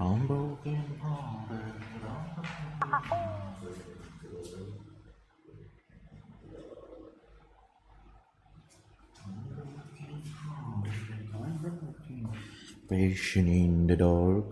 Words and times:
I'm 0.00 0.26
broken 0.26 0.82
hearted. 1.00 1.84
Passion 12.88 13.48
in 13.48 13.86
the 13.86 13.96
dark. 13.96 14.44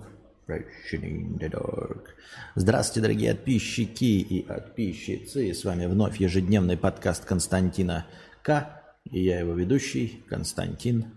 Passion 0.47 1.03
in 1.03 1.39
the 1.39 1.49
dark. 1.49 2.15
Здравствуйте, 2.55 3.01
дорогие 3.01 3.35
подписчики 3.35 4.05
и 4.05 4.43
подписчицы. 4.43 5.53
С 5.53 5.65
вами 5.65 5.87
вновь 5.87 6.19
ежедневный 6.19 6.77
подкаст 6.77 7.25
Константина 7.25 8.07
К. 8.43 8.81
И 9.11 9.25
я 9.25 9.41
его 9.41 9.55
ведущий 9.55 10.23
Константин 10.29 11.13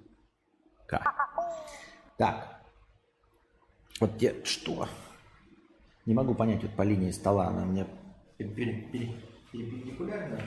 К. 0.87 1.01
Так. 2.17 2.54
Вот 3.99 4.17
те, 4.17 4.35
что? 4.43 4.87
Не 6.05 6.13
могу 6.13 6.35
понять 6.35 6.63
вот 6.63 6.75
по 6.75 6.81
линии 6.81 7.11
стола. 7.11 7.47
Она 7.47 7.65
мне. 7.65 7.85
Перпендикулярна. 8.37 10.39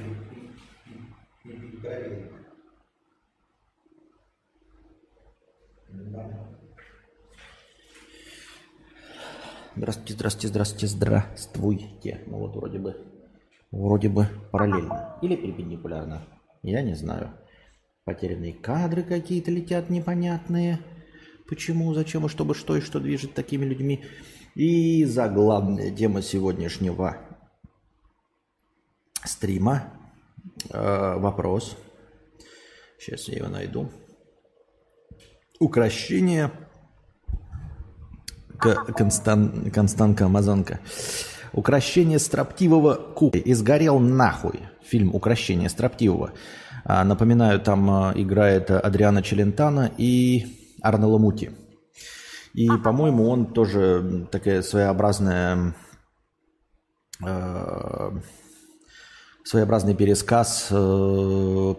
Здравствуйте, 9.77 10.15
здравствуйте, 10.15 10.49
здравствуйте, 10.49 10.87
здравствуйте. 10.89 12.21
Ну 12.27 12.39
вот 12.39 12.57
вроде 12.57 12.79
бы, 12.79 12.97
вроде 13.71 14.09
бы 14.09 14.27
параллельно. 14.51 15.17
Или 15.23 15.37
перпендикулярно. 15.37 16.23
Я 16.63 16.83
не 16.83 16.95
знаю. 16.95 17.33
Потерянные 18.05 18.53
кадры 18.53 19.03
какие-то 19.03 19.51
летят 19.51 19.89
непонятные. 19.89 20.79
Почему, 21.49 21.95
зачем 21.95 22.27
и 22.27 22.29
чтобы 22.29 22.55
что 22.55 22.77
и 22.77 22.83
что 22.83 23.01
движет 23.01 23.33
такими 23.33 23.65
людьми. 23.65 24.05
И 24.55 25.05
заглавная 25.07 25.91
тема 25.91 26.21
сегодняшнего 26.21 27.17
стрима. 29.25 29.95
Э, 30.71 31.15
вопрос. 31.17 31.77
Сейчас 32.99 33.29
я 33.29 33.39
его 33.39 33.49
найду. 33.49 33.91
Укращение 35.59 36.51
Констан, 38.59 39.71
Констанка 39.71 40.27
Амазонка. 40.27 40.81
Укращение 41.55 42.19
строптивого 42.19 42.95
кукла. 42.95 43.39
И 43.39 43.55
сгорел 43.55 43.99
нахуй. 43.99 44.61
Фильм 44.83 45.15
«Укращение 45.15 45.69
строптивого». 45.71 46.33
А, 46.85 47.05
напоминаю, 47.05 47.61
там 47.61 47.91
а, 47.91 48.13
играет 48.15 48.71
Адриана 48.71 49.23
Челентана 49.23 49.91
и 49.99 50.58
Арнелла 50.83 51.19
Мути. 51.19 51.51
И, 52.55 52.69
по-моему, 52.69 53.29
он 53.29 53.53
тоже 53.53 54.27
такая 54.31 54.63
своеобразная 54.63 55.75
э, 57.25 58.11
своеобразный 59.45 59.95
пересказ 59.95 60.69
э, 60.71 61.75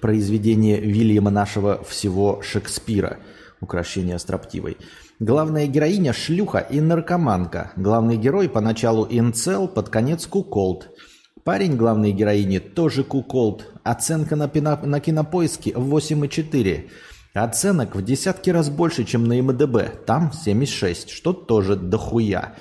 произведения 0.00 0.80
Вильяма 0.80 1.30
нашего 1.30 1.82
всего 1.84 2.40
Шекспира 2.42 3.18
«Украшение 3.60 4.18
строптивой». 4.18 4.76
Главная 5.20 5.66
героиня– 5.66 6.12
шлюха 6.14 6.58
и 6.58 6.80
наркоманка. 6.80 7.72
Главный 7.74 8.16
герой 8.16 8.48
поначалу 8.48 9.06
инцел, 9.10 9.66
под 9.66 9.88
конец 9.88 10.26
куколд. 10.26 10.90
Парень 11.42 11.76
главной 11.76 12.12
героини 12.12 12.58
тоже 12.60 13.02
куколд. 13.02 13.66
Оценка 13.88 14.36
на, 14.36 14.48
пино, 14.48 14.78
на 14.82 15.00
кинопоиске 15.00 15.70
8,4. 15.70 16.90
Оценок 17.32 17.96
в 17.96 18.04
десятки 18.04 18.50
раз 18.50 18.68
больше, 18.68 19.04
чем 19.04 19.24
на 19.24 19.40
МДБ. 19.40 20.04
Там 20.04 20.30
76, 20.30 21.08
что 21.08 21.32
тоже 21.32 21.74
дохуя. 21.74 22.54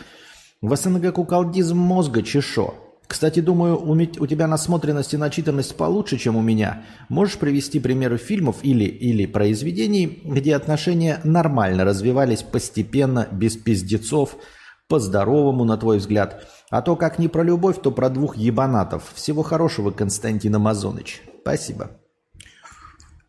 В 0.62 0.74
СНГ 0.74 1.12
куколдизм 1.12 1.78
мозга 1.78 2.24
чешо. 2.24 2.76
Кстати, 3.08 3.42
думаю, 3.42 3.78
у, 3.78 3.92
у 3.92 4.28
тебя 4.28 4.48
насмотренность 4.48 5.14
и 5.14 5.18
начитанность 5.18 5.76
получше, 5.76 6.18
чем 6.18 6.38
у 6.38 6.42
меня. 6.42 6.84
Можешь 7.10 7.38
привести 7.38 7.82
примеры 7.82 8.18
фильмов 8.18 8.58
или, 8.64 8.86
или 8.86 9.26
произведений, 9.26 10.22
где 10.24 10.56
отношения 10.56 11.20
нормально 11.26 11.84
развивались 11.84 12.42
постепенно, 12.42 13.28
без 13.34 13.58
пиздецов, 13.58 14.38
по-здоровому, 14.88 15.66
на 15.66 15.78
твой 15.78 15.98
взгляд. 15.98 16.48
А 16.70 16.82
то 16.82 16.96
как 16.96 17.20
не 17.20 17.28
про 17.28 17.44
любовь, 17.44 17.82
то 17.82 17.92
про 17.92 18.10
двух 18.10 18.36
ебанатов. 18.38 19.12
Всего 19.14 19.44
хорошего, 19.44 19.92
Константин 19.92 20.56
Амазоныч. 20.56 21.22
Спасибо. 21.42 21.92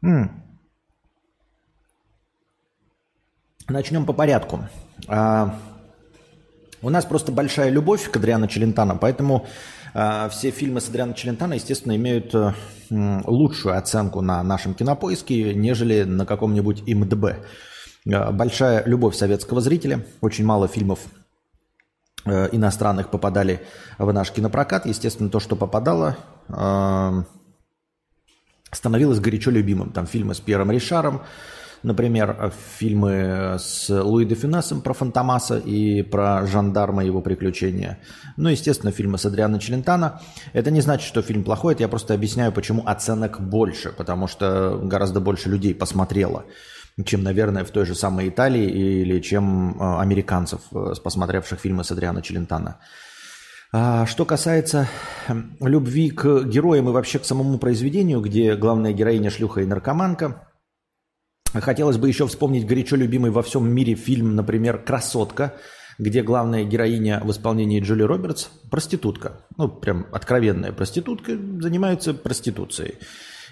М-м. 0.03 0.43
Начнем 3.69 4.07
по 4.07 4.13
порядку. 4.13 4.61
А, 5.09 5.59
у 6.81 6.91
нас 6.91 7.05
просто 7.05 7.33
большая 7.33 7.71
любовь 7.71 8.11
к 8.11 8.17
Адриану 8.17 8.47
Челентано, 8.47 8.97
поэтому 8.97 9.47
э, 9.95 10.29
все 10.31 10.51
фильмы 10.51 10.81
с 10.81 10.89
Адрианом 10.89 11.15
Челентано, 11.15 11.55
естественно, 11.55 11.95
имеют 11.97 12.35
э, 12.35 12.55
лучшую 12.91 13.77
оценку 13.77 14.21
на 14.21 14.43
нашем 14.43 14.75
кинопоиске, 14.75 15.55
нежели 15.55 16.05
на 16.05 16.25
каком-нибудь 16.25 16.85
ИМДБ. 16.87 17.25
Э, 18.07 18.31
большая 18.31 18.85
любовь 18.87 19.17
советского 19.17 19.61
зрителя, 19.61 20.05
очень 20.21 20.45
мало 20.45 20.69
фильмов 20.69 21.01
иностранных 22.25 23.11
попадали 23.11 23.63
в 23.99 24.13
наш 24.13 24.31
кинопрокат. 24.33 24.87
Естественно, 24.87 25.31
то, 25.31 25.41
что 25.41 25.57
попадало, 25.57 26.17
э, 26.49 27.23
становилось 28.73 29.21
горячо 29.21 29.51
любимым. 29.51 29.91
Там 29.91 30.07
фильмы 30.07 30.35
с 30.35 30.41
Пьером 30.41 30.71
Ришаром, 30.71 31.23
Например, 31.83 32.53
фильмы 32.79 33.57
с 33.59 33.89
Луи 33.89 34.25
де 34.25 34.35
Финесом 34.35 34.81
про 34.81 34.95
Фантомаса 34.95 35.59
и 35.59 36.03
про 36.03 36.45
жандарма 36.47 37.05
его 37.05 37.21
приключения. 37.21 38.01
Ну, 38.37 38.49
естественно, 38.49 38.91
фильмы 38.91 39.17
с 39.17 39.27
Адриано 39.27 39.61
Челентано. 39.61 40.21
Это 40.53 40.71
не 40.71 40.81
значит, 40.81 41.07
что 41.07 41.23
фильм 41.23 41.45
плохой, 41.45 41.75
это 41.75 41.85
я 41.85 41.89
просто 41.89 42.15
объясняю, 42.15 42.53
почему 42.53 42.83
оценок 42.85 43.41
больше, 43.41 43.93
потому 43.93 44.27
что 44.27 44.81
гораздо 44.83 45.21
больше 45.21 45.49
людей 45.49 45.75
посмотрело 45.75 46.45
чем, 47.05 47.23
наверное, 47.23 47.65
в 47.65 47.71
той 47.71 47.87
же 47.87 47.95
самой 47.95 48.29
Италии 48.29 48.69
или 49.03 49.21
чем 49.21 49.81
э, 49.81 50.01
американцев, 50.01 50.61
э, 50.73 50.95
посмотревших 51.03 51.61
фильмы 51.61 51.85
с 51.85 51.91
Адриано 51.91 52.23
Челентано. 52.23 52.81
А 53.73 54.07
что 54.07 54.25
касается 54.25 54.89
любви 55.61 56.11
к 56.11 56.45
героям 56.45 56.89
и 56.89 56.93
вообще 56.93 57.19
к 57.19 57.25
самому 57.25 57.59
произведению, 57.59 58.21
где 58.21 58.57
главная 58.57 58.93
героиня 58.93 59.31
шлюха 59.31 59.61
и 59.61 59.67
наркоманка, 59.67 60.49
Хотелось 61.53 61.97
бы 61.97 62.09
еще 62.09 62.27
вспомнить 62.27 62.67
горячо 62.67 62.97
любимый 62.97 63.31
во 63.31 63.43
всем 63.43 63.69
мире 63.69 63.95
фильм, 63.95 64.37
например, 64.37 64.79
«Красотка», 64.79 65.55
где 65.99 66.23
главная 66.23 66.65
героиня 66.65 67.21
в 67.25 67.31
исполнении 67.31 67.81
Джули 67.81 68.03
Робертс– 68.03 68.49
проститутка. 68.71 69.41
Ну, 69.57 69.69
прям 69.69 70.07
откровенная 70.13 70.73
проститутка, 70.73 71.37
занимается 71.61 72.15
проституцией. 72.15 72.97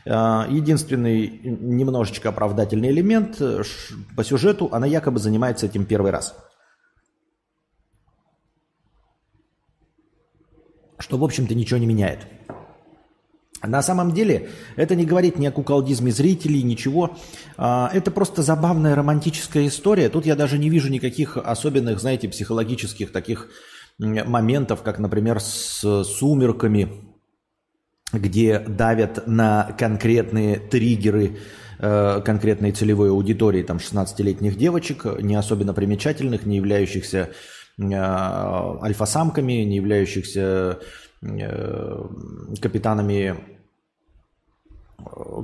А, 0.09 0.47
единственный 0.49 1.41
немножечко 1.43 2.29
оправдательный 2.29 2.91
элемент 2.91 3.41
по 4.17 4.25
сюжету– 4.25 4.69
она 4.73 4.87
якобы 4.87 5.19
занимается 5.19 5.67
этим 5.67 5.85
первый 5.85 6.13
раз. 6.13 6.37
Что, 10.99 11.19
в 11.19 11.25
общем-то, 11.25 11.55
ничего 11.55 11.79
не 11.79 11.87
меняет. 11.87 12.21
На 13.63 13.83
самом 13.83 14.13
деле 14.13 14.51
это 14.77 14.95
не 14.95 15.05
говорит 15.05 15.39
ни 15.39 15.47
о 15.47 15.51
куколдизме 15.51 16.13
зрителей, 16.13 16.63
ничего. 16.63 17.17
А, 17.57 17.91
это 17.93 18.11
просто 18.13 18.43
забавная 18.43 18.95
романтическая 18.95 19.67
история. 19.67 20.09
Тут 20.09 20.25
я 20.25 20.37
даже 20.37 20.57
не 20.57 20.71
вижу 20.71 20.89
никаких 20.89 21.37
особенных, 21.37 21.99
знаете, 21.99 22.29
психологических 22.29 23.11
таких 23.11 23.49
моментов, 23.99 24.83
как, 24.83 24.99
например, 24.99 25.41
с 25.41 26.05
«Сумерками», 26.05 27.16
где 28.13 28.59
давят 28.61 29.27
на 29.27 29.75
конкретные 29.79 30.57
триггеры 30.57 31.39
э, 31.79 32.21
конкретной 32.25 32.73
целевой 32.73 33.11
аудитории, 33.11 33.63
там, 33.63 33.79
16-летних 33.79 34.57
девочек, 34.57 35.05
не 35.21 35.35
особенно 35.35 35.75
примечательных, 35.75 36.47
не 36.47 36.57
являющихся 36.57 37.31
э, 37.79 37.85
альфа-самками, 37.93 39.65
не 39.65 39.77
являющихся 39.77 40.81
Э, 41.23 42.09
капитанами 42.61 43.37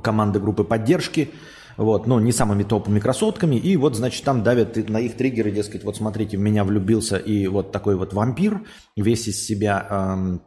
команды 0.02 0.38
группы 0.38 0.64
поддержки, 0.64 1.30
вот, 1.76 2.06
но 2.06 2.20
не 2.20 2.32
самыми 2.32 2.62
топовыми 2.62 3.00
красотками, 3.00 3.56
и 3.56 3.76
вот, 3.76 3.96
значит, 3.96 4.24
там 4.24 4.42
давят 4.42 4.76
на 4.88 5.00
их 5.00 5.16
триггеры, 5.16 5.50
дескать, 5.50 5.84
вот 5.84 5.96
смотрите, 5.96 6.36
в 6.36 6.40
меня 6.40 6.64
влюбился 6.64 7.16
и 7.16 7.46
вот 7.46 7.72
такой 7.72 7.96
вот 7.96 8.12
вампир, 8.12 8.62
весь 8.96 9.28
из 9.28 9.44
себя 9.44 9.86
э, 9.88 10.38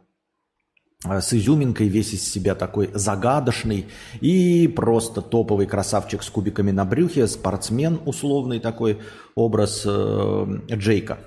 с 1.20 1.32
изюминкой, 1.32 1.88
весь 1.88 2.12
из 2.12 2.30
себя 2.30 2.54
такой 2.54 2.90
загадочный 2.94 3.86
и 4.20 4.68
просто 4.68 5.22
топовый 5.22 5.66
красавчик 5.66 6.22
с 6.22 6.30
кубиками 6.30 6.70
на 6.70 6.84
брюхе, 6.84 7.26
спортсмен 7.26 8.00
условный 8.04 8.60
такой 8.60 8.98
образ 9.34 9.82
э, 9.84 10.46
Джейка, 10.70 11.18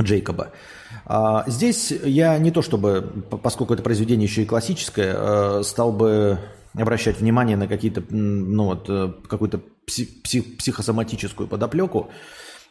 Джейкоба. 0.00 0.52
А, 1.06 1.44
здесь 1.46 1.90
я 1.90 2.38
не 2.38 2.50
то 2.50 2.62
чтобы, 2.62 3.24
поскольку 3.42 3.74
это 3.74 3.82
произведение 3.82 4.26
еще 4.26 4.42
и 4.42 4.46
классическое, 4.46 5.14
э, 5.16 5.62
стал 5.64 5.92
бы 5.92 6.38
обращать 6.74 7.20
внимание 7.20 7.56
на 7.56 7.68
какие-то, 7.68 8.02
ну 8.10 8.64
вот, 8.64 8.86
э, 8.88 9.12
какую-то 9.28 9.60
псих, 9.86 10.56
психосоматическую 10.58 11.48
подоплеку. 11.48 12.10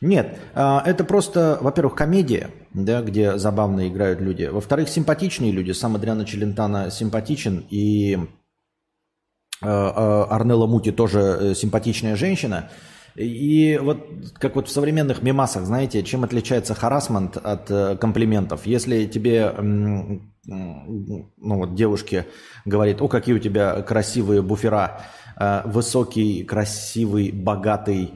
Нет, 0.04 0.38
а, 0.54 0.84
это 0.86 1.06
просто, 1.06 1.58
во-первых, 1.62 1.96
комедия, 1.96 2.50
да, 2.74 3.02
где 3.02 3.38
забавно 3.38 3.88
играют 3.88 4.20
люди. 4.20 4.44
Во-вторых, 4.44 4.90
симпатичные 4.90 5.52
люди. 5.52 5.72
Сам 5.72 5.96
Адриано 5.96 6.26
Челентано 6.26 6.92
симпатичен, 6.92 7.66
и 7.70 8.18
э, 9.62 9.66
э, 9.66 9.66
Арнелла 9.66 10.68
Мути 10.68 10.92
тоже 10.92 11.54
симпатичная 11.56 12.18
женщина. 12.18 12.70
И 13.16 13.80
вот 13.82 14.06
как 14.40 14.56
вот 14.56 14.68
в 14.68 14.72
современных 14.72 15.22
мемасах, 15.22 15.64
знаете, 15.64 16.04
чем 16.04 16.26
отличается 16.26 16.74
харасмент 16.74 17.38
от 17.38 17.72
э, 17.72 17.96
комплиментов? 17.96 18.66
Если 18.66 19.06
тебе, 19.06 19.54
ну 19.58 20.22
вот 21.40 21.76
девушке 21.76 22.28
говорит, 22.66 23.02
о, 23.02 23.08
какие 23.08 23.36
у 23.36 23.40
тебя 23.40 23.82
красивые 23.84 24.42
буфера, 24.42 25.02
э, 25.40 25.62
высокий, 25.64 26.44
красивый, 26.44 27.32
богатый 27.32 28.12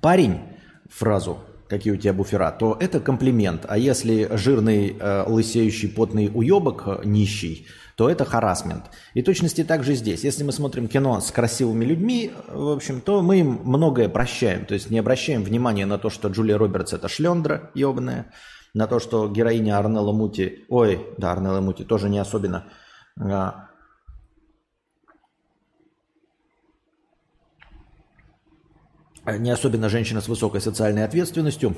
парень, 0.00 0.40
фразу, 0.88 1.38
какие 1.68 1.92
у 1.92 1.96
тебя 1.96 2.12
буфера, 2.12 2.50
то 2.50 2.76
это 2.80 3.00
комплимент. 3.00 3.64
А 3.68 3.78
если 3.78 4.28
жирный, 4.36 4.96
э, 4.98 5.24
лысеющий, 5.26 5.88
потный 5.88 6.30
уебок 6.32 7.04
нищий, 7.04 7.66
то 7.96 8.08
это 8.08 8.24
харасмент. 8.24 8.84
И 9.14 9.22
точности 9.22 9.64
также 9.64 9.94
здесь. 9.94 10.22
Если 10.22 10.44
мы 10.44 10.52
смотрим 10.52 10.86
кино 10.86 11.20
с 11.20 11.32
красивыми 11.32 11.84
людьми, 11.84 12.30
в 12.46 12.68
общем, 12.68 13.00
то 13.00 13.22
мы 13.22 13.40
им 13.40 13.60
многое 13.64 14.08
прощаем. 14.08 14.66
То 14.66 14.74
есть 14.74 14.88
не 14.88 15.00
обращаем 15.00 15.42
внимания 15.42 15.84
на 15.84 15.98
то, 15.98 16.08
что 16.08 16.28
Джулия 16.28 16.56
Робертс 16.56 16.92
это 16.92 17.08
шлендра 17.08 17.70
ебаная, 17.74 18.32
на 18.72 18.86
то, 18.86 19.00
что 19.00 19.28
героиня 19.28 19.78
Арнелла 19.78 20.12
Мути, 20.12 20.64
ой, 20.68 21.06
да, 21.16 21.32
Арнелла 21.32 21.60
Мути 21.60 21.84
тоже 21.84 22.08
не 22.08 22.18
особенно, 22.18 22.66
а, 23.20 23.67
не 29.36 29.50
особенно 29.50 29.88
женщина 29.88 30.20
с 30.20 30.28
высокой 30.28 30.60
социальной 30.60 31.04
ответственностью. 31.04 31.76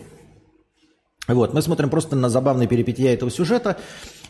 Вот, 1.26 1.54
мы 1.54 1.62
смотрим 1.62 1.90
просто 1.90 2.16
на 2.16 2.28
забавные 2.28 2.68
перипетия 2.68 3.12
этого 3.14 3.30
сюжета, 3.30 3.78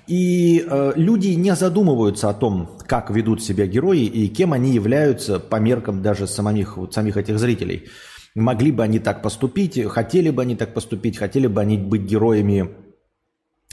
и 0.07 0.65
э, 0.67 0.93
люди 0.97 1.29
не 1.29 1.55
задумываются 1.55 2.29
о 2.29 2.35
том, 2.35 2.79
как 2.87 3.11
ведут 3.11 3.43
себя 3.43 3.67
герои 3.67 4.05
и 4.05 4.29
кем 4.29 4.53
они 4.53 4.73
являются 4.73 5.39
по 5.39 5.57
меркам 5.57 6.03
даже 6.03 6.27
самих, 6.27 6.77
вот, 6.77 6.93
самих 6.93 7.17
этих 7.17 7.39
зрителей. 7.39 7.89
Могли 8.35 8.71
бы 8.71 8.83
они 8.83 8.99
так 8.99 9.23
поступить, 9.23 9.83
хотели 9.89 10.31
бы 10.31 10.43
они 10.43 10.57
так 10.57 10.75
поступить, 10.75 11.17
хотели 11.17 11.47
бы 11.47 11.61
они 11.61 11.79
быть 11.79 12.03
героями 12.03 12.71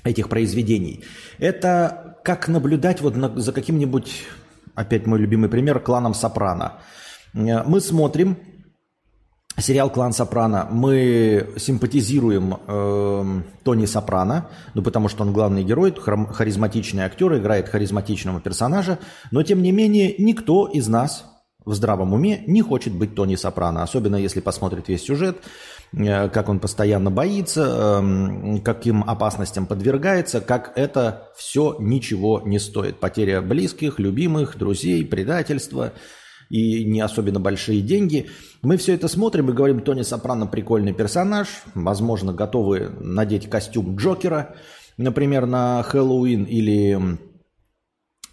этих 0.04 0.30
произведений. 0.30 1.04
Это 1.38 2.18
как 2.24 2.48
наблюдать 2.48 3.02
вот 3.02 3.16
на, 3.16 3.40
за 3.40 3.52
каким-нибудь, 3.52 4.24
опять 4.76 5.06
мой 5.06 5.20
любимый 5.20 5.50
пример, 5.50 5.80
кланом 5.80 6.14
Сопрано. 6.14 6.74
Э, 7.34 7.64
мы 7.64 7.82
смотрим 7.82 8.38
сериал 9.60 9.90
«Клан 9.90 10.14
Сопрано» 10.14 10.68
мы 10.70 11.50
симпатизируем 11.58 12.58
э, 12.68 13.42
Тони 13.64 13.86
Сопрано, 13.86 14.50
ну 14.74 14.84
потому 14.84 15.10
что 15.10 15.24
он 15.24 15.34
главный 15.34 15.64
герой, 15.64 15.94
харизматичный 15.96 17.04
актер, 17.04 17.36
играет 17.38 17.68
харизматичного 17.68 18.40
персонажа, 18.40 19.00
но 19.32 19.44
тем 19.44 19.62
не 19.62 19.72
менее 19.72 20.16
никто 20.20 20.68
из 20.68 20.88
нас 20.88 21.26
в 21.66 21.74
здравом 21.74 22.14
уме 22.14 22.44
не 22.48 22.62
хочет 22.62 22.94
быть 22.94 23.16
Тони 23.16 23.36
Сопрано, 23.36 23.84
особенно 23.84 24.16
если 24.16 24.40
посмотрит 24.42 24.88
весь 24.88 25.04
сюжет, 25.04 25.38
э, 25.92 26.30
как 26.30 26.50
он 26.50 26.60
постоянно 26.60 27.10
боится, 27.10 28.02
э, 28.02 28.60
каким 28.64 29.04
опасностям 29.10 29.66
подвергается, 29.66 30.40
как 30.40 30.72
это 30.76 31.30
все 31.36 31.76
ничего 31.80 32.42
не 32.46 32.60
стоит. 32.60 33.00
Потеря 33.00 33.42
близких, 33.42 33.98
любимых, 33.98 34.58
друзей, 34.58 35.04
предательство– 35.04 35.94
и 36.50 36.84
не 36.86 37.02
особенно 37.02 37.40
большие 37.40 37.82
деньги. 37.82 38.28
Мы 38.62 38.78
все 38.78 38.94
это 38.94 39.08
смотрим 39.08 39.50
и 39.50 39.54
говорим, 39.54 39.82
Тони 39.82 40.02
Сопрано 40.02 40.48
прикольный 40.48 40.94
персонаж, 40.94 41.48
возможно, 41.74 42.34
готовы 42.34 42.90
надеть 43.00 43.50
костюм 43.50 43.96
Джокера, 43.96 44.56
например, 44.98 45.46
на 45.46 45.84
Хэллоуин 45.84 46.44
или 46.46 47.18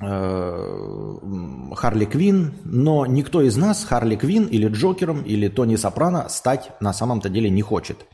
э, 0.01 1.75
Харли 1.75 2.05
Квин, 2.05 2.55
но 2.65 3.07
никто 3.07 3.43
из 3.43 3.57
нас 3.57 3.85
Харли 3.85 4.17
Квин 4.17 4.47
или 4.47 4.69
Джокером 4.69 5.23
или 5.23 5.49
Тони 5.49 5.77
Сопрано 5.77 6.29
стать 6.29 6.71
на 6.81 6.93
самом-то 6.93 7.29
деле 7.29 7.51
не 7.51 7.63
хочет. 7.63 8.07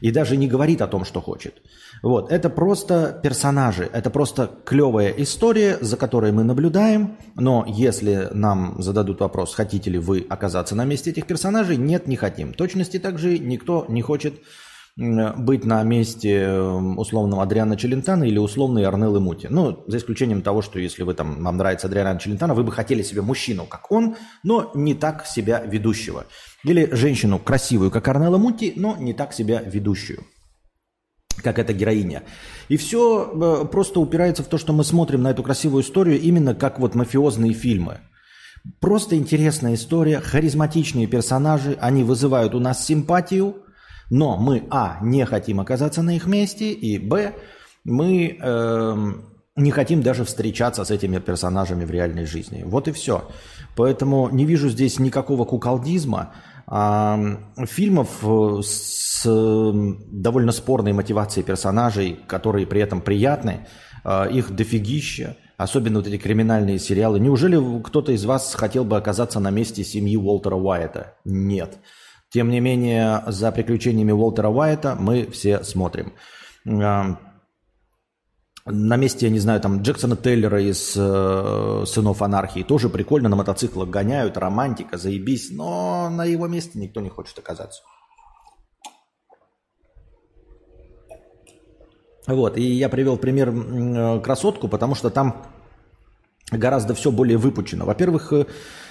И 0.00 0.10
даже 0.10 0.36
не 0.36 0.48
говорит 0.48 0.82
о 0.82 0.88
том, 0.88 1.04
что 1.04 1.20
хочет. 1.20 1.62
Вот, 2.02 2.30
это 2.30 2.50
просто 2.50 3.18
персонажи, 3.22 3.88
это 3.92 4.10
просто 4.10 4.50
клевая 4.64 5.10
история, 5.10 5.78
за 5.80 5.96
которой 5.96 6.32
мы 6.32 6.44
наблюдаем, 6.44 7.16
но 7.34 7.64
если 7.66 8.28
нам 8.32 8.80
зададут 8.82 9.20
вопрос, 9.20 9.54
хотите 9.54 9.90
ли 9.90 9.98
вы 9.98 10.26
оказаться 10.28 10.74
на 10.74 10.84
месте 10.84 11.10
этих 11.10 11.26
персонажей, 11.26 11.76
нет, 11.76 12.06
не 12.06 12.16
хотим. 12.16 12.52
точности 12.52 12.98
также 12.98 13.38
никто 13.38 13.86
не 13.88 14.02
хочет 14.02 14.34
быть 14.96 15.64
на 15.64 15.82
месте 15.82 16.48
условного 16.52 17.42
Адриана 17.42 17.76
Челентана 17.76 18.24
или 18.24 18.38
условной 18.38 18.84
Арнеллы 18.84 19.18
Мути. 19.18 19.48
Ну, 19.50 19.82
за 19.88 19.96
исключением 19.96 20.42
того, 20.42 20.62
что 20.62 20.78
если 20.78 21.02
вы 21.02 21.14
там, 21.14 21.42
вам 21.42 21.56
нравится 21.56 21.88
Адриан 21.88 22.18
Челентана, 22.18 22.54
вы 22.54 22.62
бы 22.62 22.70
хотели 22.70 23.02
себе 23.02 23.22
мужчину, 23.22 23.66
как 23.66 23.90
он, 23.90 24.16
но 24.44 24.70
не 24.74 24.94
так 24.94 25.26
себя 25.26 25.60
ведущего. 25.60 26.26
Или 26.62 26.88
женщину 26.92 27.40
красивую, 27.40 27.90
как 27.90 28.06
Арнелла 28.06 28.38
Мути, 28.38 28.72
но 28.76 28.96
не 28.96 29.14
так 29.14 29.32
себя 29.32 29.60
ведущую 29.62 30.24
как 31.42 31.58
эта 31.58 31.72
героиня. 31.72 32.22
И 32.68 32.76
все 32.76 33.30
э, 33.62 33.66
просто 33.66 34.00
упирается 34.00 34.42
в 34.42 34.46
то, 34.46 34.58
что 34.58 34.72
мы 34.72 34.84
смотрим 34.84 35.22
на 35.22 35.30
эту 35.30 35.42
красивую 35.42 35.82
историю 35.82 36.20
именно 36.20 36.54
как 36.54 36.78
вот 36.78 36.94
мафиозные 36.94 37.52
фильмы. 37.52 37.98
Просто 38.80 39.16
интересная 39.16 39.74
история, 39.74 40.20
харизматичные 40.20 41.06
персонажи, 41.06 41.76
они 41.80 42.02
вызывают 42.02 42.54
у 42.54 42.60
нас 42.60 42.84
симпатию, 42.86 43.56
но 44.10 44.36
мы, 44.36 44.64
а, 44.70 44.98
не 45.02 45.24
хотим 45.26 45.60
оказаться 45.60 46.02
на 46.02 46.16
их 46.16 46.26
месте, 46.26 46.72
и, 46.72 46.98
б, 46.98 47.34
мы 47.84 48.38
э, 48.40 49.12
не 49.56 49.70
хотим 49.70 50.02
даже 50.02 50.24
встречаться 50.24 50.84
с 50.84 50.90
этими 50.90 51.18
персонажами 51.18 51.84
в 51.84 51.90
реальной 51.90 52.24
жизни. 52.24 52.62
Вот 52.64 52.88
и 52.88 52.92
все. 52.92 53.28
Поэтому 53.76 54.28
не 54.30 54.44
вижу 54.46 54.68
здесь 54.68 54.98
никакого 54.98 55.44
куколдизма. 55.44 56.32
Фильмов 56.66 58.08
э, 58.22 58.62
с 58.62 59.24
довольно 59.26 60.52
спорной 60.52 60.92
мотивацией 60.92 61.44
персонажей, 61.44 62.18
которые 62.26 62.66
при 62.66 62.80
этом 62.80 63.00
приятны, 63.00 63.66
а, 64.04 64.26
их 64.26 64.54
дофигища, 64.54 65.36
особенно 65.56 65.98
вот 65.98 66.08
эти 66.08 66.18
криминальные 66.18 66.78
сериалы. 66.78 67.20
Неужели 67.20 67.82
кто-то 67.82 68.12
из 68.12 68.24
вас 68.24 68.54
хотел 68.54 68.84
бы 68.84 68.96
оказаться 68.96 69.40
на 69.40 69.50
месте 69.50 69.82
семьи 69.84 70.16
Уолтера 70.16 70.56
Уайта? 70.56 71.14
Нет. 71.24 71.78
Тем 72.30 72.50
не 72.50 72.60
менее, 72.60 73.22
за 73.26 73.52
приключениями 73.52 74.12
Уолтера 74.12 74.48
Уайта 74.48 74.96
мы 74.98 75.26
все 75.30 75.62
смотрим. 75.64 76.12
На 78.66 78.96
месте, 78.96 79.26
я 79.26 79.32
не 79.32 79.40
знаю, 79.40 79.60
там 79.60 79.82
Джексона 79.82 80.16
Тейлера 80.16 80.58
из 80.62 80.94
э, 80.96 81.84
«Сынов 81.86 82.22
анархии» 82.22 82.62
тоже 82.62 82.88
прикольно 82.88 83.28
на 83.28 83.36
мотоциклах 83.36 83.90
гоняют, 83.90 84.38
романтика, 84.38 84.96
заебись, 84.96 85.50
но 85.50 86.08
на 86.08 86.24
его 86.24 86.46
месте 86.46 86.78
никто 86.78 87.02
не 87.02 87.10
хочет 87.10 87.38
оказаться. 87.38 87.82
Вот, 92.26 92.56
и 92.56 92.62
я 92.62 92.88
привел 92.88 93.18
пример 93.18 93.50
э, 93.50 94.20
«Красотку», 94.20 94.68
потому 94.68 94.94
что 94.94 95.10
там 95.10 95.44
гораздо 96.50 96.94
все 96.94 97.10
более 97.10 97.36
выпучено. 97.36 97.84
Во-первых, 97.84 98.32
э, 98.32 98.46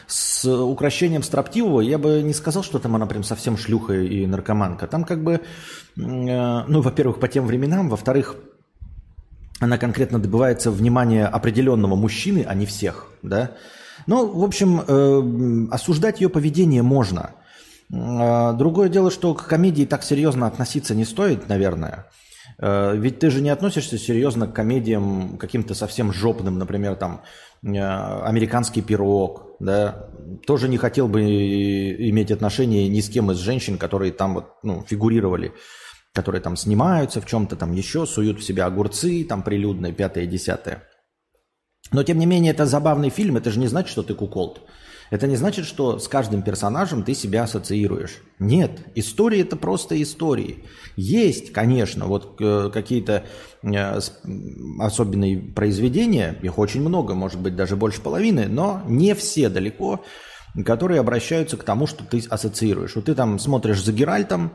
с 0.05 0.45
украшением 0.45 1.23
строптивого 1.23 1.81
я 1.81 1.97
бы 1.97 2.21
не 2.21 2.33
сказал, 2.33 2.61
что 2.61 2.77
там 2.77 2.95
она 2.95 3.07
прям 3.07 3.23
совсем 3.23 3.57
шлюха 3.57 3.95
и 3.95 4.27
наркоманка. 4.27 4.85
Там 4.85 5.03
как 5.03 5.23
бы, 5.23 5.33
э, 5.33 5.39
ну, 5.95 6.81
во-первых, 6.81 7.19
по 7.19 7.27
тем 7.27 7.47
временам, 7.47 7.89
во-вторых, 7.89 8.35
она 9.59 9.77
конкретно 9.77 10.19
добивается 10.19 10.71
внимания 10.71 11.25
определенного 11.25 11.95
мужчины, 11.95 12.45
а 12.47 12.53
не 12.53 12.65
всех, 12.65 13.07
да. 13.21 13.51
Ну, 14.07 14.27
в 14.27 14.43
общем, 14.43 14.81
э, 14.85 15.67
осуждать 15.71 16.19
ее 16.19 16.29
поведение 16.29 16.83
можно. 16.83 17.31
Э, 17.91 18.53
другое 18.53 18.89
дело, 18.89 19.11
что 19.11 19.33
к 19.33 19.47
комедии 19.47 19.85
так 19.85 20.03
серьезно 20.03 20.47
относиться 20.47 20.95
не 20.95 21.05
стоит, 21.05 21.47
наверное. 21.47 22.07
Э, 22.59 22.95
ведь 22.95 23.19
ты 23.19 23.29
же 23.29 23.41
не 23.41 23.49
относишься 23.49 23.97
серьезно 23.97 24.47
к 24.47 24.53
комедиям 24.53 25.37
каким-то 25.37 25.73
совсем 25.73 26.11
жопным, 26.11 26.57
например, 26.57 26.95
там 26.95 27.21
«Американский 27.63 28.81
пирог», 28.81 29.55
да, 29.61 30.09
тоже 30.45 30.67
не 30.67 30.77
хотел 30.77 31.07
бы 31.07 31.21
иметь 31.21 32.29
отношения 32.29 32.89
ни 32.89 32.99
с 32.99 33.07
кем 33.07 33.31
из 33.31 33.37
женщин, 33.37 33.77
которые 33.77 34.11
там 34.11 34.33
вот, 34.33 34.47
ну, 34.63 34.83
фигурировали 34.85 35.53
которые 36.13 36.41
там 36.41 36.55
снимаются 36.55 37.21
в 37.21 37.25
чем-то 37.25 37.55
там 37.55 37.73
еще, 37.73 38.05
суют 38.05 38.39
в 38.39 38.43
себя 38.43 38.67
огурцы, 38.67 39.25
там 39.27 39.43
прилюдные, 39.43 39.93
пятое, 39.93 40.25
десятое. 40.25 40.83
Но, 41.91 42.03
тем 42.03 42.17
не 42.17 42.25
менее, 42.25 42.53
это 42.53 42.65
забавный 42.65 43.09
фильм, 43.09 43.37
это 43.37 43.51
же 43.51 43.59
не 43.59 43.67
значит, 43.67 43.91
что 43.91 44.03
ты 44.03 44.13
куколд. 44.13 44.61
Это 45.09 45.27
не 45.27 45.35
значит, 45.35 45.65
что 45.65 45.99
с 45.99 46.07
каждым 46.07 46.41
персонажем 46.41 47.03
ты 47.03 47.13
себя 47.13 47.43
ассоциируешь. 47.43 48.17
Нет, 48.39 48.79
истории 48.95 49.41
это 49.41 49.55
просто 49.55 50.01
истории. 50.01 50.63
Есть, 50.95 51.51
конечно, 51.51 52.07
вот 52.07 52.41
э, 52.41 52.71
какие-то 52.73 53.23
э, 53.61 53.99
особенные 54.79 55.37
произведения, 55.37 56.35
их 56.41 56.57
очень 56.57 56.81
много, 56.81 57.13
может 57.13 57.39
быть, 57.39 57.55
даже 57.55 57.75
больше 57.75 58.01
половины, 58.01 58.47
но 58.47 58.81
не 58.87 59.13
все 59.13 59.49
далеко, 59.49 60.03
которые 60.65 60.99
обращаются 60.99 61.57
к 61.57 61.63
тому, 61.63 61.85
что 61.85 62.03
ты 62.03 62.23
ассоциируешь. 62.29 62.95
Вот 62.95 63.05
ты 63.05 63.13
там 63.13 63.37
смотришь 63.37 63.83
за 63.83 63.91
Геральтом, 63.91 64.53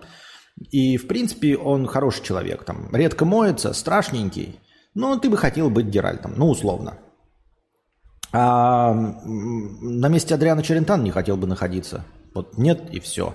и, 0.71 0.97
в 0.97 1.07
принципе, 1.07 1.57
он 1.57 1.87
хороший 1.87 2.25
человек. 2.25 2.65
Там 2.65 2.95
редко 2.95 3.25
моется, 3.25 3.73
страшненький, 3.73 4.59
но 4.95 5.19
ты 5.19 5.31
бы 5.31 5.37
хотел 5.37 5.71
быть 5.71 5.87
Геральтом, 5.87 6.35
ну, 6.37 6.49
условно. 6.50 6.99
А 8.33 8.93
на 8.93 10.09
месте 10.09 10.35
Адриана 10.35 10.62
Челентана 10.62 11.03
не 11.03 11.11
хотел 11.11 11.37
бы 11.37 11.47
находиться. 11.47 12.05
Вот 12.35 12.59
нет 12.59 12.91
и 12.93 13.00
все. 13.00 13.35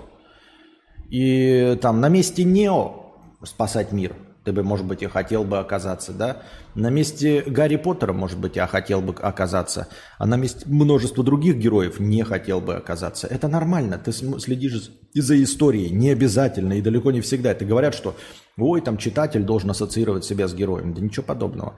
И 1.10 1.78
там 1.80 2.00
на 2.00 2.08
месте 2.08 2.44
Нео 2.44 3.06
спасать 3.42 3.92
мир 3.92 4.14
ты 4.44 4.52
бы, 4.52 4.62
может 4.62 4.86
быть, 4.86 5.02
и 5.02 5.06
хотел 5.06 5.44
бы 5.44 5.58
оказаться, 5.58 6.12
да? 6.12 6.42
На 6.74 6.90
месте 6.90 7.42
Гарри 7.46 7.76
Поттера, 7.76 8.12
может 8.12 8.38
быть, 8.38 8.56
я 8.56 8.66
хотел 8.66 9.00
бы 9.00 9.14
оказаться, 9.14 9.88
а 10.18 10.26
на 10.26 10.36
месте 10.36 10.64
множества 10.66 11.24
других 11.24 11.56
героев 11.56 11.98
не 11.98 12.22
хотел 12.24 12.60
бы 12.60 12.74
оказаться. 12.74 13.26
Это 13.26 13.48
нормально, 13.48 13.98
ты 13.98 14.12
следишь 14.12 14.90
за 15.14 15.42
историей, 15.42 15.90
не 15.90 16.10
обязательно 16.10 16.74
и 16.74 16.82
далеко 16.82 17.10
не 17.10 17.20
всегда. 17.22 17.52
Это 17.52 17.64
говорят, 17.64 17.94
что, 17.94 18.16
ой, 18.58 18.80
там 18.82 18.98
читатель 18.98 19.42
должен 19.42 19.70
ассоциировать 19.70 20.24
себя 20.24 20.46
с 20.46 20.54
героем. 20.54 20.92
Да 20.92 21.00
ничего 21.00 21.24
подобного. 21.24 21.76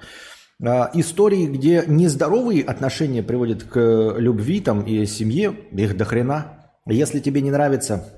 А, 0.65 0.91
истории, 0.95 1.47
где 1.47 1.85
нездоровые 1.87 2.65
отношения 2.65 3.23
приводят 3.23 3.63
к 3.63 4.15
любви 4.19 4.61
там, 4.61 4.83
и 4.83 5.05
семье, 5.07 5.55
их 5.73 5.97
до 5.97 6.05
хрена. 6.05 6.71
Если 6.87 7.21
тебе 7.21 7.41
не 7.43 7.51
нравится 7.51 8.16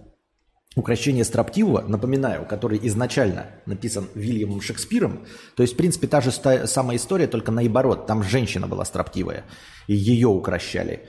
Укращение 0.79 1.25
строптивого, 1.25 1.81
напоминаю, 1.81 2.47
который 2.47 2.79
изначально 2.85 3.47
написан 3.67 4.07
Вильямом 4.15 4.61
Шекспиром, 4.61 5.27
то 5.57 5.65
есть, 5.65 5.75
в 5.75 5.77
принципе, 5.77 6.07
та 6.07 6.21
же 6.21 6.31
самая 6.31 6.99
история, 6.99 7.27
только 7.27 7.51
наоборот, 7.51 8.07
там 8.07 8.23
женщина 8.23 8.69
была 8.69 8.85
строптивая, 8.85 9.43
и 9.89 9.97
ее 9.97 10.29
укращали, 10.29 11.01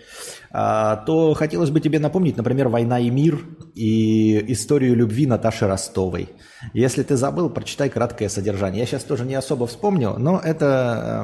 а, 0.50 0.96
то 0.96 1.36
хотелось 1.36 1.70
бы 1.70 1.82
тебе 1.82 2.00
напомнить, 2.00 2.36
например, 2.36 2.70
«Война 2.70 3.00
и 3.00 3.12
мир» 3.12 3.46
и 3.76 4.44
историю 4.52 4.96
любви 4.96 5.28
Наташи 5.28 5.68
Ростовой. 5.68 6.30
Если 6.74 7.04
ты 7.04 7.16
забыл, 7.16 7.52
прочитай 7.52 7.90
краткое 7.90 8.30
содержание. 8.30 8.80
Я 8.80 8.88
сейчас 8.88 9.04
тоже 9.04 9.24
не 9.24 9.36
особо 9.36 9.68
вспомнил, 9.68 10.18
но 10.18 10.40
это 10.40 11.24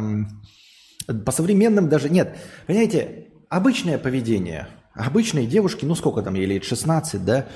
эм, 1.07 1.23
по 1.25 1.31
современным 1.31 1.89
даже... 1.89 2.11
Нет, 2.11 2.37
понимаете, 2.67 3.29
обычное 3.49 3.97
поведение, 3.97 4.67
обычные 4.93 5.47
девушки, 5.47 5.83
ну 5.83 5.95
сколько 5.95 6.21
там 6.21 6.35
ей 6.35 6.45
лет, 6.45 6.63
16, 6.63 7.25
да, 7.25 7.47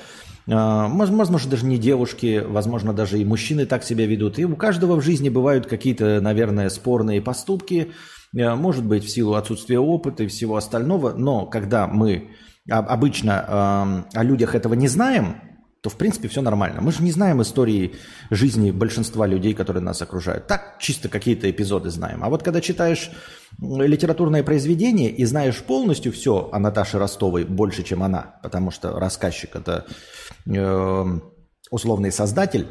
возможно, 0.56 1.38
даже 1.48 1.66
не 1.66 1.78
девушки, 1.78 2.42
возможно, 2.46 2.92
даже 2.92 3.18
и 3.18 3.24
мужчины 3.24 3.66
так 3.66 3.84
себя 3.84 4.06
ведут. 4.06 4.38
И 4.38 4.44
у 4.44 4.56
каждого 4.56 4.96
в 4.96 5.02
жизни 5.02 5.28
бывают 5.28 5.66
какие-то, 5.66 6.20
наверное, 6.20 6.68
спорные 6.70 7.22
поступки, 7.22 7.92
э, 8.34 8.54
может 8.54 8.84
быть, 8.84 9.04
в 9.04 9.10
силу 9.10 9.34
отсутствия 9.34 9.78
опыта 9.78 10.24
и 10.24 10.28
всего 10.28 10.56
остального. 10.56 11.12
Но 11.12 11.46
когда 11.46 11.86
мы 11.86 12.30
обычно 12.68 14.06
о 14.12 14.22
людях 14.22 14.54
этого 14.54 14.74
не 14.74 14.86
знаем, 14.86 15.49
то 15.82 15.88
в 15.88 15.96
принципе 15.96 16.28
все 16.28 16.42
нормально. 16.42 16.80
Мы 16.82 16.92
же 16.92 17.02
не 17.02 17.10
знаем 17.10 17.40
истории 17.40 17.94
жизни 18.30 18.70
большинства 18.70 19.26
людей, 19.26 19.54
которые 19.54 19.82
нас 19.82 20.02
окружают. 20.02 20.46
Так 20.46 20.76
чисто 20.78 21.08
какие-то 21.08 21.50
эпизоды 21.50 21.90
знаем. 21.90 22.22
А 22.22 22.28
вот 22.28 22.42
когда 22.42 22.60
читаешь 22.60 23.10
литературное 23.58 24.42
произведение 24.42 25.10
и 25.10 25.24
знаешь 25.24 25.62
полностью 25.62 26.12
все 26.12 26.50
о 26.52 26.58
Наташе 26.58 26.98
Ростовой 26.98 27.44
больше, 27.44 27.82
чем 27.82 28.02
она, 28.02 28.38
потому 28.42 28.70
что 28.70 28.98
рассказчик 28.98 29.56
это 29.56 29.86
э, 30.46 31.04
условный 31.70 32.12
создатель 32.12 32.66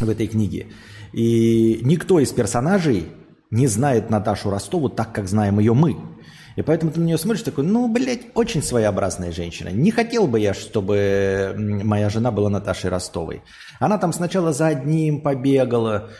в 0.00 0.08
этой 0.08 0.26
книге, 0.26 0.68
и 1.12 1.80
никто 1.82 2.18
из 2.18 2.32
персонажей 2.32 3.08
не 3.50 3.66
знает 3.66 4.08
Наташу 4.08 4.50
Ростову 4.50 4.88
так, 4.88 5.12
как 5.12 5.28
знаем 5.28 5.60
ее 5.60 5.74
мы. 5.74 5.96
И 6.56 6.62
поэтому 6.62 6.92
ты 6.92 7.00
на 7.00 7.04
нее 7.04 7.18
смотришь 7.18 7.42
такой, 7.42 7.64
ну, 7.64 7.88
блядь, 7.88 8.22
очень 8.34 8.62
своеобразная 8.62 9.32
женщина. 9.32 9.68
Не 9.68 9.90
хотел 9.90 10.26
бы 10.26 10.38
я, 10.40 10.54
чтобы 10.54 11.54
моя 11.56 12.10
жена 12.10 12.30
была 12.30 12.50
Наташей 12.50 12.90
Ростовой. 12.90 13.42
Она 13.80 13.98
там 13.98 14.12
сначала 14.12 14.52
за 14.52 14.68
одним 14.68 15.20
побегала, 15.20 16.10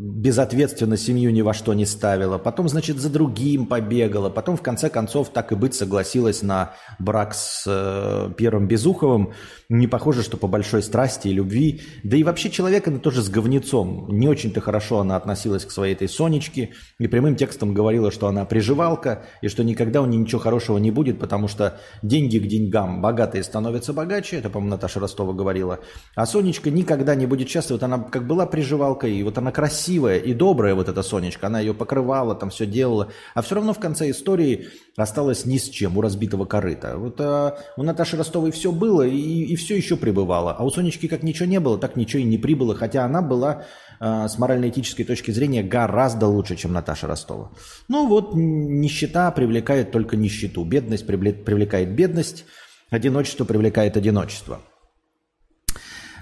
безответственно 0.00 0.98
семью 0.98 1.30
ни 1.32 1.40
во 1.40 1.54
что 1.54 1.72
не 1.72 1.86
ставила, 1.86 2.36
потом, 2.36 2.68
значит, 2.68 2.98
за 2.98 3.08
другим 3.08 3.66
побегала, 3.66 4.28
потом, 4.28 4.56
в 4.58 4.62
конце 4.62 4.90
концов, 4.90 5.30
так 5.30 5.52
и 5.52 5.54
быть, 5.54 5.74
согласилась 5.74 6.42
на 6.42 6.72
брак 6.98 7.34
с 7.34 7.64
э, 7.66 8.32
Первым 8.36 8.66
Безуховым. 8.68 9.32
Не 9.70 9.86
похоже, 9.86 10.22
что 10.22 10.36
по 10.36 10.46
большой 10.46 10.82
страсти 10.82 11.28
и 11.28 11.32
любви. 11.32 11.80
Да 12.02 12.16
и 12.16 12.22
вообще 12.22 12.50
человек, 12.50 12.88
она 12.88 12.98
тоже 12.98 13.22
с 13.22 13.30
говнецом. 13.30 14.08
Не 14.10 14.28
очень-то 14.28 14.60
хорошо 14.60 15.00
она 15.00 15.16
относилась 15.16 15.64
к 15.64 15.70
своей 15.70 15.94
этой 15.94 16.08
Сонечке 16.08 16.70
и 16.98 17.06
прямым 17.06 17.36
текстом 17.36 17.72
говорила, 17.72 18.10
что 18.10 18.26
она 18.26 18.44
приживалка 18.44 19.24
и 19.40 19.48
что 19.48 19.64
никогда 19.64 20.02
у 20.02 20.06
нее 20.06 20.20
ничего 20.20 20.40
хорошего 20.40 20.76
не 20.78 20.90
будет, 20.90 21.18
потому 21.18 21.48
что 21.48 21.78
деньги 22.02 22.38
к 22.38 22.46
деньгам, 22.46 23.00
богатые 23.00 23.42
становятся 23.42 23.92
богаче, 23.92 24.36
это, 24.36 24.50
по-моему, 24.50 24.72
Наташа 24.72 25.00
Ростова 25.00 25.32
говорила, 25.32 25.78
а 26.14 26.26
Сонечка 26.26 26.70
никогда 26.70 27.14
не 27.14 27.26
будет 27.26 27.48
счастлива, 27.48 27.69
вот 27.74 27.82
она 27.82 27.98
как 27.98 28.26
была 28.26 28.46
приживалкой, 28.46 29.14
и 29.16 29.22
вот 29.22 29.38
она 29.38 29.52
красивая 29.52 30.18
и 30.18 30.34
добрая, 30.34 30.74
вот 30.74 30.88
эта 30.88 31.02
Сонечка, 31.02 31.46
она 31.46 31.60
ее 31.60 31.74
покрывала, 31.74 32.34
там 32.34 32.50
все 32.50 32.66
делала, 32.66 33.08
а 33.34 33.42
все 33.42 33.56
равно 33.56 33.72
в 33.72 33.78
конце 33.78 34.10
истории 34.10 34.68
осталась 34.96 35.46
ни 35.46 35.58
с 35.58 35.68
чем 35.68 35.96
у 35.98 36.00
разбитого 36.00 36.44
корыта. 36.44 36.96
Вот 36.96 37.20
а, 37.20 37.58
у 37.76 37.82
Наташи 37.82 38.16
Ростовой 38.16 38.50
все 38.50 38.72
было 38.72 39.06
и, 39.06 39.16
и 39.16 39.56
все 39.56 39.76
еще 39.76 39.96
пребывало, 39.96 40.52
а 40.52 40.64
у 40.64 40.70
Сонечки 40.70 41.08
как 41.08 41.22
ничего 41.22 41.46
не 41.46 41.60
было, 41.60 41.78
так 41.78 41.96
ничего 41.96 42.20
и 42.20 42.24
не 42.24 42.38
прибыло, 42.38 42.74
хотя 42.74 43.04
она 43.04 43.22
была 43.22 43.64
а, 43.98 44.28
с 44.28 44.38
морально-этической 44.38 45.04
точки 45.04 45.30
зрения 45.30 45.62
гораздо 45.62 46.26
лучше, 46.26 46.56
чем 46.56 46.72
Наташа 46.72 47.06
Ростова. 47.06 47.50
Ну 47.88 48.06
вот, 48.06 48.34
нищета 48.34 49.30
привлекает 49.30 49.92
только 49.92 50.16
нищету, 50.16 50.64
бедность 50.64 51.06
привлекает 51.06 51.94
бедность, 51.94 52.44
одиночество 52.90 53.44
привлекает 53.44 53.96
одиночество. 53.96 54.60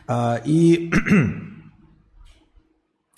А, 0.09 0.41
и 0.45 0.91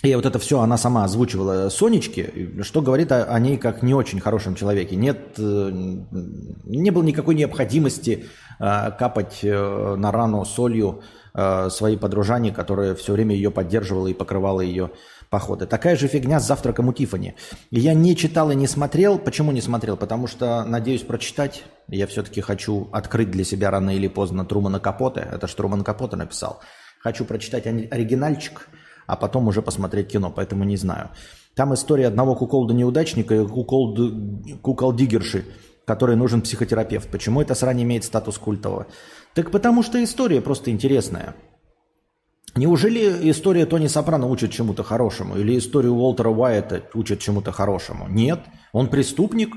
И 0.02 0.14
вот 0.14 0.24
это 0.24 0.38
все 0.38 0.60
она 0.60 0.78
сама 0.78 1.04
озвучивала 1.04 1.68
Сонечке, 1.68 2.62
что 2.62 2.80
говорит 2.80 3.12
о, 3.12 3.24
о 3.24 3.38
ней 3.38 3.58
как 3.58 3.82
не 3.82 3.92
очень 3.92 4.18
хорошем 4.18 4.54
человеке. 4.54 4.96
Нет, 4.96 5.34
э, 5.36 5.70
не 5.72 6.90
было 6.90 7.02
никакой 7.02 7.34
необходимости 7.34 8.24
э, 8.58 8.90
капать 8.98 9.40
э, 9.42 9.94
на 9.96 10.10
рану 10.10 10.46
солью 10.46 11.02
э, 11.34 11.68
своей 11.68 11.98
подружане, 11.98 12.50
которая 12.50 12.94
все 12.94 13.12
время 13.12 13.34
ее 13.34 13.50
поддерживала 13.50 14.06
и 14.06 14.14
покрывала 14.14 14.62
ее 14.62 14.90
походы. 15.28 15.66
Такая 15.66 15.96
же 15.96 16.08
фигня 16.08 16.40
с 16.40 16.46
завтраком 16.46 16.88
у 16.88 16.94
Тифани. 16.94 17.34
Я 17.70 17.92
не 17.92 18.16
читал 18.16 18.50
и 18.50 18.54
не 18.54 18.66
смотрел. 18.66 19.18
Почему 19.18 19.52
не 19.52 19.60
смотрел? 19.60 19.98
Потому 19.98 20.28
что 20.28 20.64
надеюсь 20.64 21.02
прочитать. 21.02 21.64
Я 21.88 22.06
все-таки 22.06 22.40
хочу 22.40 22.88
открыть 22.92 23.30
для 23.30 23.44
себя 23.44 23.70
рано 23.70 23.94
или 23.94 24.08
поздно 24.08 24.46
Трумана 24.46 24.80
Капоте. 24.80 25.28
Это 25.30 25.46
ж 25.46 25.52
Труман 25.52 25.84
Капоте 25.84 26.16
написал. 26.16 26.60
Хочу 27.00 27.24
прочитать 27.24 27.66
оригинальчик– 27.66 28.68
а 29.10 29.16
потом 29.16 29.48
уже 29.48 29.60
посмотреть 29.60 30.12
кино, 30.12 30.32
поэтому 30.34 30.62
не 30.62 30.76
знаю. 30.76 31.10
Там 31.56 31.74
история 31.74 32.06
одного 32.06 32.36
куколда-неудачника 32.36 33.34
и 33.34 33.44
кукол-диггерши, 33.44 35.46
которой 35.84 36.14
нужен 36.14 36.42
психотерапевт. 36.42 37.10
Почему 37.10 37.42
это 37.42 37.56
срань 37.56 37.82
имеет 37.82 38.04
статус 38.04 38.38
культового? 38.38 38.86
Так 39.34 39.50
потому 39.50 39.82
что 39.82 40.02
история 40.02 40.40
просто 40.40 40.70
интересная. 40.70 41.34
Неужели 42.54 43.30
история 43.30 43.66
Тони 43.66 43.88
Сопрано 43.88 44.28
учит 44.28 44.52
чему-то 44.52 44.84
хорошему? 44.84 45.36
Или 45.36 45.58
историю 45.58 45.94
Уолтера 45.94 46.30
Уайта 46.30 46.84
учит 46.94 47.18
чему-то 47.18 47.50
хорошему? 47.50 48.06
Нет. 48.08 48.38
Он 48.72 48.88
преступник. 48.88 49.56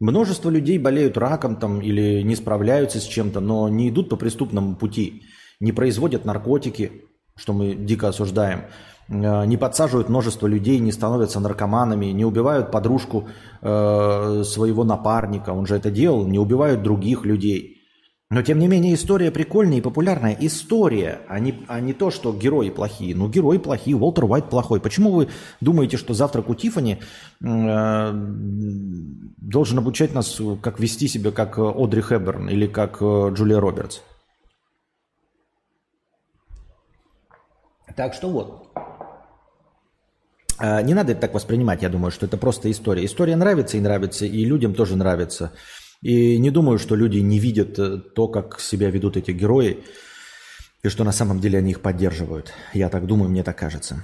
Множество 0.00 0.48
людей 0.48 0.78
болеют 0.78 1.18
раком 1.18 1.56
там, 1.56 1.82
или 1.82 2.22
не 2.22 2.34
справляются 2.34 2.98
с 2.98 3.04
чем-то, 3.04 3.40
но 3.40 3.68
не 3.68 3.90
идут 3.90 4.08
по 4.08 4.16
преступному 4.16 4.76
пути. 4.76 5.24
Не 5.60 5.72
производят 5.72 6.24
наркотики, 6.24 6.90
что 7.36 7.52
мы 7.52 7.74
дико 7.74 8.08
осуждаем, 8.08 8.64
э, 9.08 9.44
не 9.46 9.56
подсаживают 9.56 10.08
множество 10.08 10.46
людей, 10.46 10.78
не 10.78 10.92
становятся 10.92 11.40
наркоманами, 11.40 12.06
не 12.06 12.24
убивают 12.24 12.70
подружку 12.70 13.28
э, 13.60 14.42
своего 14.44 14.84
напарника, 14.84 15.50
он 15.50 15.66
же 15.66 15.76
это 15.76 15.90
делал, 15.90 16.26
не 16.26 16.38
убивают 16.38 16.82
других 16.82 17.24
людей. 17.24 17.76
Но 18.32 18.42
тем 18.42 18.60
не 18.60 18.68
менее 18.68 18.94
история 18.94 19.32
прикольная 19.32 19.78
и 19.78 19.80
популярная. 19.80 20.36
История, 20.38 21.22
а 21.28 21.40
не, 21.40 21.64
а 21.66 21.80
не 21.80 21.92
то, 21.92 22.12
что 22.12 22.32
герои 22.32 22.70
плохие. 22.70 23.16
Ну, 23.16 23.28
герои 23.28 23.58
плохие, 23.58 23.96
Уолтер 23.96 24.24
Уайт 24.24 24.48
плохой. 24.48 24.80
Почему 24.80 25.10
вы 25.10 25.28
думаете, 25.60 25.96
что 25.96 26.14
завтрак 26.14 26.48
у 26.48 26.54
Тифани 26.54 27.00
э, 27.44 28.10
должен 29.36 29.78
обучать 29.78 30.14
нас, 30.14 30.40
как 30.62 30.78
вести 30.78 31.08
себя, 31.08 31.32
как 31.32 31.58
Одри 31.58 32.02
Хэбберн 32.02 32.48
или 32.48 32.68
как 32.68 32.98
э, 33.00 33.30
Джулия 33.34 33.58
Робертс? 33.58 34.00
Так 37.96 38.14
что 38.14 38.30
вот. 38.30 38.70
А, 40.58 40.82
не 40.82 40.94
надо 40.94 41.12
это 41.12 41.22
так 41.22 41.34
воспринимать, 41.34 41.82
я 41.82 41.88
думаю, 41.88 42.10
что 42.10 42.26
это 42.26 42.36
просто 42.36 42.70
история. 42.70 43.04
История 43.04 43.36
нравится 43.36 43.76
и 43.76 43.80
нравится, 43.80 44.26
и 44.26 44.44
людям 44.44 44.74
тоже 44.74 44.96
нравится. 44.96 45.52
И 46.02 46.38
не 46.38 46.50
думаю, 46.50 46.78
что 46.78 46.94
люди 46.94 47.18
не 47.18 47.38
видят 47.38 47.78
э, 47.78 47.98
то, 47.98 48.28
как 48.28 48.60
себя 48.60 48.90
ведут 48.90 49.16
эти 49.16 49.32
герои, 49.32 49.84
и 50.82 50.88
что 50.88 51.04
на 51.04 51.12
самом 51.12 51.40
деле 51.40 51.58
они 51.58 51.70
их 51.70 51.80
поддерживают. 51.80 52.52
Я 52.72 52.88
так 52.88 53.06
думаю, 53.06 53.30
мне 53.30 53.42
так 53.42 53.58
кажется. 53.58 54.02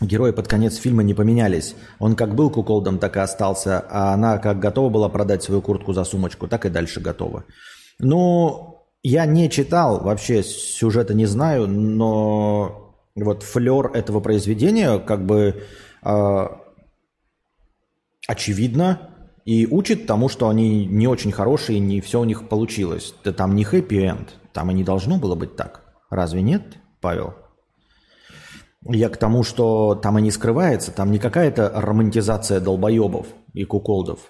Герои 0.00 0.30
под 0.30 0.48
конец 0.48 0.76
фильма 0.76 1.02
не 1.02 1.14
поменялись. 1.14 1.74
Он 1.98 2.14
как 2.14 2.34
был 2.34 2.50
куколдом, 2.50 2.98
так 2.98 3.16
и 3.16 3.20
остался, 3.20 3.80
а 3.80 4.14
она 4.14 4.38
как 4.38 4.60
готова 4.60 4.90
была 4.90 5.08
продать 5.08 5.42
свою 5.42 5.60
куртку 5.60 5.92
за 5.92 6.04
сумочку, 6.04 6.46
так 6.46 6.64
и 6.66 6.70
дальше 6.70 7.00
готова. 7.00 7.44
Ну, 7.98 8.77
я 9.02 9.26
не 9.26 9.48
читал, 9.50 10.00
вообще 10.00 10.42
сюжета 10.42 11.14
не 11.14 11.26
знаю, 11.26 11.68
но 11.68 12.94
вот 13.14 13.42
флер 13.42 13.90
этого 13.94 14.20
произведения 14.20 14.98
как 14.98 15.24
бы 15.24 15.62
э, 16.02 16.46
очевидно 18.26 19.10
и 19.44 19.66
учит 19.66 20.06
тому, 20.06 20.28
что 20.28 20.48
они 20.48 20.84
не 20.84 21.06
очень 21.06 21.32
хорошие, 21.32 21.78
не 21.78 22.00
все 22.00 22.20
у 22.20 22.24
них 22.24 22.48
получилось. 22.48 23.14
Да 23.24 23.32
там 23.32 23.54
не 23.54 23.64
хэппи-энд, 23.64 24.28
там 24.52 24.70
и 24.70 24.74
не 24.74 24.84
должно 24.84 25.16
было 25.16 25.34
быть 25.34 25.56
так. 25.56 25.84
Разве 26.10 26.42
нет, 26.42 26.76
Павел? 27.00 27.34
Я 28.84 29.08
к 29.08 29.16
тому, 29.16 29.42
что 29.42 29.94
там 29.94 30.18
и 30.18 30.22
не 30.22 30.30
скрывается, 30.30 30.92
там 30.92 31.10
не 31.10 31.18
какая-то 31.18 31.72
романтизация 31.74 32.60
долбоебов 32.60 33.26
и 33.54 33.64
куколдов. 33.64 34.20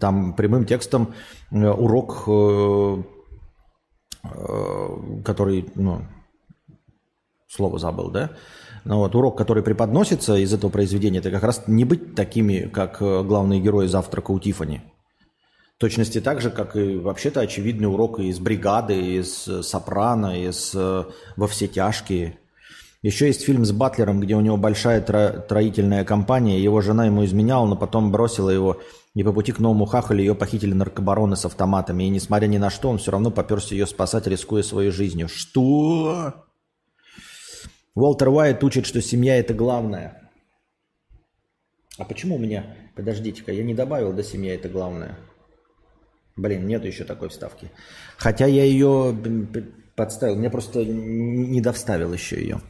Там 0.00 0.34
прямым 0.34 0.64
текстом 0.64 1.14
э, 1.50 1.68
урок, 1.68 2.24
э, 2.26 3.02
который, 4.22 5.70
ну, 5.74 6.02
слово 7.48 7.78
забыл, 7.78 8.10
да? 8.10 8.30
Ну 8.84 8.98
вот, 8.98 9.14
урок, 9.14 9.38
который 9.38 9.62
преподносится 9.62 10.36
из 10.36 10.52
этого 10.52 10.70
произведения, 10.70 11.18
это 11.18 11.30
как 11.30 11.42
раз 11.42 11.64
не 11.66 11.84
быть 11.84 12.14
такими, 12.14 12.68
как 12.72 12.98
главные 13.00 13.60
герои 13.60 13.86
«Завтрака 13.86 14.30
у 14.32 14.40
Тифани. 14.40 14.80
Точности 15.78 16.20
так 16.20 16.40
же, 16.40 16.50
как 16.50 16.76
и 16.76 16.96
вообще-то 16.96 17.40
очевидный 17.40 17.88
урок 17.88 18.20
из 18.20 18.38
«Бригады», 18.38 19.18
из 19.18 19.48
«Сопрано», 19.62 20.40
из 20.40 20.74
«Во 20.74 21.46
все 21.46 21.68
тяжкие». 21.68 22.38
Еще 23.02 23.26
есть 23.26 23.44
фильм 23.44 23.64
с 23.64 23.72
Батлером, 23.72 24.20
где 24.20 24.36
у 24.36 24.40
него 24.40 24.56
большая 24.56 25.00
тро- 25.04 25.44
троительная 25.44 26.04
компания. 26.04 26.60
Его 26.60 26.80
жена 26.80 27.06
ему 27.06 27.24
изменяла, 27.24 27.66
но 27.66 27.74
потом 27.74 28.12
бросила 28.12 28.48
его. 28.48 28.80
И 29.14 29.22
по 29.22 29.32
пути 29.32 29.52
к 29.52 29.58
новому 29.58 29.84
хахалю 29.84 30.20
ее 30.20 30.34
похитили 30.34 30.72
наркобароны 30.72 31.36
с 31.36 31.44
автоматами. 31.44 32.04
И 32.04 32.08
несмотря 32.08 32.46
ни 32.46 32.56
на 32.56 32.70
что, 32.70 32.88
он 32.88 32.98
все 32.98 33.10
равно 33.10 33.30
поперся 33.30 33.74
ее 33.74 33.86
спасать, 33.86 34.26
рискуя 34.26 34.62
своей 34.62 34.90
жизнью. 34.90 35.28
Что? 35.28 36.46
Уолтер 37.94 38.28
Уайт 38.30 38.64
учит, 38.64 38.86
что 38.86 39.02
семья 39.02 39.38
это 39.38 39.52
главное. 39.52 40.30
А 41.98 42.04
почему 42.04 42.36
у 42.36 42.38
меня... 42.38 42.76
Подождите-ка, 42.94 43.52
я 43.52 43.64
не 43.64 43.74
добавил 43.74 44.12
до 44.12 44.22
семья 44.22 44.54
это 44.54 44.68
главное. 44.68 45.18
Блин, 46.36 46.66
нету 46.66 46.86
еще 46.86 47.04
такой 47.04 47.28
вставки. 47.28 47.70
Хотя 48.16 48.46
я 48.46 48.64
ее 48.64 49.16
подставил. 49.94 50.36
Мне 50.36 50.50
просто 50.50 50.84
не 50.84 51.60
довставил 51.60 52.12
еще 52.12 52.36
ее. 52.36 52.60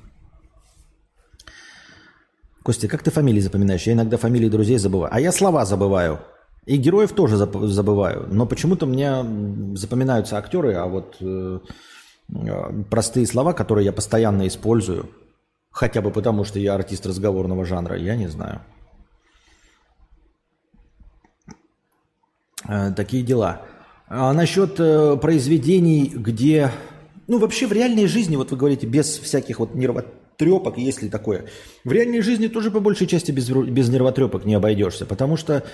Костя, 2.64 2.86
как 2.88 3.02
ты 3.02 3.10
фамилии 3.10 3.40
запоминаешь? 3.40 3.82
Я 3.82 3.94
иногда 3.94 4.16
фамилии 4.16 4.48
друзей 4.48 4.78
забываю. 4.78 5.12
А 5.12 5.20
я 5.20 5.32
слова 5.32 5.64
забываю. 5.64 6.20
И 6.64 6.76
героев 6.76 7.12
тоже 7.12 7.36
забываю. 7.36 8.28
Но 8.30 8.46
почему-то 8.46 8.86
мне 8.86 9.24
запоминаются 9.76 10.36
актеры, 10.38 10.74
а 10.74 10.86
вот 10.86 11.16
э, 11.20 11.58
э, 12.34 12.82
простые 12.88 13.26
слова, 13.26 13.52
которые 13.52 13.84
я 13.84 13.92
постоянно 13.92 14.46
использую, 14.46 15.10
хотя 15.70 16.00
бы 16.00 16.12
потому, 16.12 16.44
что 16.44 16.60
я 16.60 16.74
артист 16.74 17.04
разговорного 17.04 17.64
жанра, 17.64 17.98
я 17.98 18.14
не 18.14 18.28
знаю. 18.28 18.60
Э, 22.68 22.92
такие 22.92 23.24
дела. 23.24 23.62
А 24.06 24.32
насчет 24.32 24.78
э, 24.78 25.16
произведений, 25.16 26.12
где... 26.14 26.70
Ну, 27.26 27.38
вообще 27.38 27.66
в 27.66 27.72
реальной 27.72 28.06
жизни, 28.06 28.36
вот 28.36 28.52
вы 28.52 28.56
говорите, 28.56 28.86
без 28.86 29.18
всяких 29.18 29.58
вот 29.58 29.74
нервов 29.74 30.04
трепок, 30.36 30.78
есть 30.78 31.02
ли 31.02 31.08
такое. 31.08 31.46
В 31.84 31.92
реальной 31.92 32.20
жизни 32.20 32.48
тоже 32.48 32.70
по 32.70 32.80
большей 32.80 33.06
части 33.06 33.30
без, 33.32 33.48
без 33.48 33.88
нервотрепок 33.88 34.44
не 34.44 34.54
обойдешься, 34.54 35.06
потому 35.06 35.36
что 35.36 35.64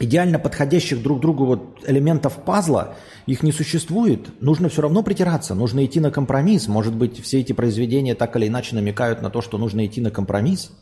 идеально 0.00 0.38
подходящих 0.38 1.02
друг 1.02 1.20
другу 1.20 1.44
вот 1.44 1.84
элементов 1.86 2.44
пазла, 2.44 2.94
их 3.26 3.42
не 3.42 3.52
существует. 3.52 4.40
Нужно 4.42 4.68
все 4.68 4.82
равно 4.82 5.02
притираться, 5.02 5.54
нужно 5.54 5.84
идти 5.84 6.00
на 6.00 6.10
компромисс. 6.10 6.68
Может 6.68 6.94
быть, 6.94 7.22
все 7.22 7.40
эти 7.40 7.52
произведения 7.52 8.14
так 8.14 8.34
или 8.36 8.48
иначе 8.48 8.74
намекают 8.74 9.22
на 9.22 9.30
то, 9.30 9.40
что 9.42 9.58
нужно 9.58 9.86
идти 9.86 10.00
на 10.00 10.10
компромисс. 10.10 10.72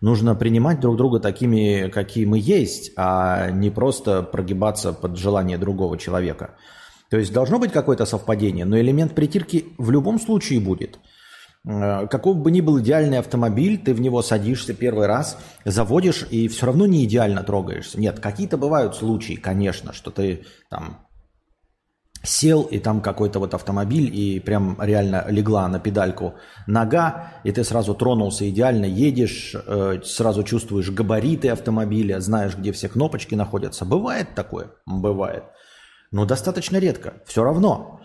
Нужно 0.00 0.34
принимать 0.34 0.80
друг 0.80 0.96
друга 0.96 1.20
такими, 1.20 1.88
какие 1.88 2.26
мы 2.26 2.38
есть, 2.38 2.92
а 2.96 3.50
не 3.50 3.70
просто 3.70 4.22
прогибаться 4.22 4.92
под 4.92 5.16
желание 5.16 5.56
другого 5.56 5.96
человека. 5.96 6.56
То 7.08 7.18
есть 7.18 7.32
должно 7.32 7.58
быть 7.58 7.72
какое-то 7.72 8.04
совпадение, 8.04 8.64
но 8.64 8.78
элемент 8.78 9.14
притирки 9.14 9.66
в 9.78 9.90
любом 9.90 10.20
случае 10.20 10.60
будет. 10.60 10.98
Э, 11.66 12.06
каков 12.06 12.36
бы 12.36 12.50
ни 12.50 12.60
был 12.60 12.80
идеальный 12.80 13.18
автомобиль, 13.18 13.78
ты 13.78 13.92
в 13.92 14.00
него 14.00 14.22
садишься 14.22 14.72
первый 14.72 15.06
раз, 15.06 15.38
заводишь 15.64 16.26
и 16.30 16.48
все 16.48 16.66
равно 16.66 16.86
не 16.86 17.04
идеально 17.04 17.42
трогаешься. 17.42 18.00
Нет, 18.00 18.20
какие-то 18.20 18.56
бывают 18.56 18.94
случаи, 18.94 19.34
конечно, 19.34 19.92
что 19.92 20.10
ты 20.10 20.44
там 20.70 21.06
сел, 22.22 22.62
и 22.62 22.78
там 22.78 23.00
какой-то 23.00 23.38
вот 23.38 23.54
автомобиль, 23.54 24.14
и 24.14 24.40
прям 24.40 24.76
реально 24.80 25.26
легла 25.28 25.68
на 25.68 25.78
педальку 25.78 26.34
нога, 26.66 27.32
и 27.44 27.52
ты 27.52 27.64
сразу 27.64 27.94
тронулся 27.94 28.48
идеально, 28.48 28.84
едешь, 28.84 29.54
э, 29.54 30.00
сразу 30.04 30.42
чувствуешь 30.42 30.90
габариты 30.90 31.48
автомобиля, 31.48 32.20
знаешь, 32.20 32.56
где 32.56 32.72
все 32.72 32.88
кнопочки 32.88 33.34
находятся. 33.34 33.84
Бывает 33.84 34.34
такое? 34.34 34.70
Бывает. 34.86 35.44
Но 36.12 36.24
достаточно 36.24 36.76
редко. 36.78 37.14
Все 37.26 37.42
равно. 37.42 38.00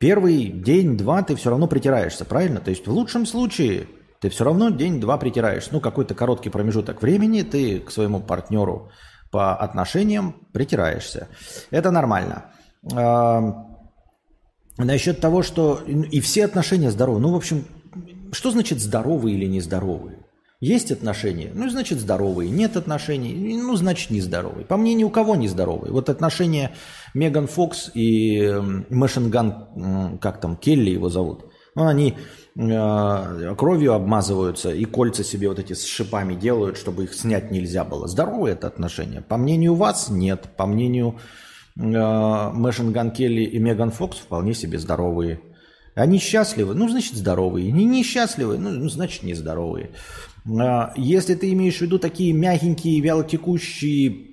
Первый 0.00 0.46
день-два 0.46 1.22
ты 1.22 1.36
все 1.36 1.50
равно 1.50 1.66
притираешься, 1.66 2.24
правильно? 2.24 2.60
То 2.60 2.70
есть 2.70 2.86
в 2.86 2.90
лучшем 2.90 3.26
случае 3.26 3.86
ты 4.20 4.30
все 4.30 4.44
равно 4.44 4.70
день-два 4.70 5.18
притираешься. 5.18 5.68
Ну, 5.72 5.80
какой-то 5.80 6.14
короткий 6.14 6.48
промежуток 6.48 7.02
времени 7.02 7.42
ты 7.42 7.80
к 7.80 7.90
своему 7.90 8.20
партнеру 8.20 8.90
по 9.30 9.54
отношениям 9.54 10.46
притираешься. 10.54 11.28
Это 11.70 11.90
нормально. 11.90 12.46
А, 12.94 13.42
насчет 14.78 15.20
того, 15.20 15.42
что 15.42 15.82
и 15.84 16.20
все 16.20 16.46
отношения 16.46 16.90
здоровы. 16.90 17.20
Ну, 17.20 17.32
в 17.32 17.36
общем, 17.36 17.66
что 18.32 18.50
значит 18.50 18.80
здоровые 18.80 19.36
или 19.36 19.44
нездоровые? 19.44 20.19
Есть 20.60 20.92
отношения, 20.92 21.50
ну, 21.54 21.70
значит, 21.70 21.98
здоровые. 21.98 22.50
Нет 22.50 22.76
отношений, 22.76 23.56
ну, 23.56 23.76
значит, 23.76 24.10
нездоровые. 24.10 24.66
По 24.66 24.76
мне, 24.76 24.92
ни 24.92 25.04
у 25.04 25.10
кого 25.10 25.34
не 25.34 25.48
здоровые. 25.48 25.90
Вот 25.90 26.10
отношения 26.10 26.72
Меган 27.14 27.46
Фокс 27.46 27.90
и 27.94 28.60
Мэшинган, 28.90 30.18
как 30.20 30.38
там, 30.38 30.56
Келли 30.56 30.90
его 30.90 31.08
зовут, 31.08 31.46
ну, 31.74 31.86
они 31.86 32.18
э, 32.58 33.54
кровью 33.56 33.94
обмазываются 33.94 34.70
и 34.70 34.84
кольца 34.84 35.24
себе 35.24 35.48
вот 35.48 35.58
эти 35.58 35.72
с 35.72 35.86
шипами 35.86 36.34
делают, 36.34 36.76
чтобы 36.76 37.04
их 37.04 37.14
снять 37.14 37.50
нельзя 37.50 37.82
было. 37.82 38.06
Здоровые 38.06 38.52
это 38.52 38.66
отношения? 38.66 39.22
По 39.22 39.38
мнению 39.38 39.76
вас, 39.76 40.10
нет. 40.10 40.46
По 40.58 40.66
мнению 40.66 41.16
э, 41.78 41.80
Мэшинган 41.80 43.12
Келли 43.12 43.44
и 43.44 43.58
Меган 43.58 43.90
Фокс 43.92 44.18
вполне 44.18 44.52
себе 44.52 44.78
здоровые. 44.78 45.40
Они 45.94 46.18
счастливы, 46.18 46.74
ну, 46.74 46.88
значит, 46.88 47.14
здоровые. 47.14 47.70
Не 47.72 47.84
несчастливы, 47.84 48.58
ну, 48.58 48.88
значит, 48.88 49.22
нездоровые. 49.22 49.90
А, 50.46 50.92
если 50.96 51.34
ты 51.34 51.52
имеешь 51.52 51.78
в 51.78 51.82
виду 51.82 51.98
такие 51.98 52.32
мягенькие, 52.32 53.00
вялотекущие, 53.00 54.30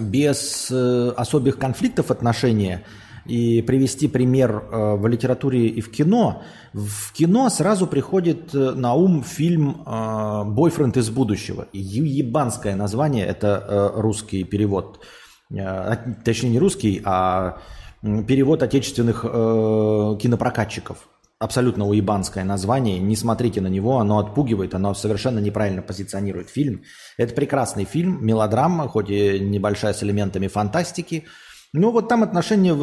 без 0.00 0.68
э, 0.70 1.12
особых 1.16 1.58
конфликтов 1.58 2.10
отношения, 2.10 2.84
и 3.24 3.60
привести 3.62 4.06
пример 4.06 4.50
э, 4.70 4.94
в 4.94 5.06
литературе 5.08 5.66
и 5.66 5.80
в 5.80 5.90
кино, 5.90 6.42
в 6.72 7.12
кино 7.12 7.48
сразу 7.48 7.86
приходит 7.88 8.54
э, 8.54 8.72
на 8.72 8.94
ум 8.94 9.24
фильм 9.24 9.82
«Бойфренд 9.84 10.96
из 10.96 11.10
будущего». 11.10 11.66
Ебанское 11.72 12.76
название, 12.76 13.26
это 13.26 13.92
русский 13.96 14.44
перевод. 14.44 15.00
Точнее, 15.48 16.50
не 16.50 16.58
русский, 16.58 17.02
а 17.04 17.58
перевод 18.02 18.62
отечественных 18.62 19.22
кинопрокатчиков 19.22 21.08
абсолютно 21.38 21.86
уебанское 21.86 22.44
название. 22.44 22.98
Не 22.98 23.16
смотрите 23.16 23.60
на 23.60 23.68
него, 23.68 23.98
оно 23.98 24.18
отпугивает, 24.18 24.74
оно 24.74 24.94
совершенно 24.94 25.38
неправильно 25.38 25.82
позиционирует 25.82 26.48
фильм. 26.48 26.82
Это 27.18 27.34
прекрасный 27.34 27.84
фильм, 27.84 28.24
мелодрама, 28.24 28.88
хоть 28.88 29.10
и 29.10 29.38
небольшая 29.38 29.92
с 29.92 30.02
элементами 30.02 30.48
фантастики. 30.48 31.24
Но 31.72 31.90
вот 31.90 32.08
там 32.08 32.22
отношения 32.22 32.74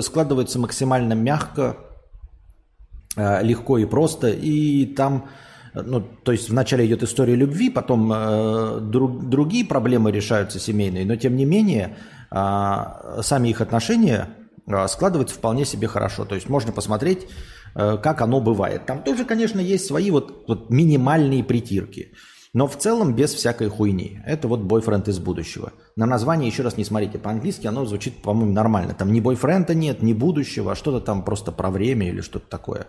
складываются 0.00 0.58
максимально 0.58 1.12
мягко, 1.12 1.76
э, 3.16 3.42
легко 3.42 3.76
и 3.76 3.84
просто. 3.84 4.30
И 4.30 4.86
там, 4.86 5.28
ну, 5.74 6.00
то 6.00 6.32
есть 6.32 6.48
вначале 6.48 6.86
идет 6.86 7.02
история 7.02 7.34
любви, 7.34 7.68
потом 7.68 8.10
э, 8.14 8.80
друг, 8.80 9.28
другие 9.28 9.66
проблемы 9.66 10.10
решаются 10.10 10.58
семейные, 10.58 11.04
но 11.04 11.16
тем 11.16 11.36
не 11.36 11.44
менее 11.44 11.98
э, 12.30 13.20
сами 13.22 13.50
их 13.50 13.60
отношения 13.60 14.30
э, 14.66 14.88
складываются 14.88 15.34
вполне 15.34 15.66
себе 15.66 15.86
хорошо. 15.86 16.24
То 16.24 16.34
есть 16.34 16.48
можно 16.48 16.72
посмотреть 16.72 17.26
как 17.74 18.20
оно 18.20 18.40
бывает. 18.40 18.86
Там 18.86 19.02
тоже, 19.02 19.24
конечно, 19.24 19.60
есть 19.60 19.86
свои 19.86 20.10
вот, 20.10 20.44
вот 20.48 20.70
минимальные 20.70 21.44
притирки. 21.44 22.12
Но 22.52 22.66
в 22.66 22.76
целом 22.76 23.14
без 23.14 23.32
всякой 23.32 23.68
хуйни. 23.68 24.20
Это 24.26 24.48
вот 24.48 24.60
бойфренд 24.60 25.06
из 25.06 25.20
будущего. 25.20 25.72
На 25.94 26.06
название 26.06 26.48
еще 26.48 26.64
раз 26.64 26.76
не 26.76 26.84
смотрите. 26.84 27.18
По-английски 27.18 27.68
оно 27.68 27.84
звучит, 27.84 28.22
по-моему, 28.22 28.52
нормально. 28.52 28.92
Там 28.94 29.12
ни 29.12 29.20
бойфренда 29.20 29.74
нет, 29.74 30.02
ни 30.02 30.12
будущего, 30.12 30.72
а 30.72 30.74
что-то 30.74 31.00
там 31.00 31.24
просто 31.24 31.52
про 31.52 31.70
время 31.70 32.08
или 32.08 32.20
что-то 32.20 32.48
такое. 32.48 32.88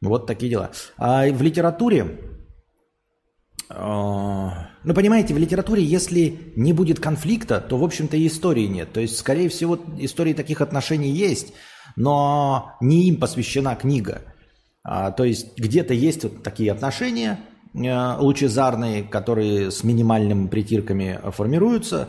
Вот 0.00 0.26
такие 0.26 0.50
дела. 0.50 0.70
А 0.96 1.26
в 1.26 1.42
литературе... 1.42 2.20
А, 3.68 4.70
ну, 4.82 4.94
понимаете, 4.94 5.34
в 5.34 5.38
литературе, 5.38 5.84
если 5.84 6.52
не 6.56 6.72
будет 6.72 6.98
конфликта, 6.98 7.60
то, 7.60 7.76
в 7.76 7.84
общем-то, 7.84 8.16
и 8.16 8.26
истории 8.26 8.66
нет. 8.66 8.92
То 8.92 9.00
есть, 9.00 9.16
скорее 9.16 9.48
всего, 9.48 9.78
истории 9.98 10.32
таких 10.32 10.60
отношений 10.60 11.10
есть, 11.10 11.52
но 11.96 12.72
не 12.80 13.08
им 13.08 13.18
посвящена 13.18 13.74
книга. 13.76 14.22
А, 14.82 15.10
то 15.10 15.24
есть, 15.24 15.58
где-то 15.58 15.94
есть 15.94 16.24
вот 16.24 16.42
такие 16.42 16.72
отношения, 16.72 17.38
Э, 17.72 18.16
лучезарные, 18.18 19.04
которые 19.04 19.70
с 19.70 19.84
минимальными 19.84 20.48
притирками 20.48 21.20
формируются, 21.30 22.08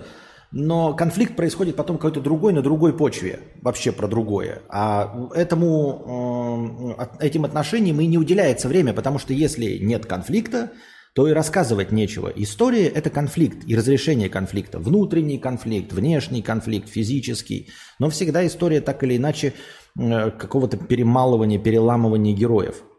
но 0.52 0.94
конфликт 0.94 1.36
происходит 1.36 1.76
потом 1.76 1.98
какой-то 1.98 2.20
другой, 2.20 2.52
на 2.52 2.62
другой 2.64 2.98
почве, 2.98 3.40
вообще 3.62 3.92
про 3.92 4.08
другое. 4.08 4.64
А 4.70 5.30
этому, 5.36 6.98
э, 6.98 7.26
этим 7.26 7.46
отношениям 7.46 8.02
и 8.02 8.08
не 8.08 8.18
уделяется 8.18 8.68
время, 8.68 8.94
потому 8.94 9.20
что 9.20 9.34
если 9.34 9.78
нет 9.78 10.08
конфликта, 10.08 10.72
то 11.14 11.28
и 11.28 11.34
рассказывать 11.34 11.92
нечего. 11.92 12.32
История– 12.34 12.88
это 12.96 13.10
конфликт 13.10 13.64
и 13.68 13.76
разрешение 13.76 14.30
конфликта. 14.30 14.80
Внутренний 14.80 15.38
конфликт, 15.38 15.92
внешний 15.94 16.42
конфликт, 16.42 16.90
физический. 16.90 17.70
Но 18.00 18.10
всегда 18.10 18.46
история 18.48 18.82
так 18.82 19.04
или 19.04 19.18
иначе 19.18 19.54
э, 20.00 20.32
какого-то 20.32 20.78
перемалывания, 20.78 21.60
переламывания 21.60 22.34
героев– 22.34 22.84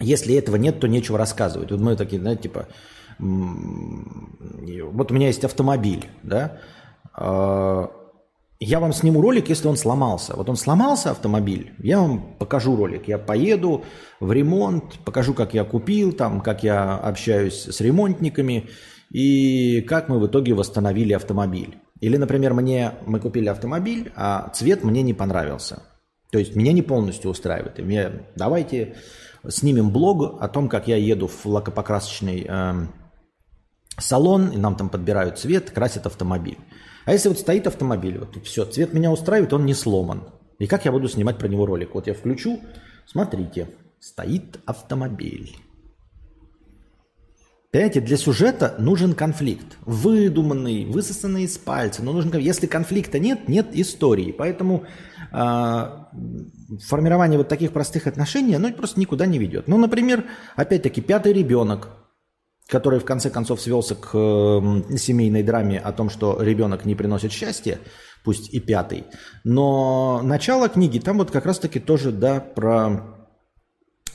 если 0.00 0.34
этого 0.34 0.56
нет, 0.56 0.80
то 0.80 0.88
нечего 0.88 1.18
рассказывать. 1.18 1.70
Вот 1.70 1.80
мы 1.80 1.96
такие, 1.96 2.20
знаете, 2.20 2.42
типа, 2.42 2.68
вот 3.18 5.10
у 5.10 5.14
меня 5.14 5.28
есть 5.28 5.44
автомобиль, 5.44 6.06
да, 6.22 6.60
а, 7.14 7.90
я 8.58 8.80
вам 8.80 8.92
сниму 8.92 9.20
ролик, 9.20 9.48
если 9.48 9.68
он 9.68 9.76
сломался. 9.76 10.34
Вот 10.34 10.48
он 10.48 10.56
сломался, 10.56 11.10
автомобиль, 11.10 11.74
я 11.78 12.00
вам 12.00 12.36
покажу 12.38 12.74
ролик. 12.76 13.08
Я 13.08 13.18
поеду 13.18 13.84
в 14.20 14.32
ремонт, 14.32 14.98
покажу, 15.04 15.34
как 15.34 15.54
я 15.54 15.64
купил, 15.64 16.12
там, 16.12 16.40
как 16.40 16.62
я 16.62 16.96
общаюсь 16.96 17.64
с 17.64 17.80
ремонтниками 17.80 18.68
и 19.10 19.82
как 19.82 20.08
мы 20.08 20.18
в 20.18 20.26
итоге 20.26 20.54
восстановили 20.54 21.12
автомобиль. 21.12 21.78
Или, 22.00 22.16
например, 22.16 22.54
мне, 22.54 22.92
мы 23.06 23.20
купили 23.20 23.48
автомобиль, 23.48 24.12
а 24.16 24.50
цвет 24.54 24.84
мне 24.84 25.02
не 25.02 25.14
понравился. 25.14 25.82
То 26.30 26.38
есть 26.38 26.56
меня 26.56 26.72
не 26.72 26.82
полностью 26.82 27.30
устраивает. 27.30 27.78
И 27.78 27.82
мне, 27.82 28.10
давайте 28.36 28.96
снимем 29.48 29.90
блог 29.90 30.42
о 30.42 30.48
том, 30.48 30.68
как 30.68 30.88
я 30.88 30.96
еду 30.96 31.28
в 31.28 31.46
лакопокрасочный 31.46 32.46
э, 32.48 32.74
салон, 33.98 34.48
и 34.48 34.56
нам 34.56 34.76
там 34.76 34.88
подбирают 34.88 35.38
цвет, 35.38 35.70
красят 35.70 36.06
автомобиль. 36.06 36.58
А 37.06 37.12
если 37.12 37.28
вот 37.28 37.38
стоит 37.38 37.66
автомобиль, 37.68 38.18
вот 38.18 38.36
все, 38.44 38.64
цвет 38.64 38.92
меня 38.92 39.12
устраивает, 39.12 39.52
он 39.52 39.64
не 39.64 39.74
сломан. 39.74 40.24
И 40.58 40.66
как 40.66 40.84
я 40.84 40.92
буду 40.92 41.08
снимать 41.08 41.38
про 41.38 41.46
него 41.46 41.64
ролик? 41.64 41.94
Вот 41.94 42.08
я 42.08 42.14
включу, 42.14 42.60
смотрите, 43.06 43.68
стоит 44.00 44.58
автомобиль. 44.66 45.56
Понимаете, 47.70 48.00
для 48.00 48.16
сюжета 48.16 48.74
нужен 48.78 49.14
конфликт. 49.14 49.76
Выдуманный, 49.82 50.86
высосанный 50.86 51.44
из 51.44 51.58
пальца. 51.58 52.02
Но 52.02 52.12
нужен, 52.12 52.36
если 52.38 52.66
конфликта 52.66 53.18
нет, 53.18 53.48
нет 53.48 53.68
истории. 53.72 54.32
Поэтому 54.32 54.84
э, 55.32 55.86
формирование 56.88 57.38
вот 57.38 57.48
таких 57.48 57.72
простых 57.72 58.06
отношений, 58.06 58.54
оно 58.54 58.72
просто 58.72 58.98
никуда 58.98 59.26
не 59.26 59.38
ведет. 59.38 59.68
Ну, 59.68 59.78
например, 59.78 60.24
опять-таки, 60.56 61.02
пятый 61.02 61.34
ребенок, 61.34 62.05
который 62.68 62.98
в 62.98 63.04
конце 63.04 63.30
концов 63.30 63.60
свелся 63.60 63.94
к 63.94 64.10
э, 64.12 64.96
семейной 64.96 65.42
драме 65.42 65.78
о 65.78 65.92
том, 65.92 66.10
что 66.10 66.42
ребенок 66.42 66.84
не 66.84 66.94
приносит 66.94 67.32
счастья, 67.32 67.78
пусть 68.24 68.52
и 68.52 68.60
пятый. 68.60 69.04
Но 69.44 70.20
начало 70.22 70.68
книги 70.68 70.98
там 70.98 71.18
вот 71.18 71.30
как 71.30 71.46
раз-таки 71.46 71.78
тоже, 71.78 72.10
да, 72.10 72.40
про 72.40 73.16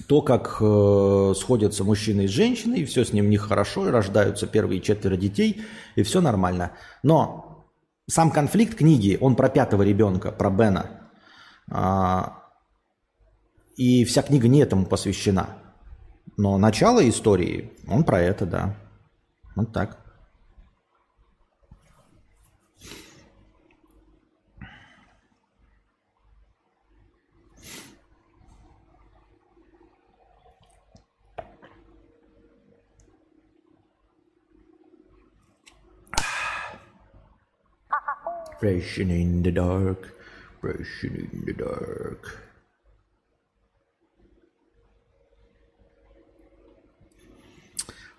то, 0.07 0.21
как 0.21 0.57
э, 0.59 1.33
сходятся 1.37 1.85
мужчины 1.85 2.21
и 2.21 2.27
женщины, 2.27 2.75
и 2.75 2.85
все 2.85 3.05
с 3.05 3.13
ним 3.13 3.29
нехорошо, 3.29 3.87
и 3.87 3.91
рождаются 3.91 4.47
первые 4.47 4.81
четверо 4.81 5.15
детей, 5.15 5.61
и 5.95 6.03
все 6.03 6.19
нормально. 6.19 6.73
Но 7.03 7.69
сам 8.09 8.31
конфликт 8.31 8.75
книги, 8.75 9.17
он 9.21 9.37
про 9.37 9.47
пятого 9.47 9.83
ребенка, 9.83 10.31
про 10.33 10.49
Бена. 10.49 11.09
А, 11.71 12.39
и 13.77 14.03
вся 14.03 14.21
книга 14.21 14.49
не 14.49 14.59
этому 14.59 14.85
посвящена. 14.85 15.60
Но 16.37 16.57
начало 16.57 17.07
истории, 17.07 17.71
он 17.87 18.03
про 18.03 18.19
это, 18.19 18.45
да. 18.45 18.75
Вот 19.55 19.71
так. 19.73 19.97
Flashing 38.61 39.09
in 39.09 39.41
the 39.41 39.51
dark, 39.51 40.13
flashing 40.61 41.15
in 41.15 41.45
the 41.45 41.53
dark. 41.53 42.40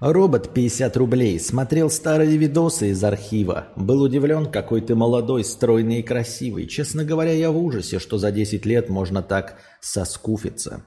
Робот 0.02 0.52
50 0.52 0.96
рублей. 0.96 1.38
Смотрел 1.38 1.88
старые 1.88 2.36
видосы 2.36 2.90
из 2.90 3.04
архива. 3.04 3.68
Был 3.76 4.02
удивлен, 4.02 4.50
какой 4.50 4.80
ты 4.80 4.96
молодой, 4.96 5.44
стройный 5.44 6.00
и 6.00 6.02
красивый. 6.02 6.66
Честно 6.66 7.04
говоря, 7.04 7.30
я 7.30 7.52
в 7.52 7.56
ужасе, 7.56 8.00
что 8.00 8.18
за 8.18 8.32
10 8.32 8.66
лет 8.66 8.88
можно 8.88 9.22
так 9.22 9.58
соскуфиться. 9.80 10.84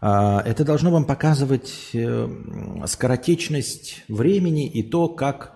А, 0.00 0.42
это 0.44 0.64
должно 0.64 0.90
вам 0.90 1.04
показывать 1.04 1.90
э, 1.92 2.28
скоротечность 2.86 4.02
времени 4.08 4.68
и 4.68 4.82
то, 4.82 5.06
как 5.06 5.52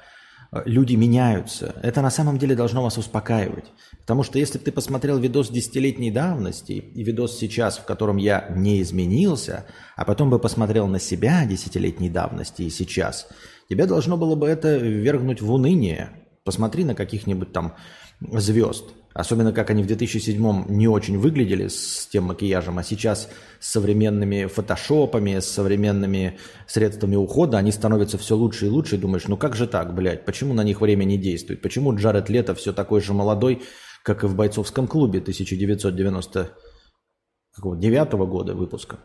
люди 0.64 0.94
меняются. 0.94 1.74
Это 1.83 2.00
на 2.00 2.11
самом 2.11 2.38
деле 2.38 2.54
должно 2.54 2.80
вас 2.80 2.96
успокаивать. 2.96 3.72
Потому 4.04 4.22
что 4.22 4.38
если 4.38 4.58
бы 4.58 4.64
ты 4.64 4.70
посмотрел 4.70 5.18
видос 5.18 5.48
десятилетней 5.48 6.10
давности 6.10 6.72
и 6.72 7.02
видос 7.02 7.38
сейчас, 7.38 7.78
в 7.78 7.86
котором 7.86 8.18
я 8.18 8.52
не 8.54 8.82
изменился, 8.82 9.64
а 9.96 10.04
потом 10.04 10.28
бы 10.28 10.38
посмотрел 10.38 10.86
на 10.86 11.00
себя 11.00 11.46
десятилетней 11.46 12.10
давности 12.10 12.62
и 12.62 12.70
сейчас, 12.70 13.26
тебе 13.70 13.86
должно 13.86 14.18
было 14.18 14.34
бы 14.34 14.46
это 14.46 14.76
ввергнуть 14.76 15.40
в 15.40 15.50
уныние. 15.50 16.10
Посмотри 16.44 16.84
на 16.84 16.94
каких-нибудь 16.94 17.52
там 17.52 17.76
звезд. 18.20 18.84
Особенно 19.14 19.52
как 19.52 19.70
они 19.70 19.82
в 19.82 19.86
2007 19.86 20.64
не 20.68 20.88
очень 20.88 21.18
выглядели 21.18 21.68
с 21.68 22.08
тем 22.10 22.24
макияжем, 22.24 22.78
а 22.78 22.82
сейчас 22.82 23.28
с 23.60 23.70
современными 23.70 24.46
фотошопами, 24.46 25.38
с 25.38 25.46
современными 25.46 26.36
средствами 26.66 27.14
ухода 27.14 27.56
они 27.56 27.70
становятся 27.70 28.18
все 28.18 28.36
лучше 28.36 28.66
и 28.66 28.68
лучше. 28.68 28.96
И 28.96 28.98
думаешь, 28.98 29.28
ну 29.28 29.36
как 29.36 29.54
же 29.54 29.68
так, 29.68 29.94
блядь, 29.94 30.24
почему 30.24 30.52
на 30.52 30.64
них 30.64 30.80
время 30.80 31.04
не 31.04 31.16
действует? 31.16 31.62
Почему 31.62 31.94
Джаред 31.94 32.28
Лето 32.28 32.56
все 32.56 32.72
такой 32.72 33.00
же 33.00 33.14
молодой, 33.14 33.62
как 34.04 34.22
и 34.22 34.28
в 34.28 34.36
бойцовском 34.36 34.86
клубе 34.86 35.18
1999 35.18 38.12
года 38.12 38.54
выпуска? 38.54 39.00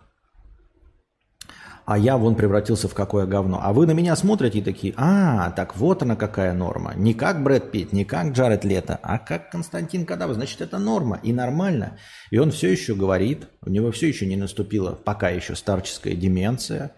а 1.90 1.98
я 1.98 2.18
вон 2.18 2.36
превратился 2.36 2.88
в 2.88 2.94
какое 2.94 3.26
говно. 3.26 3.60
А 3.64 3.74
вы 3.74 3.88
на 3.88 3.94
меня 3.94 4.16
смотрите 4.16 4.60
и 4.60 4.62
такие, 4.62 4.94
а, 4.96 5.50
так 5.50 5.76
вот 5.76 6.04
она 6.04 6.16
какая 6.16 6.54
норма. 6.54 6.94
Не 6.96 7.16
как 7.16 7.42
Брэд 7.42 7.72
Питт, 7.72 7.94
не 7.94 8.06
как 8.06 8.34
Джаред 8.34 8.64
Лето, 8.64 9.00
а 9.02 9.18
как 9.18 9.50
Константин 9.50 10.06
Кадавр. 10.06 10.36
Значит, 10.36 10.62
это 10.62 10.78
норма 10.78 11.20
и 11.24 11.34
нормально. 11.34 11.98
И 12.30 12.38
он 12.38 12.52
все 12.52 12.72
еще 12.72 12.94
говорит, 12.94 13.48
у 13.66 13.72
него 13.72 13.92
все 13.92 14.08
еще 14.08 14.28
не 14.28 14.36
наступила 14.36 14.92
пока 14.92 15.30
еще 15.30 15.56
старческая 15.56 16.14
деменция. 16.14 16.92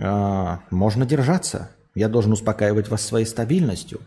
А, 0.00 0.60
можно 0.70 1.04
держаться. 1.04 1.72
Я 1.94 2.08
должен 2.08 2.32
успокаивать 2.32 2.88
вас 2.88 3.02
своей 3.02 3.26
стабильностью. 3.26 4.00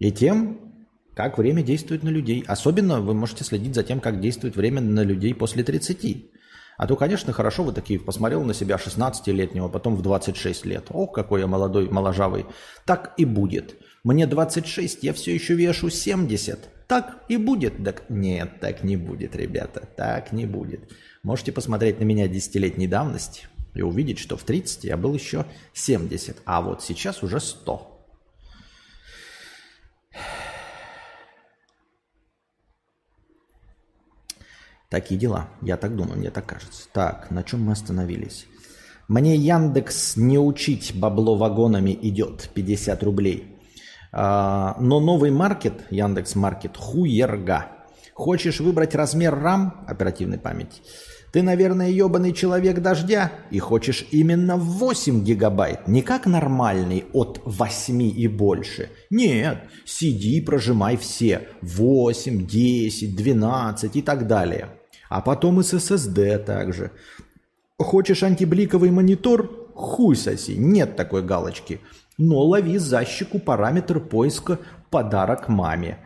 И 0.00 0.12
тем, 0.12 0.71
как 1.14 1.38
время 1.38 1.62
действует 1.62 2.02
на 2.02 2.08
людей. 2.08 2.44
Особенно 2.46 3.00
вы 3.00 3.14
можете 3.14 3.44
следить 3.44 3.74
за 3.74 3.82
тем, 3.82 4.00
как 4.00 4.20
действует 4.20 4.56
время 4.56 4.80
на 4.80 5.02
людей 5.02 5.34
после 5.34 5.62
30. 5.62 6.30
А 6.78 6.86
то, 6.86 6.96
конечно, 6.96 7.32
хорошо 7.32 7.64
вы 7.64 7.72
такие, 7.72 8.00
посмотрел 8.00 8.42
на 8.44 8.54
себя 8.54 8.76
16-летнего, 8.76 9.68
потом 9.68 9.94
в 9.94 10.02
26 10.02 10.66
лет. 10.66 10.86
Ох, 10.90 11.12
какой 11.12 11.40
я 11.40 11.46
молодой, 11.46 11.88
моложавый. 11.88 12.46
Так 12.86 13.14
и 13.18 13.24
будет. 13.24 13.76
Мне 14.04 14.26
26, 14.26 15.02
я 15.02 15.12
все 15.12 15.34
еще 15.34 15.54
вешу 15.54 15.90
70. 15.90 16.58
Так 16.88 17.24
и 17.28 17.36
будет. 17.36 17.84
Так 17.84 18.04
нет, 18.08 18.58
так 18.60 18.82
не 18.82 18.96
будет, 18.96 19.36
ребята. 19.36 19.86
Так 19.96 20.32
не 20.32 20.46
будет. 20.46 20.90
Можете 21.22 21.52
посмотреть 21.52 22.00
на 22.00 22.04
меня 22.04 22.26
десятилетней 22.26 22.88
давности 22.88 23.46
и 23.74 23.82
увидеть, 23.82 24.18
что 24.18 24.36
в 24.36 24.42
30 24.42 24.84
я 24.84 24.96
был 24.96 25.14
еще 25.14 25.46
70, 25.72 26.38
а 26.44 26.62
вот 26.62 26.82
сейчас 26.82 27.22
уже 27.22 27.38
100. 27.38 27.88
Такие 34.92 35.18
дела. 35.18 35.48
Я 35.62 35.78
так 35.78 35.96
думаю, 35.96 36.18
мне 36.18 36.30
так 36.30 36.44
кажется. 36.44 36.86
Так, 36.92 37.30
на 37.30 37.42
чем 37.42 37.62
мы 37.62 37.72
остановились? 37.72 38.46
Мне 39.08 39.36
Яндекс 39.36 40.18
не 40.18 40.38
учить, 40.38 40.92
бабло 40.94 41.34
вагонами 41.34 41.98
идет, 42.02 42.50
50 42.52 43.02
рублей. 43.02 43.56
А, 44.12 44.76
но 44.78 45.00
новый 45.00 45.30
маркет, 45.30 45.72
Яндекс 45.88 46.34
Маркет, 46.34 46.76
хуерга. 46.76 47.68
Хочешь 48.12 48.60
выбрать 48.60 48.94
размер 48.94 49.32
RAM, 49.32 49.70
оперативной 49.86 50.36
памяти? 50.36 50.82
Ты, 51.32 51.42
наверное, 51.42 51.88
ебаный 51.88 52.34
человек 52.34 52.80
дождя 52.80 53.32
и 53.50 53.58
хочешь 53.60 54.06
именно 54.10 54.58
8 54.58 55.24
гигабайт, 55.24 55.88
не 55.88 56.02
как 56.02 56.26
нормальный 56.26 57.06
от 57.14 57.40
8 57.46 58.02
и 58.02 58.28
больше. 58.28 58.90
Нет, 59.08 59.56
сиди, 59.86 60.42
прожимай 60.42 60.98
все 60.98 61.48
8, 61.62 62.46
10, 62.46 63.16
12 63.16 63.96
и 63.96 64.02
так 64.02 64.26
далее. 64.26 64.68
А 65.12 65.20
потом 65.20 65.60
и 65.60 65.62
с 65.62 65.74
SSD 65.74 66.38
также. 66.38 66.90
Хочешь 67.78 68.22
антибликовый 68.22 68.90
монитор? 68.90 69.70
Хуй 69.74 70.16
соси, 70.16 70.56
нет 70.56 70.96
такой 70.96 71.22
галочки. 71.22 71.80
Но 72.18 72.40
лови 72.40 72.78
за 72.78 73.04
щеку 73.04 73.38
параметр 73.38 74.00
поиска 74.00 74.58
«Подарок 74.90 75.48
маме». 75.48 75.98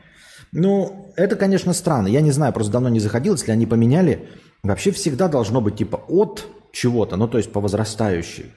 Ну, 0.53 1.13
это, 1.17 1.37
конечно, 1.37 1.73
странно. 1.73 2.07
Я 2.09 2.21
не 2.21 2.31
знаю, 2.31 2.53
просто 2.53 2.73
давно 2.73 2.89
не 2.89 3.01
заходил, 3.01 3.35
если 3.35 3.51
они 3.53 3.67
поменяли 3.67 4.29
Вообще 4.67 4.91
всегда 4.91 5.29
должно 5.29 5.61
быть 5.61 5.77
типа 5.77 6.03
от 6.09 6.45
чего-то, 6.73 7.17
ну 7.17 7.29
то 7.29 7.39
есть 7.39 7.53
по 7.53 7.61
возрастающей. 7.61 8.53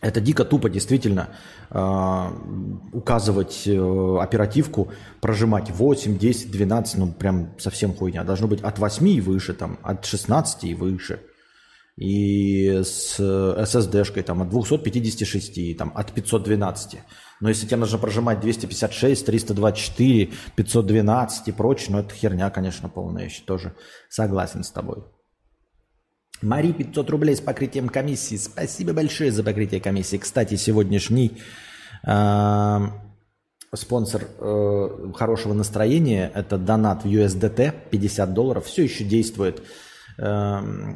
Это 0.00 0.20
дико 0.20 0.44
тупо 0.44 0.70
действительно 0.70 1.28
э, 1.70 2.30
указывать 2.92 3.64
э, 3.66 4.16
оперативку, 4.18 4.90
прожимать 5.20 5.70
8, 5.70 6.18
10, 6.18 6.50
12, 6.50 6.98
ну 6.98 7.12
прям 7.12 7.54
совсем 7.58 7.94
хуйня. 7.94 8.24
Должно 8.24 8.48
быть 8.48 8.62
от 8.62 8.78
8 8.78 9.08
и 9.08 9.20
выше, 9.20 9.52
там, 9.52 9.78
от 9.82 10.06
16 10.06 10.64
и 10.64 10.74
выше. 10.74 11.20
И 11.96 12.80
с 12.82 13.20
SSD-шкой 13.20 14.22
там 14.22 14.40
от 14.40 14.48
256, 14.48 15.76
там, 15.76 15.92
от 15.94 16.12
512. 16.12 16.98
Но 17.40 17.50
если 17.50 17.66
тебе 17.66 17.76
нужно 17.76 17.98
прожимать 17.98 18.40
256, 18.40 19.26
324, 19.26 20.30
512 20.56 21.48
и 21.48 21.52
прочее, 21.52 21.88
ну 21.90 21.98
это 21.98 22.14
херня, 22.14 22.48
конечно, 22.48 22.88
полная. 22.88 23.24
Я 23.24 23.30
тоже 23.44 23.74
согласен 24.08 24.64
с 24.64 24.70
тобой. 24.70 25.04
Мари 26.42 26.72
500 26.72 27.10
рублей 27.10 27.36
с 27.36 27.40
покрытием 27.40 27.88
комиссии. 27.88 28.36
Спасибо 28.36 28.94
большое 28.94 29.30
за 29.30 29.44
покрытие 29.44 29.80
комиссии. 29.80 30.16
Кстати, 30.16 30.54
сегодняшний 30.54 31.36
э, 32.06 32.78
спонсор 33.74 34.22
э, 34.38 35.12
хорошего 35.14 35.52
настроения– 35.52 36.32
это 36.34 36.56
донат 36.56 37.04
в 37.04 37.08
USDT 37.08 37.74
50 37.90 38.32
долларов. 38.32 38.64
Все 38.64 38.84
еще 38.84 39.04
действует 39.04 39.62
э, 40.16 40.22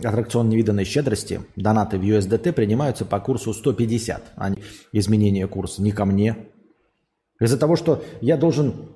аттракцион 0.02 0.48
невиданной 0.48 0.86
щедрости, 0.86 1.42
донаты 1.56 1.98
в 1.98 2.02
USDT 2.02 2.52
принимаются 2.52 3.04
по 3.04 3.20
курсу 3.20 3.52
150, 3.52 4.22
а 4.36 4.48
не 4.48 4.62
изменение 4.92 5.46
курса, 5.46 5.82
не 5.82 5.92
ко 5.92 6.06
мне. 6.06 6.36
Из-за 7.38 7.58
того, 7.58 7.76
что 7.76 8.02
я 8.22 8.38
должен, 8.38 8.88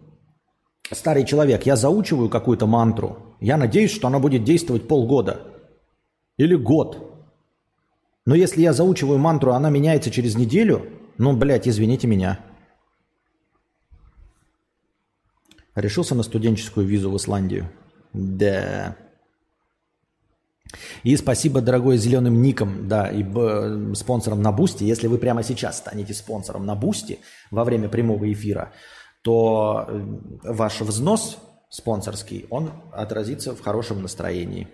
старый 0.91 1.27
человек, 1.27 1.67
я 1.67 1.77
заучиваю 1.77 2.31
какую-то 2.31 2.67
мантру, 2.67 3.37
я 3.39 3.59
надеюсь, 3.59 3.93
что 3.93 4.09
она 4.09 4.19
будет 4.19 4.45
действовать 4.45 4.89
полгода 4.89 5.43
или 6.39 6.55
год. 6.55 7.05
Но 8.25 8.35
если 8.35 8.63
я 8.63 8.73
заучиваю 8.73 9.19
мантру, 9.19 9.53
она 9.53 9.69
меняется 9.69 10.11
через 10.11 10.37
неделю, 10.37 10.87
ну, 11.19 11.37
блядь, 11.37 11.69
извините 11.69 12.07
меня. 12.07 12.41
Решился 15.75 16.15
на 16.15 16.23
студенческую 16.23 16.87
визу 16.87 17.11
в 17.11 17.17
Исландию? 17.17 17.71
Да. 18.13 18.97
И 21.03 21.17
спасибо, 21.17 21.61
дорогой, 21.61 21.97
зеленым 21.97 22.43
ником, 22.43 22.89
да, 22.89 23.09
и 23.09 23.23
б, 23.23 23.95
спонсором 23.95 24.43
на 24.43 24.53
Boosty. 24.53 24.85
Если 24.85 25.07
вы 25.07 25.19
прямо 25.19 25.43
сейчас 25.43 25.79
станете 25.79 26.15
спонсором 26.15 26.67
на 26.67 26.75
Boosty 26.75 27.21
во 27.51 27.65
время 27.65 27.89
прямого 27.89 28.31
эфира, 28.31 28.73
то 29.23 29.87
э, 29.89 30.01
ваш 30.43 30.81
взнос 30.81 31.39
спонсорский, 31.71 32.47
он 32.51 32.73
отразится 32.93 33.55
в 33.55 33.61
хорошем 33.61 34.03
настроении. 34.03 34.69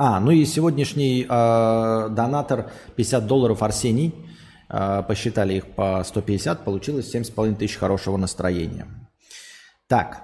А, 0.00 0.20
ну 0.20 0.30
и 0.30 0.44
сегодняшний 0.44 1.26
э, 1.28 2.08
донатор 2.10 2.70
50 2.94 3.26
долларов 3.26 3.64
Арсений, 3.64 4.14
э, 4.68 5.02
посчитали 5.02 5.54
их 5.54 5.66
по 5.74 6.04
150, 6.04 6.64
получилось 6.64 7.12
7,5 7.12 7.56
тысяч 7.56 7.76
хорошего 7.76 8.16
настроения. 8.16 8.86
Так, 9.88 10.22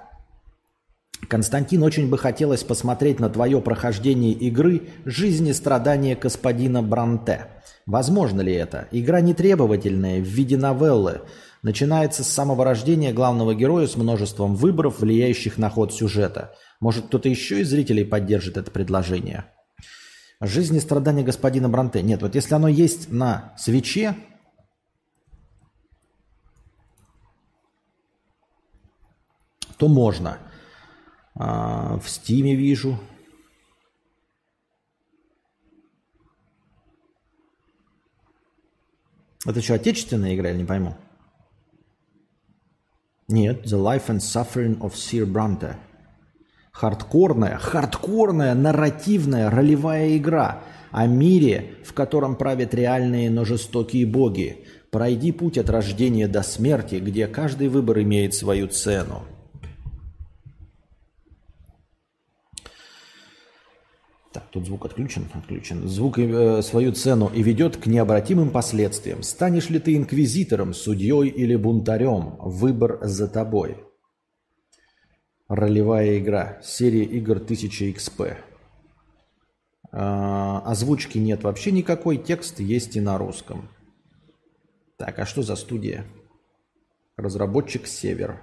Константин, 1.27 1.83
очень 1.83 2.09
бы 2.09 2.17
хотелось 2.17 2.63
посмотреть 2.63 3.19
на 3.19 3.29
твое 3.29 3.59
прохождение 3.59 4.31
игры 4.31 4.87
«Жизнь 5.03 5.49
и 5.49 5.53
страдания 5.53 6.15
господина 6.15 6.81
Бранте». 6.81 7.47
Возможно 7.85 8.39
ли 8.39 8.53
это? 8.53 8.87
Игра 8.91 9.19
нетребовательная, 9.19 10.21
в 10.21 10.25
виде 10.25 10.55
новеллы. 10.55 11.23
Начинается 11.63 12.23
с 12.23 12.27
самого 12.27 12.63
рождения 12.63 13.11
главного 13.11 13.53
героя 13.53 13.87
с 13.87 13.97
множеством 13.97 14.55
выборов, 14.55 15.01
влияющих 15.01 15.57
на 15.57 15.69
ход 15.69 15.93
сюжета. 15.93 16.55
Может, 16.79 17.07
кто-то 17.07 17.27
еще 17.27 17.59
из 17.59 17.69
зрителей 17.69 18.05
поддержит 18.05 18.55
это 18.55 18.71
предложение? 18.71 19.45
«Жизнь 20.41 20.75
и 20.75 20.79
страдания 20.79 21.23
господина 21.23 21.69
Бранте». 21.69 22.01
Нет, 22.01 22.21
вот 22.21 22.35
если 22.35 22.53
оно 22.53 22.67
есть 22.67 23.11
на 23.11 23.53
свече, 23.57 24.15
то 29.77 29.87
можно. 29.87 30.39
А, 31.35 31.97
в 31.99 32.09
Стиме 32.09 32.55
вижу. 32.55 32.99
Это 39.45 39.61
что, 39.61 39.75
отечественная 39.75 40.35
игра, 40.35 40.49
я 40.49 40.55
не 40.55 40.65
пойму? 40.65 40.97
Нет, 43.27 43.65
The 43.65 43.77
Life 43.77 44.07
and 44.07 44.19
Suffering 44.19 44.79
of 44.79 44.93
Sir 44.93 45.25
Bronte. 45.25 45.75
Хардкорная, 46.75 47.57
хардкорная, 47.57 48.53
нарративная, 48.53 49.49
ролевая 49.49 50.17
игра 50.17 50.63
о 50.91 51.07
мире, 51.07 51.75
в 51.85 51.93
котором 51.93 52.35
правят 52.35 52.73
реальные, 52.73 53.29
но 53.29 53.45
жестокие 53.45 54.05
боги. 54.05 54.65
Пройди 54.91 55.31
путь 55.31 55.57
от 55.57 55.69
рождения 55.69 56.27
до 56.27 56.43
смерти, 56.43 56.95
где 56.95 57.27
каждый 57.27 57.69
выбор 57.69 58.01
имеет 58.01 58.33
свою 58.33 58.67
цену. 58.67 59.23
Так, 64.33 64.43
тут 64.51 64.65
звук 64.65 64.83
отключен, 64.85 65.29
отключен. 65.33 65.87
Звук 65.87 66.19
э, 66.19 66.61
свою 66.61 66.91
цену 66.91 67.31
и 67.33 67.41
ведет 67.41 67.77
к 67.77 67.85
необратимым 67.85 68.49
последствиям. 68.49 69.23
Станешь 69.23 69.69
ли 69.69 69.79
ты 69.79 69.95
инквизитором, 69.95 70.73
судьей 70.73 71.29
или 71.29 71.55
бунтарем? 71.55 72.35
Выбор 72.39 72.99
за 73.01 73.29
тобой. 73.29 73.77
Ролевая 75.55 76.19
игра. 76.19 76.59
Серия 76.61 77.05
игр 77.05 77.37
1000 77.37 77.91
XP. 77.91 78.35
А, 79.93 80.59
озвучки 80.65 81.17
нет 81.17 81.43
вообще 81.43 81.71
никакой. 81.71 82.17
Текст 82.17 82.59
есть 82.59 82.97
и 82.97 82.99
на 82.99 83.17
русском. 83.17 83.69
Так, 84.97 85.17
а 85.17 85.25
что 85.25 85.43
за 85.43 85.55
студия? 85.55 86.05
Разработчик 87.15 87.87
Север. 87.87 88.41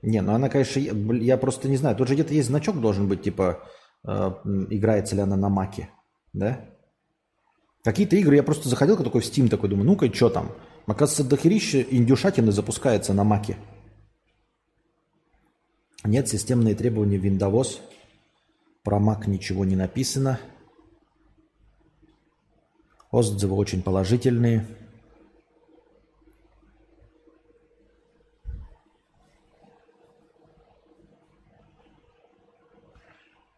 Не, 0.00 0.22
ну 0.22 0.32
она, 0.32 0.48
конечно, 0.48 0.78
я 0.78 1.36
просто 1.38 1.68
не 1.68 1.76
знаю. 1.76 1.96
Тут 1.96 2.06
же 2.06 2.14
где-то 2.14 2.32
есть 2.32 2.46
значок 2.46 2.80
должен 2.80 3.08
быть, 3.08 3.22
типа, 3.22 3.64
э, 4.06 4.30
играется 4.70 5.16
ли 5.16 5.22
она 5.22 5.36
на 5.36 5.48
маке, 5.48 5.90
да? 6.32 6.60
Какие-то 7.82 8.14
игры, 8.14 8.36
я 8.36 8.44
просто 8.44 8.68
заходил 8.68 8.96
такой 8.96 9.22
в 9.22 9.24
Steam, 9.24 9.48
такой 9.48 9.68
думаю, 9.68 9.86
ну-ка, 9.86 10.12
что 10.14 10.30
там? 10.30 10.52
Оказывается, 10.86 11.24
дохерища 11.24 11.80
индюшатины 11.80 12.52
запускается 12.52 13.12
на 13.12 13.24
маке. 13.24 13.56
Нет, 16.04 16.28
системные 16.28 16.74
требования 16.74 17.18
Windows. 17.18 17.80
Про 18.82 18.98
Mac 18.98 19.28
ничего 19.28 19.64
не 19.64 19.76
написано. 19.76 20.40
Отзывы 23.12 23.54
очень 23.54 23.82
положительные. 23.82 24.66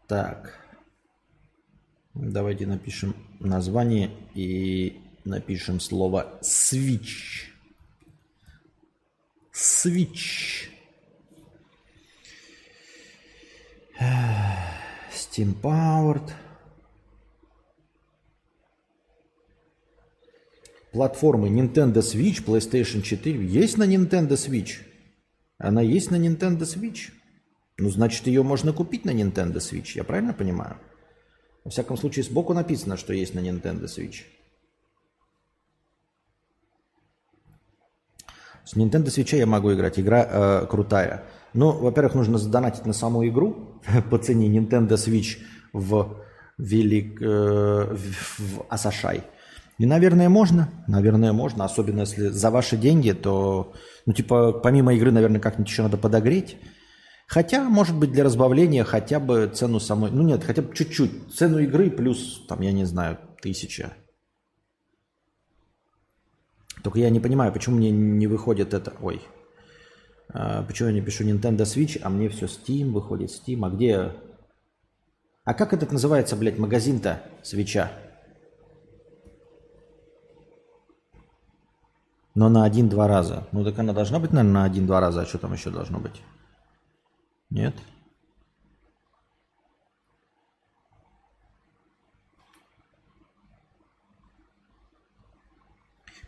Так. 0.07 0.61
Давайте 2.13 2.67
напишем 2.67 3.17
название 3.41 4.11
и 4.35 5.01
напишем 5.25 5.81
слово 5.81 6.39
switch. 6.43 7.49
Switch. 9.53 10.74
Steam 15.13 15.55
Powered. 15.61 16.33
платформы 20.95 21.49
Nintendo 21.49 21.99
Switch, 21.99 22.45
PlayStation 22.45 23.03
4 23.03 23.45
есть 23.45 23.77
на 23.77 23.85
Nintendo 23.85 24.35
Switch. 24.37 24.79
Она 25.59 25.83
есть 25.83 26.11
на 26.11 26.17
Nintendo 26.17 26.61
Switch. 26.61 27.11
Ну, 27.79 27.91
значит, 27.91 28.29
ее 28.29 28.45
можно 28.45 28.73
купить 28.73 29.05
на 29.05 29.11
Nintendo 29.11 29.57
Switch, 29.57 29.97
я 29.97 30.05
правильно 30.05 30.33
понимаю? 30.33 30.79
Во 31.65 31.71
всяком 31.71 31.97
случае, 31.97 32.23
сбоку 32.23 32.55
написано, 32.55 32.97
что 32.97 33.13
есть 33.13 33.35
на 33.35 33.41
Nintendo 33.41 33.85
Switch. 33.87 34.23
С 38.65 38.77
Nintendo 38.77 39.07
Switch 39.07 39.37
я 39.37 39.47
могу 39.47 39.75
играть, 39.75 39.99
игра 39.99 40.63
э, 40.63 40.67
крутая. 40.67 41.25
Ну, 41.55 41.71
во-первых, 41.71 42.15
нужно 42.15 42.37
задонатить 42.39 42.85
на 42.85 42.93
саму 42.93 43.27
игру 43.29 43.81
по 44.11 44.19
цене 44.19 44.49
Nintendo 44.49 44.95
Switch 44.95 45.39
в, 45.73 46.17
велик, 46.59 47.23
э, 47.23 47.97
в 48.39 48.67
Асашай. 48.69 49.23
И, 49.79 49.87
наверное, 49.87 50.29
можно. 50.29 50.69
Наверное, 50.89 51.33
можно. 51.33 51.65
Особенно 51.65 52.01
если 52.01 52.29
за 52.29 52.51
ваши 52.51 52.77
деньги, 52.77 53.13
то, 53.13 53.73
ну, 54.07 54.13
типа, 54.13 54.53
помимо 54.53 54.95
игры, 54.95 55.13
наверное, 55.13 55.41
как-нибудь 55.41 55.71
еще 55.71 55.83
надо 55.83 55.97
подогреть. 55.97 56.57
Хотя, 57.27 57.69
может 57.69 57.97
быть, 57.97 58.13
для 58.13 58.25
разбавления 58.25 58.85
хотя 58.85 59.19
бы 59.19 59.51
цену 59.53 59.81
самой... 59.81 60.11
Ну, 60.11 60.23
нет, 60.23 60.45
хотя 60.45 60.63
бы 60.63 60.75
чуть-чуть. 60.75 61.35
Цену 61.35 61.59
игры 61.59 61.91
плюс, 61.91 62.45
там, 62.49 62.61
я 62.61 62.73
не 62.73 62.85
знаю, 62.85 63.19
тысяча. 63.41 63.93
Только 66.83 66.99
я 66.99 67.11
не 67.11 67.21
понимаю, 67.21 67.53
почему 67.53 67.77
мне 67.77 67.91
не 67.91 68.27
выходит 68.27 68.75
это... 68.75 68.93
Ой. 69.01 69.23
А, 70.29 70.63
почему 70.63 70.89
я 70.89 70.95
не 70.95 71.01
пишу 71.01 71.25
Nintendo 71.25 71.63
Switch, 71.63 72.01
а 72.03 72.11
мне 72.11 72.29
все 72.29 72.47
Steam 72.47 72.93
выходит, 72.93 73.31
Steam. 73.31 73.65
А 73.67 73.71
где... 73.71 74.13
А 75.45 75.55
как 75.55 75.73
этот 75.73 75.93
называется, 75.93 76.37
блядь, 76.37 76.59
магазин-то 76.59 77.23
свеча? 77.43 77.93
Но 82.35 82.49
на 82.49 82.65
один-два 82.65 83.07
раза. 83.07 83.47
Ну 83.53 83.65
так 83.65 83.79
она 83.79 83.93
должна 83.93 84.19
быть, 84.19 84.33
наверное, 84.33 84.63
на 84.63 84.65
один-два 84.65 85.01
раза. 85.01 85.23
А 85.23 85.27
что 85.27 85.39
там 85.39 85.53
еще 85.53 85.71
должно 85.71 86.01
быть? 86.01 86.23
Нет? 87.51 87.75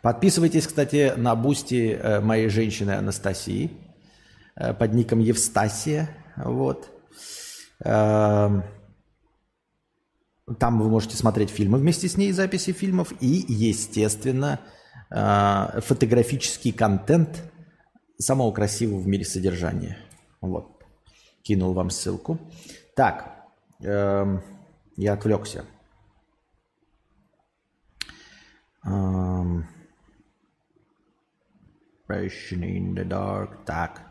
Подписывайтесь, 0.01 0.67
кстати, 0.67 1.13
на 1.17 1.35
Boosty 1.35 1.91
э, 1.91 2.21
моей 2.21 2.47
женщины 2.47 2.91
Анастасии 2.91 3.86
под 4.57 4.93
ником 4.93 5.19
Евстасия. 5.19 6.09
Вот. 6.35 6.89
Эм, 7.83 8.63
там 10.59 10.79
вы 10.79 10.89
можете 10.89 11.17
смотреть 11.17 11.49
фильмы 11.49 11.77
вместе 11.77 12.07
с 12.07 12.17
ней, 12.17 12.31
записи 12.31 12.71
фильмов 12.71 13.13
и, 13.19 13.45
естественно, 13.47 14.59
э, 15.09 15.81
фотографический 15.81 16.71
контент 16.71 17.43
самого 18.17 18.51
красивого 18.51 18.99
в 18.99 19.07
мире 19.07 19.25
содержания. 19.25 19.97
Вот. 20.41 20.83
Кинул 21.43 21.73
вам 21.73 21.89
ссылку. 21.89 22.39
Так, 22.95 23.45
эм, 23.81 24.41
я 24.95 25.13
отвлекся. 25.13 25.65
Эм, 28.83 29.67
Passion 32.07 32.63
in 32.63 32.95
the 32.95 33.03
Dark. 33.03 33.65
Так. 33.65 34.06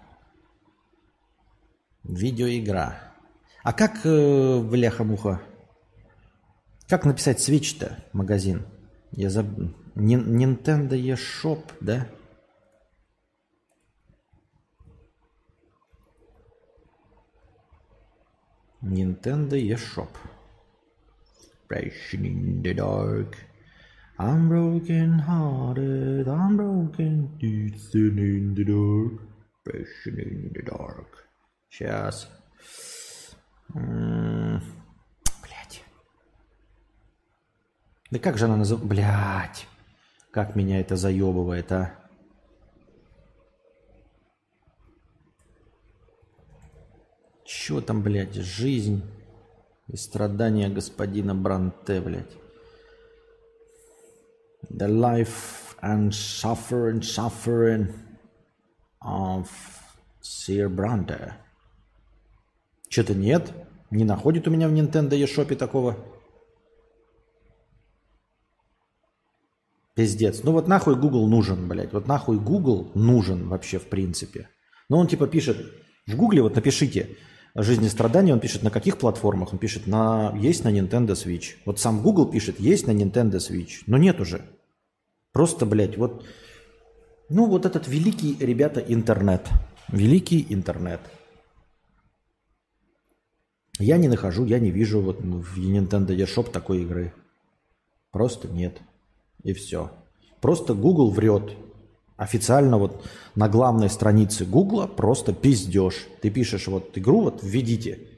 Видеоигра. 2.09 3.15
А 3.63 3.73
как, 3.73 4.05
э, 4.05 4.61
бляха-муха, 4.61 5.41
как 6.89 7.05
написать 7.05 7.41
Switch-то, 7.41 8.05
магазин? 8.13 8.65
Я 9.13 9.31
заб... 9.31 9.47
Nintendo 9.97 10.93
eShop, 10.93 11.73
да? 11.81 12.07
Nintendo 18.83 19.57
eShop. 19.57 20.11
Passion 21.69 22.25
in 22.25 22.63
the 22.63 22.75
Dark. 22.75 23.37
I'm 24.19 24.49
broken 24.49 25.19
hearted, 25.19 26.27
I'm 26.27 26.57
broken, 26.57 27.37
dancing 27.39 28.17
in 28.17 28.55
the 28.55 28.65
dark, 28.65 29.21
passion 29.63 30.19
in 30.19 30.53
the 30.55 30.63
dark. 30.63 31.26
Сейчас. 31.77 32.31
Блять. 33.69 34.63
Да 38.11 38.19
как 38.19 38.39
же 38.39 38.47
она 38.47 38.57
называется? 38.57 38.89
Блять. 38.89 39.69
Как 40.31 40.57
меня 40.57 40.81
это 40.81 40.97
заебывает, 40.97 41.71
а? 41.73 41.95
Чё 47.45 47.83
там, 47.83 48.03
блядь, 48.03 48.35
жизнь 48.35 49.05
и 49.89 49.97
страдания 49.97 50.71
господина 50.71 51.35
Бранте, 51.35 52.01
блядь. 52.01 52.33
the 54.71 54.89
life 54.89 55.77
and 55.83 56.15
suffering, 56.15 57.03
suffering 57.03 57.93
of 59.03 59.51
Sir 60.21 60.69
Brande. 60.69 61.46
Что-то 62.89 63.15
нет. 63.15 63.53
Не 63.91 64.05
находит 64.05 64.49
у 64.49 64.51
меня 64.51 64.69
в 64.69 64.73
Nintendo 64.73 65.11
eShop 65.11 65.55
такого. 65.57 65.97
Пиздец. 69.95 70.43
Ну 70.43 70.53
вот 70.53 70.69
нахуй 70.69 70.95
Google 70.97 71.27
нужен, 71.27 71.69
блядь. 71.69 71.93
Вот 71.93 72.07
нахуй 72.07 72.39
Google 72.39 72.91
нужен 72.95 73.49
вообще 73.49 73.79
в 73.79 73.87
принципе. 73.87 74.49
Но 74.89 74.99
он 74.99 75.09
типа 75.09 75.27
пишет, 75.27 75.57
в 76.07 76.17
Гугле 76.17 76.43
вот 76.43 76.55
напишите 76.55 77.17
жизни 77.63 77.89
страдания, 77.89 78.33
он 78.33 78.41
пишет 78.41 78.63
на 78.63 78.71
каких 78.71 78.99
платформах? 78.99 79.53
Он 79.53 79.59
пишет, 79.59 79.87
на 79.87 80.35
есть 80.37 80.65
на 80.65 80.69
Nintendo 80.69 81.13
Switch. 81.13 81.55
Вот 81.65 81.81
сам 81.81 82.03
Google 82.03 82.31
пишет, 82.31 82.61
есть 82.61 82.87
на 82.87 82.91
Nintendo 82.91 83.37
Switch. 83.37 83.83
Но 83.87 83.97
нет 83.97 84.21
уже. 84.21 84.43
Просто, 85.33 85.67
блядь, 85.67 85.97
вот... 85.97 86.25
Ну, 87.29 87.47
вот 87.47 87.67
этот 87.67 87.89
великий, 87.89 88.37
ребята, 88.39 88.81
интернет. 88.81 89.49
Великий 89.89 90.47
интернет. 90.49 91.01
Я 93.79 93.99
не 93.99 94.09
нахожу, 94.09 94.45
я 94.47 94.59
не 94.59 94.71
вижу 94.71 95.01
вот 95.01 95.21
в 95.21 95.59
Nintendo 95.59 96.17
eShop 96.17 96.51
такой 96.51 96.83
игры. 96.83 97.13
Просто 98.11 98.49
нет. 98.49 98.81
И 99.43 99.53
все. 99.53 99.91
Просто 100.41 100.75
Google 100.75 101.11
врет. 101.11 101.53
Официально 102.17 102.79
вот 102.79 103.07
на 103.35 103.49
главной 103.49 103.91
странице 103.91 104.47
Google 104.47 104.89
просто 104.89 105.35
пиздешь. 105.35 106.07
Ты 106.23 106.31
пишешь 106.31 106.67
вот 106.69 106.97
игру, 106.97 107.23
вот 107.23 107.41
введите. 107.43 108.09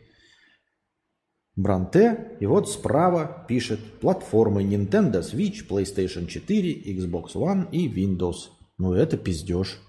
Бранте, 1.57 2.37
и 2.39 2.47
вот 2.47 2.71
справа 2.71 3.45
пишет 3.49 3.81
платформы 4.01 4.63
Nintendo 4.63 5.23
Switch, 5.23 5.67
PlayStation 5.69 6.29
4, 6.29 6.83
Xbox 6.95 7.33
One 7.35 7.69
и 7.73 7.89
Windows. 7.89 8.51
Ну 8.79 8.93
это 8.93 9.17
пиздеж. 9.17 9.81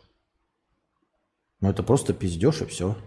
Ну 1.62 1.69
это 1.69 1.84
просто 1.84 2.13
пиздеж 2.13 2.63
и 2.63 2.65
все. 2.65 2.97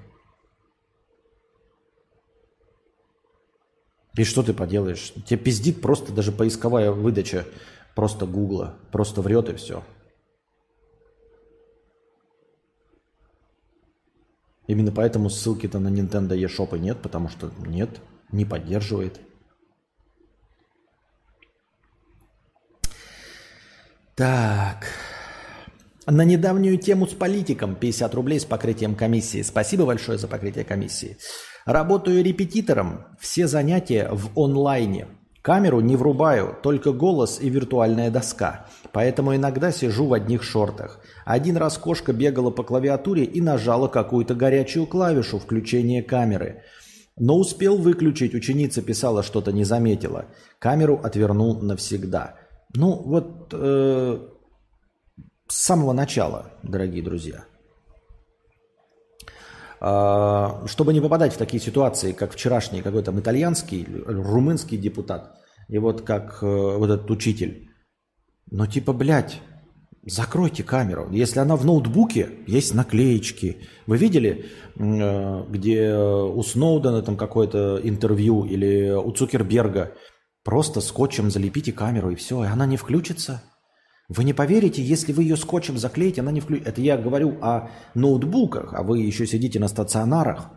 И 4.16 4.25
что 4.25 4.42
ты 4.42 4.53
поделаешь? 4.53 5.12
Тебе 5.27 5.38
пиздит 5.38 5.81
просто 5.81 6.12
даже 6.12 6.33
поисковая 6.33 6.92
выдача 6.92 7.46
просто 7.94 8.27
Гугла. 8.27 8.77
Просто 8.90 9.22
врет 9.22 9.48
и 9.48 9.55
все. 9.55 9.83
Именно 14.66 14.92
поэтому 14.92 15.29
ссылки-то 15.29 15.79
на 15.79 15.88
Nintendo 15.88 16.37
eShop 16.38 16.77
и 16.77 16.81
нет, 16.81 17.01
потому 17.03 17.29
что 17.29 17.51
нет 17.66 18.01
не 18.31 18.44
поддерживает. 18.44 19.20
Так. 24.14 24.87
На 26.07 26.25
недавнюю 26.25 26.79
тему 26.79 27.07
с 27.07 27.14
политиком 27.14 27.77
50 27.77 28.14
рублей 28.14 28.40
с 28.40 28.44
покрытием 28.44 28.94
комиссии. 28.94 29.42
Спасибо 29.42 29.87
большое 29.87 30.18
за 30.18 30.29
покрытие 30.29 30.64
комиссии. 30.64 31.16
Работаю 31.64 32.25
репетитором. 32.25 33.05
Все 33.20 33.46
занятия 33.46 34.09
в 34.11 34.38
онлайне. 34.38 35.07
Камеру 35.42 35.81
не 35.81 35.96
врубаю, 35.96 36.57
только 36.62 36.92
голос 36.92 37.40
и 37.40 37.51
виртуальная 37.51 38.11
доска. 38.11 38.66
Поэтому 38.92 39.35
иногда 39.35 39.72
сижу 39.72 40.07
в 40.07 40.12
одних 40.12 40.44
шортах. 40.44 41.01
Один 41.25 41.57
раз 41.57 41.79
кошка 41.79 42.12
бегала 42.12 42.51
по 42.51 42.62
клавиатуре 42.62 43.24
и 43.24 43.41
нажала 43.41 43.89
какую-то 43.89 44.34
горячую 44.34 44.86
клавишу 44.86 45.39
включения 45.39 46.03
камеры. 46.03 46.62
Но 47.16 47.36
успел 47.36 47.76
выключить, 47.76 48.34
ученица 48.34 48.82
писала, 48.82 49.22
что-то 49.22 49.53
не 49.53 49.64
заметила. 49.64 50.26
Камеру 50.59 51.01
отвернул 51.03 51.61
навсегда. 51.61 52.36
Ну, 52.74 53.03
вот 53.05 53.53
э, 53.53 54.18
с 55.49 55.57
самого 55.57 55.93
начала, 55.93 56.53
дорогие 56.62 57.03
друзья. 57.03 57.45
Э, 59.83 60.64
чтобы 60.66 60.93
не 60.93 61.01
попадать 61.01 61.35
в 61.35 61.39
такие 61.39 61.61
ситуации, 61.61 62.12
как 62.12 62.33
вчерашний 62.33 62.83
какой-то 62.83 63.12
итальянский, 63.18 63.85
румынский 64.07 64.78
депутат, 64.78 65.35
и 65.68 65.78
вот 65.78 66.03
как 66.03 66.39
э, 66.41 66.47
вот 66.47 66.89
этот 66.89 67.11
учитель. 67.11 67.68
Но 68.49 68.66
типа, 68.66 68.93
блядь, 68.93 69.41
закройте 70.07 70.62
камеру. 70.62 71.09
Если 71.11 71.41
она 71.41 71.57
в 71.57 71.64
ноутбуке, 71.64 72.28
есть 72.47 72.74
наклеечки. 72.74 73.66
Вы 73.89 73.97
видели, 73.97 74.47
э, 74.76 75.45
где 75.49 75.97
у 75.97 76.41
Сноудена 76.45 77.03
там 77.03 77.16
какое-то 77.16 77.80
интервью 77.83 78.45
или 78.45 78.93
у 78.93 79.11
Цукерберга 79.11 79.95
просто 80.45 80.80
скотчем 80.80 81.28
залепите 81.28 81.72
камеру 81.72 82.11
и 82.11 82.14
все, 82.14 82.45
и 82.45 82.47
она 82.47 82.66
не 82.66 82.76
включится? 82.76 83.43
Вы 84.14 84.24
не 84.24 84.34
поверите, 84.34 84.82
если 84.82 85.10
вы 85.14 85.22
ее 85.22 85.38
скотчем 85.38 85.78
заклеите, 85.78 86.20
она 86.20 86.32
не 86.32 86.40
включится. 86.40 86.70
Это 86.70 86.82
я 86.82 86.98
говорю 86.98 87.38
о 87.40 87.70
ноутбуках, 87.94 88.74
а 88.74 88.82
вы 88.82 88.98
еще 88.98 89.26
сидите 89.26 89.58
на 89.58 89.68
стационарах. 89.68 90.50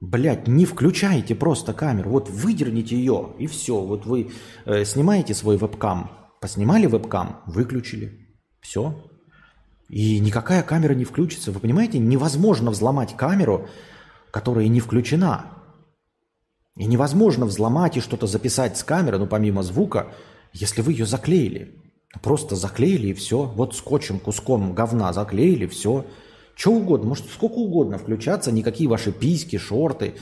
Блять, 0.00 0.46
не 0.46 0.64
включайте 0.64 1.34
просто 1.34 1.72
камеру. 1.72 2.10
Вот 2.10 2.30
выдерните 2.30 2.96
ее, 2.96 3.34
и 3.40 3.48
все. 3.48 3.80
Вот 3.80 4.06
вы 4.06 4.30
э, 4.64 4.84
снимаете 4.84 5.34
свой 5.34 5.56
вебкам, 5.56 6.12
поснимали 6.40 6.86
вебкам, 6.86 7.40
выключили. 7.46 8.28
Все. 8.60 8.94
И 9.88 10.20
никакая 10.20 10.62
камера 10.62 10.94
не 10.94 11.04
включится. 11.04 11.50
Вы 11.50 11.58
понимаете, 11.58 11.98
невозможно 11.98 12.70
взломать 12.70 13.16
камеру, 13.16 13.68
которая 14.30 14.68
не 14.68 14.78
включена. 14.78 15.46
И 16.76 16.84
невозможно 16.84 17.46
взломать 17.46 17.96
и 17.96 18.00
что-то 18.00 18.28
записать 18.28 18.76
с 18.76 18.84
камеры, 18.84 19.18
ну 19.18 19.26
помимо 19.26 19.64
звука, 19.64 20.12
если 20.52 20.80
вы 20.80 20.92
ее 20.92 21.06
заклеили. 21.06 21.82
Просто 22.22 22.56
заклеили 22.56 23.08
и 23.08 23.14
все. 23.14 23.44
Вот 23.44 23.74
скотчем, 23.74 24.18
куском 24.18 24.72
говна 24.74 25.12
заклеили, 25.12 25.66
все. 25.66 26.06
Что 26.54 26.72
угодно, 26.72 27.08
может 27.08 27.26
сколько 27.30 27.54
угодно 27.54 27.98
включаться, 27.98 28.50
никакие 28.50 28.88
ваши 28.88 29.12
письки, 29.12 29.58
шорты. 29.58 30.14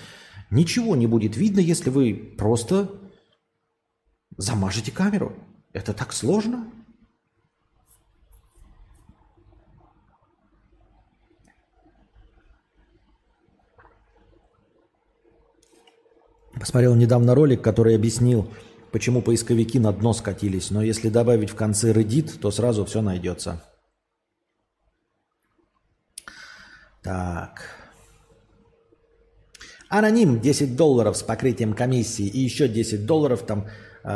Ничего 0.51 0.97
не 0.97 1.07
будет 1.07 1.37
видно, 1.37 1.61
если 1.61 1.91
вы 1.91 2.15
просто 2.37 2.91
замажете 4.37 4.91
камеру. 4.91 5.33
Это 5.73 5.93
так 5.93 6.13
сложно? 6.13 6.71
Посмотрел 16.59 16.95
недавно 16.95 17.35
ролик, 17.35 17.63
который 17.63 17.95
объяснил, 17.95 18.49
почему 18.95 19.23
поисковики 19.23 19.81
на 19.81 19.93
дно 19.93 20.13
скатились. 20.13 20.71
Но 20.71 20.81
если 20.81 21.09
добавить 21.09 21.51
в 21.51 21.57
конце 21.57 21.93
Reddit, 21.93 22.39
то 22.39 22.53
сразу 22.53 22.85
все 22.85 23.03
найдется. 23.03 23.61
Так. 27.03 27.63
Аноним 29.89 30.41
10 30.41 30.77
долларов 30.77 31.17
с 31.17 31.25
покрытием 31.25 31.75
комиссии 31.75 32.25
и 32.25 32.39
еще 32.39 32.69
10 32.69 33.05
долларов 33.05 33.43
там 33.43 33.67
э, 34.05 34.09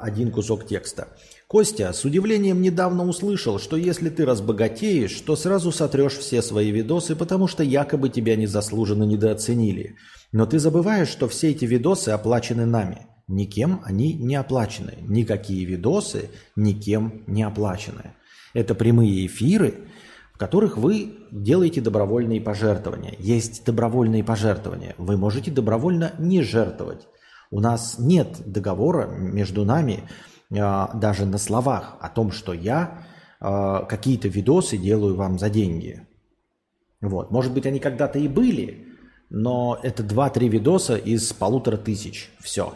один 0.00 0.32
кусок 0.32 0.66
текста. 0.66 1.08
Костя, 1.46 1.92
с 1.92 2.06
удивлением 2.06 2.62
недавно 2.62 3.06
услышал, 3.06 3.58
что 3.58 3.76
если 3.76 4.08
ты 4.08 4.24
разбогатеешь, 4.24 5.20
то 5.26 5.36
сразу 5.36 5.72
сотрешь 5.72 6.16
все 6.16 6.40
свои 6.40 6.70
видосы, 6.70 7.16
потому 7.16 7.48
что 7.48 7.62
якобы 7.62 8.08
тебя 8.08 8.36
незаслуженно 8.36 9.04
недооценили. 9.04 9.96
Но 10.32 10.46
ты 10.46 10.58
забываешь, 10.58 11.08
что 11.08 11.28
все 11.28 11.50
эти 11.50 11.66
видосы 11.66 12.08
оплачены 12.08 12.64
нами. 12.64 13.06
Никем 13.28 13.80
они 13.84 14.14
не 14.14 14.36
оплачены. 14.36 14.98
Никакие 15.00 15.64
видосы 15.64 16.30
никем 16.54 17.24
не 17.26 17.42
оплачены. 17.42 18.14
Это 18.54 18.74
прямые 18.74 19.26
эфиры, 19.26 19.88
в 20.32 20.38
которых 20.38 20.76
вы 20.76 21.18
делаете 21.32 21.80
добровольные 21.80 22.40
пожертвования. 22.40 23.14
Есть 23.18 23.64
добровольные 23.64 24.22
пожертвования. 24.22 24.94
Вы 24.96 25.16
можете 25.16 25.50
добровольно 25.50 26.14
не 26.18 26.42
жертвовать. 26.42 27.08
У 27.50 27.60
нас 27.60 27.96
нет 27.98 28.42
договора 28.44 29.06
между 29.06 29.64
нами 29.64 30.08
э, 30.50 30.86
даже 30.94 31.26
на 31.26 31.38
словах 31.38 31.96
о 32.00 32.08
том, 32.08 32.30
что 32.30 32.52
я 32.52 33.06
э, 33.40 33.80
какие-то 33.88 34.28
видосы 34.28 34.76
делаю 34.76 35.16
вам 35.16 35.38
за 35.38 35.50
деньги. 35.50 36.06
Вот. 37.00 37.30
Может 37.30 37.52
быть, 37.52 37.66
они 37.66 37.80
когда-то 37.80 38.18
и 38.18 38.28
были, 38.28 38.86
но 39.30 39.78
это 39.82 40.02
2-3 40.02 40.48
видоса 40.48 40.96
из 40.96 41.32
полутора 41.32 41.76
тысяч. 41.76 42.30
Все. 42.40 42.74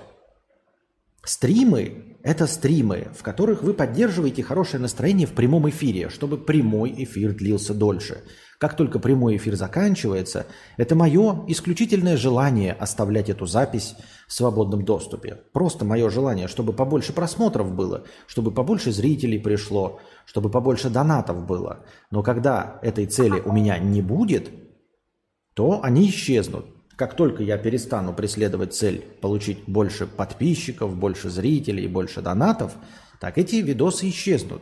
Стримы– 1.24 2.16
это 2.22 2.46
стримы, 2.46 3.08
в 3.14 3.22
которых 3.22 3.62
вы 3.62 3.74
поддерживаете 3.74 4.42
хорошее 4.42 4.80
настроение 4.80 5.26
в 5.26 5.32
прямом 5.32 5.68
эфире, 5.68 6.08
чтобы 6.08 6.38
прямой 6.38 6.94
эфир 6.96 7.34
длился 7.34 7.74
дольше. 7.74 8.22
Как 8.58 8.76
только 8.76 8.98
прямой 8.98 9.36
эфир 9.36 9.56
заканчивается, 9.56 10.46
это 10.76 10.94
мое 10.94 11.44
исключительное 11.48 12.18
желание 12.18 12.72
оставлять 12.72 13.30
эту 13.30 13.46
запись 13.46 13.94
в 14.28 14.32
свободном 14.34 14.84
доступе. 14.84 15.40
Просто 15.52 15.84
мое 15.84 16.10
желание, 16.10 16.46
чтобы 16.46 16.74
побольше 16.74 17.14
просмотров 17.14 17.74
было, 17.74 18.04
чтобы 18.26 18.50
побольше 18.50 18.92
зрителей 18.92 19.38
пришло, 19.38 20.00
чтобы 20.26 20.50
побольше 20.50 20.90
донатов 20.90 21.46
было. 21.46 21.86
Но 22.10 22.22
когда 22.22 22.78
этой 22.82 23.06
цели 23.06 23.40
у 23.44 23.52
меня 23.52 23.78
не 23.78 24.02
будет, 24.02 24.50
то 25.54 25.80
они 25.82 26.08
исчезнут. 26.08 26.66
Как 27.01 27.14
только 27.14 27.42
я 27.42 27.57
перестану 27.57 28.12
преследовать 28.12 28.74
цель 28.74 29.03
получить 29.22 29.61
больше 29.66 30.07
подписчиков, 30.07 30.94
больше 30.94 31.30
зрителей, 31.30 31.86
больше 31.86 32.20
донатов, 32.20 32.74
так 33.18 33.38
эти 33.38 33.57
видосы 33.57 34.11
исчезнут. 34.11 34.61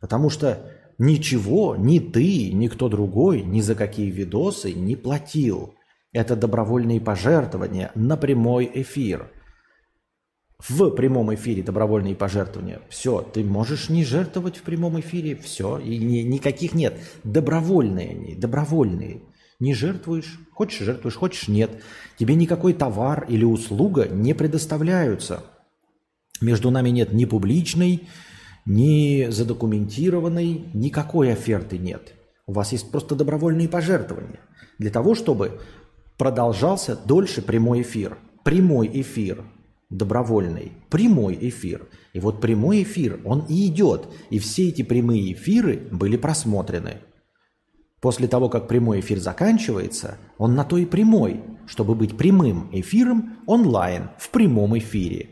Потому 0.00 0.28
что 0.28 0.68
ничего 0.98 1.76
ни 1.76 2.00
ты, 2.00 2.50
ни 2.50 2.66
кто 2.66 2.88
другой 2.88 3.42
ни 3.42 3.60
за 3.60 3.76
какие 3.76 4.10
видосы 4.10 4.72
не 4.72 4.96
платил. 4.96 5.76
Это 6.10 6.34
добровольные 6.34 7.00
пожертвования 7.00 7.92
на 7.94 8.16
прямой 8.16 8.68
эфир. 8.74 9.30
В 10.58 10.90
прямом 10.90 11.32
эфире 11.36 11.62
добровольные 11.62 12.16
пожертвования. 12.16 12.80
Все, 12.88 13.20
ты 13.20 13.44
можешь 13.44 13.90
не 13.90 14.04
жертвовать 14.04 14.56
в 14.56 14.62
прямом 14.62 14.98
эфире, 14.98 15.36
все, 15.36 15.78
и 15.78 15.98
ни, 15.98 16.22
никаких 16.22 16.74
нет. 16.74 16.98
Добровольные 17.22 18.10
они, 18.10 18.34
добровольные. 18.34 19.20
Не 19.58 19.74
жертвуешь, 19.74 20.38
хочешь 20.52 20.84
жертвуешь, 20.84 21.16
хочешь 21.16 21.48
нет. 21.48 21.82
Тебе 22.18 22.34
никакой 22.34 22.74
товар 22.74 23.24
или 23.28 23.44
услуга 23.44 24.06
не 24.08 24.34
предоставляются. 24.34 25.44
Между 26.40 26.70
нами 26.70 26.90
нет 26.90 27.12
ни 27.12 27.24
публичной, 27.24 28.08
ни 28.66 29.28
задокументированной, 29.30 30.66
никакой 30.74 31.32
оферты 31.32 31.78
нет. 31.78 32.12
У 32.46 32.52
вас 32.52 32.72
есть 32.72 32.90
просто 32.90 33.14
добровольные 33.14 33.68
пожертвования. 33.68 34.40
Для 34.78 34.90
того, 34.90 35.14
чтобы 35.14 35.60
продолжался 36.18 36.94
дольше 36.96 37.40
прямой 37.40 37.82
эфир. 37.82 38.18
Прямой 38.44 38.88
эфир, 38.92 39.44
добровольный, 39.90 40.72
прямой 40.90 41.36
эфир. 41.40 41.88
И 42.12 42.20
вот 42.20 42.40
прямой 42.40 42.82
эфир, 42.82 43.20
он 43.24 43.46
и 43.48 43.66
идет. 43.66 44.06
И 44.30 44.38
все 44.38 44.68
эти 44.68 44.82
прямые 44.82 45.32
эфиры 45.32 45.88
были 45.90 46.16
просмотрены. 46.16 46.98
После 48.06 48.28
того, 48.28 48.48
как 48.48 48.68
прямой 48.68 49.00
эфир 49.00 49.18
заканчивается, 49.18 50.18
он 50.38 50.54
на 50.54 50.62
то 50.62 50.78
и 50.78 50.86
прямой, 50.86 51.42
чтобы 51.66 51.96
быть 51.96 52.16
прямым 52.16 52.70
эфиром 52.70 53.38
онлайн, 53.46 54.10
в 54.16 54.30
прямом 54.30 54.78
эфире. 54.78 55.30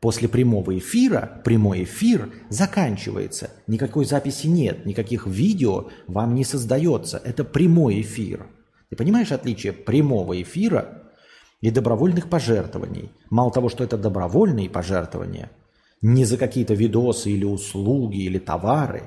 После 0.00 0.28
прямого 0.28 0.76
эфира 0.76 1.40
прямой 1.46 1.84
эфир 1.84 2.30
заканчивается. 2.50 3.48
Никакой 3.66 4.04
записи 4.04 4.48
нет, 4.48 4.84
никаких 4.84 5.26
видео 5.26 5.88
вам 6.08 6.34
не 6.34 6.44
создается. 6.44 7.22
Это 7.24 7.42
прямой 7.42 8.02
эфир. 8.02 8.48
Ты 8.90 8.96
понимаешь 8.96 9.32
отличие 9.32 9.72
прямого 9.72 10.42
эфира 10.42 11.04
и 11.62 11.70
добровольных 11.70 12.28
пожертвований? 12.28 13.12
Мало 13.30 13.50
того, 13.50 13.70
что 13.70 13.82
это 13.82 13.96
добровольные 13.96 14.68
пожертвования, 14.68 15.50
не 16.02 16.26
за 16.26 16.36
какие-то 16.36 16.74
видосы 16.74 17.30
или 17.30 17.46
услуги 17.46 18.18
или 18.18 18.38
товары, 18.38 19.04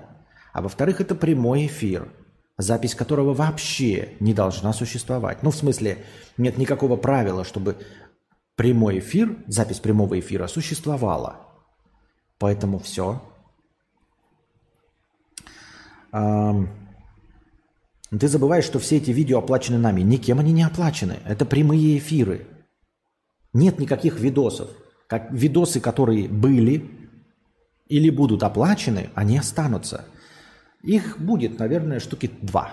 а 0.52 0.64
во-вторых, 0.64 1.00
это 1.00 1.14
прямой 1.14 1.68
эфир– 1.68 2.08
запись 2.64 2.96
которого 2.96 3.34
вообще 3.34 4.16
не 4.20 4.34
должна 4.34 4.74
существовать. 4.74 5.44
Ну, 5.44 5.52
в 5.52 5.56
смысле, 5.56 6.04
нет 6.38 6.58
никакого 6.58 6.96
правила, 6.96 7.44
чтобы 7.44 7.78
прямой 8.56 9.00
эфир, 9.00 9.38
запись 9.48 9.80
прямого 9.80 10.20
эфира 10.20 10.48
существовала. 10.48 11.42
Поэтому 12.40 12.80
все. 12.80 13.22
Ты 16.12 18.28
забываешь, 18.28 18.66
что 18.66 18.80
все 18.80 18.98
эти 18.98 19.12
видео 19.12 19.40
оплачены 19.40 19.78
нами. 19.78 20.02
Никем 20.02 20.40
они 20.40 20.52
не 20.52 20.64
оплачены. 20.64 21.18
Это 21.26 21.46
прямые 21.46 21.98
эфиры. 21.98 22.48
Нет 23.54 23.80
никаких 23.80 24.20
видосов. 24.20 24.70
Как 25.08 25.32
видосы, 25.32 25.80
которые 25.80 26.28
были 26.28 27.10
или 27.88 28.10
будут 28.10 28.44
оплачены, 28.44 29.10
они 29.16 29.38
останутся. 29.38 30.06
Их 30.84 31.18
будет, 31.18 31.60
наверное, 31.60 32.00
штуки 32.00 32.30
два. 32.42 32.72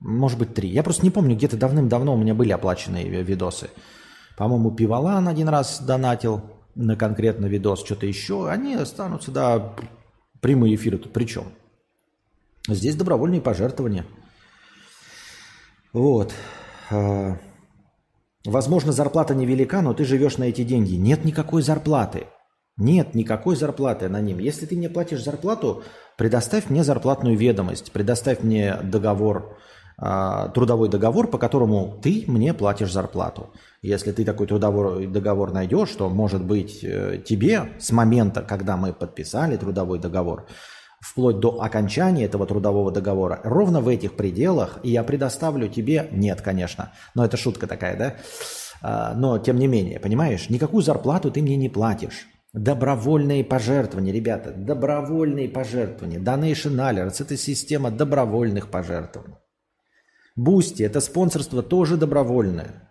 Может 0.00 0.38
быть, 0.38 0.54
три. 0.54 0.68
Я 0.68 0.82
просто 0.82 1.02
не 1.02 1.10
помню, 1.10 1.34
где-то 1.34 1.56
давным-давно 1.56 2.14
у 2.14 2.18
меня 2.18 2.34
были 2.34 2.52
оплаченные 2.52 3.08
видосы. 3.22 3.70
По-моему, 4.36 4.70
Пивалан 4.70 5.26
один 5.26 5.48
раз 5.48 5.80
донатил 5.80 6.42
на 6.76 6.94
конкретно 6.94 7.46
видос, 7.46 7.84
что-то 7.84 8.06
еще. 8.06 8.48
Они 8.48 8.74
останутся, 8.74 9.32
да, 9.32 9.74
прямые 10.40 10.76
эфиры 10.76 10.98
тут 10.98 11.12
при 11.12 11.24
чем? 11.24 11.46
Здесь 12.68 12.94
добровольные 12.94 13.40
пожертвования. 13.40 14.04
Вот. 15.92 16.32
А, 16.90 17.38
возможно, 18.44 18.92
зарплата 18.92 19.34
невелика, 19.34 19.80
но 19.80 19.94
ты 19.94 20.04
живешь 20.04 20.36
на 20.36 20.44
эти 20.44 20.62
деньги. 20.62 20.94
Нет 20.94 21.24
никакой 21.24 21.62
зарплаты. 21.62 22.26
Нет 22.76 23.14
никакой 23.14 23.56
зарплаты 23.56 24.06
аноним. 24.06 24.38
Если 24.38 24.66
ты 24.66 24.76
не 24.76 24.88
платишь 24.88 25.24
зарплату, 25.24 25.82
предоставь 26.18 26.68
мне 26.68 26.84
зарплатную 26.84 27.36
ведомость, 27.36 27.92
предоставь 27.92 28.42
мне 28.42 28.76
договор, 28.82 29.56
э, 30.02 30.48
трудовой 30.52 30.88
договор, 30.88 31.28
по 31.28 31.38
которому 31.38 31.98
ты 32.02 32.24
мне 32.26 32.52
платишь 32.52 32.92
зарплату. 32.92 33.50
Если 33.82 34.10
ты 34.10 34.24
такой 34.24 34.48
трудовой 34.48 35.06
договор 35.06 35.52
найдешь, 35.52 35.90
то, 35.92 36.10
может 36.10 36.44
быть, 36.44 36.80
э, 36.82 37.22
тебе 37.24 37.70
с 37.78 37.92
момента, 37.92 38.42
когда 38.42 38.76
мы 38.76 38.92
подписали 38.92 39.56
трудовой 39.56 40.00
договор, 40.00 40.46
вплоть 41.00 41.38
до 41.38 41.62
окончания 41.62 42.24
этого 42.24 42.46
трудового 42.46 42.90
договора, 42.90 43.40
ровно 43.44 43.80
в 43.80 43.86
этих 43.86 44.16
пределах, 44.16 44.80
я 44.82 45.04
предоставлю 45.04 45.68
тебе, 45.68 46.08
нет, 46.10 46.42
конечно, 46.42 46.90
но 47.14 47.24
это 47.24 47.36
шутка 47.36 47.68
такая, 47.68 47.96
да, 47.96 48.14
а, 48.82 49.14
но 49.14 49.38
тем 49.38 49.56
не 49.56 49.68
менее, 49.68 50.00
понимаешь, 50.00 50.50
никакую 50.50 50.82
зарплату 50.82 51.30
ты 51.30 51.42
мне 51.42 51.56
не 51.56 51.68
платишь. 51.68 52.26
Добровольные 52.54 53.44
пожертвования, 53.44 54.12
ребята, 54.12 54.52
добровольные 54.52 55.50
пожертвования. 55.50 56.18
Donation 56.18 56.76
Alerts– 56.76 57.16
это 57.20 57.36
система 57.36 57.90
добровольных 57.90 58.70
пожертвований. 58.70 59.36
Boosty – 60.34 60.84
это 60.84 61.00
спонсорство 61.00 61.62
тоже 61.62 61.98
добровольное. 61.98 62.90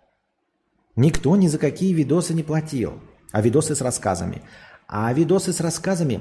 Никто 0.94 1.34
ни 1.36 1.48
за 1.48 1.58
какие 1.58 1.92
видосы 1.92 2.34
не 2.34 2.44
платил. 2.44 3.00
А 3.32 3.42
видосы 3.42 3.74
с 3.74 3.80
рассказами. 3.80 4.42
А 4.86 5.12
видосы 5.12 5.52
с 5.52 5.60
рассказами 5.60 6.20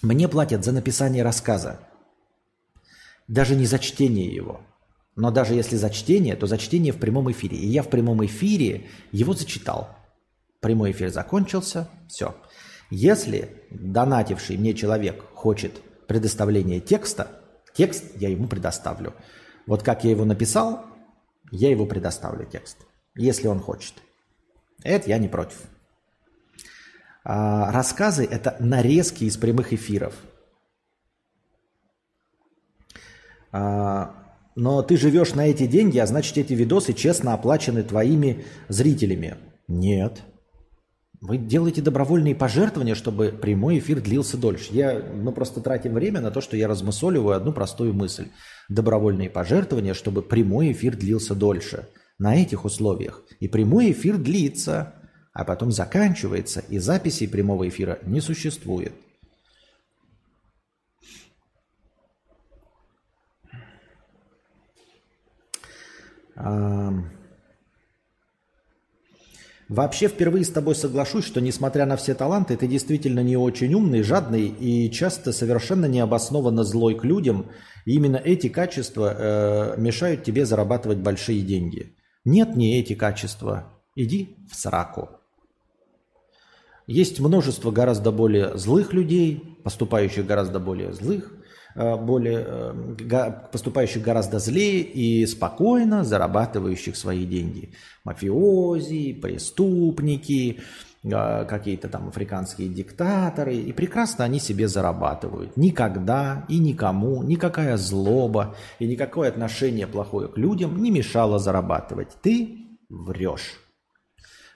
мне 0.00 0.26
платят 0.26 0.64
за 0.64 0.72
написание 0.72 1.22
рассказа. 1.22 1.80
Даже 3.28 3.54
не 3.54 3.66
за 3.66 3.78
чтение 3.78 4.34
его. 4.34 4.62
Но 5.16 5.30
даже 5.30 5.54
если 5.54 5.76
за 5.76 5.90
чтение, 5.90 6.34
то 6.34 6.46
за 6.46 6.56
чтение 6.56 6.92
в 6.92 6.98
прямом 6.98 7.30
эфире. 7.30 7.58
И 7.58 7.66
я 7.66 7.82
в 7.82 7.88
прямом 7.88 8.24
эфире 8.24 8.88
его 9.10 9.34
зачитал. 9.34 10.01
Прямой 10.62 10.92
эфир 10.92 11.10
закончился, 11.10 11.88
все. 12.08 12.36
Если 12.88 13.64
донативший 13.70 14.56
мне 14.56 14.74
человек 14.74 15.20
хочет 15.34 15.82
предоставления 16.06 16.78
текста, 16.78 17.26
текст 17.74 18.04
я 18.14 18.28
ему 18.28 18.46
предоставлю. 18.46 19.12
Вот 19.66 19.82
как 19.82 20.04
я 20.04 20.12
его 20.12 20.24
написал, 20.24 20.84
я 21.50 21.68
его 21.68 21.84
предоставлю 21.84 22.46
текст, 22.46 22.78
если 23.16 23.48
он 23.48 23.58
хочет. 23.58 23.94
Это 24.84 25.08
я 25.08 25.18
не 25.18 25.26
против. 25.26 25.58
А, 27.24 27.72
рассказы– 27.72 28.24
это 28.30 28.56
нарезки 28.60 29.24
из 29.24 29.36
прямых 29.36 29.72
эфиров. 29.72 30.14
А, 33.50 34.14
но 34.54 34.82
ты 34.82 34.96
живешь 34.96 35.34
на 35.34 35.48
эти 35.48 35.66
деньги, 35.66 35.98
а 35.98 36.06
значит 36.06 36.38
эти 36.38 36.52
видосы 36.52 36.92
честно 36.92 37.34
оплачены 37.34 37.82
твоими 37.82 38.44
зрителями. 38.68 39.38
Нет. 39.66 40.22
Вы 41.22 41.38
делаете 41.38 41.80
добровольные 41.80 42.34
пожертвования, 42.34 42.94
чтобы 42.94 43.28
прямой 43.28 43.78
эфир 43.78 44.02
длился 44.02 44.36
дольше. 44.36 44.68
Я, 44.72 45.00
мы 45.00 45.32
просто 45.32 45.62
тратим 45.62 45.94
время 45.94 46.20
на 46.20 46.30
то, 46.30 46.42
что 46.42 46.56
я 46.56 46.68
размысоливаю 46.68 47.36
одну 47.36 47.54
простую 47.54 47.94
мысль. 47.94 48.26
Добровольные 48.68 49.30
пожертвования, 49.30 49.94
чтобы 49.94 50.20
прямой 50.20 50.72
эфир 50.72 50.96
длился 50.96 51.34
дольше. 51.34 51.88
На 52.18 52.34
этих 52.36 52.66
условиях. 52.66 53.22
И 53.40 53.48
прямой 53.48 53.92
эфир 53.92 54.18
длится 54.18 54.94
а 55.32 55.44
потом 55.44 55.70
заканчивается, 55.70 56.60
и 56.68 56.78
записей 56.78 57.28
прямого 57.28 57.68
эфира 57.68 57.98
не 58.02 58.20
существует. 58.20 58.92
Вообще 69.68 70.08
впервые 70.08 70.44
с 70.44 70.50
тобой 70.50 70.74
соглашусь, 70.74 71.24
что 71.24 71.40
несмотря 71.40 71.86
на 71.86 71.96
все 71.96 72.14
таланты, 72.14 72.56
ты 72.56 72.66
действительно 72.66 73.20
не 73.20 73.36
очень 73.36 73.72
умный, 73.74 74.02
жадный 74.02 74.46
и 74.46 74.90
часто 74.90 75.32
совершенно 75.32 75.86
необоснованно 75.86 76.64
злой 76.64 76.94
к 76.98 77.04
людям. 77.04 77.46
И 77.86 77.94
именно 77.94 78.16
эти 78.16 78.48
качества 78.48 79.14
э, 79.16 79.80
мешают 79.80 80.24
тебе 80.24 80.44
зарабатывать 80.44 80.98
большие 80.98 81.42
деньги. 81.42 81.96
Нет 82.24 82.56
не 82.56 82.78
эти 82.78 82.94
качества. 82.94 83.72
Иди 83.94 84.36
в 84.50 84.56
сраку. 84.56 85.10
Есть 86.86 87.20
множество 87.20 87.70
гораздо 87.70 88.10
более 88.10 88.56
злых 88.58 88.92
людей, 88.92 89.58
поступающих 89.62 90.26
гораздо 90.26 90.58
более 90.58 90.92
злых, 90.92 91.32
более, 91.74 92.44
э, 92.46 93.32
поступающих 93.50 94.02
гораздо 94.02 94.38
злее 94.38 94.82
и 94.82 95.26
спокойно 95.26 96.04
зарабатывающих 96.04 96.96
свои 96.96 97.24
деньги. 97.24 97.72
Мафиози, 98.04 99.14
преступники, 99.14 100.60
э, 101.02 101.44
какие-то 101.44 101.88
там 101.88 102.08
африканские 102.08 102.68
диктаторы. 102.68 103.56
И 103.56 103.72
прекрасно 103.72 104.24
они 104.24 104.38
себе 104.38 104.68
зарабатывают. 104.68 105.56
Никогда 105.56 106.44
и 106.48 106.58
никому 106.58 107.22
никакая 107.22 107.76
злоба 107.76 108.54
и 108.78 108.86
никакое 108.86 109.28
отношение 109.28 109.86
плохое 109.86 110.28
к 110.28 110.36
людям 110.36 110.82
не 110.82 110.90
мешало 110.90 111.38
зарабатывать. 111.38 112.08
Ты 112.22 112.78
врешь. 112.88 113.58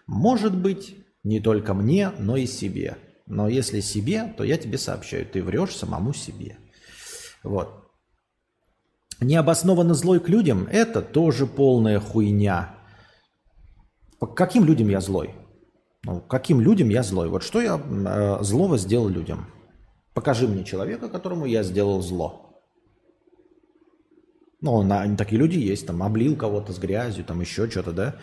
Может 0.06 0.56
быть, 0.56 0.96
не 1.24 1.40
только 1.40 1.74
мне, 1.74 2.12
но 2.18 2.36
и 2.36 2.46
себе. 2.46 2.98
Но 3.26 3.48
если 3.48 3.80
себе, 3.80 4.32
то 4.36 4.44
я 4.44 4.56
тебе 4.56 4.78
сообщаю, 4.78 5.26
ты 5.26 5.42
врешь 5.42 5.74
самому 5.74 6.12
себе. 6.12 6.58
Вот. 7.46 7.68
Необоснованно 9.20 9.94
злой 9.94 10.20
к 10.20 10.28
людям– 10.28 10.68
это 10.70 11.00
тоже 11.00 11.46
полная 11.46 12.00
хуйня. 12.00 12.74
По 14.18 14.26
каким 14.26 14.64
людям 14.64 14.88
я 14.88 15.00
злой? 15.00 15.34
Ну, 16.04 16.20
каким 16.20 16.60
людям 16.60 16.88
я 16.88 17.02
злой? 17.02 17.28
Вот 17.28 17.42
что 17.42 17.60
я 17.60 17.80
э, 17.80 18.42
злого 18.42 18.78
сделал 18.78 19.08
людям? 19.08 19.46
Покажи 20.14 20.46
мне 20.46 20.64
человека, 20.64 21.08
которому 21.08 21.46
я 21.46 21.62
сделал 21.62 22.02
зло. 22.02 22.62
Ну, 24.60 24.82
на, 24.82 25.16
такие 25.16 25.38
люди 25.38 25.58
есть, 25.58 25.86
там, 25.86 26.02
облил 26.02 26.36
кого-то 26.36 26.72
с 26.72 26.78
грязью, 26.78 27.24
там, 27.24 27.40
еще 27.40 27.70
что-то, 27.70 27.92
да. 27.92 28.16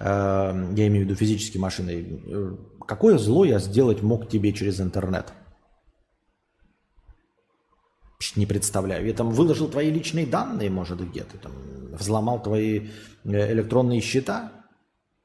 Э, 0.00 0.52
я 0.76 0.86
имею 0.88 1.04
в 1.04 1.08
виду 1.08 1.14
физические 1.14 1.60
машины. 1.60 2.22
Э, 2.26 2.56
какое 2.86 3.18
зло 3.18 3.44
я 3.44 3.58
сделать 3.58 4.02
мог 4.02 4.28
тебе 4.28 4.52
через 4.52 4.80
интернет? 4.80 5.32
Не 8.36 8.46
представляю. 8.46 9.06
Я 9.06 9.14
там 9.14 9.30
выложил 9.30 9.68
твои 9.68 9.90
личные 9.90 10.26
данные, 10.26 10.70
может, 10.70 11.00
где-то, 11.00 11.38
там, 11.38 11.52
взломал 11.92 12.42
твои 12.42 12.88
э, 13.24 13.52
электронные 13.52 14.00
счета, 14.00 14.52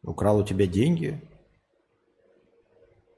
украл 0.03 0.39
у 0.39 0.43
тебя 0.43 0.67
деньги. 0.67 1.21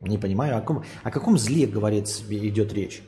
Не 0.01 0.17
понимаю, 0.17 0.57
о 0.57 0.61
каком, 0.61 0.83
о 1.03 1.11
каком 1.11 1.37
зле, 1.37 1.67
говорит, 1.67 2.07
идет 2.29 2.73
речь. 2.73 3.01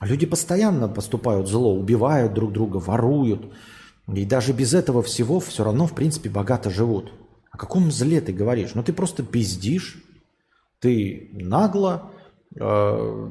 Люди 0.00 0.26
постоянно 0.26 0.88
поступают 0.88 1.48
зло, 1.48 1.74
убивают 1.74 2.34
друг 2.34 2.52
друга, 2.52 2.76
воруют. 2.76 3.52
И 4.12 4.24
даже 4.26 4.52
без 4.52 4.74
этого 4.74 5.02
всего 5.02 5.40
все 5.40 5.64
равно, 5.64 5.86
в 5.86 5.94
принципе, 5.94 6.28
богато 6.28 6.68
живут. 6.68 7.12
О 7.50 7.56
каком 7.56 7.90
зле 7.90 8.20
ты 8.20 8.32
говоришь? 8.32 8.74
Ну 8.74 8.82
ты 8.82 8.92
просто 8.92 9.22
пиздишь, 9.22 10.02
ты 10.80 11.30
нагло, 11.32 12.10
э, 12.58 13.28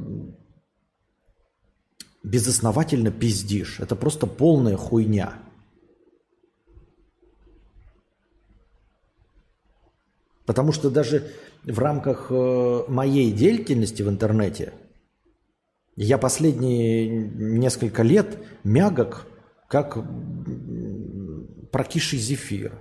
безосновательно 2.24 3.11
пиздишь. 3.11 3.80
Это 3.80 3.95
просто 3.95 4.28
полная 4.28 4.78
хуйня. 4.78 5.34
Потому 10.45 10.71
что 10.71 10.89
даже 10.89 11.32
в 11.63 11.80
рамках 11.80 12.28
э, 12.30 12.84
моей 12.88 13.32
деятельности 13.32 14.01
в 14.01 14.09
интернете– 14.09 14.74
я 15.95 16.17
последние 16.17 17.07
несколько 17.07 18.01
лет 18.01 18.39
мягок, 18.63 19.28
как 19.67 19.97
прокисший 21.71 22.19
зефир. 22.19 22.80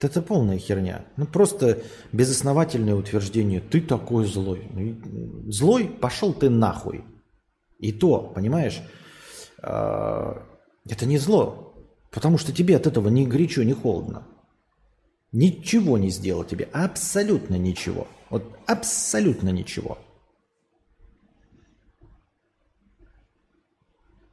Это 0.00 0.20
полная 0.22 0.58
херня. 0.58 1.04
Ну 1.16 1.26
просто 1.26 1.82
безосновательное 2.10 2.94
утверждение. 2.94 3.60
Ты 3.60 3.80
такой 3.80 4.24
злой. 4.26 4.66
Ну, 4.72 5.50
злой, 5.50 5.84
пошел 5.84 6.32
ты 6.32 6.50
нахуй. 6.50 7.04
И 7.82 7.90
то, 7.90 8.20
понимаешь, 8.20 8.80
а, 9.60 10.40
это 10.88 11.04
не 11.04 11.18
зло. 11.18 11.74
Потому 12.12 12.38
что 12.38 12.52
тебе 12.52 12.76
от 12.76 12.86
этого 12.86 13.08
ни 13.08 13.26
горячо, 13.26 13.64
ни 13.64 13.72
холодно. 13.72 14.22
Ничего 15.32 15.98
не 15.98 16.10
сделал 16.10 16.44
тебе. 16.44 16.68
Абсолютно 16.72 17.56
ничего. 17.56 18.06
Вот 18.30 18.44
абсолютно 18.66 19.48
ничего. 19.48 19.98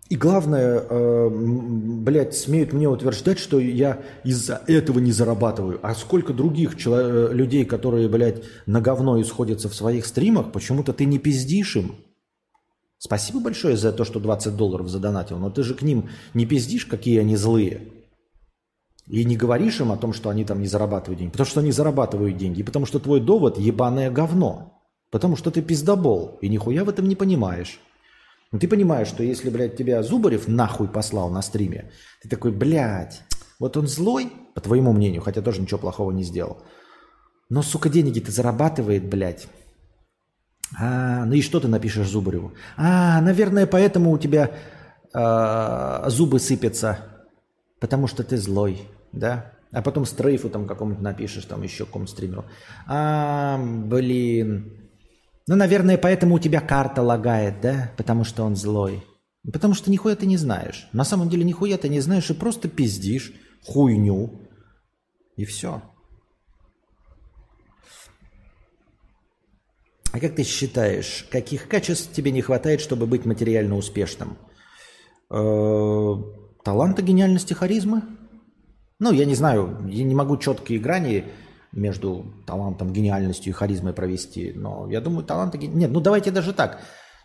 И 0.10 0.16
главное, 0.16 0.80
э, 0.80 1.30
блядь, 1.32 2.36
смеют 2.36 2.74
мне 2.74 2.88
утверждать, 2.88 3.39
что 3.39 3.60
я 3.60 4.02
из-за 4.24 4.62
этого 4.68 5.00
не 5.00 5.12
зарабатываю. 5.12 5.80
А 5.82 5.95
сколько 5.95 6.34
других 6.34 6.76
э, 6.86 7.30
людей, 7.32 7.66
которые, 7.66 8.10
блядь, 8.10 8.43
на 8.68 8.82
говно 8.82 9.20
исходятся 9.22 9.70
в 9.70 9.76
своих 9.76 10.06
стримах, 10.06 10.52
почему-то 10.52 10.93
ты 10.93 11.06
не 11.06 11.18
пиздишь 11.18 11.78
им. 11.78 11.95
Спасибо 13.00 13.39
большое 13.39 13.78
за 13.78 13.93
то, 13.93 14.04
что 14.04 14.20
20 14.20 14.56
долларов 14.58 14.89
задонатил, 14.89 15.39
но 15.39 15.50
ты 15.50 15.64
же 15.64 15.74
к 15.74 15.82
ним 15.82 16.10
не 16.34 16.45
пиздишь, 16.45 16.86
какие 16.86 17.20
они 17.20 17.38
злые. 17.38 17.93
И 19.08 19.24
не 19.24 19.38
говоришь 19.38 19.80
им 19.80 19.91
о 19.91 19.97
том, 19.97 20.14
что 20.14 20.30
они 20.30 20.43
там 20.45 20.62
не 20.62 20.68
зарабатывают 20.68 21.18
деньги. 21.18 21.32
Потому 21.32 21.47
что 21.47 21.60
они 21.62 21.72
зарабатывают 21.72 22.38
деньги. 22.38 22.62
Потому 22.62 22.86
что 22.86 23.00
твой 23.00 23.20
довод 23.20 23.58
ебаное 23.58 24.12
говно. 24.12 24.84
Потому 25.10 25.36
что 25.36 25.50
ты 25.50 25.64
пиздобол 25.64 26.38
и 26.41 26.50
нихуя 26.50 26.84
в 26.84 26.89
этом 26.89 27.08
не 27.08 27.16
понимаешь. 27.16 27.80
Но 28.52 28.60
ты 28.60 28.68
понимаешь, 28.68 29.08
что 29.08 29.24
если, 29.24 29.50
блядь, 29.50 29.78
тебя 29.78 30.04
Зубарев 30.04 30.47
нахуй 30.47 30.88
послал 30.88 31.32
на 31.32 31.41
стриме, 31.41 31.91
ты 32.22 32.30
такой, 32.30 32.52
блядь, 32.52 33.22
вот 33.60 33.78
он 33.78 33.88
злой, 33.88 34.32
по 34.54 34.62
твоему 34.62 34.93
мнению, 34.93 35.22
хотя 35.22 35.41
тоже 35.41 35.62
ничего 35.62 35.80
плохого 35.80 36.12
не 36.12 36.24
сделал. 36.24 36.58
Но, 37.50 37.64
сука, 37.64 37.89
деньги-то 37.89 38.32
зарабатывает, 38.32 39.08
блядь. 39.10 39.47
А, 40.78 41.26
ну 41.26 41.34
и 41.34 41.41
что 41.41 41.59
ты 41.59 41.67
напишешь 41.67 42.07
Зубареву? 42.07 42.53
А, 42.78 43.22
наверное, 43.22 43.65
поэтому 43.65 44.11
у 44.11 44.17
тебя 44.17 44.51
э, 45.13 46.09
зубы 46.09 46.39
сыпятся, 46.39 46.99
потому 47.80 48.07
что 48.07 48.24
ты 48.24 48.38
злой, 48.38 48.82
да? 49.11 49.53
А 49.72 49.82
потом 49.82 50.05
стрейфу 50.05 50.49
там 50.49 50.67
какому-то 50.67 51.01
напишешь, 51.01 51.45
там 51.45 51.61
еще 51.61 51.86
кому 51.86 52.07
стримеру. 52.07 52.45
А, 52.88 53.59
блин. 53.59 54.89
Ну, 55.47 55.55
наверное, 55.55 55.97
поэтому 55.97 56.36
у 56.36 56.39
тебя 56.39 56.59
карта 56.59 57.01
лагает, 57.01 57.61
да? 57.61 57.91
Потому 57.97 58.24
что 58.24 58.43
он 58.43 58.55
злой. 58.55 59.03
Потому 59.51 59.74
что 59.74 59.89
нихуя 59.91 60.15
ты 60.15 60.26
не 60.26 60.38
знаешь. 60.38 60.88
На 60.91 61.03
самом 61.03 61.30
деле 61.30 61.43
нихуя 61.43 61.78
ты 61.78 61.89
не 61.89 62.01
знаешь 62.01 62.30
и 62.30 62.34
просто 62.34 62.67
пиздишь 62.67 63.32
хуйню. 63.65 64.47
И 65.36 65.45
все. 65.45 65.82
А 70.20 70.22
как 70.22 70.36
ты 70.36 70.43
считаешь, 70.43 71.26
каких 71.32 71.70
качеств 71.70 72.11
тебе 72.11 72.32
не 72.32 72.41
хватает, 72.41 72.82
чтобы 72.82 73.05
быть 73.05 73.24
материально 73.24 73.78
успешным? 73.78 74.38
Э, 75.30 76.13
таланта, 76.65 77.01
гениальности, 77.01 77.53
харизмы? 77.53 78.01
Ну, 78.99 79.13
я 79.13 79.24
не 79.24 79.34
знаю, 79.34 79.80
я 79.88 80.03
не 80.03 80.15
могу 80.15 80.36
четкие 80.36 80.80
грани 80.80 81.24
между 81.72 82.34
талантом, 82.45 82.91
гениальностью 82.91 83.51
и 83.51 83.53
харизмой 83.53 83.93
провести, 83.93 84.51
но 84.53 84.91
я 84.91 84.99
думаю, 84.99 85.24
таланта... 85.24 85.57
Нет, 85.57 85.89
ну 85.89 86.01
давайте 86.01 86.32
даже 86.32 86.51
так. 86.51 86.82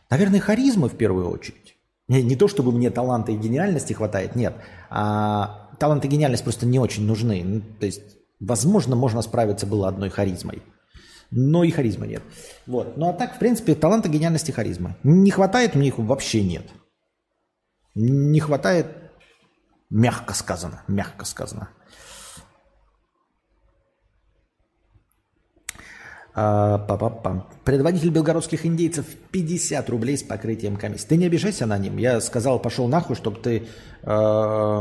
Наверное, 0.09 0.39
харизма 0.39 0.89
в 0.89 0.97
первую 0.97 1.31
очередь. 1.31 1.75
Не, 2.07 2.23
не 2.23 2.37
то, 2.37 2.47
чтобы 2.47 2.71
мне 2.71 2.91
таланта 2.91 3.33
и 3.33 3.37
гениальности 3.37 3.93
хватает, 3.93 4.37
нет. 4.37 4.55
А 4.89 5.69
талант 5.81 6.05
и 6.05 6.09
гениальность 6.09 6.45
просто 6.45 6.65
не 6.65 6.79
очень 6.79 7.05
нужны. 7.07 7.43
Ну, 7.43 7.61
то 7.81 7.87
есть, 7.87 8.03
возможно, 8.39 8.95
можно 8.95 9.21
справиться 9.21 9.67
было 9.67 9.89
одной 9.89 10.11
харизмой 10.11 10.63
но 11.37 11.65
и 11.65 11.71
харизмы 11.71 12.07
нет. 12.07 12.23
Вот. 12.67 12.97
Ну 12.97 13.09
а 13.09 13.13
так, 13.13 13.35
в 13.35 13.39
принципе, 13.39 13.75
таланта, 13.75 14.09
гениальности, 14.09 14.53
харизмы. 14.53 14.95
Не 15.03 15.31
хватает 15.31 15.75
мне 15.75 15.89
их 15.89 15.99
вообще 15.99 16.45
нет. 16.45 16.67
Не 17.97 18.41
хватает, 18.41 18.87
мягко 19.91 20.33
сказано, 20.33 20.83
мягко 20.87 21.25
сказано. 21.25 21.71
А. 26.37 26.79
Предводитель 27.65 28.11
белгородских 28.11 28.67
индейцев 28.67 29.07
50 29.31 29.91
рублей 29.91 30.17
с 30.17 30.23
покрытием 30.23 30.77
комиссии. 30.77 31.07
Ты 31.07 31.17
не 31.17 31.27
обижайся 31.27 31.67
на 31.67 31.79
ним. 31.79 31.97
Я 31.97 32.21
сказал, 32.21 32.61
пошел 32.61 32.89
нахуй, 32.89 33.15
чтобы 33.15 33.39
ты 33.41 33.69
э, 34.03 34.81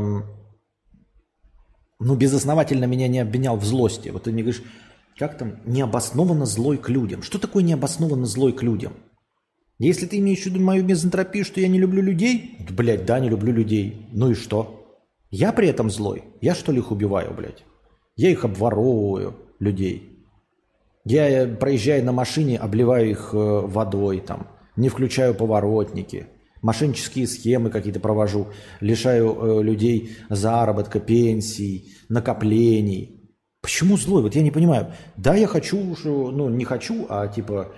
ну, 1.99 2.16
безосновательно 2.16 2.86
меня 2.86 3.08
не 3.08 3.20
обвинял 3.20 3.58
в 3.58 3.64
злости. 3.64 4.10
Вот 4.10 4.24
ты 4.24 4.32
мне 4.32 4.41
говоришь, 4.43 4.64
как 5.18 5.38
там, 5.38 5.57
необоснованно 5.66 6.45
злой 6.45 6.78
к 6.78 6.89
людям. 6.89 7.22
Что 7.22 7.39
такое 7.39 7.64
необоснованно 7.64 8.26
злой 8.26 8.53
к 8.53 8.64
людям? 8.64 8.93
Если 9.80 10.05
ты 10.05 10.20
имеешь 10.20 10.43
в 10.43 10.45
виду 10.45 10.59
мою 10.59 10.84
мизантропию, 10.84 11.43
что 11.43 11.59
я 11.59 11.68
не 11.68 11.80
люблю 11.80 12.01
людей, 12.01 12.57
то, 12.68 12.74
блядь, 12.74 13.05
да, 13.05 13.20
не 13.20 13.30
люблю 13.30 13.51
людей. 13.51 14.07
Ну 14.11 14.32
и 14.32 14.34
что? 14.34 15.01
Я 15.30 15.51
при 15.51 15.68
этом 15.68 15.89
злой. 15.89 16.24
Я 16.41 16.55
что 16.55 16.72
ли 16.72 16.80
их 16.80 16.91
убиваю, 16.91 17.34
блядь? 17.34 17.64
Я 18.16 18.30
их 18.30 18.45
обворовываю, 18.45 19.36
людей. 19.59 20.26
Я, 21.05 21.47
проезжая 21.47 22.03
на 22.03 22.11
машине, 22.11 22.57
обливаю 22.57 23.09
их 23.09 23.32
э, 23.34 23.38
водой, 23.38 24.22
там, 24.22 24.47
не 24.78 24.89
включаю 24.89 25.34
поворотники, 25.36 26.28
мошеннические 26.61 27.28
схемы 27.28 27.70
какие-то 27.70 27.99
провожу, 27.99 28.47
лишаю 28.80 29.36
э, 29.36 29.64
людей 29.64 30.16
заработка, 30.30 30.99
пенсий, 30.99 31.93
накоплений. 32.09 33.23
Почему 33.64 33.95
злой? 33.95 34.22
Вот 34.22 34.36
я 34.36 34.41
не 34.41 34.51
понимаю. 34.51 34.91
Да, 35.16 35.36
я 35.36 35.47
хочу, 35.47 35.95
ну 36.03 36.49
не 36.49 36.66
хочу, 36.66 37.05
а 37.07 37.30
типа 37.30 37.72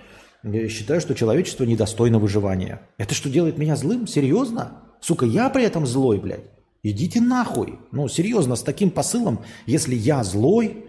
считаю, 0.68 1.00
что 1.00 1.14
человечество 1.14 1.62
недостойно 1.62 2.18
выживания. 2.18 2.80
Это 2.98 3.14
что 3.14 3.30
делает 3.30 3.56
меня 3.56 3.76
злым? 3.76 4.08
Серьезно? 4.08 4.82
Сука, 5.00 5.26
я 5.26 5.48
при 5.48 5.62
этом 5.62 5.86
злой, 5.86 6.18
блядь. 6.18 6.50
Идите 6.82 7.20
нахуй. 7.20 7.78
Ну, 7.92 8.08
серьезно, 8.08 8.56
с 8.56 8.62
таким 8.62 8.90
посылом, 8.90 9.44
если 9.66 9.94
я 9.94 10.24
злой, 10.24 10.84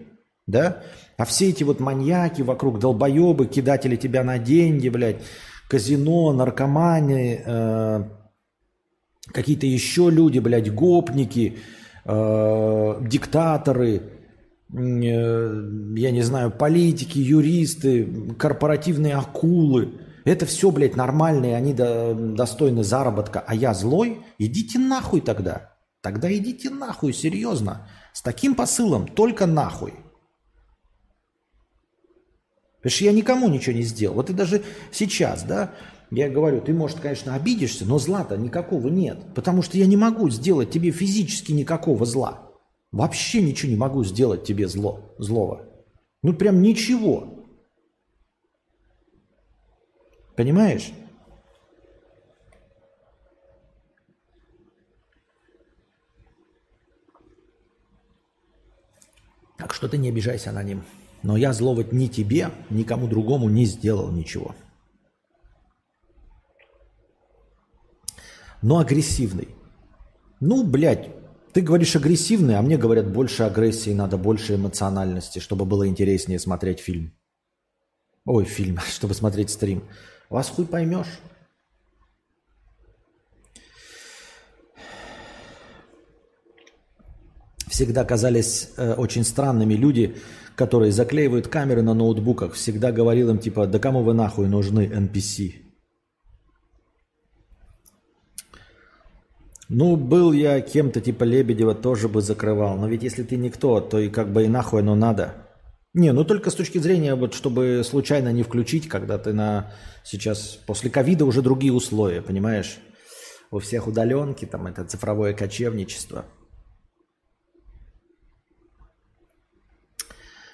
да, 0.47 0.81
а 1.15 1.25
все 1.25 1.49
эти 1.49 1.63
вот 1.63 1.79
маньяки 1.79 2.41
вокруг, 2.41 2.79
долбоебы, 2.79 3.45
кидатели 3.45 3.97
тебя 3.97 4.23
на 4.23 4.39
деньги, 4.39 4.89
блядь, 4.89 5.21
казино, 5.69 6.33
наркоманы, 6.33 7.43
э, 7.45 8.03
какие-то 9.31 9.67
еще 9.67 10.09
люди, 10.09 10.39
блядь, 10.39 10.73
гопники, 10.73 11.59
э, 12.03 13.01
диктаторы– 13.01 14.01
я 14.69 16.11
не 16.11 16.21
знаю, 16.21 16.51
политики, 16.51 17.19
юристы, 17.19 18.35
корпоративные 18.37 19.15
акулы. 19.15 20.01
Это 20.25 20.45
все, 20.45 20.71
блядь, 20.71 20.97
нормальные, 20.97 21.55
они 21.55 21.73
до, 21.73 22.13
достойны 22.13 22.83
заработка, 22.83 23.39
а 23.45 23.55
я 23.55 23.73
злой? 23.73 24.25
Идите 24.37 24.77
нахуй 24.77 25.21
тогда. 25.21 25.77
Тогда 26.01 26.31
идите 26.35 26.69
нахуй, 26.69 27.13
серьезно. 27.13 27.87
С 28.13 28.21
таким 28.21 28.55
посылом 28.55 29.07
только 29.07 29.45
нахуй. 29.45 29.93
Потому 32.77 32.91
что 32.91 33.05
я 33.05 33.11
никому 33.13 33.49
ничего 33.49 33.75
не 33.75 33.83
сделал. 33.83 34.15
Вот 34.15 34.29
и 34.29 34.33
даже 34.33 34.63
сейчас, 34.91 35.43
да, 35.43 35.73
я 36.11 36.29
говорю, 36.29 36.61
ты, 36.61 36.73
может, 36.73 36.99
конечно, 36.99 37.33
обидишься, 37.33 37.85
но 37.85 37.97
зла-то 37.99 38.37
никакого 38.37 38.89
нет. 38.89 39.33
Потому 39.33 39.61
что 39.61 39.77
я 39.77 39.85
не 39.85 39.97
могу 39.97 40.29
сделать 40.29 40.71
тебе 40.71 40.91
физически 40.91 41.51
никакого 41.51 42.05
зла. 42.05 42.46
Вообще 42.91 43.41
ничего 43.41 43.71
не 43.71 43.77
могу 43.77 44.03
сделать 44.03 44.43
тебе 44.43 44.67
зло, 44.67 45.13
злого. 45.17 45.65
Ну 46.23 46.33
прям 46.33 46.61
ничего. 46.61 47.45
Понимаешь? 50.35 50.91
Так 59.57 59.73
что 59.73 59.89
ты 59.89 59.97
не 59.97 60.09
обижайся 60.09 60.51
на 60.51 60.63
ним. 60.63 60.83
Но 61.23 61.35
я 61.35 61.51
злого 61.51 61.81
ни 61.91 62.07
тебе, 62.07 62.51
никому 62.69 63.07
другому 63.07 63.49
не 63.49 63.65
сделал 63.65 64.11
ничего. 64.11 64.55
Но 68.61 68.79
агрессивный. 68.79 69.49
Ну, 70.39 70.63
блядь, 70.63 71.09
ты 71.53 71.61
говоришь 71.61 71.95
агрессивный, 71.95 72.57
а 72.57 72.61
мне 72.61 72.77
говорят, 72.77 73.11
больше 73.11 73.43
агрессии 73.43 73.93
надо, 73.93 74.17
больше 74.17 74.55
эмоциональности, 74.55 75.39
чтобы 75.39 75.65
было 75.65 75.87
интереснее 75.87 76.39
смотреть 76.39 76.79
фильм. 76.79 77.13
Ой, 78.25 78.45
фильм, 78.45 78.79
чтобы 78.87 79.13
смотреть 79.13 79.49
стрим. 79.49 79.83
Вас 80.29 80.49
хуй 80.49 80.65
поймешь. 80.65 81.19
Всегда 87.69 88.03
казались 88.05 88.69
э, 88.77 88.93
очень 88.93 89.23
странными 89.23 89.73
люди, 89.75 90.15
которые 90.55 90.91
заклеивают 90.91 91.47
камеры 91.47 91.81
на 91.81 91.93
ноутбуках. 91.93 92.53
Всегда 92.53 92.91
говорил 92.91 93.29
им 93.29 93.37
типа, 93.37 93.67
да 93.67 93.77
кому 93.77 94.03
вы 94.03 94.13
нахуй 94.13 94.47
нужны 94.47 94.87
NPC? 94.87 95.66
Ну, 99.69 99.97
был 99.97 100.31
я 100.31 100.61
кем-то 100.61 101.01
типа 101.01 101.25
Лебедева, 101.25 101.75
тоже 101.75 102.07
бы 102.07 102.21
закрывал. 102.21 102.77
Но 102.77 102.87
ведь 102.87 103.03
если 103.03 103.23
ты 103.23 103.35
никто, 103.35 103.81
то 103.81 103.99
и 103.99 104.09
как 104.09 104.31
бы 104.31 104.45
и 104.45 104.47
нахуй 104.47 104.81
оно 104.81 104.95
надо. 104.95 105.47
Не, 105.93 106.13
ну 106.13 106.23
только 106.23 106.51
с 106.51 106.55
точки 106.55 106.77
зрения, 106.77 107.15
вот 107.15 107.33
чтобы 107.33 107.81
случайно 107.83 108.31
не 108.31 108.43
включить, 108.43 108.87
когда 108.87 109.17
ты 109.17 109.33
на 109.33 109.73
сейчас 110.03 110.59
после 110.67 110.89
ковида 110.89 111.25
уже 111.25 111.41
другие 111.41 111.73
условия, 111.73 112.21
понимаешь? 112.21 112.77
У 113.51 113.59
всех 113.59 113.87
удаленки, 113.87 114.45
там 114.45 114.67
это 114.67 114.85
цифровое 114.85 115.33
кочевничество. 115.33 116.25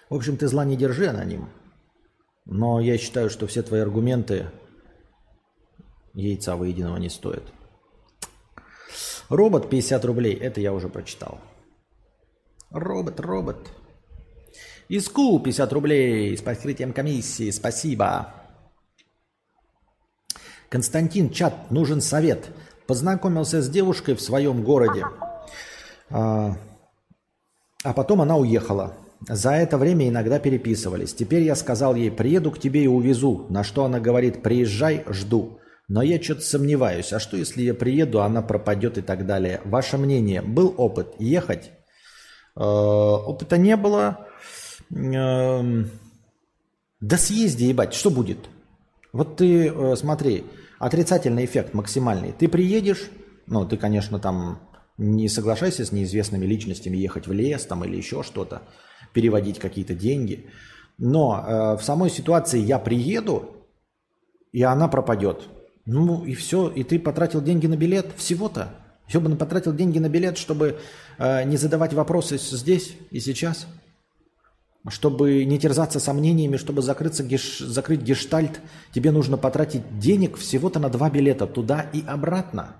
В 0.09 0.15
общем, 0.15 0.37
ты 0.37 0.47
зла 0.47 0.65
не 0.65 0.75
держи 0.75 1.11
на 1.11 1.23
ним. 1.23 1.49
Но 2.45 2.79
я 2.79 2.97
считаю, 2.97 3.29
что 3.29 3.47
все 3.47 3.63
твои 3.63 3.81
аргументы 3.81 4.51
яйца 6.13 6.55
выеденного 6.55 6.97
не 6.97 7.09
стоят. 7.09 7.52
Робот 9.33 9.67
50 9.67 10.05
рублей, 10.05 10.35
это 10.35 10.61
я 10.61 10.71
уже 10.73 10.89
прочитал. 10.89 11.39
Робот, 12.69 13.19
робот. 13.19 13.71
Иску 14.89 15.39
50 15.39 15.73
рублей 15.73 16.37
с 16.37 16.41
покрытием 16.43 16.93
комиссии, 16.93 17.49
спасибо. 17.49 18.31
Константин, 20.69 21.31
чат, 21.31 21.71
нужен 21.71 21.99
совет. 21.99 22.51
Познакомился 22.85 23.63
с 23.63 23.69
девушкой 23.69 24.13
в 24.13 24.21
своем 24.21 24.63
городе. 24.63 25.03
А, 26.11 26.55
а 27.83 27.93
потом 27.93 28.21
она 28.21 28.37
уехала. 28.37 28.93
За 29.27 29.53
это 29.53 29.79
время 29.79 30.09
иногда 30.09 30.37
переписывались. 30.37 31.15
Теперь 31.15 31.41
я 31.41 31.55
сказал 31.55 31.95
ей, 31.95 32.11
приеду 32.11 32.51
к 32.51 32.59
тебе 32.59 32.83
и 32.83 32.87
увезу. 32.87 33.47
На 33.49 33.63
что 33.63 33.85
она 33.85 33.99
говорит, 33.99 34.43
приезжай, 34.43 35.03
жду. 35.07 35.57
Но 35.87 36.01
я 36.01 36.21
что-то 36.21 36.41
сомневаюсь. 36.41 37.11
А 37.13 37.19
что, 37.19 37.37
если 37.37 37.63
я 37.63 37.73
приеду, 37.73 38.21
она 38.21 38.41
пропадет 38.41 38.97
и 38.97 39.01
так 39.01 39.25
далее? 39.25 39.61
Ваше 39.65 39.97
мнение, 39.97 40.41
был 40.41 40.73
опыт 40.77 41.15
ехать? 41.19 41.71
Э, 42.55 42.61
опыта 42.61 43.57
не 43.57 43.75
было. 43.75 44.27
Эм, 44.91 45.89
да 47.01 47.17
съезди, 47.17 47.65
ебать, 47.65 47.93
что 47.93 48.09
будет? 48.09 48.39
Вот 49.11 49.37
ты, 49.37 49.67
э, 49.67 49.95
смотри, 49.95 50.45
отрицательный 50.79 51.45
эффект 51.45 51.73
максимальный. 51.73 52.31
Ты 52.31 52.47
приедешь, 52.47 53.09
ну, 53.45 53.65
ты, 53.65 53.77
конечно, 53.77 54.19
там 54.19 54.59
не 54.97 55.27
соглашайся 55.27 55.85
с 55.85 55.91
неизвестными 55.91 56.45
личностями 56.45 56.97
ехать 56.97 57.27
в 57.27 57.33
лес 57.33 57.65
там 57.65 57.83
или 57.83 57.97
еще 57.97 58.23
что-то, 58.23 58.61
переводить 59.11 59.59
какие-то 59.59 59.93
деньги. 59.93 60.49
Но 60.97 61.43
э, 61.45 61.77
в 61.77 61.83
самой 61.83 62.09
ситуации 62.09 62.59
я 62.59 62.79
приеду, 62.79 63.67
и 64.51 64.63
она 64.63 64.87
пропадет. 64.87 65.49
Ну 65.85 66.23
и 66.23 66.33
все, 66.33 66.69
и 66.69 66.83
ты 66.83 66.99
потратил 66.99 67.41
деньги 67.41 67.67
на 67.67 67.75
билет 67.75 68.13
всего-то. 68.15 68.69
Все 69.07 69.19
бы 69.19 69.35
потратил 69.35 69.73
деньги 69.73 69.99
на 69.99 70.07
билет, 70.07 70.37
чтобы 70.37 70.79
э, 71.17 71.43
не 71.43 71.57
задавать 71.57 71.93
вопросы 71.93 72.37
здесь 72.37 72.95
и 73.11 73.19
сейчас. 73.19 73.67
Чтобы 74.87 75.45
не 75.45 75.59
терзаться 75.59 75.99
сомнениями, 75.99 76.57
чтобы 76.57 76.81
закрыться 76.81 77.23
геш... 77.23 77.59
закрыть 77.59 78.01
гештальт, 78.01 78.61
тебе 78.93 79.11
нужно 79.11 79.37
потратить 79.37 79.99
денег 79.99 80.37
всего-то 80.37 80.79
на 80.79 80.89
два 80.89 81.09
билета 81.09 81.47
туда 81.47 81.81
и 81.81 82.03
обратно. 82.05 82.75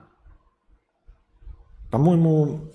По-моему, 1.91 2.72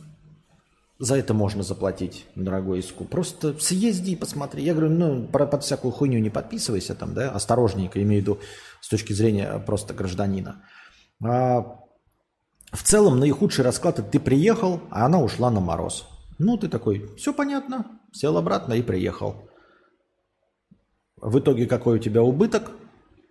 за 0.98 1.16
это 1.16 1.32
можно 1.32 1.62
заплатить, 1.62 2.26
дорогой 2.34 2.80
иску. 2.80 3.04
Просто 3.04 3.58
съезди 3.60 4.10
и 4.10 4.16
посмотри. 4.16 4.64
Я 4.64 4.74
говорю, 4.74 4.90
ну, 4.90 5.26
про, 5.26 5.46
под 5.46 5.62
всякую 5.62 5.92
хуйню 5.92 6.18
не 6.18 6.30
подписывайся 6.30 6.94
там, 6.94 7.14
да, 7.14 7.30
осторожненько, 7.30 8.02
имею 8.02 8.20
в 8.20 8.24
виду 8.24 8.38
с 8.80 8.88
точки 8.88 9.12
зрения 9.12 9.62
просто 9.64 9.94
гражданина. 9.94 10.64
А 11.22 11.78
в 12.72 12.82
целом, 12.82 13.20
наихудший 13.20 13.64
расклад– 13.64 13.98
это 14.00 14.10
ты 14.10 14.20
приехал, 14.20 14.80
а 14.90 15.06
она 15.06 15.20
ушла 15.20 15.50
на 15.50 15.60
мороз. 15.60 16.06
Ну, 16.38 16.56
ты 16.56 16.68
такой, 16.68 17.08
все 17.16 17.32
понятно, 17.32 18.00
сел 18.12 18.36
обратно 18.36 18.74
и 18.74 18.82
приехал. 18.82 19.48
В 21.16 21.38
итоге 21.38 21.66
какой 21.66 21.96
у 21.96 22.02
тебя 22.02 22.22
убыток? 22.22 22.72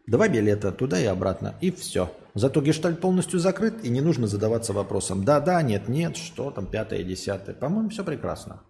Два 0.07 0.29
билета 0.29 0.71
туда 0.71 0.99
и 0.99 1.05
обратно, 1.05 1.55
и 1.59 1.69
все. 1.71 2.09
Зато 2.37 2.61
гештальт 2.61 3.01
полностью 3.01 3.39
закрыт, 3.39 3.83
и 3.83 3.89
не 3.89 3.99
нужно 3.99 4.27
задаваться 4.27 4.71
вопросом 4.71 5.23
«да-да», 5.23 5.59
«нет-нет», 5.63 6.15
что 6.17 6.51
там, 6.51 6.67
пятое, 6.67 7.03
десятое. 7.03 7.55
По-моему, 7.55 7.89
все 7.89 8.03
прекрасно. 8.03 8.61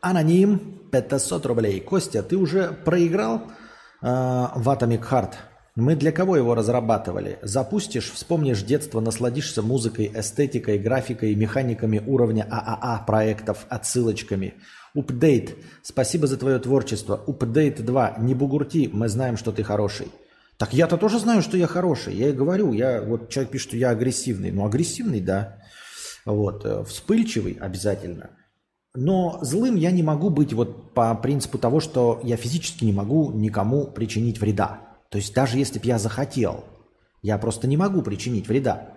Аноним, 0.00 0.88
500 0.90 1.46
рублей. 1.46 1.80
Костя, 1.80 2.22
ты 2.22 2.36
уже 2.36 2.72
проиграл 2.72 3.42
э, 4.00 4.06
в 4.06 4.68
Atomic 4.68 5.06
Heart? 5.10 5.32
Мы 5.76 5.96
для 5.96 6.10
кого 6.10 6.36
его 6.36 6.54
разрабатывали? 6.54 7.38
Запустишь, 7.42 8.10
вспомнишь 8.10 8.62
детство, 8.62 9.00
насладишься 9.00 9.60
музыкой, 9.60 10.10
эстетикой, 10.14 10.78
графикой, 10.78 11.34
механиками 11.34 12.02
уровня 12.06 12.46
ААА 12.50 13.04
проектов, 13.04 13.66
отсылочками. 13.68 14.54
Упдейт. 14.94 15.56
Спасибо 15.82 16.26
за 16.26 16.36
твое 16.36 16.58
творчество. 16.58 17.22
Упдейт 17.26 17.84
2. 17.84 18.16
Не 18.18 18.34
бугурти, 18.34 18.88
мы 18.92 19.08
знаем, 19.08 19.36
что 19.36 19.50
ты 19.50 19.64
хороший. 19.64 20.08
Так 20.56 20.72
я-то 20.72 20.96
тоже 20.96 21.18
знаю, 21.18 21.42
что 21.42 21.56
я 21.56 21.66
хороший. 21.66 22.14
Я 22.14 22.28
и 22.28 22.32
говорю, 22.32 22.72
я, 22.72 23.02
вот 23.02 23.28
человек 23.28 23.50
пишет, 23.50 23.68
что 23.68 23.76
я 23.76 23.90
агрессивный. 23.90 24.52
Ну, 24.52 24.64
агрессивный, 24.64 25.20
да. 25.20 25.58
Вот. 26.24 26.64
Э, 26.64 26.84
вспыльчивый 26.84 27.58
обязательно. 27.60 28.30
Но 28.94 29.40
злым 29.42 29.74
я 29.74 29.90
не 29.90 30.04
могу 30.04 30.30
быть 30.30 30.52
вот 30.52 30.94
по 30.94 31.12
принципу 31.16 31.58
того, 31.58 31.80
что 31.80 32.20
я 32.22 32.36
физически 32.36 32.84
не 32.84 32.92
могу 32.92 33.32
никому 33.32 33.88
причинить 33.88 34.40
вреда. 34.40 34.80
То 35.10 35.18
есть 35.18 35.34
даже 35.34 35.58
если 35.58 35.80
бы 35.80 35.86
я 35.86 35.98
захотел, 35.98 36.64
я 37.20 37.36
просто 37.38 37.66
не 37.66 37.76
могу 37.76 38.02
причинить 38.02 38.46
вреда. 38.46 38.94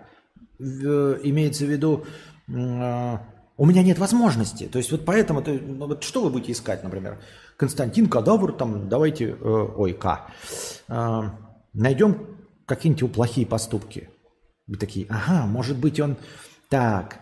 Э, 0.60 1.18
имеется 1.24 1.64
в 1.64 1.70
виду, 1.70 2.04
э, 2.46 3.18
у 3.58 3.66
меня 3.66 3.82
нет 3.82 3.98
возможности. 3.98 4.68
То 4.68 4.78
есть 4.78 4.90
вот 4.92 5.04
поэтому, 5.04 5.42
то, 5.42 5.50
ну, 5.52 5.88
вот 5.88 6.04
что 6.04 6.22
вы 6.22 6.30
будете 6.30 6.52
искать, 6.52 6.84
например? 6.84 7.18
Константин 7.56 8.08
Кадавр, 8.08 8.52
там, 8.52 8.88
давайте, 8.88 9.30
э, 9.30 9.34
ой, 9.76 9.92
К. 9.92 10.30
Э, 10.88 11.22
найдем 11.74 12.38
какие-нибудь 12.66 13.12
плохие 13.12 13.46
поступки. 13.46 14.08
Вы 14.68 14.76
такие, 14.76 15.06
ага, 15.10 15.46
может 15.46 15.76
быть 15.76 15.98
он 15.98 16.16
так, 16.68 17.20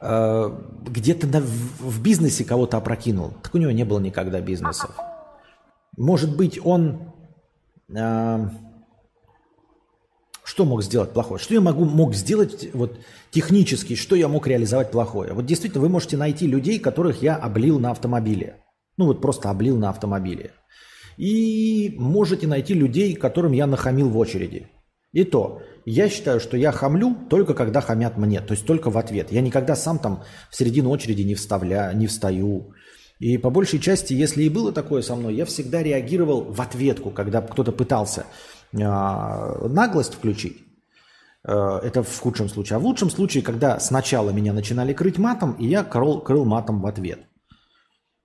э, 0.00 0.58
где-то 0.82 1.28
на, 1.28 1.40
в 1.40 2.02
бизнесе 2.02 2.44
кого-то 2.44 2.76
опрокинул. 2.76 3.34
Так 3.42 3.54
у 3.54 3.58
него 3.58 3.70
не 3.70 3.84
было 3.84 4.00
никогда 4.00 4.40
бизнесов. 4.40 4.90
Может 5.96 6.36
быть, 6.36 6.58
он 6.64 7.12
э, 7.88 8.48
что 10.50 10.64
мог 10.64 10.82
сделать 10.82 11.12
плохое? 11.12 11.40
Что 11.40 11.54
я 11.54 11.60
могу, 11.60 11.84
мог 11.84 12.12
сделать 12.12 12.70
вот, 12.72 12.98
технически, 13.30 13.94
что 13.94 14.16
я 14.16 14.26
мог 14.26 14.48
реализовать 14.48 14.90
плохое? 14.90 15.32
Вот 15.32 15.46
действительно, 15.46 15.80
вы 15.80 15.88
можете 15.88 16.16
найти 16.16 16.48
людей, 16.48 16.80
которых 16.80 17.22
я 17.22 17.36
облил 17.36 17.78
на 17.78 17.92
автомобиле. 17.92 18.56
Ну 18.96 19.06
вот 19.06 19.22
просто 19.22 19.48
облил 19.48 19.78
на 19.78 19.90
автомобиле. 19.90 20.50
И 21.16 21.94
можете 21.96 22.48
найти 22.48 22.74
людей, 22.74 23.14
которым 23.14 23.52
я 23.52 23.68
нахамил 23.68 24.08
в 24.08 24.18
очереди. 24.18 24.66
И 25.12 25.22
то, 25.22 25.62
я 25.84 26.08
считаю, 26.08 26.40
что 26.40 26.56
я 26.56 26.72
хамлю 26.72 27.16
только 27.30 27.54
когда 27.54 27.80
хамят 27.80 28.18
мне, 28.18 28.40
то 28.40 28.54
есть 28.54 28.66
только 28.66 28.90
в 28.90 28.98
ответ. 28.98 29.30
Я 29.30 29.42
никогда 29.42 29.76
сам 29.76 30.00
там 30.00 30.24
в 30.50 30.56
середину 30.56 30.90
очереди 30.90 31.22
не 31.22 31.36
вставляю, 31.36 31.96
не 31.96 32.08
встаю. 32.08 32.74
И 33.20 33.38
по 33.38 33.50
большей 33.50 33.78
части, 33.78 34.14
если 34.14 34.42
и 34.42 34.48
было 34.48 34.72
такое 34.72 35.02
со 35.02 35.14
мной, 35.14 35.36
я 35.36 35.44
всегда 35.44 35.80
реагировал 35.80 36.42
в 36.42 36.60
ответку, 36.60 37.10
когда 37.10 37.40
кто-то 37.40 37.70
пытался 37.70 38.26
наглость 38.72 40.14
включить. 40.14 40.58
Э, 41.44 41.80
это 41.82 42.02
в 42.02 42.20
худшем 42.20 42.48
случае. 42.48 42.76
А 42.76 42.80
в 42.80 42.84
лучшем 42.84 43.10
случае, 43.10 43.42
когда 43.42 43.80
сначала 43.80 44.30
меня 44.30 44.52
начинали 44.52 44.92
крыть 44.92 45.18
матом, 45.18 45.52
и 45.52 45.66
я 45.66 45.84
крыл, 45.84 46.20
крыл 46.20 46.44
матом 46.44 46.80
в 46.80 46.86
ответ. 46.86 47.20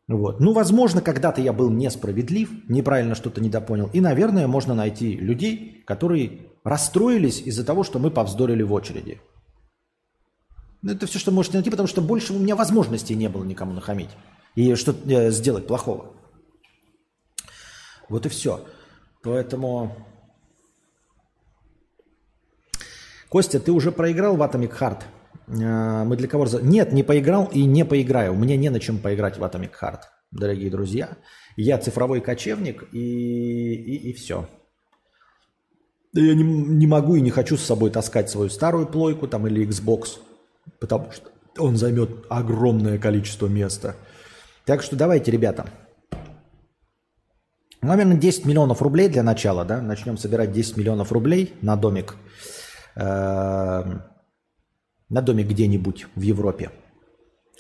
Вот. 0.08 0.40
Ну, 0.40 0.54
возможно, 0.54 1.02
когда-то 1.02 1.42
я 1.42 1.52
был 1.52 1.70
несправедлив, 1.72 2.50
неправильно 2.70 3.16
что-то 3.16 3.42
недопонял. 3.42 3.90
И, 3.92 4.02
наверное, 4.02 4.48
можно 4.48 4.76
найти 4.76 5.16
людей, 5.18 5.84
которые 5.88 6.42
расстроились 6.64 7.42
из-за 7.42 7.66
того, 7.66 7.84
что 7.84 7.98
мы 7.98 8.12
повздорили 8.12 8.62
в 8.64 8.74
очереди. 8.74 9.20
Это 10.88 11.08
все, 11.08 11.18
что 11.18 11.32
можете 11.32 11.58
найти, 11.58 11.72
потому 11.72 11.88
что 11.88 12.02
больше 12.02 12.34
у 12.34 12.38
меня 12.38 12.56
возможностей 12.56 13.16
не 13.16 13.30
было 13.30 13.44
никому 13.44 13.74
нахамить 13.74 14.12
и 14.54 14.76
что-то 14.76 15.10
э, 15.10 15.32
сделать 15.32 15.68
плохого. 15.68 16.14
Вот 18.10 18.26
и 18.26 18.30
все. 18.30 18.64
Поэтому... 19.24 19.96
Костя, 23.30 23.60
ты 23.60 23.72
уже 23.72 23.92
проиграл 23.92 24.38
в 24.38 24.42
Atomic 24.42 24.78
Heart? 24.80 25.02
Э, 25.48 26.04
мы 26.04 26.16
для 26.16 26.28
кого... 26.28 26.46
Нет, 26.62 26.92
не 26.92 27.04
поиграл 27.04 27.46
и 27.46 27.64
не 27.66 27.86
поиграю. 27.86 28.34
Меня 28.36 28.58
не 28.58 28.70
на 28.70 28.80
чем 28.80 29.00
поиграть 29.00 29.38
в 29.38 29.44
Atomic 29.44 29.72
Heart, 29.82 30.02
дорогие 30.32 30.70
друзья. 30.70 31.18
Я 31.56 31.78
цифровой 31.78 32.22
кочевник 32.22 32.84
и, 32.92 33.74
и, 33.74 34.10
и 34.10 34.14
все. 34.14 34.48
Я 36.14 36.34
не, 36.34 36.44
не 36.44 36.88
могу 36.88 37.16
и 37.16 37.22
не 37.22 37.32
хочу 37.32 37.58
с 37.58 37.64
собой 37.64 37.92
таскать 37.92 38.30
свою 38.30 38.50
старую 38.50 38.88
плойку 38.88 39.28
там 39.28 39.48
или 39.48 39.68
Xbox, 39.68 40.20
потому 40.80 41.12
что 41.12 41.30
он 41.58 41.78
займет 41.78 42.26
огромное 42.30 42.98
количество 42.98 43.48
места. 43.48 43.96
Так 44.66 44.82
что 44.82 44.96
давайте, 44.96 45.32
ребята. 45.32 45.66
Наверное, 47.82 48.18
10 48.18 48.46
миллионов 48.46 48.82
рублей 48.82 49.10
для 49.10 49.24
начала, 49.24 49.64
да? 49.64 49.82
Начнем 49.82 50.18
собирать 50.18 50.52
10 50.52 50.78
миллионов 50.78 51.12
рублей 51.12 51.54
на 51.62 51.76
домик. 51.76 52.16
Э, 52.96 53.84
на 55.10 55.22
домик 55.22 55.48
где-нибудь 55.48 56.08
в 56.16 56.22
Европе. 56.22 56.72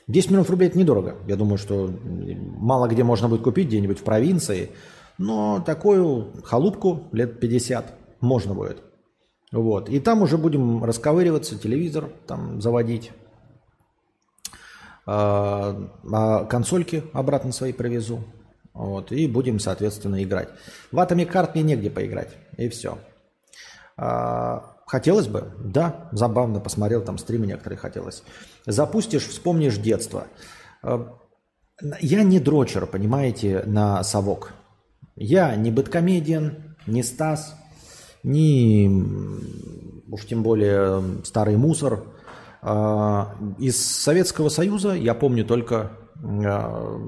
10 0.07 0.29
миллионов 0.29 0.49
рублей– 0.49 0.67
это 0.69 0.77
недорого. 0.77 1.15
Я 1.27 1.35
думаю, 1.35 1.57
что 1.57 1.89
мало 2.07 2.87
где 2.87 3.03
можно 3.03 3.27
будет 3.27 3.41
купить, 3.41 3.67
где-нибудь 3.67 3.99
в 3.99 4.03
провинции. 4.03 4.71
Но 5.17 5.63
такую 5.65 6.33
халупку 6.43 7.07
лет 7.11 7.39
50 7.39 7.93
можно 8.21 8.53
будет. 8.53 8.81
Вот. 9.51 9.89
И 9.89 9.99
там 9.99 10.21
уже 10.21 10.37
будем 10.37 10.83
расковыриваться, 10.83 11.57
телевизор 11.57 12.09
там 12.27 12.61
заводить. 12.61 13.11
А, 15.07 15.89
а 16.11 16.45
консольки 16.45 17.03
обратно 17.13 17.51
свои 17.51 17.73
привезу. 17.73 18.23
Вот, 18.73 19.13
и 19.13 19.25
будем, 19.27 19.59
соответственно, 19.59 20.21
играть. 20.21 20.49
В 20.91 20.97
Atomic 20.97 21.31
Heart 21.31 21.51
мне 21.53 21.63
негде 21.63 21.89
поиграть. 21.89 22.35
И 22.57 22.67
все. 22.67 22.97
А, 23.95 24.74
хотелось 24.85 25.27
бы? 25.27 25.53
Да, 25.59 26.09
забавно. 26.11 26.59
Посмотрел 26.59 27.03
там 27.03 27.17
стримы 27.17 27.47
некоторые 27.47 27.77
хотелось. 27.77 28.23
Запустишь, 28.65 29.27
вспомнишь 29.27 29.77
детство. 29.77 30.27
А, 30.81 31.17
я 31.99 32.23
не 32.23 32.39
дрочер, 32.39 32.85
понимаете, 32.85 33.63
на 33.65 34.03
совок. 34.03 34.53
Я 35.15 35.55
не 35.55 35.71
бэткомедиан, 35.71 36.75
не 36.87 37.03
Стас, 37.03 37.55
не 38.23 38.89
уж 40.07 40.25
тем 40.25 40.43
более 40.43 41.23
старый 41.23 41.57
мусор, 41.57 42.03
А, 42.67 43.35
из 43.59 43.77
Советского 43.85 44.49
Союза 44.49 44.93
я 44.93 45.13
помню 45.13 45.45
только 45.45 45.91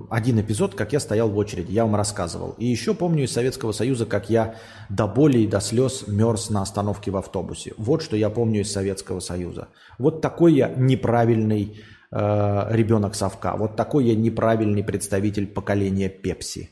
один 0.10 0.40
эпизод, 0.40 0.76
как 0.76 0.94
я 0.94 1.00
стоял 1.00 1.30
в 1.30 1.38
очереди, 1.38 1.72
я 1.72 1.86
вам 1.86 1.96
рассказывал. 1.96 2.54
И 2.60 2.66
еще 2.66 2.94
помню 2.94 3.24
из 3.24 3.34
Советского 3.34 3.72
Союза, 3.72 4.06
как 4.06 4.30
я 4.30 4.56
до 4.90 5.08
боли 5.08 5.40
и 5.40 5.48
до 5.48 5.60
слез 5.60 6.08
мерз 6.08 6.52
на 6.52 6.62
остановке 6.62 7.10
в 7.10 7.18
автобусе. 7.18 7.74
Вот 7.78 8.04
что 8.04 8.16
я 8.16 8.30
помню 8.30 8.62
из 8.62 8.72
Советского 8.72 9.20
Союза. 9.20 9.70
Вот 9.98 10.22
такой 10.22 10.54
я 10.54 10.70
неправильный 10.70 11.82
э, 12.12 12.68
ребенок 12.70 13.16
совка. 13.16 13.56
Вот 13.58 13.76
такой 13.76 14.06
я 14.06 14.16
неправильный 14.16 14.84
представитель 14.84 15.48
поколения 15.48 16.10
Пепси. 16.10 16.70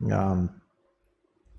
Э, 0.00 0.48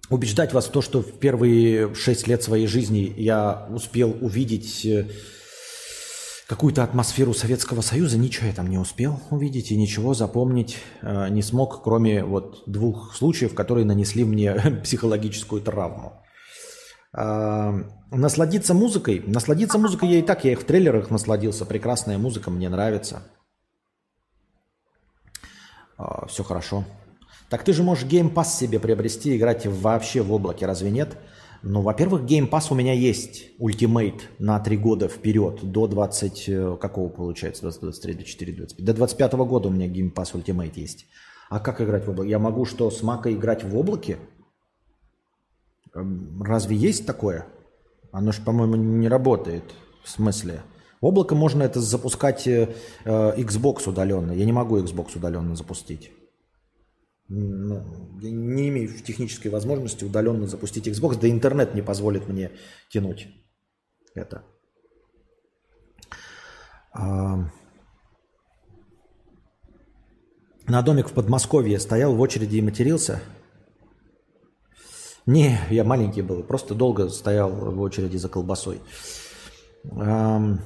убеждать 0.09 0.51
вас 0.51 0.65
в 0.65 0.72
то, 0.72 0.82
что 0.82 1.03
в 1.03 1.20
первые 1.20 1.93
шесть 1.93 2.28
лет 2.28 2.41
своей 2.41 2.65
жизни 2.65 3.13
я 3.18 3.68
успел 3.70 4.18
увидеть 4.20 4.84
э, 4.84 5.07
какую-то 6.48 6.84
атмосферу 6.84 7.34
Советского 7.34 7.82
Союза, 7.82 8.18
ничего 8.18 8.48
я 8.48 8.54
там 8.54 8.70
не 8.70 8.78
успел 8.78 9.20
увидеть 9.30 9.72
и 9.72 9.78
ничего 9.78 10.14
запомнить 10.14 10.78
э, 11.02 11.28
не 11.30 11.41
смог, 11.41 11.84
кроме 11.84 12.24
вот 12.24 12.64
двух 12.66 13.16
случаев, 13.16 13.54
которые 13.54 13.86
нанесли 13.86 14.24
мне 14.24 14.54
психологическую 14.84 15.62
травму. 15.62 16.24
Э, 17.14 17.84
насладиться 18.12 18.74
музыкой. 18.74 19.24
Насладиться 19.28 19.78
музыкой 19.78 20.10
я 20.10 20.20
и 20.20 20.22
так, 20.22 20.45
я 20.45 20.54
их 20.54 20.62
в 20.62 20.64
трейлерах 20.64 21.10
насладился. 21.10 21.66
Прекрасная 21.66 22.18
музыка, 22.18 22.50
мне 22.50 22.70
нравится. 22.70 23.24
Э, 26.00 26.26
все 26.30 26.43
хорошо. 26.43 26.86
Так 27.50 27.64
ты 27.64 27.74
же 27.74 27.84
можешь 27.84 28.06
Game 28.06 28.34
Pass 28.34 28.58
себе 28.58 28.80
приобрести, 28.80 29.36
играть 29.36 29.66
вообще 29.66 30.22
в 30.22 30.32
облаке, 30.32 30.66
разве 30.66 30.91
нет? 30.91 31.18
Ну, 31.64 31.82
во-первых, 31.82 32.24
Game 32.24 32.49
Pass 32.49 32.68
у 32.70 32.76
меня 32.76 32.93
есть, 32.93 33.51
Ultimate, 33.60 34.22
на 34.39 34.60
три 34.60 34.78
года 34.78 35.08
вперед, 35.08 35.60
до 35.64 35.88
20, 35.88 36.49
э, 36.49 36.78
какого 36.80 37.10
получается, 37.10 37.64
20, 37.64 37.82
23, 37.82 38.14
24, 38.14 38.53
25. 38.53 38.86
До 38.86 38.93
25 38.93 39.34
года 39.34 39.70
у 39.70 39.72
меня 39.72 39.88
Game 39.88 40.14
Pass 40.14 40.34
Ultimate 40.34 40.74
есть. 40.76 41.08
А 41.49 41.60
как 41.60 41.82
играть 41.82 42.05
в 42.05 42.10
облаке? 42.10 42.30
Я 42.30 42.39
могу 42.39 42.66
что, 42.66 42.91
с 42.91 43.01
Мака 43.01 43.34
играть 43.34 43.64
в 43.64 43.76
облаке? 43.78 44.18
Эм, 45.95 46.41
разве 46.43 46.76
есть 46.76 47.05
такое? 47.05 47.47
Оно 48.12 48.32
же, 48.32 48.41
по-моему, 48.41 48.76
не 48.76 49.08
работает. 49.08 49.64
В 50.03 50.10
смысле? 50.10 50.62
Облако 51.01 51.36
можно 51.36 51.64
это 51.64 51.80
запускать 51.80 52.47
э, 52.47 52.76
э 53.05 53.41
Xbox 53.41 53.89
удаленно. 53.89 54.32
Я 54.32 54.45
не 54.45 54.53
могу 54.53 54.78
Xbox 54.80 55.18
удаленно 55.18 55.55
запустить 55.55 56.12
ну, 57.30 57.84
не 58.21 58.69
имею 58.69 58.89
технической 59.01 59.51
возможности 59.51 60.05
удаленно 60.05 60.47
запустить 60.47 60.88
Xbox, 60.88 61.19
да 61.19 61.30
интернет 61.30 61.75
не 61.75 61.82
позволит 61.82 62.28
мне 62.28 62.51
тянуть 62.89 63.28
это. 64.17 64.43
А... 66.91 67.49
На 70.67 70.82
домик 70.82 71.09
в 71.09 71.13
Подмосковье 71.13 71.80
стоял 71.80 72.13
в 72.13 72.19
очереди 72.19 72.57
и 72.57 72.61
матерился. 72.61 73.21
Не, 75.25 75.59
я 75.69 75.84
маленький 75.84 76.21
был, 76.21 76.43
просто 76.43 76.73
долго 76.73 77.09
стоял 77.09 77.49
в 77.49 77.80
очереди 77.82 78.17
за 78.17 78.30
колбасой. 78.30 78.82
А... 79.91 80.57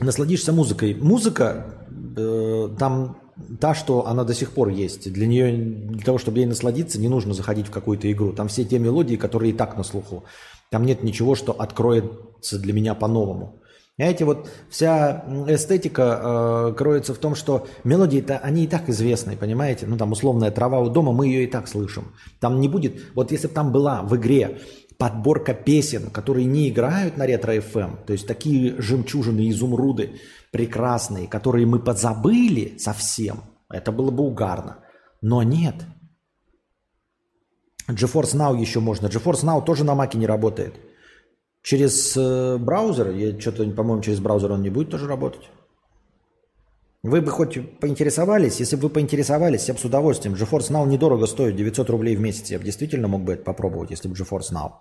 Насладишься 0.00 0.52
музыкой. 0.52 0.94
Музыка, 0.94 1.86
э, 2.16 2.68
там 2.78 3.23
та, 3.60 3.74
что 3.74 4.06
она 4.06 4.24
до 4.24 4.34
сих 4.34 4.52
пор 4.52 4.68
есть. 4.68 5.12
Для 5.12 5.26
нее, 5.26 5.52
для 5.52 6.04
того, 6.04 6.18
чтобы 6.18 6.38
ей 6.38 6.46
насладиться, 6.46 7.00
не 7.00 7.08
нужно 7.08 7.34
заходить 7.34 7.68
в 7.68 7.70
какую-то 7.70 8.10
игру. 8.10 8.32
Там 8.32 8.48
все 8.48 8.64
те 8.64 8.78
мелодии, 8.78 9.16
которые 9.16 9.52
и 9.52 9.56
так 9.56 9.76
на 9.76 9.84
слуху. 9.84 10.24
Там 10.70 10.84
нет 10.84 11.02
ничего, 11.02 11.34
что 11.34 11.52
откроется 11.52 12.58
для 12.58 12.72
меня 12.72 12.94
по-новому. 12.94 13.60
Знаете, 13.96 14.24
вот 14.24 14.48
вся 14.70 15.24
эстетика 15.46 16.20
э, 16.20 16.74
кроется 16.76 17.14
в 17.14 17.18
том, 17.18 17.36
что 17.36 17.68
мелодии-то, 17.84 18.38
они 18.38 18.64
и 18.64 18.66
так 18.66 18.88
известны, 18.88 19.36
понимаете? 19.36 19.86
Ну, 19.86 19.96
там 19.96 20.10
условная 20.10 20.50
трава 20.50 20.80
у 20.80 20.90
дома, 20.90 21.12
мы 21.12 21.28
ее 21.28 21.44
и 21.44 21.46
так 21.46 21.68
слышим. 21.68 22.12
Там 22.40 22.60
не 22.60 22.68
будет, 22.68 23.00
вот 23.14 23.30
если 23.30 23.46
бы 23.46 23.54
там 23.54 23.70
была 23.70 24.02
в 24.02 24.16
игре 24.16 24.58
подборка 24.98 25.54
песен, 25.54 26.10
которые 26.10 26.46
не 26.46 26.68
играют 26.68 27.16
на 27.16 27.26
ретро-ФМ, 27.26 28.04
то 28.06 28.12
есть 28.12 28.26
такие 28.26 28.80
жемчужины, 28.80 29.48
изумруды, 29.50 30.20
прекрасные, 30.50 31.26
которые 31.26 31.66
мы 31.66 31.78
позабыли 31.78 32.76
совсем, 32.78 33.42
это 33.70 33.92
было 33.92 34.10
бы 34.10 34.24
угарно. 34.24 34.78
Но 35.20 35.42
нет. 35.42 35.74
GeForce 37.88 38.34
Now 38.34 38.58
еще 38.58 38.80
можно. 38.80 39.06
GeForce 39.06 39.44
Now 39.44 39.64
тоже 39.64 39.84
на 39.84 39.94
маке 39.94 40.18
не 40.18 40.26
работает. 40.26 40.74
Через 41.62 42.16
э, 42.16 42.58
браузер, 42.58 43.10
я 43.10 43.38
что-то, 43.40 43.64
по-моему, 43.70 44.02
через 44.02 44.20
браузер 44.20 44.52
он 44.52 44.62
не 44.62 44.70
будет 44.70 44.90
тоже 44.90 45.06
работать. 45.06 45.48
Вы 47.04 47.20
бы 47.20 47.30
хоть 47.30 47.58
поинтересовались, 47.80 48.60
если 48.60 48.76
бы 48.76 48.84
вы 48.84 48.88
поинтересовались, 48.88 49.68
я 49.68 49.74
бы 49.74 49.80
с 49.80 49.84
удовольствием. 49.84 50.34
GeForce 50.34 50.70
Now 50.70 50.86
недорого 50.86 51.26
стоит, 51.26 51.54
900 51.54 51.90
рублей 51.90 52.16
в 52.16 52.20
месяц. 52.20 52.50
Я 52.50 52.58
бы 52.58 52.64
действительно 52.64 53.08
мог 53.08 53.24
бы 53.24 53.34
это 53.34 53.44
попробовать, 53.44 53.90
если 53.90 54.08
бы 54.08 54.14
GeForce 54.14 54.52
Now. 54.54 54.72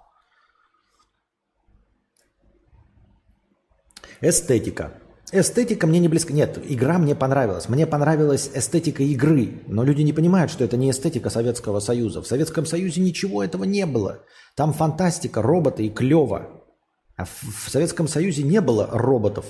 Эстетика. 4.22 4.94
Эстетика 5.34 5.86
мне 5.86 6.00
не 6.00 6.08
близка. 6.08 6.32
Нет, 6.32 6.58
игра 6.64 6.98
мне 6.98 7.14
понравилась. 7.14 7.68
Мне 7.68 7.86
понравилась 7.86 8.50
эстетика 8.54 9.04
игры. 9.04 9.62
Но 9.68 9.84
люди 9.84 10.04
не 10.04 10.14
понимают, 10.14 10.50
что 10.50 10.64
это 10.64 10.78
не 10.78 10.92
эстетика 10.92 11.30
Советского 11.30 11.82
Союза. 11.82 12.22
В 12.22 12.28
Советском 12.28 12.66
Союзе 12.66 13.02
ничего 13.02 13.44
этого 13.44 13.66
не 13.66 13.86
было. 13.86 14.24
Там 14.56 14.72
фантастика, 14.72 15.42
роботы 15.42 15.88
и 15.88 15.90
клево. 15.90 16.64
А 17.18 17.26
в 17.26 17.70
Советском 17.70 18.08
Союзе 18.08 18.44
не 18.44 18.62
было 18.62 18.88
роботов. 18.94 19.46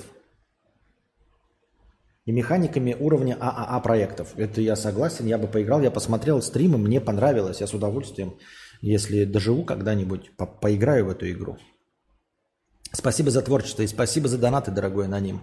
И 2.24 2.32
механиками 2.32 2.96
уровня 2.98 3.36
ААА 3.38 3.80
проектов. 3.80 4.32
Это 4.36 4.62
я 4.62 4.76
согласен, 4.76 5.26
я 5.26 5.36
бы 5.36 5.46
поиграл, 5.46 5.82
я 5.82 5.90
посмотрел 5.90 6.40
стримы, 6.40 6.78
мне 6.78 7.00
понравилось. 7.00 7.60
Я 7.60 7.66
с 7.66 7.74
удовольствием, 7.74 8.34
если 8.80 9.24
доживу 9.24 9.64
когда-нибудь, 9.64 10.34
по 10.36 10.46
поиграю 10.46 11.06
в 11.06 11.10
эту 11.10 11.30
игру. 11.30 11.58
Спасибо 12.92 13.30
за 13.30 13.42
творчество 13.42 13.82
и 13.82 13.86
спасибо 13.86 14.28
за 14.28 14.38
донаты, 14.38 14.70
дорогой 14.70 15.04
аноним. 15.04 15.42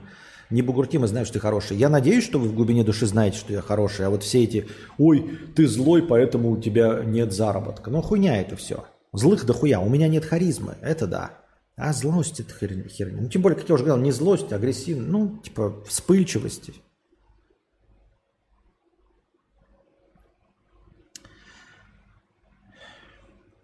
Не 0.49 0.61
бугуртим, 0.63 1.05
и 1.05 1.07
знаю, 1.07 1.25
что 1.25 1.35
ты 1.35 1.39
хороший. 1.39 1.77
Я 1.77 1.87
надеюсь, 1.87 2.23
что 2.23 2.39
вы 2.39 2.49
в 2.49 2.55
глубине 2.55 2.83
души 2.83 3.05
знаете, 3.05 3.37
что 3.37 3.53
я 3.53 3.61
хороший. 3.61 4.05
А 4.05 4.09
вот 4.09 4.23
все 4.23 4.43
эти, 4.43 4.67
ой, 4.97 5.39
ты 5.55 5.67
злой, 5.67 6.01
поэтому 6.03 6.49
у 6.49 6.59
тебя 6.59 7.03
нет 7.05 7.31
заработка. 7.31 7.89
Ну, 7.89 8.01
хуйня 8.01 8.41
это 8.41 8.55
все. 8.55 8.85
Злых 9.13 9.45
да 9.45 9.53
хуя. 9.53 9.79
У 9.79 9.89
меня 9.89 10.07
нет 10.07 10.25
харизмы. 10.25 10.75
Это 10.81 11.07
да. 11.07 11.40
А 11.81 11.93
злость 11.93 12.39
это 12.39 12.53
херня. 12.53 12.87
херня. 12.87 13.21
Ну, 13.21 13.29
тем 13.29 13.41
более, 13.41 13.57
как 13.57 13.67
я 13.67 13.75
уже 13.75 13.83
говорил, 13.83 14.03
не 14.03 14.11
злость, 14.11 14.51
а 14.53 14.55
агрессивность. 14.55 15.09
Ну, 15.09 15.39
типа, 15.43 15.83
вспыльчивости. 15.87 16.75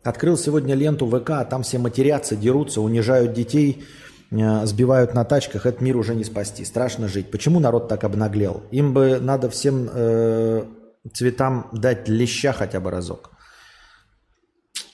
Открыл 0.04 0.38
сегодня 0.38 0.74
ленту 0.74 1.06
ВК, 1.06 1.32
а 1.32 1.46
там 1.46 1.64
все 1.64 1.78
матерятся, 1.78 2.36
дерутся, 2.36 2.82
унижают 2.82 3.34
детей– 3.34 3.84
Э, 4.32 4.66
сбивают 4.66 5.14
на 5.14 5.24
тачках, 5.24 5.66
этот 5.66 5.82
мир 5.82 5.98
уже 5.98 6.16
не 6.16 6.24
спасти. 6.24 6.66
Страшно 6.66 7.08
жить. 7.08 7.32
Почему 7.32 7.60
народ 7.60 7.88
так 7.88 8.04
обнаглел? 8.04 8.64
Им 8.72 8.94
бы 8.94 9.20
надо 9.22 9.50
всем 9.50 9.90
э, 9.92 10.66
цветам 11.14 11.70
дать 11.72 12.10
леща 12.10 12.52
хотя 12.52 12.80
бы 12.80 12.92
разок. 12.92 13.32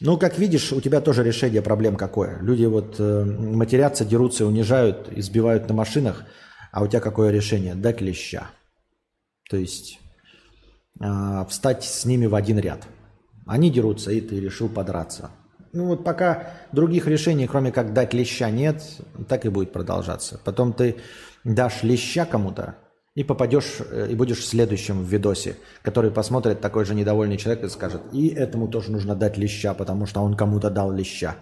Ну, 0.05 0.17
как 0.17 0.37
видишь, 0.37 0.73
у 0.73 0.81
тебя 0.81 0.99
тоже 0.99 1.23
решение 1.23 1.61
проблем 1.61 1.95
какое. 1.95 2.37
Люди 2.41 2.65
вот 2.65 2.97
э, 2.99 3.23
матерятся, 3.23 4.03
дерутся, 4.03 4.45
унижают, 4.45 5.07
избивают 5.09 5.69
на 5.69 5.73
машинах, 5.73 6.25
а 6.73 6.83
у 6.83 6.87
тебя 6.87 6.99
какое 6.99 7.31
решение? 7.31 7.73
Дать 7.73 8.01
леща. 8.01 8.49
То 9.49 9.55
есть 9.55 10.01
э, 10.99 11.45
встать 11.47 11.85
с 11.85 12.03
ними 12.03 12.25
в 12.25 12.35
один 12.35 12.59
ряд. 12.59 12.85
Они 13.47 13.71
дерутся, 13.71 14.11
и 14.11 14.19
ты 14.19 14.41
решил 14.41 14.67
подраться. 14.67 15.31
Ну 15.71 15.87
вот 15.87 16.03
пока 16.03 16.51
других 16.73 17.07
решений, 17.07 17.47
кроме 17.47 17.71
как 17.71 17.93
дать 17.93 18.13
леща, 18.13 18.49
нет, 18.49 18.83
так 19.29 19.45
и 19.45 19.49
будет 19.49 19.71
продолжаться. 19.71 20.37
Потом 20.43 20.73
ты 20.73 20.97
дашь 21.45 21.81
леща 21.81 22.25
кому-то 22.25 22.75
и 23.15 23.23
попадешь, 23.23 23.77
э, 23.79 24.07
и 24.11 24.15
будешь 24.15 24.43
в 25.03 25.07
видосе, 25.07 25.55
который 25.83 26.11
посмотрит 26.11 26.61
такой 26.61 26.85
же 26.85 26.95
недовольный 26.95 27.37
человек 27.37 27.63
и 27.63 27.69
скажет, 27.69 28.01
и 28.11 28.27
этому 28.27 28.67
тоже 28.67 28.91
нужно 28.91 29.15
дать 29.15 29.37
леща, 29.37 29.73
потому 29.73 30.05
что 30.05 30.21
он 30.21 30.35
кому-то 30.35 30.69
дал 30.69 30.91
леща. 30.91 31.35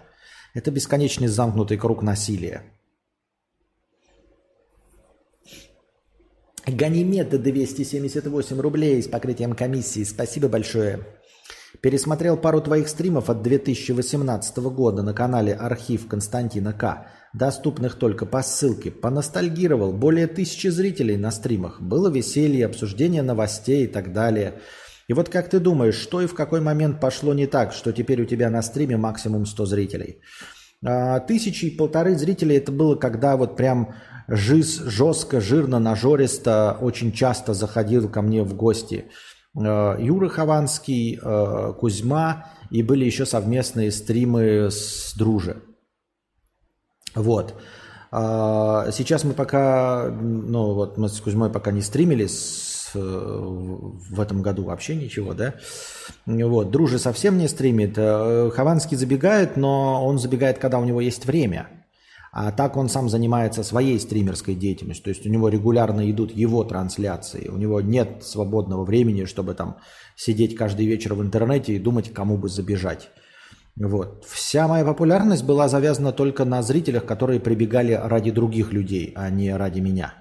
Это 0.54 0.70
бесконечный 0.70 1.28
замкнутый 1.28 1.78
круг 1.78 2.02
насилия. 2.02 2.62
Ганимед 6.66 7.30
278 7.30 8.60
рублей 8.60 9.02
с 9.02 9.08
покрытием 9.08 9.54
комиссии. 9.54 10.04
Спасибо 10.04 10.48
большое. 10.48 11.00
Пересмотрел 11.82 12.36
пару 12.36 12.60
твоих 12.60 12.88
стримов 12.88 13.28
от 13.28 13.42
2018 13.42 14.56
года 14.58 15.02
на 15.02 15.12
канале 15.12 15.52
Архив 15.52 16.06
Константина 16.06 16.72
К. 16.72 17.08
Доступных 17.32 17.96
только 17.96 18.24
по 18.24 18.40
ссылке. 18.42 18.92
Поностальгировал. 18.92 19.92
Более 19.92 20.28
тысячи 20.28 20.68
зрителей 20.68 21.16
на 21.16 21.32
стримах. 21.32 21.80
Было 21.80 22.08
веселье, 22.08 22.66
обсуждение 22.66 23.22
новостей 23.22 23.84
и 23.84 23.88
так 23.88 24.12
далее. 24.12 24.60
И 25.08 25.12
вот 25.12 25.28
как 25.28 25.48
ты 25.48 25.58
думаешь, 25.58 25.96
что 25.96 26.20
и 26.20 26.28
в 26.28 26.34
какой 26.34 26.60
момент 26.60 27.00
пошло 27.00 27.34
не 27.34 27.48
так, 27.48 27.72
что 27.72 27.92
теперь 27.92 28.22
у 28.22 28.26
тебя 28.26 28.48
на 28.48 28.62
стриме 28.62 28.96
максимум 28.96 29.44
100 29.44 29.66
зрителей? 29.66 30.20
А, 30.86 31.18
тысячи 31.18 31.64
и 31.64 31.76
полторы 31.76 32.14
зрителей 32.14 32.58
это 32.58 32.70
было, 32.70 32.94
когда 32.94 33.36
вот 33.36 33.56
прям 33.56 33.92
Жиз 34.28 34.80
жестко, 34.80 35.40
жирно, 35.40 35.78
нажористо, 35.78 36.78
очень 36.80 37.12
часто 37.12 37.54
заходил 37.54 38.08
ко 38.08 38.22
мне 38.22 38.42
в 38.42 38.54
гости 38.54 39.06
Юра 39.54 40.28
Хованский, 40.28 41.18
э, 41.22 41.72
Кузьма, 41.78 42.46
и 42.70 42.82
были 42.82 43.04
еще 43.04 43.26
совместные 43.26 43.90
стримы 43.92 44.70
с 44.70 45.14
Друже. 45.14 45.62
Вот. 47.14 47.54
А, 48.10 48.90
сейчас 48.92 49.24
мы 49.24 49.34
пока, 49.34 50.08
ну 50.10 50.72
вот 50.74 50.96
мы 50.96 51.08
с 51.08 51.20
Кузьмой 51.20 51.50
пока 51.50 51.70
не 51.70 51.82
стримили 51.82 52.26
с, 52.26 52.90
в 52.94 54.20
этом 54.20 54.42
году 54.42 54.64
вообще 54.64 54.94
ничего, 54.94 55.34
да. 55.34 55.54
Вот, 56.26 56.70
Друже 56.70 56.98
совсем 56.98 57.36
не 57.36 57.48
стримит. 57.48 57.94
Э, 57.96 58.50
Хованский 58.54 58.96
забегает, 58.96 59.56
но 59.56 60.04
он 60.04 60.18
забегает, 60.18 60.58
когда 60.58 60.78
у 60.78 60.84
него 60.84 61.00
есть 61.00 61.26
время. 61.26 61.81
А 62.34 62.50
так 62.50 62.78
он 62.78 62.88
сам 62.88 63.10
занимается 63.10 63.62
своей 63.62 64.00
стримерской 64.00 64.54
деятельностью. 64.54 65.04
То 65.04 65.10
есть 65.10 65.26
у 65.26 65.28
него 65.28 65.50
регулярно 65.50 66.10
идут 66.10 66.32
его 66.34 66.64
трансляции. 66.64 67.48
У 67.48 67.58
него 67.58 67.82
нет 67.82 68.24
свободного 68.24 68.84
времени, 68.84 69.26
чтобы 69.26 69.52
там 69.52 69.76
сидеть 70.16 70.56
каждый 70.56 70.86
вечер 70.86 71.12
в 71.12 71.22
интернете 71.22 71.74
и 71.74 71.78
думать, 71.78 72.10
кому 72.10 72.38
бы 72.38 72.48
забежать. 72.48 73.10
Вот. 73.76 74.24
Вся 74.24 74.66
моя 74.66 74.84
популярность 74.84 75.44
была 75.44 75.68
завязана 75.68 76.12
только 76.12 76.46
на 76.46 76.62
зрителях, 76.62 77.04
которые 77.04 77.38
прибегали 77.38 77.92
ради 77.92 78.30
других 78.30 78.72
людей, 78.72 79.12
а 79.14 79.28
не 79.28 79.54
ради 79.54 79.80
меня. 79.80 80.14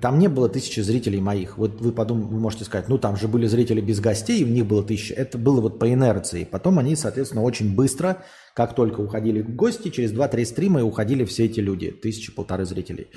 Там 0.00 0.18
не 0.18 0.28
было 0.28 0.48
тысячи 0.48 0.80
зрителей 0.80 1.20
моих. 1.20 1.58
Вот 1.58 1.80
вы, 1.80 1.92
подум... 1.92 2.26
вы 2.26 2.40
можете 2.40 2.64
сказать, 2.64 2.88
ну 2.88 2.98
там 2.98 3.16
же 3.16 3.28
были 3.28 3.46
зрители 3.46 3.80
без 3.80 4.00
гостей, 4.00 4.42
в 4.44 4.50
них 4.50 4.66
было 4.66 4.82
тысяча. 4.82 5.14
Это 5.14 5.38
было 5.38 5.60
вот 5.60 5.78
по 5.78 5.92
инерции. 5.92 6.42
Потом 6.42 6.80
они, 6.80 6.96
соответственно, 6.96 7.42
очень 7.42 7.74
быстро, 7.76 8.24
как 8.54 8.74
только 8.74 9.00
уходили 9.00 9.42
гости, 9.42 9.90
через 9.90 10.12
2-3 10.12 10.44
стрима 10.44 10.80
и 10.80 10.82
уходили 10.82 11.24
все 11.24 11.44
эти 11.44 11.60
люди. 11.60 11.92
Тысячи-полторы 11.92 12.64
зрителей. 12.64 13.08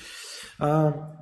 А... 0.60 1.16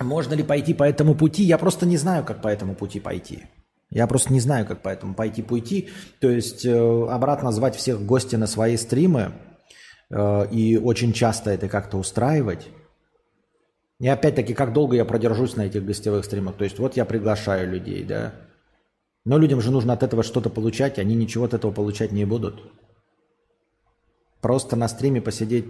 Можно 0.00 0.34
ли 0.34 0.42
пойти 0.42 0.74
по 0.74 0.84
этому 0.84 1.14
пути? 1.14 1.44
Я 1.44 1.58
просто 1.58 1.86
не 1.86 1.98
знаю, 1.98 2.24
как 2.24 2.42
по 2.42 2.48
этому 2.48 2.74
пути 2.74 2.98
пойти. 2.98 3.44
Я 3.90 4.06
просто 4.06 4.32
не 4.32 4.40
знаю, 4.40 4.66
как 4.66 4.82
поэтому 4.82 5.14
пойти 5.14 5.42
пойти. 5.42 5.88
То 6.20 6.30
есть 6.30 6.64
э, 6.64 7.06
обратно 7.08 7.52
звать 7.52 7.76
всех 7.76 7.98
в 7.98 8.06
гости 8.06 8.36
на 8.36 8.46
свои 8.46 8.76
стримы 8.76 9.32
э, 10.10 10.46
и 10.50 10.78
очень 10.78 11.12
часто 11.12 11.50
это 11.50 11.68
как-то 11.68 11.98
устраивать. 11.98 12.68
И 14.00 14.08
опять-таки, 14.08 14.54
как 14.54 14.72
долго 14.72 14.96
я 14.96 15.04
продержусь 15.04 15.56
на 15.56 15.66
этих 15.66 15.84
гостевых 15.84 16.24
стримах. 16.24 16.56
То 16.56 16.64
есть 16.64 16.78
вот 16.78 16.96
я 16.96 17.04
приглашаю 17.04 17.70
людей, 17.70 18.02
да. 18.02 18.34
Но 19.26 19.36
людям 19.36 19.60
же 19.60 19.70
нужно 19.70 19.92
от 19.92 20.02
этого 20.02 20.22
что-то 20.22 20.48
получать, 20.48 20.98
они 20.98 21.14
ничего 21.14 21.44
от 21.44 21.52
этого 21.52 21.70
получать 21.70 22.10
не 22.10 22.24
будут. 22.24 22.62
Просто 24.40 24.74
на 24.74 24.88
стриме 24.88 25.20
посидеть. 25.20 25.66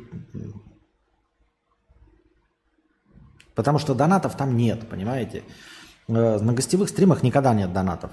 Потому 3.56 3.78
что 3.80 3.94
донатов 3.94 4.36
там 4.36 4.56
нет, 4.56 4.88
понимаете? 4.88 5.42
Э, 6.06 6.38
на 6.38 6.52
гостевых 6.52 6.88
стримах 6.88 7.24
никогда 7.24 7.52
нет 7.52 7.72
донатов. 7.72 8.12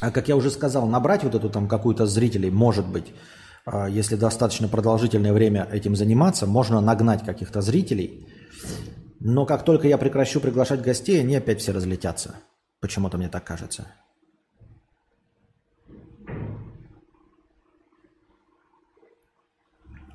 А 0.00 0.10
как 0.10 0.28
я 0.28 0.36
уже 0.36 0.50
сказал, 0.50 0.86
набрать 0.86 1.22
вот 1.22 1.34
эту 1.34 1.50
там 1.50 1.68
какую-то 1.68 2.06
зрителей, 2.06 2.50
может 2.50 2.88
быть, 2.88 3.12
если 3.88 4.16
достаточно 4.16 4.68
продолжительное 4.68 5.32
время 5.32 5.68
этим 5.70 5.96
заниматься, 5.96 6.46
можно 6.46 6.80
нагнать 6.80 7.24
каких-то 7.24 7.60
зрителей. 7.60 8.26
Но 9.20 9.46
как 9.46 9.64
только 9.64 9.88
я 9.88 9.98
прекращу 9.98 10.40
приглашать 10.40 10.82
гостей, 10.82 11.20
они 11.20 11.36
опять 11.36 11.60
все 11.60 11.72
разлетятся. 11.72 12.36
Почему-то 12.80 13.18
мне 13.18 13.28
так 13.28 13.44
кажется. 13.44 13.86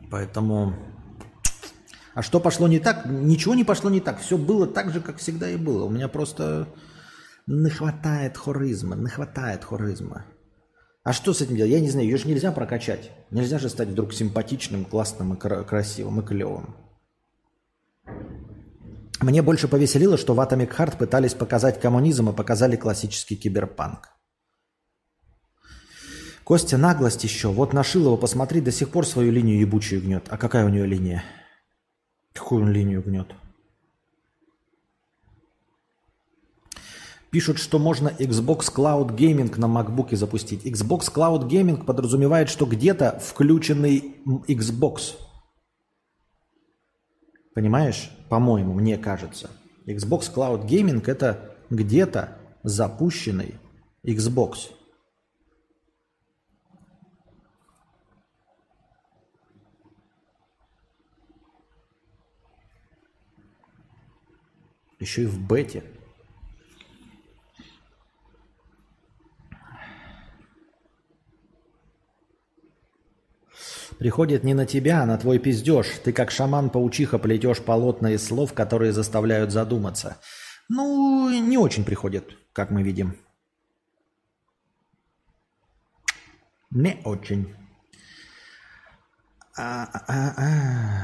Поэтому 0.10 0.74
а 2.14 2.22
что 2.22 2.40
пошло 2.40 2.68
не 2.68 2.80
так? 2.80 3.06
Ничего 3.06 3.56
не 3.56 3.64
пошло 3.64 3.90
не 3.90 4.00
так. 4.00 4.20
Все 4.20 4.38
было 4.38 4.68
так 4.68 4.92
же, 4.92 5.02
как 5.02 5.18
всегда 5.18 5.50
и 5.50 5.58
было. 5.58 5.86
У 5.86 5.90
меня 5.90 6.08
просто 6.08 6.68
не 7.48 7.70
хватает 7.70 8.38
хоризма, 8.38 8.96
не 8.96 9.10
хватает 9.10 9.64
хоризма. 9.64 10.26
А 11.04 11.12
что 11.12 11.34
с 11.34 11.42
этим 11.42 11.58
делать? 11.58 11.72
Я 11.72 11.82
не 11.82 11.90
знаю, 11.90 12.08
ее 12.08 12.18
же 12.18 12.28
нельзя 12.28 12.52
прокачать. 12.52 13.12
Нельзя 13.30 13.60
же 13.60 13.70
стать 13.70 13.90
вдруг 13.90 14.14
симпатичным, 14.14 14.86
классным 14.86 15.34
и 15.34 15.38
красивым 15.38 16.22
и 16.22 16.26
клевым. 16.26 16.76
Мне 19.20 19.42
больше 19.42 19.68
повеселило, 19.68 20.18
что 20.18 20.34
в 20.34 20.40
Atomic 20.40 20.76
Heart 20.76 20.98
пытались 20.98 21.34
показать 21.34 21.80
коммунизм 21.80 22.30
и 22.30 22.34
показали 22.34 22.78
классический 22.78 23.36
киберпанк. 23.36 24.10
Костя, 26.44 26.78
наглость 26.78 27.24
еще. 27.24 27.50
Вот 27.50 27.74
на 27.74 27.84
Шилова 27.84 28.18
посмотри, 28.18 28.60
до 28.60 28.72
сих 28.72 28.90
пор 28.90 29.06
свою 29.06 29.32
линию 29.32 29.60
ебучую 29.60 30.02
гнет. 30.02 30.26
А 30.30 30.38
какая 30.38 30.66
у 30.66 30.70
нее 30.70 30.86
линия? 30.86 31.24
Какую 32.34 32.64
он 32.64 32.72
линию 32.72 33.02
гнет? 33.02 33.34
Пишут, 37.34 37.58
что 37.58 37.80
можно 37.80 38.10
Xbox 38.10 38.72
Cloud 38.72 39.16
Gaming 39.16 39.58
на 39.58 39.66
MacBook 39.66 40.16
запустить. 40.16 40.68
Xbox 40.68 41.12
Cloud 41.12 41.50
Gaming 41.50 41.84
подразумевает, 41.84 42.48
что 42.48 42.68
где-то 42.68 43.20
включенный 43.20 44.18
Xbox. 44.48 45.16
Понимаешь? 47.56 48.12
По-моему, 48.30 48.74
мне 48.76 49.00
кажется. 49.00 49.50
Xbox 49.88 50.32
Cloud 50.32 50.68
Gaming 50.68 51.04
это 51.08 51.56
где-то 51.72 52.38
запущенный 52.62 53.56
Xbox. 54.06 54.70
Еще 65.00 65.24
и 65.24 65.26
в 65.26 65.40
бете. 65.48 65.84
Приходит 74.00 74.44
не 74.44 74.54
на 74.54 74.66
тебя, 74.66 75.02
а 75.02 75.06
на 75.06 75.18
твой 75.18 75.40
пиздеж. 75.40 75.88
Ты 76.04 76.12
как 76.14 76.32
шаман-паучиха 76.32 77.18
плетешь 77.20 77.62
полотна 77.62 78.12
из 78.12 78.26
слов, 78.26 78.54
которые 78.54 78.92
заставляют 78.92 79.52
задуматься. 79.52 80.18
Ну, 80.70 81.30
не 81.30 81.58
очень 81.58 81.86
приходит, 81.86 82.38
как 82.54 82.72
мы 82.72 82.84
видим. 82.84 83.18
Не 86.72 87.00
очень. 87.06 87.56
А-а-а-а-а. 89.56 91.04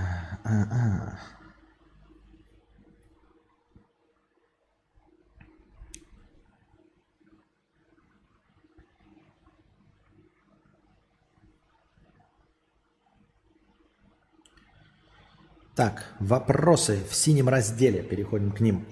Так, 15.79 16.03
вопросы 16.19 16.99
в 17.09 17.15
синем 17.15 17.47
разделе. 17.47 18.03
Переходим 18.03 18.51
к 18.51 18.59
ним. 18.59 18.85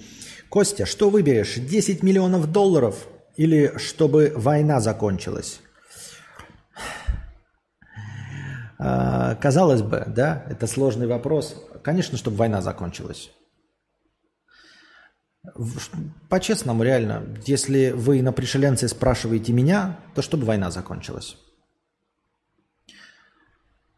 Костя, 0.47 0.85
что 0.85 1.09
выберешь? 1.09 1.55
10 1.55 2.01
миллионов 2.01 2.49
долларов 2.49 3.09
или 3.35 3.77
чтобы 3.77 4.31
война 4.33 4.79
закончилась? 4.79 5.59
А, 8.79 9.35
казалось 9.35 9.81
бы, 9.81 10.05
да, 10.07 10.45
это 10.49 10.65
сложный 10.65 11.07
вопрос. 11.07 11.61
Конечно, 11.83 12.17
чтобы 12.17 12.38
война 12.38 12.61
закончилась. 12.61 13.31
По-честному, 16.29 16.83
реально, 16.83 17.35
если 17.45 17.91
вы 17.91 18.21
на 18.21 18.31
пришеленце 18.31 18.88
спрашиваете 18.88 19.51
меня, 19.51 19.99
то 20.15 20.21
чтобы 20.21 20.45
война 20.45 20.71
закончилась. 20.71 21.35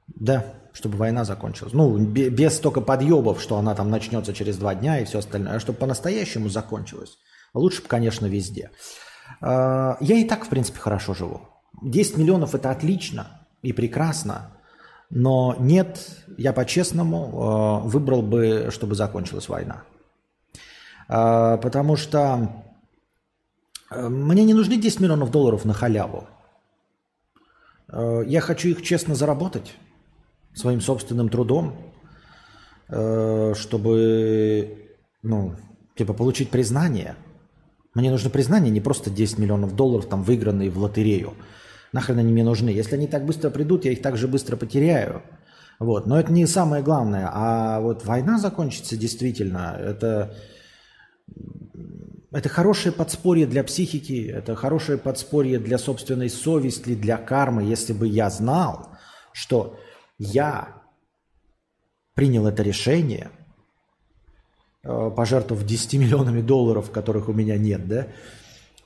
Да, 0.07 0.59
чтобы 0.74 0.97
война 0.97 1.26
закончилась. 1.26 1.74
Ну, 1.74 1.97
без 1.97 2.55
столько 2.55 2.82
подъебов, 2.82 3.41
что 3.41 3.57
она 3.57 3.76
там 3.76 3.89
начнется 3.89 4.34
через 4.34 4.57
два 4.57 4.76
дня 4.76 4.99
и 4.99 5.05
все 5.05 5.20
остальное, 5.20 5.55
а 5.55 5.59
чтобы 5.59 5.80
по-настоящему 5.80 6.49
закончилось. 6.49 7.17
Лучше 7.53 7.82
бы, 7.82 7.88
конечно, 7.88 8.28
везде. 8.28 8.72
А, 9.41 9.97
я 9.99 10.17
и 10.17 10.26
так, 10.26 10.45
в 10.45 10.49
принципе, 10.49 10.80
хорошо 10.80 11.13
живу. 11.13 11.41
10 11.82 12.17
миллионов– 12.17 12.55
это 12.55 12.72
отлично 12.72 13.45
и 13.61 13.74
прекрасно, 13.74 14.51
но 15.09 15.55
нет, 15.59 15.99
я 16.38 16.53
по-честному 16.53 17.32
а, 17.34 17.80
выбрал 17.80 18.22
бы, 18.22 18.70
чтобы 18.72 18.95
закончилась 18.95 19.49
война. 19.49 19.84
А, 21.07 21.57
потому 21.57 21.95
что 21.95 22.63
мне 23.91 24.43
не 24.43 24.53
нужны 24.53 24.78
10 24.78 24.99
миллионов 24.99 25.32
долларов 25.32 25.65
на 25.65 25.74
халяву. 25.74 26.28
Я 27.91 28.39
хочу 28.41 28.70
их 28.70 28.84
честно 28.84 29.15
заработать 29.15 29.74
своим 30.53 30.81
собственным 30.81 31.29
трудом, 31.29 31.75
э, 32.89 33.53
чтобы, 33.55 34.89
ну, 35.21 35.55
типа 35.95 36.13
получить 36.13 36.49
признание. 36.49 37.15
Мне 37.93 38.11
нужно 38.11 38.29
признание, 38.29 38.71
не 38.71 38.81
просто 38.81 39.09
10 39.09 39.39
миллионов 39.39 39.75
долларов, 39.75 40.07
там, 40.07 40.23
выигранные 40.23 40.69
в 40.69 40.77
лотерею. 40.77 41.33
Нахрен 41.91 42.19
они 42.19 42.31
мне 42.31 42.43
нужны? 42.43 42.69
Если 42.69 42.95
они 42.95 43.07
так 43.07 43.25
быстро 43.25 43.49
придут, 43.49 43.85
я 43.85 43.91
их 43.91 44.01
так 44.01 44.15
же 44.15 44.27
быстро 44.27 44.55
потеряю. 44.55 45.23
Вот. 45.79 46.05
Но 46.05 46.19
это 46.19 46.31
не 46.31 46.45
самое 46.45 46.83
главное. 46.83 47.29
А 47.31 47.79
вот 47.79 48.05
война 48.05 48.37
закончится 48.37 48.97
действительно. 48.97 49.75
Это, 49.79 50.35
это 52.31 52.49
хорошее 52.49 52.93
подспорье 52.93 53.47
для 53.47 53.63
психики, 53.63 54.29
это 54.29 54.55
хорошее 54.55 54.97
подспорье 54.97 55.57
для 55.57 55.77
собственной 55.77 56.29
совести, 56.29 56.95
для 56.95 57.17
кармы. 57.17 57.63
Если 57.63 57.93
бы 57.93 58.07
я 58.07 58.29
знал, 58.29 58.89
что 59.31 59.79
я 60.20 60.84
принял 62.13 62.45
это 62.45 62.61
решение, 62.61 63.32
э, 64.84 65.11
пожертвовав 65.15 65.65
10 65.65 65.97
миллионами 65.97 66.41
долларов, 66.41 66.91
которых 66.91 67.30
у 67.30 67.34
меня 67.34 67.57
нет, 67.57 67.88
да, 67.88 68.07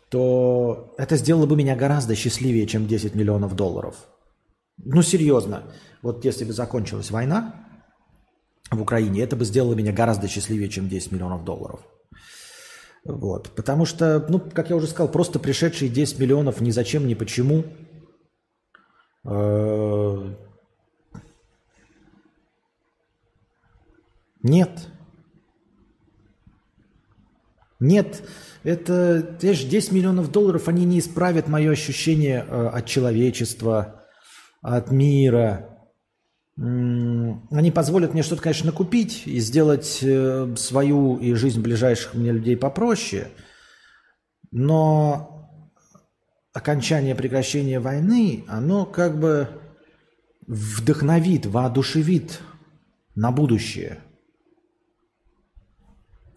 то 0.10 0.94
это 0.98 1.18
сделало 1.18 1.48
бы 1.48 1.56
меня 1.56 1.76
гораздо 1.76 2.16
счастливее, 2.16 2.68
чем 2.68 2.88
10 2.88 3.16
миллионов 3.16 3.56
долларов. 3.56 3.96
Ну, 4.78 5.02
серьезно. 5.02 5.64
Вот 6.04 6.24
если 6.26 6.46
бы 6.46 6.54
закончилась 6.54 7.10
война 7.10 7.68
в 8.70 8.82
Украине, 8.82 9.22
это 9.22 9.36
бы 9.36 9.46
сделало 9.46 9.74
меня 9.74 9.92
гораздо 9.92 10.28
счастливее, 10.28 10.70
чем 10.70 10.88
10 10.88 11.12
миллионов 11.12 11.44
долларов. 11.44 11.80
Вот. 13.06 13.50
Потому 13.56 13.86
что, 13.86 14.26
ну, 14.30 14.40
как 14.40 14.70
я 14.70 14.76
уже 14.76 14.88
сказал, 14.88 15.12
просто 15.12 15.40
пришедшие 15.40 15.90
10 15.90 16.20
миллионов 16.20 16.62
ни 16.62 16.72
зачем, 16.72 17.08
ни 17.08 17.16
почему. 17.16 17.66
Нет. 24.44 24.88
Нет. 27.80 28.24
Это, 28.64 29.22
ты 29.22 29.54
же 29.54 29.68
10 29.68 29.92
миллионов 29.92 30.32
долларов, 30.32 30.68
они 30.68 30.86
не 30.86 31.00
исправят 31.00 31.48
мое 31.48 31.72
ощущение 31.72 32.46
э, 32.48 32.68
от 32.68 32.86
человечества, 32.86 34.06
от 34.62 34.90
мира. 34.90 35.70
Они 36.56 37.72
позволят 37.72 38.14
мне 38.14 38.24
что-то, 38.24 38.44
конечно, 38.44 38.72
купить 38.72 39.24
и 39.26 39.40
сделать 39.40 40.00
э, 40.02 40.56
свою 40.56 41.18
и 41.18 41.34
жизнь 41.34 41.62
ближайших 41.62 42.14
мне 42.14 42.32
людей 42.32 42.56
попроще. 42.56 43.30
Но 44.52 45.50
окончание, 46.54 47.16
прекращение 47.16 47.80
войны, 47.80 48.46
оно 48.48 48.86
как 48.86 49.20
бы 49.20 49.50
вдохновит, 50.48 51.48
воодушевит 51.48 52.40
на 53.16 53.32
будущее. 53.32 54.00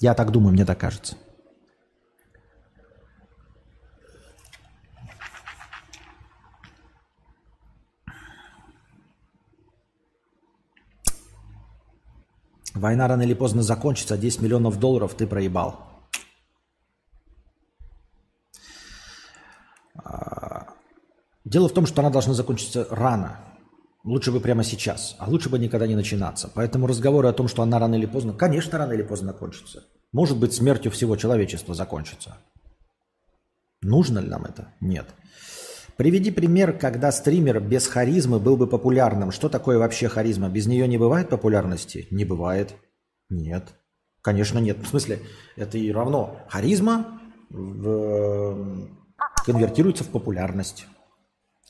Я 0.01 0.15
так 0.15 0.31
думаю, 0.31 0.53
мне 0.53 0.65
так 0.65 0.79
кажется. 0.79 1.17
Война 12.75 13.09
рано 13.09 13.23
или 13.23 13.33
поздно 13.33 13.63
закончится, 13.63 14.15
а 14.15 14.19
10 14.19 14.43
миллионов 14.43 14.79
долларов 14.79 15.15
ты 15.15 15.27
проебал. 15.27 15.81
А, 20.05 20.75
дело 21.47 21.71
в 21.71 21.73
том, 21.73 21.87
что 21.87 22.03
она 22.03 22.11
должна 22.11 22.35
закончиться 22.35 22.87
рано. 22.91 23.41
Лучше 24.07 24.31
бы 24.31 24.39
прямо 24.39 24.63
сейчас, 24.63 25.17
а 25.19 25.29
лучше 25.29 25.51
бы 25.51 25.59
никогда 25.59 25.85
не 25.89 25.97
начинаться. 25.97 26.49
Поэтому 26.55 26.87
разговоры 26.87 27.27
о 27.27 27.33
том, 27.33 27.49
что 27.49 27.63
она 27.63 27.81
рано 27.81 27.97
или 27.97 28.07
поздно, 28.07 28.33
конечно, 28.33 28.79
рано 28.79 28.93
или 28.93 29.03
поздно 29.03 29.33
закончится. 29.33 29.83
Может 30.13 30.39
быть, 30.39 30.55
смертью 30.55 30.93
всего 30.93 31.17
человечества 31.17 31.75
закончится. 31.75 32.37
Нужно 33.83 34.21
ли 34.21 34.29
нам 34.29 34.45
это? 34.45 34.69
Нет. 34.81 35.07
Приведи 35.97 36.31
пример, 36.31 36.79
когда 36.79 37.11
стример 37.11 37.59
без 37.59 37.89
харизмы 37.89 38.39
был 38.39 38.57
бы 38.57 38.69
популярным. 38.69 39.33
Что 39.33 39.49
такое 39.49 39.77
вообще 39.77 40.09
харизма? 40.09 40.49
Без 40.49 40.67
нее 40.67 40.87
не 40.87 40.99
бывает 40.99 41.29
популярности? 41.29 42.07
Не 42.13 42.25
бывает. 42.25 42.77
Нет. 43.29 43.75
Конечно, 44.23 44.61
нет. 44.61 44.79
В 44.79 44.87
смысле, 44.87 45.19
это 45.57 45.79
и 45.79 45.91
равно. 45.91 46.39
Харизма 46.49 47.21
в... 47.51 48.89
конвертируется 49.45 50.05
в 50.05 50.11
популярность. 50.11 50.87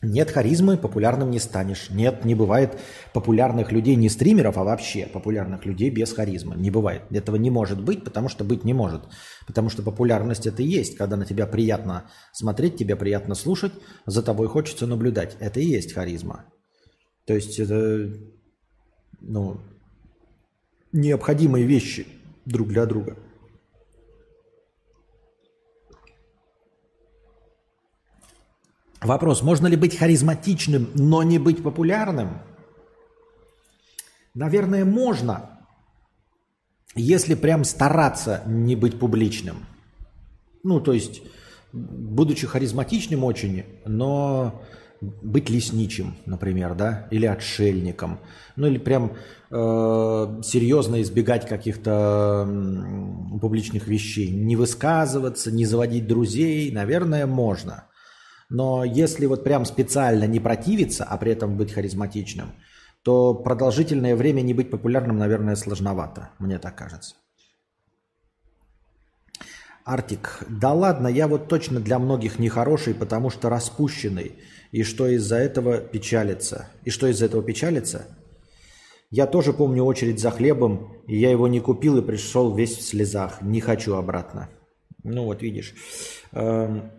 Нет 0.02 0.30
харизмы, 0.30 0.76
популярным 0.76 1.30
не 1.30 1.38
станешь. 1.38 1.88
Нет, 1.88 2.24
не 2.26 2.34
бывает 2.34 2.78
популярных 3.14 3.72
людей, 3.72 3.96
не 3.96 4.10
стримеров, 4.10 4.58
а 4.58 4.64
вообще 4.64 5.06
популярных 5.06 5.64
людей 5.64 5.88
без 5.88 6.12
харизмы. 6.12 6.54
Не 6.54 6.70
бывает. 6.70 7.02
Этого 7.10 7.36
не 7.36 7.50
может 7.50 7.82
быть, 7.82 8.04
потому 8.04 8.28
что 8.28 8.44
быть 8.44 8.62
не 8.62 8.74
может. 8.74 9.04
Потому 9.46 9.70
что 9.70 9.82
популярность 9.82 10.46
это 10.46 10.62
и 10.62 10.66
есть, 10.66 10.96
когда 10.96 11.16
на 11.16 11.24
тебя 11.24 11.46
приятно 11.46 12.10
смотреть, 12.32 12.76
тебе 12.76 12.94
приятно 12.94 13.34
слушать, 13.34 13.72
за 14.04 14.22
тобой 14.22 14.48
хочется 14.48 14.86
наблюдать. 14.86 15.38
Это 15.40 15.60
и 15.60 15.64
есть 15.66 15.94
харизма. 15.94 16.44
То 17.24 17.34
есть 17.34 17.58
это 17.58 18.12
ну, 19.20 19.62
необходимые 20.92 21.64
вещи 21.64 22.06
друг 22.44 22.68
для 22.68 22.84
друга. 22.84 23.16
Вопрос, 29.06 29.40
можно 29.40 29.68
ли 29.68 29.76
быть 29.76 29.96
харизматичным, 29.96 30.90
но 30.94 31.22
не 31.22 31.38
быть 31.38 31.62
популярным? 31.62 32.40
Наверное, 34.34 34.84
можно, 34.84 35.60
если 36.96 37.36
прям 37.36 37.62
стараться 37.62 38.42
не 38.46 38.74
быть 38.74 38.98
публичным. 38.98 39.64
Ну, 40.64 40.80
то 40.80 40.92
есть, 40.92 41.22
будучи 41.72 42.48
харизматичным 42.48 43.22
очень, 43.22 43.64
но 43.84 44.60
быть 45.00 45.50
лесничим, 45.50 46.16
например, 46.26 46.74
да, 46.74 47.06
или 47.12 47.26
отшельником, 47.26 48.18
ну 48.56 48.66
или 48.66 48.78
прям 48.78 49.12
э, 49.50 50.40
серьезно 50.42 51.00
избегать 51.02 51.46
каких-то 51.46 52.44
э, 52.44 53.38
публичных 53.38 53.86
вещей, 53.86 54.30
не 54.30 54.56
высказываться, 54.56 55.52
не 55.52 55.64
заводить 55.64 56.08
друзей, 56.08 56.72
наверное, 56.72 57.26
можно. 57.26 57.84
Но 58.48 58.84
если 58.84 59.26
вот 59.26 59.44
прям 59.44 59.64
специально 59.64 60.24
не 60.24 60.40
противиться, 60.40 61.04
а 61.04 61.16
при 61.16 61.32
этом 61.32 61.56
быть 61.56 61.72
харизматичным, 61.72 62.52
то 63.02 63.34
продолжительное 63.34 64.16
время 64.16 64.42
не 64.42 64.54
быть 64.54 64.70
популярным, 64.70 65.18
наверное, 65.18 65.56
сложновато, 65.56 66.30
мне 66.38 66.58
так 66.58 66.76
кажется. 66.76 67.14
Артик, 69.84 70.42
да 70.48 70.72
ладно, 70.72 71.06
я 71.06 71.28
вот 71.28 71.46
точно 71.46 71.78
для 71.78 72.00
многих 72.00 72.40
нехороший, 72.40 72.92
потому 72.94 73.30
что 73.30 73.48
распущенный. 73.48 74.32
И 74.72 74.82
что 74.82 75.06
из-за 75.06 75.36
этого 75.36 75.78
печалится? 75.78 76.68
И 76.84 76.90
что 76.90 77.06
из-за 77.06 77.26
этого 77.26 77.42
печалится? 77.42 78.06
Я 79.10 79.28
тоже 79.28 79.52
помню 79.52 79.84
очередь 79.84 80.18
за 80.18 80.32
хлебом, 80.32 80.96
и 81.06 81.16
я 81.16 81.30
его 81.30 81.46
не 81.46 81.60
купил 81.60 81.98
и 81.98 82.02
пришел 82.02 82.52
весь 82.54 82.76
в 82.76 82.82
слезах. 82.82 83.40
Не 83.42 83.60
хочу 83.60 83.94
обратно. 83.94 84.48
Ну 85.04 85.26
вот 85.26 85.42
видишь. 85.42 85.72
Эм, 86.32 86.90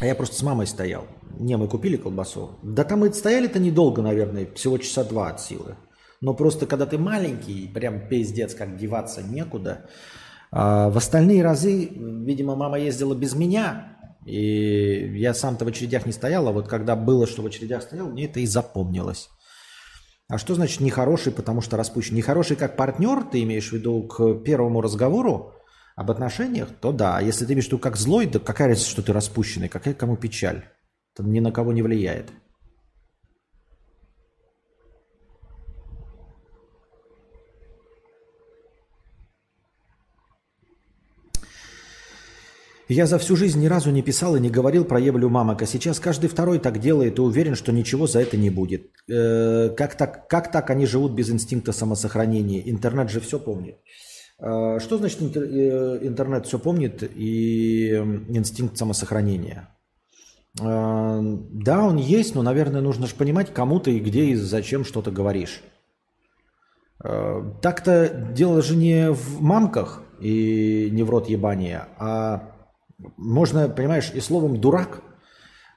а 0.00 0.06
я 0.06 0.14
просто 0.14 0.36
с 0.36 0.42
мамой 0.42 0.66
стоял. 0.66 1.06
Не, 1.38 1.56
мы 1.56 1.68
купили 1.68 1.96
колбасу. 1.96 2.58
Да 2.62 2.84
там 2.84 3.00
мы 3.00 3.12
стояли-то 3.12 3.58
недолго, 3.58 4.02
наверное, 4.02 4.46
всего 4.54 4.78
часа 4.78 5.04
два 5.04 5.28
от 5.28 5.40
силы. 5.40 5.76
Но 6.20 6.34
просто 6.34 6.66
когда 6.66 6.86
ты 6.86 6.98
маленький, 6.98 7.68
прям 7.68 8.08
пиздец, 8.08 8.54
как 8.54 8.76
деваться 8.76 9.22
некуда. 9.22 9.86
А 10.50 10.90
в 10.90 10.96
остальные 10.96 11.42
разы, 11.42 11.88
видимо, 11.94 12.56
мама 12.56 12.78
ездила 12.78 13.14
без 13.14 13.34
меня, 13.34 13.96
и 14.26 15.18
я 15.18 15.32
сам-то 15.34 15.64
в 15.64 15.68
очередях 15.68 16.06
не 16.06 16.12
стоял, 16.12 16.48
а 16.48 16.52
вот 16.52 16.68
когда 16.68 16.96
было, 16.96 17.26
что 17.26 17.42
в 17.42 17.46
очередях 17.46 17.82
стоял, 17.82 18.08
мне 18.08 18.26
это 18.26 18.40
и 18.40 18.46
запомнилось. 18.46 19.28
А 20.28 20.38
что 20.38 20.54
значит 20.54 20.80
нехороший, 20.80 21.32
потому 21.32 21.60
что 21.60 21.76
распущен? 21.76 22.16
Нехороший 22.16 22.56
как 22.56 22.76
партнер, 22.76 23.24
ты 23.24 23.42
имеешь 23.42 23.70
в 23.70 23.72
виду 23.72 24.02
к 24.04 24.34
первому 24.44 24.80
разговору, 24.80 25.54
об 25.96 26.10
отношениях, 26.10 26.68
то 26.80 26.92
да. 26.92 27.18
А 27.18 27.22
если 27.22 27.44
ты 27.44 27.52
имеешь 27.52 27.66
в 27.66 27.68
виду 27.68 27.78
как 27.78 27.96
злой, 27.96 28.26
да 28.26 28.38
какая 28.38 28.68
разница, 28.68 28.90
что 28.90 29.02
ты 29.02 29.12
распущенный, 29.12 29.68
какая 29.68 29.94
кому 29.94 30.16
печаль? 30.16 30.64
Это 31.14 31.28
ни 31.28 31.40
на 31.40 31.52
кого 31.52 31.72
не 31.72 31.82
влияет. 31.82 32.30
Я 42.92 43.06
за 43.06 43.20
всю 43.20 43.36
жизнь 43.36 43.60
ни 43.60 43.68
разу 43.68 43.92
не 43.92 44.02
писал 44.02 44.34
и 44.34 44.40
не 44.40 44.50
говорил 44.50 44.84
про 44.84 44.98
еблю 44.98 45.28
мамок, 45.28 45.62
а 45.62 45.66
сейчас 45.66 46.00
каждый 46.00 46.28
второй 46.28 46.58
так 46.58 46.80
делает 46.80 47.18
и 47.18 47.20
уверен, 47.20 47.54
что 47.54 47.70
ничего 47.70 48.08
за 48.08 48.18
это 48.18 48.36
не 48.36 48.50
будет. 48.50 48.90
Э, 49.08 49.68
как, 49.76 49.94
так, 49.94 50.26
как 50.26 50.50
так 50.50 50.70
они 50.70 50.86
живут 50.86 51.12
без 51.12 51.30
инстинкта 51.30 51.70
самосохранения? 51.70 52.68
Интернет 52.68 53.08
же 53.08 53.20
все 53.20 53.38
помнит. 53.38 53.76
А, 54.40 54.80
что 54.80 54.98
значит 54.98 55.20
э, 55.36 55.98
интернет 56.02 56.46
все 56.46 56.58
помнит 56.58 57.02
и 57.02 57.90
инстинкт 58.28 58.76
самосохранения? 58.76 59.68
А, 60.60 61.20
да, 61.22 61.84
он 61.84 61.96
есть, 61.96 62.34
но, 62.34 62.42
наверное, 62.42 62.80
нужно 62.80 63.06
же 63.06 63.14
понимать, 63.14 63.52
кому 63.52 63.80
ты 63.80 63.96
и 63.96 64.00
где 64.00 64.26
и 64.26 64.34
зачем 64.34 64.84
что-то 64.84 65.10
говоришь. 65.10 65.62
Так-то 67.02 68.30
дело 68.34 68.60
же 68.60 68.76
не 68.76 69.10
в 69.10 69.40
мамках 69.40 70.02
и 70.20 70.90
не 70.92 71.02
в 71.02 71.08
рот 71.08 71.30
ебания, 71.30 71.88
а 71.98 72.52
можно, 73.16 73.68
понимаешь, 73.68 74.10
и 74.14 74.20
словом 74.20 74.60
«дурак» 74.60 75.02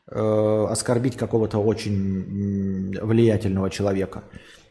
э, 0.07 0.65
оскорбить 0.69 1.15
какого-то 1.15 1.59
очень 1.59 2.97
влиятельного 3.01 3.69
человека. 3.69 4.23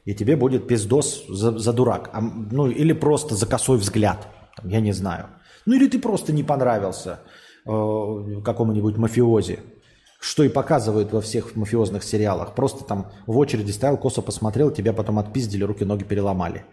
И 0.05 0.15
тебе 0.15 0.37
будет 0.37 0.67
пиздос 0.67 1.25
за, 1.29 1.59
за 1.59 1.73
дурак. 1.73 2.11
А, 2.13 2.21
ну, 2.21 2.69
или 2.69 2.93
просто 2.93 3.37
за 3.37 3.47
косой 3.47 3.79
взгляд. 3.79 4.27
Там, 4.57 4.69
я 4.69 4.81
не 4.81 4.93
знаю. 4.93 5.29
Ну, 5.65 5.75
или 5.75 5.89
ты 5.89 5.99
просто 5.99 6.33
не 6.33 6.43
понравился 6.43 7.21
э, 7.65 8.41
какому-нибудь 8.45 8.97
мафиози. 8.97 9.61
Что 10.21 10.43
и 10.45 10.49
показывают 10.49 11.13
во 11.13 11.21
всех 11.21 11.55
мафиозных 11.57 12.03
сериалах. 12.03 12.55
Просто 12.55 12.85
там 12.85 13.13
в 13.27 13.39
очереди 13.39 13.71
стоял, 13.71 13.97
косо 13.97 14.23
посмотрел, 14.23 14.71
тебя 14.71 14.93
потом 14.93 15.19
отпиздили, 15.19 15.65
руки-ноги 15.65 16.05
переломали. 16.05 16.65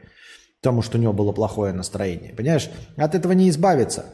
Потому 0.61 0.81
что 0.81 0.97
у 0.97 1.01
него 1.01 1.13
было 1.13 1.31
плохое 1.31 1.73
настроение. 1.73 2.33
Понимаешь? 2.33 2.69
От 2.97 3.15
этого 3.15 3.33
не 3.33 3.49
избавиться. 3.49 4.05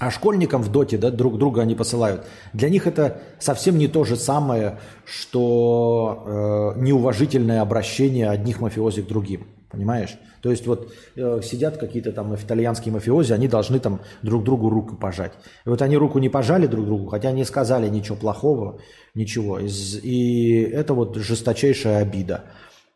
А 0.00 0.10
школьникам 0.10 0.62
в 0.62 0.72
доте 0.72 0.96
да, 0.96 1.10
друг 1.10 1.36
друга 1.36 1.60
они 1.60 1.74
посылают. 1.74 2.24
Для 2.54 2.70
них 2.70 2.86
это 2.86 3.20
совсем 3.38 3.76
не 3.76 3.86
то 3.86 4.04
же 4.04 4.16
самое, 4.16 4.78
что 5.04 6.74
э, 6.74 6.80
неуважительное 6.80 7.60
обращение 7.60 8.30
одних 8.30 8.60
мафиози 8.62 9.02
к 9.02 9.06
другим. 9.06 9.46
Понимаешь? 9.70 10.16
То 10.40 10.50
есть 10.50 10.66
вот 10.66 10.90
э, 11.16 11.42
сидят 11.42 11.76
какие-то 11.76 12.12
там 12.12 12.34
итальянские 12.34 12.94
мафиози, 12.94 13.34
они 13.34 13.46
должны 13.46 13.78
там 13.78 14.00
друг 14.22 14.42
другу 14.42 14.70
руку 14.70 14.96
пожать. 14.96 15.32
И 15.66 15.68
вот 15.68 15.82
они 15.82 15.98
руку 15.98 16.18
не 16.18 16.30
пожали 16.30 16.66
друг 16.66 16.86
другу, 16.86 17.08
хотя 17.08 17.30
не 17.30 17.44
сказали 17.44 17.86
ничего 17.90 18.16
плохого, 18.16 18.80
ничего. 19.14 19.58
И 19.58 20.62
это 20.62 20.94
вот 20.94 21.16
жесточайшая 21.16 21.98
обида. 21.98 22.44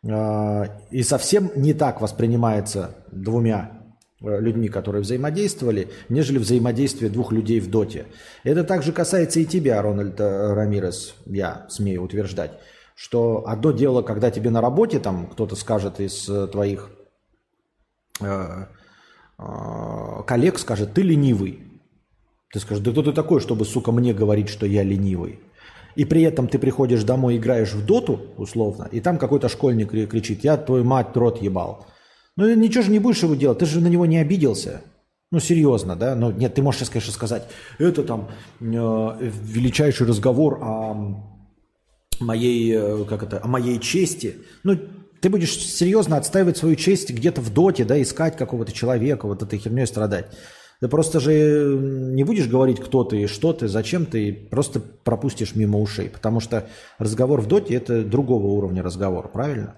Э, 0.04 0.68
и 0.90 1.02
совсем 1.02 1.50
не 1.54 1.74
так 1.74 2.00
воспринимается 2.00 2.96
двумя 3.12 3.83
людьми, 4.24 4.68
которые 4.68 5.02
взаимодействовали, 5.02 5.88
нежели 6.08 6.38
взаимодействие 6.38 7.10
двух 7.10 7.32
людей 7.32 7.60
в 7.60 7.70
доте. 7.70 8.06
Это 8.42 8.64
также 8.64 8.92
касается 8.92 9.40
и 9.40 9.44
тебя, 9.44 9.80
Рональд 9.82 10.18
э, 10.20 10.54
Рамирес, 10.54 11.14
я 11.26 11.66
смею 11.68 12.02
утверждать, 12.02 12.52
что 12.94 13.44
одно 13.46 13.72
дело, 13.72 14.02
когда 14.02 14.30
тебе 14.30 14.50
на 14.50 14.60
работе 14.60 14.98
там 14.98 15.26
кто-то 15.26 15.56
скажет 15.56 16.00
из 16.00 16.28
э, 16.28 16.46
твоих 16.48 16.90
э, 18.20 18.66
э, 19.38 20.22
коллег, 20.26 20.58
скажет, 20.58 20.94
ты 20.94 21.02
ленивый. 21.02 21.60
Ты 22.52 22.60
скажешь, 22.60 22.84
да 22.84 22.92
кто 22.92 23.02
ты 23.02 23.12
такой, 23.12 23.40
чтобы, 23.40 23.64
сука, 23.64 23.90
мне 23.90 24.14
говорить, 24.14 24.48
что 24.48 24.64
я 24.64 24.84
ленивый? 24.84 25.40
И 25.96 26.04
при 26.04 26.22
этом 26.22 26.48
ты 26.48 26.58
приходишь 26.58 27.04
домой, 27.04 27.36
играешь 27.36 27.72
в 27.72 27.84
доту, 27.84 28.20
условно, 28.36 28.88
и 28.90 29.00
там 29.00 29.18
какой-то 29.18 29.48
школьник 29.48 29.90
кричит, 29.90 30.42
я 30.44 30.56
твою 30.56 30.84
мать 30.84 31.16
рот 31.16 31.40
ебал. 31.40 31.86
Ну 32.36 32.52
ничего 32.54 32.82
же 32.82 32.90
не 32.90 32.98
будешь 32.98 33.22
его 33.22 33.34
делать, 33.34 33.58
ты 33.58 33.66
же 33.66 33.80
на 33.80 33.88
него 33.88 34.06
не 34.06 34.18
обиделся. 34.18 34.82
Ну, 35.30 35.40
серьезно, 35.40 35.96
да? 35.96 36.14
Ну, 36.14 36.30
нет, 36.30 36.54
ты 36.54 36.62
можешь 36.62 36.80
сейчас, 36.80 36.90
конечно, 36.90 37.12
сказать, 37.12 37.44
это 37.78 38.04
там 38.04 38.30
э, 38.60 38.64
величайший 38.64 40.06
разговор 40.06 40.60
о 40.62 40.94
моей, 42.20 42.72
э, 42.72 43.04
как 43.08 43.24
это, 43.24 43.40
о 43.42 43.48
моей 43.48 43.80
чести. 43.80 44.36
Ну, 44.62 44.78
ты 45.20 45.30
будешь 45.30 45.56
серьезно 45.56 46.18
отстаивать 46.18 46.56
свою 46.56 46.76
честь 46.76 47.10
где-то 47.10 47.40
в 47.40 47.52
доте, 47.52 47.84
да, 47.84 48.00
искать 48.00 48.36
какого-то 48.36 48.72
человека, 48.72 49.26
вот 49.26 49.42
этой 49.42 49.58
херней 49.58 49.86
страдать. 49.86 50.26
Ты 50.80 50.88
просто 50.88 51.18
же 51.18 51.78
не 51.80 52.24
будешь 52.24 52.46
говорить, 52.46 52.78
кто 52.78 53.04
ты 53.04 53.22
и 53.22 53.26
что 53.26 53.52
ты, 53.52 53.68
зачем 53.68 54.06
ты, 54.06 54.32
просто 54.32 54.80
пропустишь 54.80 55.54
мимо 55.54 55.80
ушей. 55.80 56.10
Потому 56.10 56.40
что 56.40 56.68
разговор 56.98 57.40
в 57.40 57.48
доте– 57.48 57.74
это 57.76 58.04
другого 58.04 58.48
уровня 58.48 58.82
разговор, 58.82 59.28
правильно? 59.32 59.76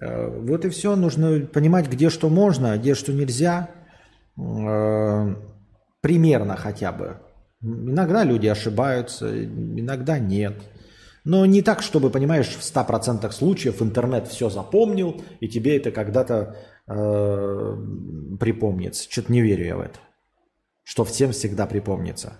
Э, 0.00 0.28
вот 0.28 0.64
и 0.64 0.70
все. 0.70 0.96
Нужно 0.96 1.40
понимать, 1.46 1.88
где 1.88 2.10
что 2.10 2.28
можно, 2.28 2.72
а 2.72 2.78
где 2.78 2.94
что 2.94 3.12
нельзя. 3.12 3.70
Э, 4.38 5.34
примерно 6.00 6.56
хотя 6.56 6.92
бы. 6.92 7.18
Иногда 7.62 8.24
люди 8.24 8.46
ошибаются, 8.46 9.44
иногда 9.44 10.18
нет. 10.18 10.62
Но 11.24 11.44
не 11.44 11.60
так, 11.60 11.82
чтобы, 11.82 12.08
понимаешь, 12.08 12.48
в 12.48 12.62
100% 12.62 13.30
случаев 13.32 13.82
интернет 13.82 14.26
все 14.26 14.48
запомнил, 14.48 15.22
и 15.40 15.48
тебе 15.48 15.76
это 15.76 15.90
когда-то 15.90 16.56
э, 16.86 17.76
припомнится. 18.40 19.06
Что-то 19.10 19.30
не 19.30 19.42
верю 19.42 19.66
я 19.66 19.76
в 19.76 19.80
это. 19.80 19.98
Что 20.82 21.04
всем 21.04 21.32
всегда 21.32 21.66
припомнится. 21.66 22.32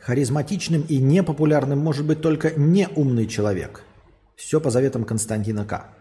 Харизматичным 0.00 0.82
и 0.82 0.98
непопулярным 0.98 1.78
может 1.78 2.06
быть 2.06 2.20
только 2.20 2.52
неумный 2.54 3.26
человек– 3.26 3.82
все 4.36 4.60
по 4.60 4.70
заветам 4.70 5.04
Константина 5.04 5.64
К. 5.64 5.92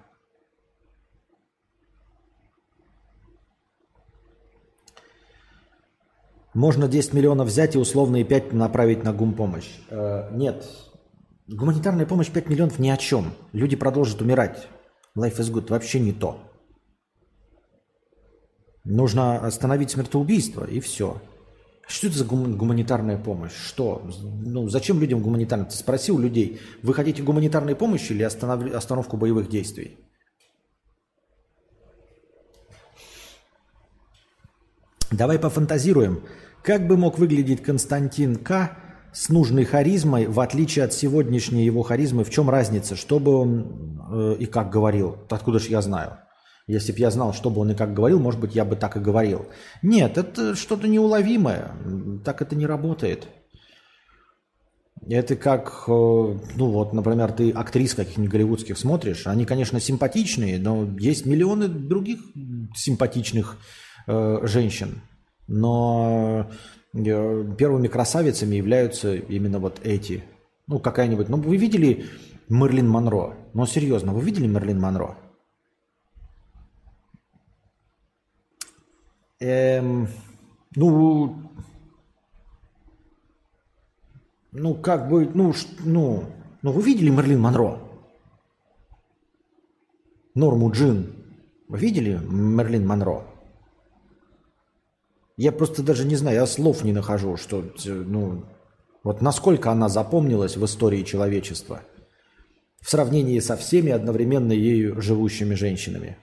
Можно 6.53 6.87
10 6.87 7.13
миллионов 7.13 7.47
взять 7.47 7.75
и 7.75 7.77
условные 7.77 8.23
5 8.23 8.53
направить 8.53 9.03
на 9.03 9.11
гумпомощь. 9.11 9.77
Э, 9.89 10.29
нет. 10.31 10.65
Гуманитарная 11.47 12.05
помощь 12.05 12.29
5 12.29 12.49
миллионов 12.49 12.79
ни 12.79 12.89
о 12.89 12.97
чем. 12.97 13.33
Люди 13.51 13.75
продолжат 13.75 14.21
умирать. 14.21 14.67
Life 15.17 15.37
is 15.37 15.51
good. 15.51 15.69
Вообще 15.69 15.99
не 15.99 16.13
то. 16.13 16.39
Нужно 18.85 19.45
остановить 19.45 19.91
смертоубийство 19.91 20.63
и 20.63 20.79
все. 20.79 21.21
Что 21.87 22.07
это 22.07 22.17
за 22.17 22.25
гуманитарная 22.25 23.17
помощь? 23.17 23.53
Что? 23.53 24.01
Ну, 24.43 24.69
зачем 24.69 24.99
людям 24.99 25.21
гуманитарная? 25.21 25.69
Ты 25.69 25.75
спросил 25.75 26.17
людей, 26.17 26.59
вы 26.81 26.93
хотите 26.93 27.21
гуманитарной 27.21 27.75
помощи 27.75 28.11
или 28.11 28.23
останов... 28.23 28.73
остановку 28.73 29.17
боевых 29.17 29.49
действий? 29.49 29.97
Давай 35.11 35.37
пофантазируем. 35.37 36.23
Как 36.63 36.87
бы 36.87 36.97
мог 36.97 37.19
выглядеть 37.19 37.61
Константин 37.61 38.35
К. 38.37 38.71
с 39.13 39.29
нужной 39.29 39.63
харизмой, 39.63 40.25
в 40.25 40.39
отличие 40.39 40.83
от 40.85 40.93
сегодняшней 40.93 41.63
его 41.63 41.83
харизмы? 41.83 42.23
В 42.23 42.31
чем 42.31 42.49
разница? 42.49 42.95
Что 42.95 43.19
бы 43.19 43.35
он 43.35 44.01
э, 44.11 44.35
и 44.39 44.45
как 44.47 44.71
говорил? 44.71 45.17
Откуда 45.29 45.59
же 45.59 45.69
я 45.69 45.81
знаю? 45.81 46.17
Если 46.67 46.91
бы 46.91 46.99
я 46.99 47.11
знал, 47.11 47.33
что 47.33 47.49
бы 47.51 47.61
он 47.61 47.71
и 47.71 47.75
как 47.75 47.93
говорил, 47.93 48.19
может 48.19 48.39
быть, 48.39 48.55
я 48.55 48.65
бы 48.65 48.75
так 48.75 48.97
и 48.97 48.99
говорил. 48.99 49.45
Нет, 49.83 50.17
это 50.17 50.55
что-то 50.55 50.87
неуловимое. 50.87 51.71
Так 52.23 52.41
это 52.41 52.55
не 52.55 52.65
работает. 52.65 53.27
Это 55.07 55.35
как, 55.35 55.83
э, 55.87 55.91
ну 55.91 56.71
вот, 56.71 56.93
например, 56.93 57.31
ты 57.31 57.51
актрис 57.51 57.93
каких-нибудь 57.93 58.31
голливудских 58.31 58.77
смотришь, 58.77 59.27
они, 59.27 59.45
конечно, 59.45 59.79
симпатичные, 59.79 60.57
но 60.57 60.87
есть 60.97 61.27
миллионы 61.27 61.67
других 61.67 62.19
симпатичных 62.75 63.57
э, 64.07 64.39
женщин. 64.43 65.01
Но 65.47 66.49
э, 66.93 67.53
первыми 67.57 67.87
красавицами 67.87 68.55
являются 68.55 69.13
именно 69.13 69.59
вот 69.59 69.79
эти. 69.83 70.23
Ну, 70.65 70.79
какая-нибудь. 70.79 71.29
Ну, 71.29 71.37
вы 71.37 71.57
видели 71.57 72.05
Мерлин 72.49 72.89
Монро? 72.89 73.35
Ну, 73.53 73.67
серьезно, 73.67 74.11
вы 74.11 74.21
видели 74.21 74.47
Мерлин 74.47 74.79
Монро? 74.79 75.17
Эм, 79.39 80.07
ну, 80.75 81.35
ну, 84.53 84.75
как 84.75 85.09
бы, 85.09 85.29
ну, 85.33 85.53
ну, 85.79 86.23
ну, 86.61 86.71
вы 86.71 86.81
видели 86.81 87.09
Мерлин 87.09 87.41
Монро? 87.41 87.79
Норму 90.35 90.71
Джин. 90.71 91.13
Вы 91.67 91.79
видели 91.79 92.17
Мерлин 92.17 92.87
Монро? 92.87 93.25
Я 95.35 95.51
просто 95.51 95.83
даже 95.83 96.05
не 96.05 96.15
знаю, 96.15 96.37
я 96.37 96.47
слов 96.47 96.83
не 96.83 96.93
нахожу, 96.93 97.35
что, 97.35 97.65
ну, 97.85 98.45
вот 99.03 99.21
насколько 99.21 99.69
она 99.69 99.89
запомнилась 99.89 100.55
в 100.55 100.63
истории 100.63 101.03
человечества 101.03 101.81
в 102.79 102.89
сравнении 102.89 103.39
со 103.39 103.57
всеми 103.57 103.91
одновременно 103.91 104.53
ею 104.53 105.01
живущими 105.01 105.55
женщинами. 105.55 106.17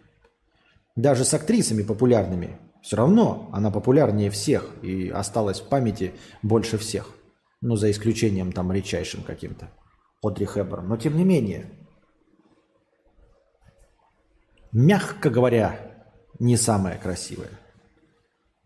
Даже 0.97 1.27
с 1.27 1.35
актрисами 1.35 1.83
популярными– 1.83 2.59
все 2.83 2.97
равно 2.97 3.49
она 3.53 3.71
популярнее 3.71 4.31
всех 4.31 4.69
и 4.83 5.09
осталась 5.09 5.61
в 5.61 5.69
памяти 5.69 6.15
больше 6.43 6.79
всех. 6.79 7.15
Ну, 7.61 7.77
за 7.77 7.91
исключением 7.91 8.53
там 8.53 8.73
редчайшим 8.73 9.23
каким-то. 9.23 9.71
Одри 10.21 10.47
Хэбберн. 10.47 10.89
Но 10.89 10.97
тем 10.97 11.17
не 11.17 11.25
менее, 11.25 11.71
мягко 14.73 15.31
говоря, 15.31 15.79
не 16.41 16.57
самая 16.57 16.99
красивая. 16.99 17.51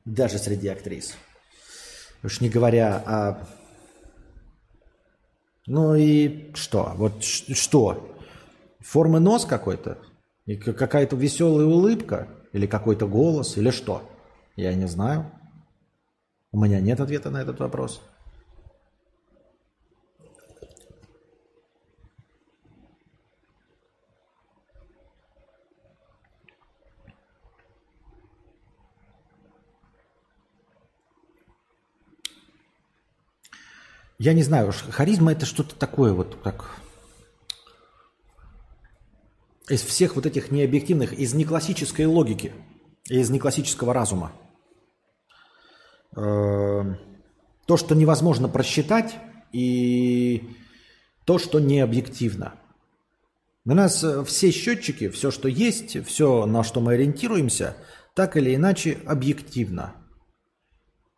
Даже 0.06 0.38
среди 0.38 0.68
актрис. 0.68 1.14
Уж 2.22 2.40
не 2.40 2.48
говоря 2.48 2.97
о... 2.97 3.47
Ну 5.66 5.94
и 5.94 6.55
что? 6.55 6.93
Вот 6.97 7.22
что? 7.22 8.16
Формы 8.80 9.20
нос 9.20 9.44
какой-то? 9.44 9.98
И 10.47 10.56
какая-то 10.56 11.16
веселая 11.16 11.66
улыбка? 11.66 12.28
Или 12.57 12.66
какой-то 12.66 13.07
голос? 13.07 13.59
Или 13.59 13.69
что? 13.69 14.03
Я 14.57 14.73
не 14.73 14.87
знаю. 14.87 15.31
У 16.53 16.59
меня 16.59 16.81
нет 16.81 16.99
ответа 17.01 17.28
на 17.28 17.43
этот 17.43 17.61
вопрос. 17.61 18.01
Я 34.19 34.33
не 34.33 34.43
знаю, 34.43 34.73
харизма 34.73 35.33
это 35.33 35.45
что-то 35.45 35.74
такое 35.77 36.15
вот 36.15 36.39
как 36.43 36.81
из 39.68 39.82
всех 39.82 40.16
вот 40.16 40.26
этих 40.26 40.51
необъективных, 40.51 41.12
из 41.12 41.34
неклассической 41.34 42.06
логики, 42.06 42.52
из 43.09 43.30
неклассического 43.30 43.93
разума. 43.93 44.32
Э, 46.16 46.94
то, 47.66 47.76
что 47.76 47.94
невозможно 47.94 48.48
просчитать, 48.48 49.16
и 49.52 50.51
то, 51.24 51.38
что 51.38 51.60
не 51.60 51.80
объективно. 51.80 52.55
У 53.64 53.74
нас 53.74 54.05
э, 54.05 54.24
все 54.24 54.51
счетчики, 54.51 55.09
все, 55.09 55.30
что 55.30 55.48
есть, 55.48 56.05
все, 56.06 56.47
на 56.47 56.62
что 56.62 56.80
мы 56.80 56.94
ориентируемся, 56.94 57.76
так 58.14 58.36
или 58.36 58.55
иначе 58.55 58.98
объективно. 59.06 59.94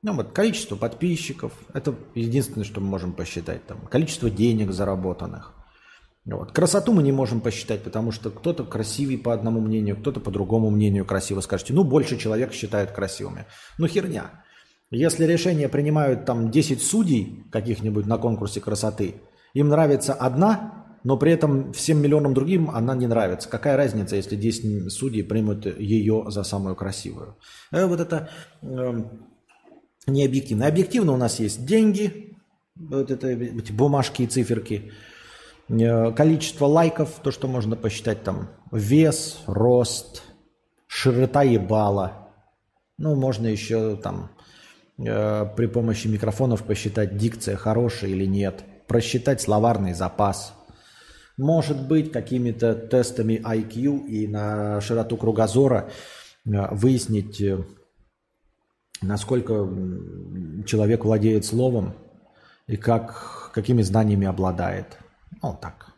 Ну 0.03 0.15
вот 0.15 0.33
количество 0.33 0.77
подписчиков, 0.77 1.53
это 1.75 1.95
единственное, 2.15 2.65
что 2.65 2.81
мы 2.81 2.87
можем 2.87 3.13
посчитать. 3.13 3.67
Там, 3.67 3.81
количество 3.87 4.31
денег 4.31 4.73
заработанных. 4.73 5.55
Вот. 6.31 6.53
Красоту 6.53 6.93
мы 6.93 7.03
не 7.03 7.13
можем 7.13 7.41
посчитать, 7.41 7.83
потому 7.83 8.13
что 8.13 8.31
кто-то 8.31 8.65
красивый 8.65 9.17
по 9.17 9.33
одному 9.33 9.61
мнению, 9.61 9.97
кто-то 9.97 10.21
по 10.21 10.31
другому 10.31 10.71
мнению 10.71 11.05
красиво. 11.05 11.41
Скажете, 11.41 11.73
ну 11.73 11.85
больше 11.85 12.19
человек 12.19 12.53
считают 12.53 12.91
красивыми. 12.91 13.47
Ну 13.79 13.87
херня. 13.87 14.45
Если 14.91 15.25
решение 15.25 15.69
принимают 15.69 16.25
там 16.25 16.51
10 16.51 16.83
судей 16.83 17.45
каких-нибудь 17.51 18.07
на 18.07 18.19
конкурсе 18.19 18.61
красоты, 18.61 19.17
им 19.55 19.69
нравится 19.69 20.13
одна, 20.13 20.99
но 21.05 21.17
при 21.17 21.33
этом 21.33 21.73
всем 21.73 21.99
миллионам 21.99 22.35
другим 22.35 22.71
она 22.71 22.95
не 22.95 23.07
нравится. 23.07 23.49
Какая 23.49 23.77
разница, 23.77 24.17
если 24.17 24.37
10 24.37 24.93
судей 24.93 25.23
примут 25.23 25.67
ее 25.67 26.27
за 26.29 26.43
самую 26.43 26.77
красивую? 26.77 27.37
Э, 27.71 27.87
вот 27.87 28.01
это 28.01 28.31
э, 28.63 29.03
не 30.07 30.25
объективно. 30.25 30.67
Объективно 30.67 31.13
у 31.13 31.17
нас 31.17 31.39
есть 31.39 31.65
деньги, 31.65 32.37
вот 32.77 33.11
это, 33.11 33.29
эти 33.29 33.73
бумажки 33.73 34.23
и 34.23 34.27
циферки, 34.27 34.93
количество 35.69 36.67
лайков, 36.67 37.21
то, 37.23 37.31
что 37.31 37.47
можно 37.47 37.77
посчитать 37.77 38.23
там, 38.23 38.49
вес, 38.73 39.41
рост, 39.47 40.23
широта 40.87 41.43
ебала. 41.43 42.29
Ну, 42.97 43.15
можно 43.15 43.47
еще 43.47 43.97
там 43.97 44.31
э, 44.99 45.47
при 45.57 45.67
помощи 45.67 46.09
микрофонов 46.09 46.65
посчитать, 46.65 47.17
дикция 47.17 47.57
хорошая 47.57 48.11
или 48.11 48.25
нет, 48.25 48.65
просчитать 48.87 49.41
словарный 49.41 49.95
запас– 49.95 50.55
может 51.39 51.87
быть, 51.87 52.11
какими-то 52.11 52.75
тестами 52.75 53.35
IQ 53.35 54.07
и 54.09 54.27
на 54.27 54.81
широту 54.81 55.17
кругозора 55.17 55.89
э, 56.45 56.75
выяснить, 56.75 57.41
э, 57.41 57.65
насколько 59.01 59.69
человек 60.67 61.05
владеет 61.05 61.45
словом 61.45 61.95
и 62.67 62.77
как, 62.77 63.53
какими 63.55 63.83
знаниями 63.83 64.27
обладает. 64.27 64.99
Ну, 65.43 65.57
так, 65.61 65.93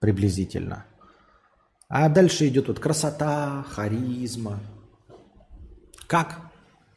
приблизительно. 0.00 0.84
А 1.88 2.08
дальше 2.08 2.48
идет 2.48 2.68
вот 2.68 2.80
красота, 2.80 3.64
харизма. 3.70 4.60
Как? 6.06 6.40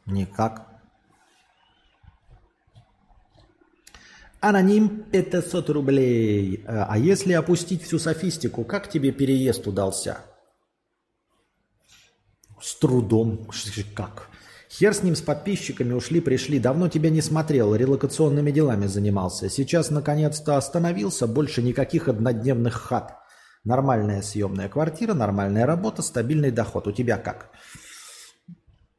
Никак. 0.06 0.68
Аноним 4.40 5.04
500 5.04 5.70
рублей. 5.70 6.64
Э, 6.66 6.84
а 6.88 6.98
если 6.98 7.32
опустить 7.32 7.82
всю 7.84 7.98
софистику, 7.98 8.64
как 8.64 8.90
тебе 8.90 9.12
переезд 9.12 9.66
удался? 9.66 10.18
С 12.60 12.74
трудом. 12.74 13.48
Как? 13.94 14.28
Хер 14.72 14.94
с 14.94 15.02
ним, 15.02 15.14
с 15.14 15.20
подписчиками 15.20 15.92
ушли, 15.92 16.22
пришли. 16.22 16.58
Давно 16.58 16.88
тебя 16.88 17.10
не 17.10 17.20
смотрел, 17.20 17.74
релокационными 17.74 18.50
делами 18.50 18.86
занимался. 18.86 19.50
Сейчас 19.50 19.90
наконец-то 19.90 20.56
остановился, 20.56 21.26
больше 21.26 21.62
никаких 21.62 22.08
однодневных 22.08 22.72
хат. 22.72 23.18
Нормальная 23.64 24.22
съемная 24.22 24.70
квартира, 24.70 25.12
нормальная 25.12 25.66
работа, 25.66 26.00
стабильный 26.00 26.50
доход. 26.50 26.86
У 26.86 26.92
тебя 26.92 27.18
как? 27.18 27.50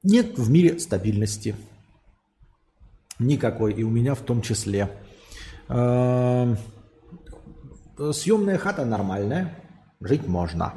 Нет 0.04 0.38
в 0.38 0.48
мире 0.52 0.80
стабильности. 0.80 1.56
Никакой, 3.18 3.74
и 3.74 3.82
у 3.82 3.90
меня 3.90 4.14
в 4.14 4.22
том 4.22 4.44
числе. 4.44 4.92
Эм, 5.70 6.56
съемная 8.12 8.60
хата 8.60 8.86
нормальная, 8.86 9.58
жить 10.00 10.28
можно. 10.28 10.76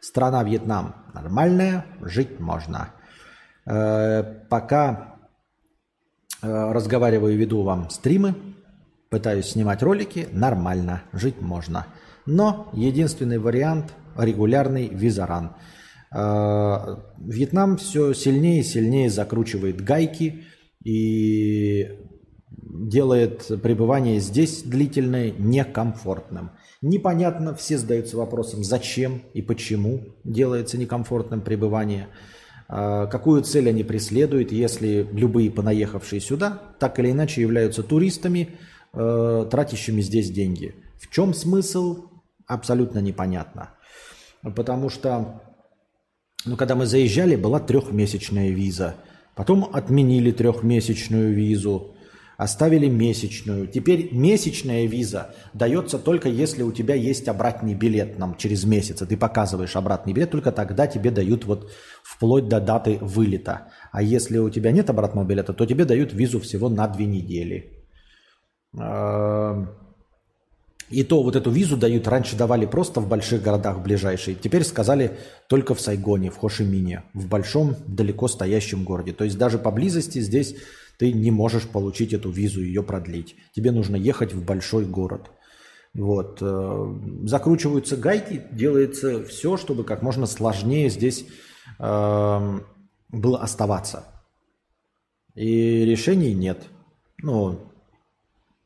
Страна 0.00 0.44
Вьетнам 0.44 0.96
нормальная, 1.14 1.86
жить 2.02 2.40
можно. 2.40 2.90
Э, 3.66 4.22
пока 4.48 5.16
э, 6.42 6.72
разговариваю, 6.72 7.36
веду 7.36 7.62
вам 7.62 7.90
стримы, 7.90 8.34
пытаюсь 9.10 9.50
снимать 9.50 9.82
ролики, 9.82 10.28
нормально, 10.32 11.02
жить 11.12 11.40
можно. 11.40 11.86
Но 12.26 12.68
единственный 12.72 13.38
вариант– 13.38 13.94
регулярный 14.16 14.88
визаран. 14.88 15.56
Э, 16.14 16.96
Вьетнам 17.18 17.76
все 17.76 18.12
сильнее 18.12 18.60
и 18.60 18.64
сильнее 18.64 19.10
закручивает 19.10 19.82
гайки, 19.82 20.44
и 20.84 21.88
делает 22.74 23.46
пребывание 23.62 24.20
здесь 24.20 24.62
длительное 24.62 25.32
некомфортным. 25.32 26.50
Непонятно, 26.82 27.54
все 27.54 27.78
задаются 27.78 28.16
вопросом, 28.16 28.62
зачем 28.62 29.22
и 29.32 29.40
почему 29.42 30.02
делается 30.24 30.76
некомфортным 30.76 31.40
пребывание, 31.40 32.08
какую 32.66 33.42
цель 33.42 33.68
они 33.68 33.84
преследуют, 33.84 34.52
если 34.52 35.06
любые 35.12 35.50
понаехавшие 35.50 36.20
сюда 36.20 36.62
так 36.78 36.98
или 36.98 37.10
иначе 37.10 37.40
являются 37.40 37.82
туристами, 37.82 38.56
а, 38.92 39.44
тратящими 39.46 40.00
здесь 40.00 40.30
деньги. 40.30 40.74
В 41.00 41.10
чем 41.10 41.34
смысл, 41.34 42.06
абсолютно 42.46 42.98
непонятно. 43.00 43.70
Потому 44.42 44.88
что, 44.88 45.42
ну, 46.44 46.56
когда 46.56 46.74
мы 46.74 46.86
заезжали, 46.86 47.36
была 47.36 47.60
трехмесячная 47.60 48.50
виза. 48.50 48.96
Потом 49.34 49.68
отменили 49.72 50.30
трехмесячную 50.30 51.34
визу 51.34 51.93
оставили 52.36 52.88
месячную. 52.88 53.66
Теперь 53.66 54.08
месячная 54.12 54.86
виза 54.86 55.34
дается 55.52 55.98
только 55.98 56.28
если 56.28 56.62
у 56.62 56.72
тебя 56.72 56.94
есть 56.94 57.28
обратный 57.28 57.74
билет 57.74 58.18
нам 58.18 58.36
через 58.36 58.64
месяц. 58.64 58.98
Ты 58.98 59.16
показываешь 59.16 59.76
обратный 59.76 60.12
билет, 60.12 60.30
только 60.30 60.52
тогда 60.52 60.86
тебе 60.86 61.10
дают 61.10 61.44
вот 61.44 61.70
вплоть 62.02 62.48
до 62.48 62.60
даты 62.60 62.98
вылета. 63.00 63.68
А 63.92 64.02
если 64.02 64.38
у 64.38 64.50
тебя 64.50 64.72
нет 64.72 64.90
обратного 64.90 65.24
билета, 65.24 65.52
то 65.52 65.66
тебе 65.66 65.84
дают 65.84 66.12
визу 66.12 66.40
всего 66.40 66.68
на 66.68 66.88
две 66.88 67.06
недели. 67.06 67.70
И 70.90 71.02
то 71.02 71.22
вот 71.22 71.34
эту 71.34 71.50
визу 71.50 71.76
дают, 71.76 72.06
раньше 72.06 72.36
давали 72.36 72.66
просто 72.66 73.00
в 73.00 73.08
больших 73.08 73.42
городах 73.42 73.82
ближайшие. 73.82 74.36
Теперь 74.36 74.64
сказали 74.64 75.16
только 75.48 75.74
в 75.74 75.80
Сайгоне, 75.80 76.30
в 76.30 76.36
Хошимине, 76.36 77.04
в 77.14 77.26
большом, 77.26 77.74
далеко 77.86 78.28
стоящем 78.28 78.84
городе. 78.84 79.12
То 79.12 79.24
есть 79.24 79.38
даже 79.38 79.58
поблизости 79.58 80.20
здесь 80.20 80.56
ты 80.98 81.12
не 81.12 81.30
можешь 81.30 81.68
получить 81.68 82.12
эту 82.12 82.30
визу, 82.30 82.62
ее 82.62 82.82
продлить. 82.82 83.36
Тебе 83.52 83.72
нужно 83.72 83.96
ехать 83.96 84.32
в 84.32 84.44
большой 84.44 84.84
город. 84.84 85.30
Вот. 85.94 86.38
Э, 86.40 86.98
закручиваются 87.24 87.96
гайки, 87.96 88.42
делается 88.50 89.24
все, 89.24 89.56
чтобы 89.56 89.84
как 89.84 90.02
можно 90.02 90.26
сложнее 90.26 90.90
здесь 90.90 91.26
э, 91.78 92.60
было 93.10 93.40
оставаться. 93.40 94.04
И 95.34 95.84
решений 95.84 96.34
нет. 96.34 96.64
Ну, 97.22 97.72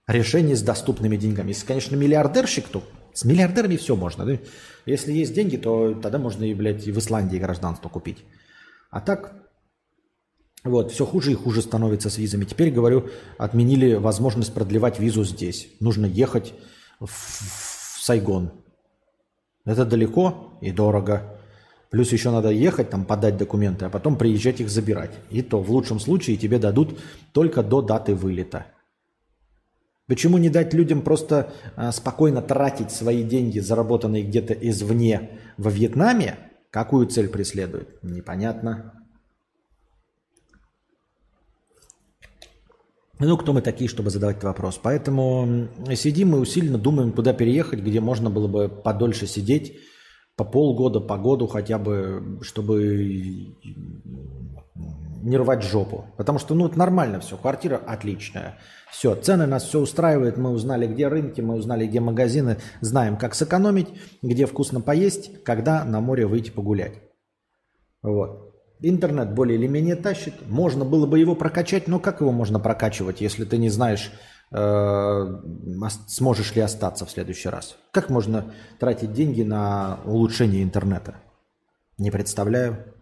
решений 0.07 0.55
с 0.55 0.63
доступными 0.63 1.17
деньгами. 1.17 1.49
Если, 1.49 1.67
конечно, 1.67 1.97
миллиардерщик, 1.97 2.69
то 2.69 2.83
с 3.13 3.25
миллиардерами 3.25 3.77
все 3.77 3.97
можно. 3.97 4.25
Да? 4.25 4.39
Если 4.87 5.13
есть 5.13 5.35
деньги, 5.35 5.57
то 5.57 5.95
тогда 5.95 6.19
можно 6.19 6.45
и, 6.45 6.55
блядь, 6.55 6.87
и 6.87 6.93
в 6.93 6.99
Исландии 6.99 7.39
гражданство 7.39 7.89
купить. 7.89 8.25
А 8.91 9.01
так 9.01 9.38
вот, 10.65 10.91
все 10.91 11.07
хуже 11.07 11.33
и 11.33 11.35
хуже 11.35 11.63
становится 11.63 12.11
с 12.11 12.19
визами. 12.19 12.45
Теперь, 12.45 12.71
говорю, 12.71 13.09
отменили 13.39 13.95
возможность 13.95 14.53
продлевать 14.53 14.99
визу 14.99 15.25
здесь. 15.25 15.69
Нужно 15.81 16.07
ехать 16.07 16.55
в 17.01 17.09
Сайгон. 18.01 18.53
Это 19.65 19.85
далеко 19.85 20.59
и 20.61 20.73
дорого. 20.73 21.39
Плюс 21.91 22.13
еще 22.13 22.31
надо 22.31 22.51
ехать, 22.51 22.91
там 22.91 23.05
подать 23.05 23.37
документы, 23.37 23.87
а 23.87 23.91
потом 23.91 24.17
приезжать 24.17 24.61
их 24.61 24.69
забирать. 24.69 25.13
И 25.31 25.43
то 25.43 25.61
в 25.61 25.71
лучшем 25.71 26.01
случае 26.01 26.37
тебе 26.37 26.59
дадут 26.59 26.99
только 27.33 27.63
до 27.63 27.81
даты 27.81 28.15
вылета. 28.15 28.67
Почему 30.07 30.39
не 30.39 30.49
дать 30.49 30.73
людям 30.73 31.03
просто 31.03 31.53
а, 31.77 31.93
спокойно 31.93 32.41
тратить 32.41 32.91
свои 32.91 33.23
деньги, 33.23 33.59
заработанные 33.59 34.23
где-то 34.23 34.55
извне 34.55 35.39
во 35.57 35.71
Вьетнаме? 35.71 36.39
Какую 36.71 37.07
цель 37.07 37.29
преследует? 37.29 38.03
Непонятно. 38.03 38.98
Ну, 43.21 43.37
кто 43.37 43.53
мы 43.53 43.63
такие, 43.63 43.89
чтобы 43.89 44.11
задавать 44.11 44.37
этот 44.37 44.45
вопрос? 44.45 44.79
Поэтому 44.81 45.69
сидим 45.95 46.37
и 46.37 46.39
усиленно 46.39 46.79
думаем, 46.79 47.13
куда 47.13 47.33
переехать, 47.33 47.81
где 47.81 48.01
можно 48.01 48.31
было 48.31 48.47
бы 48.47 48.69
подольше 48.69 49.27
сидеть, 49.27 49.77
по 50.37 50.45
полгода, 50.45 51.01
по 51.01 51.19
году 51.19 51.49
хотя 51.49 51.79
бы, 51.79 52.39
чтобы 52.43 53.57
не 55.21 55.37
рвать 55.37 55.65
жопу. 55.65 56.07
Потому 56.17 56.39
что, 56.39 56.55
ну, 56.55 56.69
это 56.69 56.79
нормально 56.79 57.19
все, 57.19 57.37
квартира 57.37 57.77
отличная. 57.77 58.59
Все, 58.93 59.17
цены 59.17 59.47
нас 59.47 59.65
все 59.65 59.81
устраивают, 59.81 60.37
мы 60.37 60.51
узнали, 60.51 60.87
где 60.87 61.09
рынки, 61.09 61.41
мы 61.41 61.57
узнали, 61.57 61.89
где 61.89 61.99
магазины, 61.99 62.59
знаем, 62.81 63.17
как 63.17 63.35
сэкономить, 63.35 63.89
где 64.23 64.47
вкусно 64.47 64.81
поесть, 64.81 65.43
когда 65.43 65.85
на 65.85 66.01
море 66.01 66.27
выйти 66.27 66.51
погулять. 66.51 67.03
Вот. 68.03 68.48
Интернет 68.81 69.35
более 69.35 69.59
или 69.59 69.67
менее 69.67 69.97
тащит. 69.97 70.35
Можно 70.49 70.85
было 70.85 71.07
бы 71.07 71.19
его 71.19 71.35
прокачать, 71.35 71.89
но 71.89 71.99
как 71.99 72.21
его 72.21 72.31
можно 72.31 72.61
прокачивать, 72.61 73.21
если 73.21 73.45
ты 73.45 73.59
не 73.59 73.71
знаешь, 73.71 74.13
э, 74.53 75.27
сможешь 76.07 76.55
ли 76.55 76.63
остаться 76.63 77.05
в 77.05 77.11
следующий 77.11 77.49
раз? 77.49 77.77
Как 77.91 78.09
можно 78.09 78.53
тратить 78.79 79.13
деньги 79.13 79.43
на 79.43 79.99
улучшение 80.05 80.63
интернета? 80.63 81.17
Не 81.99 82.13
представляю. 82.13 82.95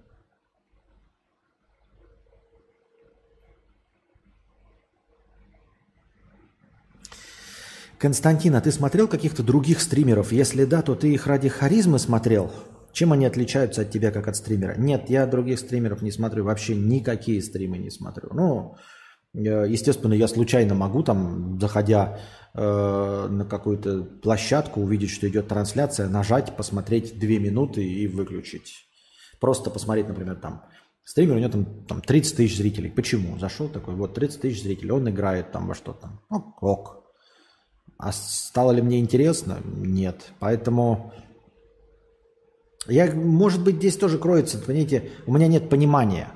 Константин, 7.98 8.55
а 8.55 8.61
ты 8.61 8.73
смотрел 8.73 9.09
каких-то 9.09 9.43
других 9.43 9.81
стримеров? 9.81 10.32
Если 10.32 10.65
да, 10.65 10.81
то 10.82 10.94
ты 10.94 11.12
их 11.12 11.27
ради 11.27 11.48
харизмы 11.48 11.98
смотрел? 11.98 12.51
Чем 12.97 13.12
они 13.12 13.27
отличаются 13.27 13.82
от 13.82 13.90
тебя 13.90 14.10
как 14.10 14.27
от 14.27 14.36
стримера? 14.36 14.74
Нет, 14.78 15.10
я 15.10 15.27
других 15.27 15.59
стримеров 15.59 16.01
не 16.01 16.10
смотрю, 16.10 16.44
вообще 16.44 16.74
никакие 16.74 17.43
стримы 17.43 17.77
не 17.77 17.90
смотрю. 17.90 18.31
Ну, 18.32 18.77
э, 19.35 19.66
естественно, 19.68 20.14
я 20.14 20.27
случайно 20.27 20.74
могу 20.74 21.02
там, 21.02 21.60
заходя 21.60 22.18
э, 22.55 23.28
на 23.31 23.44
какую-то 23.44 24.02
площадку, 24.02 24.81
увидеть, 24.81 25.10
что 25.10 25.28
идет 25.28 25.47
трансляция, 25.47 26.09
нажать, 26.09 26.56
посмотреть 26.56 27.18
две 27.18 27.39
минуты 27.39 27.85
и 27.86 28.06
выключить. 28.06 28.89
Просто 29.40 29.68
посмотреть, 29.68 30.09
например, 30.09 30.36
там 30.36 30.62
стример, 31.05 31.36
у 31.36 31.39
него 31.39 31.51
там, 31.51 31.85
там 31.85 32.01
30 32.01 32.35
тысяч 32.35 32.56
зрителей. 32.56 32.90
Почему? 32.90 33.39
Зашел 33.39 33.68
такой, 33.68 33.94
вот 33.94 34.14
30 34.14 34.40
тысяч 34.40 34.62
зрителей, 34.62 34.93
он 34.93 35.06
играет 35.10 35.52
там 35.52 35.66
во 35.66 35.74
что-то. 35.74 36.18
Ну, 36.31 36.55
ок. 36.62 37.05
А 37.98 38.10
стало 38.12 38.73
ли 38.73 38.81
мне 38.81 39.01
интересно? 39.01 39.59
Нет. 39.66 40.32
Поэтому 40.39 41.12
я, 42.88 43.12
может 43.12 43.62
быть, 43.62 43.76
здесь 43.76 43.96
тоже 43.96 44.18
кроется, 44.18 44.58
понимаете, 44.58 45.10
у 45.26 45.32
меня 45.32 45.46
нет 45.46 45.68
понимания. 45.68 46.28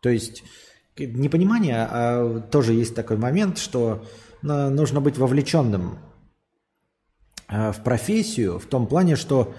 То 0.00 0.08
есть 0.08 0.42
не 0.96 1.28
понимание, 1.28 1.86
а 1.90 2.40
тоже 2.40 2.74
есть 2.74 2.94
такой 2.94 3.16
момент, 3.16 3.58
что 3.58 4.04
ну, 4.42 4.70
нужно 4.70 5.00
быть 5.00 5.18
вовлеченным 5.18 5.98
а, 7.48 7.72
в 7.72 7.82
профессию 7.82 8.58
в 8.58 8.66
том 8.66 8.86
плане, 8.86 9.16
что 9.16 9.54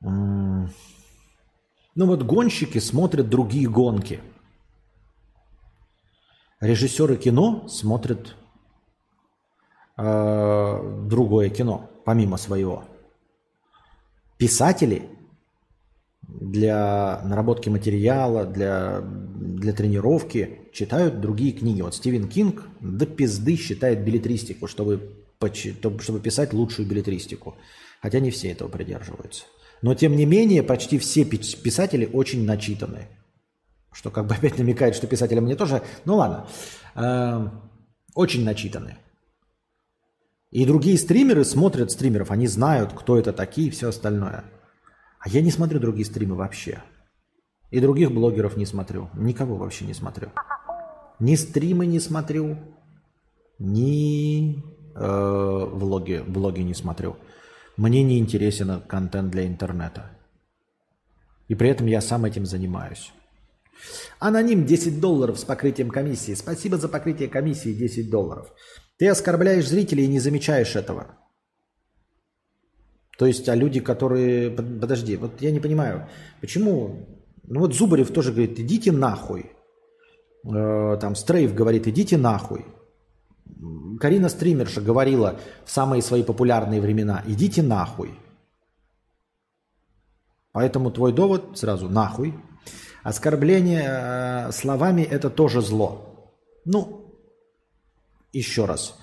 ну 0.00 0.68
вот 1.94 2.22
гонщики 2.24 2.78
смотрят 2.78 3.28
другие 3.28 3.68
гонки– 3.68 4.20
Режиссеры 6.64 7.16
кино 7.16 7.68
смотрят 7.68 8.36
э, 9.96 11.06
другое 11.08 11.48
кино, 11.50 11.90
помимо 12.04 12.36
своего. 12.36 12.84
Писатели 14.36 15.08
для 16.28 17.20
наработки 17.24 17.68
материала, 17.68 18.44
для, 18.44 19.00
для 19.02 19.72
тренировки 19.72 20.60
читают 20.72 21.20
другие 21.20 21.52
книги. 21.52 21.82
Вот 21.82 21.94
Стивен 21.94 22.28
Кинг 22.28 22.62
до 22.80 23.06
пизды 23.06 23.56
считает 23.56 24.04
билетристику, 24.04 24.66
чтобы, 24.66 25.24
чтобы 26.00 26.20
писать 26.20 26.52
лучшую 26.52 26.88
билетристику. 26.88 27.56
Хотя 28.02 28.20
не 28.20 28.30
все 28.30 28.50
этого 28.50 28.68
придерживаются. 28.68 29.44
Но 29.82 29.94
тем 29.94 30.16
не 30.16 30.26
менее, 30.26 30.62
почти 30.62 30.98
все 30.98 31.24
писатели 31.24 32.08
очень 32.12 32.44
начитаны. 32.44 33.08
Что 33.92 34.10
как 34.10 34.26
бы 34.26 34.34
опять 34.34 34.58
намекает, 34.58 34.94
что 34.94 35.06
писатели 35.06 35.40
мне 35.40 35.56
тоже... 35.56 35.82
Ну 36.04 36.16
ладно. 36.16 36.46
Э, 36.94 37.48
очень 38.14 38.44
начитаны. 38.44 38.96
И 40.54 40.64
другие 40.66 40.96
стримеры 40.96 41.44
смотрят 41.44 41.90
стримеров, 41.90 42.30
они 42.30 42.46
знают, 42.46 42.92
кто 42.92 43.18
это 43.18 43.32
такие 43.32 43.66
и 43.66 43.70
все 43.70 43.88
остальное. 43.88 44.44
А 45.18 45.28
я 45.28 45.42
не 45.42 45.50
смотрю 45.50 45.80
другие 45.80 46.06
стримы 46.06 46.36
вообще. 46.36 46.80
И 47.72 47.80
других 47.80 48.12
блогеров 48.12 48.56
не 48.56 48.64
смотрю. 48.64 49.10
Никого 49.14 49.56
вообще 49.56 49.84
не 49.84 49.94
смотрю. 49.94 50.28
Ни 51.18 51.34
стримы 51.34 51.86
не 51.86 51.98
смотрю, 51.98 52.56
ни 53.58 54.62
э, 54.94 55.68
влоги, 55.72 56.22
влоги 56.24 56.60
не 56.60 56.74
смотрю. 56.74 57.16
Мне 57.76 58.04
не 58.04 58.20
интересен 58.20 58.80
контент 58.82 59.32
для 59.32 59.48
интернета. 59.48 60.12
И 61.48 61.56
при 61.56 61.68
этом 61.68 61.88
я 61.88 62.00
сам 62.00 62.26
этим 62.26 62.46
занимаюсь. 62.46 63.12
Аноним 64.20 64.66
10 64.66 65.00
долларов 65.00 65.36
с 65.36 65.44
покрытием 65.44 65.90
комиссии. 65.90 66.34
Спасибо 66.34 66.76
за 66.76 66.88
покрытие 66.88 67.28
комиссии 67.28 67.72
10 67.72 68.08
долларов. 68.08 68.52
Ты 68.98 69.08
оскорбляешь 69.08 69.68
зрителей 69.68 70.04
и 70.04 70.08
не 70.08 70.20
замечаешь 70.20 70.76
этого. 70.76 71.18
То 73.18 73.26
есть, 73.26 73.48
а 73.48 73.54
люди, 73.54 73.80
которые... 73.80 74.50
Подожди, 74.50 75.16
вот 75.16 75.40
я 75.40 75.50
не 75.50 75.60
понимаю, 75.60 76.08
почему... 76.40 77.08
Ну 77.46 77.60
вот 77.60 77.74
Зубарев 77.74 78.10
тоже 78.10 78.32
говорит, 78.32 78.58
идите 78.58 78.90
нахуй. 78.90 79.52
Э, 80.44 80.96
там 81.00 81.14
Стрейв 81.14 81.54
говорит, 81.54 81.86
идите 81.86 82.16
нахуй. 82.16 82.64
Карина 84.00 84.28
Стримерша 84.28 84.80
говорила 84.80 85.38
в 85.64 85.70
самые 85.70 86.02
свои 86.02 86.22
популярные 86.22 86.80
времена, 86.80 87.22
идите 87.26 87.62
нахуй. 87.62 88.18
Поэтому 90.52 90.90
твой 90.90 91.12
довод 91.12 91.58
сразу 91.58 91.88
нахуй. 91.88 92.34
Оскорбление 93.02 93.84
э, 93.86 94.52
словами– 94.52 95.02
это 95.10 95.28
тоже 95.28 95.60
зло. 95.60 96.32
Ну, 96.64 97.03
еще 98.34 98.66
раз. 98.66 98.98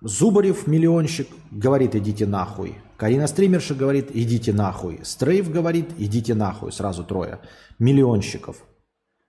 Зубарев, 0.00 0.66
миллионщик, 0.66 1.28
говорит 1.50 1.94
«идите 1.94 2.26
нахуй». 2.26 2.76
Карина 2.96 3.26
Стримерша 3.26 3.74
говорит 3.74 4.10
«идите 4.12 4.52
нахуй». 4.52 5.00
Стрейв 5.02 5.50
говорит 5.50 5.90
«идите 5.98 6.34
нахуй». 6.34 6.72
Сразу 6.72 7.04
трое. 7.04 7.40
Миллионщиков. 7.78 8.62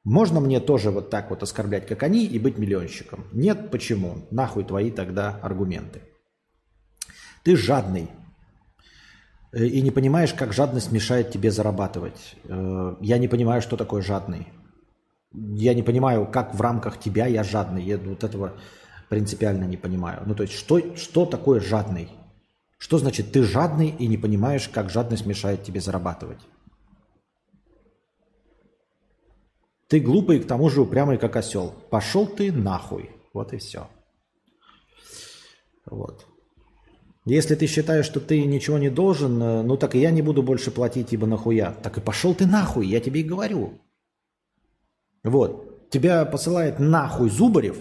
Можно 0.04 0.40
мне 0.40 0.60
тоже 0.60 0.92
вот 0.92 1.10
так 1.10 1.32
вот 1.32 1.42
оскорблять, 1.42 1.88
как 1.88 2.04
они, 2.04 2.26
и 2.26 2.38
быть 2.38 2.60
миллионщиком? 2.60 3.26
Нет, 3.34 3.72
почему? 3.72 4.28
Нахуй 4.30 4.64
твои 4.64 4.92
тогда 4.92 5.40
аргументы. 5.42 6.04
Ты 7.44 7.56
жадный. 7.56 8.10
Э, 9.52 9.66
и 9.66 9.82
не 9.82 9.92
понимаешь, 9.92 10.34
как 10.34 10.54
жадность 10.54 10.92
мешает 10.92 11.32
тебе 11.32 11.50
зарабатывать. 11.50 12.36
Э, 12.44 12.96
я 13.02 13.18
не 13.18 13.28
понимаю, 13.28 13.62
что 13.64 13.78
такое 13.78 14.04
жадный. 14.04 14.48
Я 15.34 15.74
не 15.74 15.84
понимаю, 15.84 16.28
как 16.28 16.54
в 16.54 16.62
рамках 16.62 17.00
тебя 17.00 17.26
я 17.26 17.44
жадный. 17.44 17.84
Я 17.84 17.98
вот 17.98 18.24
этого 18.24 18.54
принципиально 19.10 19.66
не 19.66 19.78
понимаю. 19.78 20.24
Ну, 20.26 20.36
то 20.36 20.44
есть, 20.44 20.54
что, 20.54 20.96
что 20.96 21.26
такое 21.26 21.60
жадный? 21.60 22.10
Что 22.78 22.98
значит 22.98 23.32
ты 23.32 23.44
жадный 23.44 23.90
и 23.90 24.08
не 24.08 24.18
понимаешь, 24.18 24.68
как 24.70 24.90
жадность 24.90 25.26
мешает 25.26 25.64
тебе 25.64 25.82
зарабатывать? 25.82 26.40
Ты 29.88 30.00
глупый, 30.00 30.40
к 30.40 30.48
тому 30.48 30.70
же 30.70 30.82
упрямый, 30.82 31.18
как 31.18 31.36
осел. 31.36 31.74
Пошел 31.90 32.26
ты 32.26 32.52
нахуй. 32.52 33.12
Вот 33.34 33.54
и 33.54 33.58
все. 33.58 33.88
Вот. 35.86 36.26
Если 37.26 37.56
ты 37.56 37.68
считаешь, 37.68 38.06
что 38.06 38.20
ты 38.20 38.44
ничего 38.46 38.78
не 38.78 38.90
должен, 38.90 39.42
э, 39.42 39.62
ну 39.64 39.78
так 39.78 39.96
и 39.96 40.00
я 40.00 40.12
не 40.12 40.22
буду 40.22 40.44
больше 40.44 40.72
платить, 40.72 41.12
ибо 41.12 41.28
нахуя. 41.28 41.72
Так 41.72 41.98
и 41.98 42.02
пошел 42.02 42.36
ты 42.36 42.46
нахуй, 42.46 42.88
я 42.88 43.00
тебе 43.00 43.22
и 43.22 43.24
говорю. 43.24 43.80
Вот. 45.24 45.90
Тебя 45.90 46.26
посылает 46.26 46.80
нахуй 46.80 47.30
Зубарев, 47.30 47.78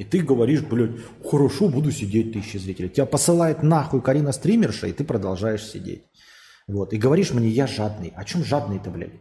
и 0.00 0.04
ты 0.04 0.20
говоришь, 0.20 0.62
блядь, 0.62 0.92
хорошо, 1.22 1.68
буду 1.68 1.90
сидеть, 1.92 2.32
тысячи 2.32 2.56
зрителей. 2.56 2.88
Тебя 2.88 3.04
посылает 3.04 3.62
нахуй 3.62 4.00
Карина 4.00 4.32
стримерша, 4.32 4.86
и 4.86 4.92
ты 4.92 5.04
продолжаешь 5.04 5.62
сидеть. 5.62 6.04
Вот. 6.66 6.94
И 6.94 6.96
говоришь 6.96 7.34
мне, 7.34 7.50
я 7.50 7.66
жадный. 7.66 8.10
О 8.16 8.24
чем 8.24 8.42
жадный-то, 8.42 8.88
блядь? 8.88 9.20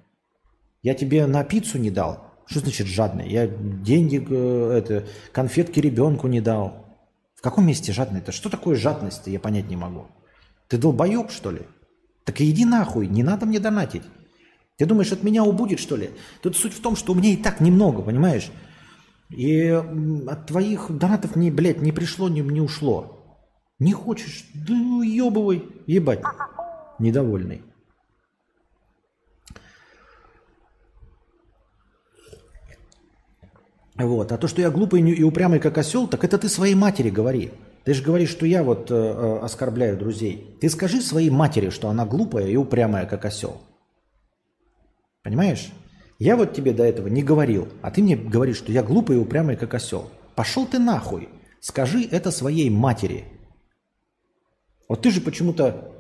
Я 0.81 0.93
тебе 0.93 1.25
на 1.25 1.43
пиццу 1.43 1.79
не 1.79 1.91
дал. 1.91 2.33
Что 2.45 2.61
значит 2.61 2.87
жадный? 2.87 3.29
Я 3.29 3.47
деньги, 3.47 4.25
э, 4.25 4.77
это, 4.77 5.05
конфетки 5.33 5.81
ребенку 5.81 6.29
не 6.29 6.39
дал. 6.39 6.85
В 7.35 7.41
каком 7.41 7.67
месте 7.67 7.91
жадный-то? 7.91 8.31
Что 8.31 8.49
такое 8.49 8.77
жадность-то, 8.77 9.29
я 9.29 9.41
понять 9.41 9.69
не 9.69 9.75
могу. 9.75 10.07
Ты 10.69 10.77
долбоеб, 10.77 11.29
что 11.29 11.51
ли? 11.51 11.63
Так 12.23 12.39
иди 12.39 12.63
нахуй, 12.63 13.07
не 13.07 13.23
надо 13.23 13.45
мне 13.45 13.59
донатить. 13.59 14.03
Ты 14.77 14.85
думаешь, 14.85 15.11
от 15.11 15.23
меня 15.23 15.43
убудет, 15.43 15.81
что 15.81 15.97
ли? 15.97 16.11
Тут 16.41 16.55
суть 16.55 16.73
в 16.73 16.81
том, 16.81 16.95
что 16.95 17.11
у 17.11 17.15
меня 17.15 17.33
и 17.33 17.35
так 17.35 17.59
немного, 17.59 18.01
понимаешь? 18.01 18.49
И 19.29 19.67
от 19.69 20.47
твоих 20.47 20.87
донатов 20.89 21.35
мне, 21.35 21.51
блядь, 21.51 21.81
не 21.81 21.91
пришло, 21.91 22.29
не, 22.29 22.41
не 22.41 22.61
ушло. 22.61 23.37
Не 23.77 23.93
хочешь? 23.93 24.45
Да 24.53 24.73
ебывай, 24.73 25.65
ебать. 25.85 26.21
Недовольный. 26.97 27.61
Вот. 33.95 34.31
А 34.31 34.37
то, 34.37 34.47
что 34.47 34.61
я 34.61 34.71
глупый 34.71 35.01
и 35.01 35.23
упрямый, 35.23 35.59
как 35.59 35.77
осел, 35.77 36.07
так 36.07 36.23
это 36.23 36.37
ты 36.37 36.49
своей 36.49 36.73
матери 36.73 37.09
говори. 37.09 37.51
Ты 37.83 37.93
же 37.93 38.03
говоришь, 38.03 38.29
что 38.29 38.45
я 38.45 38.63
вот 38.63 38.91
э, 38.91 38.95
э, 38.95 39.39
оскорбляю 39.39 39.97
друзей. 39.97 40.57
Ты 40.61 40.69
скажи 40.69 41.01
своей 41.01 41.29
матери, 41.29 41.69
что 41.69 41.89
она 41.89 42.05
глупая 42.05 42.47
и 42.47 42.55
упрямая, 42.55 43.05
как 43.05 43.25
осел. 43.25 43.61
Понимаешь? 45.23 45.71
Я 46.19 46.35
вот 46.35 46.53
тебе 46.53 46.73
до 46.73 46.83
этого 46.83 47.07
не 47.07 47.23
говорил, 47.23 47.69
а 47.81 47.91
ты 47.91 48.03
мне 48.03 48.17
говоришь, 48.17 48.57
что 48.57 48.73
я 48.73 48.83
глупый 48.83 49.15
и 49.15 49.19
упрямый, 49.19 49.55
как 49.55 49.73
осел. 49.73 50.11
Пошел 50.35 50.67
ты 50.67 50.77
нахуй. 50.77 51.29
Скажи 51.61 52.05
это 52.11 52.29
своей 52.29 52.69
матери. 52.69 53.23
Вот 54.89 55.01
ты 55.01 55.11
же 55.11 55.21
почему-то 55.21 55.93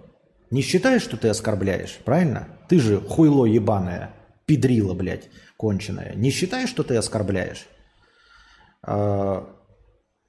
не 0.51 0.61
считаешь, 0.61 1.03
что 1.03 1.15
ты 1.15 1.29
оскорбляешь, 1.29 1.99
правильно? 2.03 2.49
Ты 2.67 2.79
же 2.79 2.99
хуйло 2.99 3.45
ебаное, 3.45 4.13
педрила, 4.45 4.93
блядь, 4.93 5.29
конченая. 5.57 6.13
Не 6.15 6.31
считаешь, 6.31 6.69
что 6.69 6.83
ты 6.83 6.97
оскорбляешь? 6.97 7.67
А, 8.81 9.47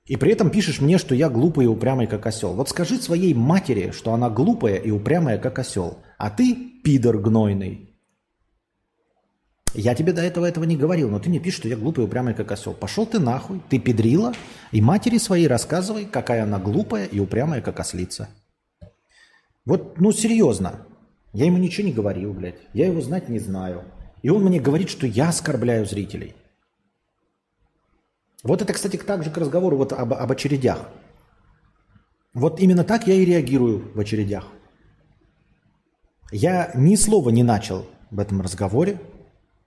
и 0.05 0.17
при 0.17 0.31
этом 0.31 0.51
пишешь 0.51 0.81
мне, 0.81 0.99
что 0.99 1.17
я 1.17 1.29
глупый 1.29 1.65
и 1.65 1.69
упрямый, 1.69 2.07
как 2.07 2.27
осел. 2.27 2.55
Вот 2.55 2.69
скажи 2.69 2.97
своей 2.97 3.35
матери, 3.35 3.91
что 3.91 4.12
она 4.12 4.31
глупая 4.31 4.77
и 4.77 4.93
упрямая, 4.93 5.39
как 5.39 5.59
осел. 5.59 5.99
А 6.17 6.31
ты 6.31 6.55
пидор 6.85 7.19
гнойный. 7.19 7.90
Я 9.74 9.94
тебе 9.94 10.12
до 10.12 10.22
этого 10.22 10.47
этого 10.47 10.64
не 10.64 10.76
говорил, 10.76 11.09
но 11.10 11.20
ты 11.20 11.28
мне 11.28 11.38
пишешь, 11.38 11.60
что 11.60 11.68
я 11.68 11.76
глупый 11.76 12.05
упрямый, 12.05 12.34
как 12.34 12.51
осел. 12.51 12.74
Пошел 12.74 13.06
ты 13.06 13.20
нахуй, 13.20 13.60
ты 13.68 13.78
педрила, 13.78 14.32
и 14.72 14.80
матери 14.80 15.18
своей 15.18 15.47
рассказывай, 15.47 16.06
какая 16.06 16.42
она 16.42 16.59
глупая 16.59 17.06
и 17.06 17.20
упрямая, 17.20 17.60
как 17.60 17.78
ослица. 17.78 18.28
Вот, 19.64 20.01
ну, 20.01 20.10
серьезно. 20.10 20.86
Я 21.32 21.47
ему 21.47 21.59
ничего 21.59 21.86
не 21.86 21.92
говорил, 21.92 22.32
блядь. 22.32 22.59
Я 22.72 22.86
его 22.86 23.01
знать 23.01 23.28
не 23.28 23.38
знаю. 23.38 23.84
И 24.22 24.28
он 24.28 24.42
мне 24.42 24.59
говорит, 24.59 24.90
что 24.90 25.06
я 25.06 25.28
оскорбляю 25.28 25.86
зрителей. 25.86 26.34
Вот 28.42 28.62
это, 28.62 28.72
кстати, 28.72 28.97
также 28.97 29.30
к 29.30 29.36
разговору 29.36 29.76
вот 29.76 29.92
об, 29.92 30.12
об 30.12 30.32
очередях. 30.32 30.88
Вот 32.34 32.59
именно 32.59 32.84
так 32.84 33.06
я 33.06 33.14
и 33.14 33.24
реагирую 33.24 33.92
в 33.94 34.01
очередях. 34.01 34.47
Я 36.32 36.72
ни 36.74 36.97
слова 36.97 37.30
не 37.30 37.42
начал 37.42 37.86
в 38.10 38.18
этом 38.18 38.40
разговоре, 38.40 39.01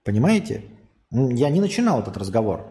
понимаете? 0.04 0.64
Я 1.10 1.50
не 1.50 1.60
начинал 1.60 2.00
этот 2.00 2.16
разговор. 2.16 2.66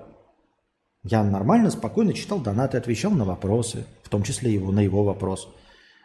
Я 1.04 1.24
нормально, 1.24 1.70
спокойно 1.70 2.14
читал 2.14 2.40
донаты, 2.40 2.78
отвечал 2.78 3.12
на 3.12 3.26
вопросы, 3.26 3.86
в 4.04 4.10
том 4.10 4.24
числе 4.24 4.54
его, 4.54 4.72
на 4.72 4.80
его 4.80 5.04
вопрос. 5.04 5.50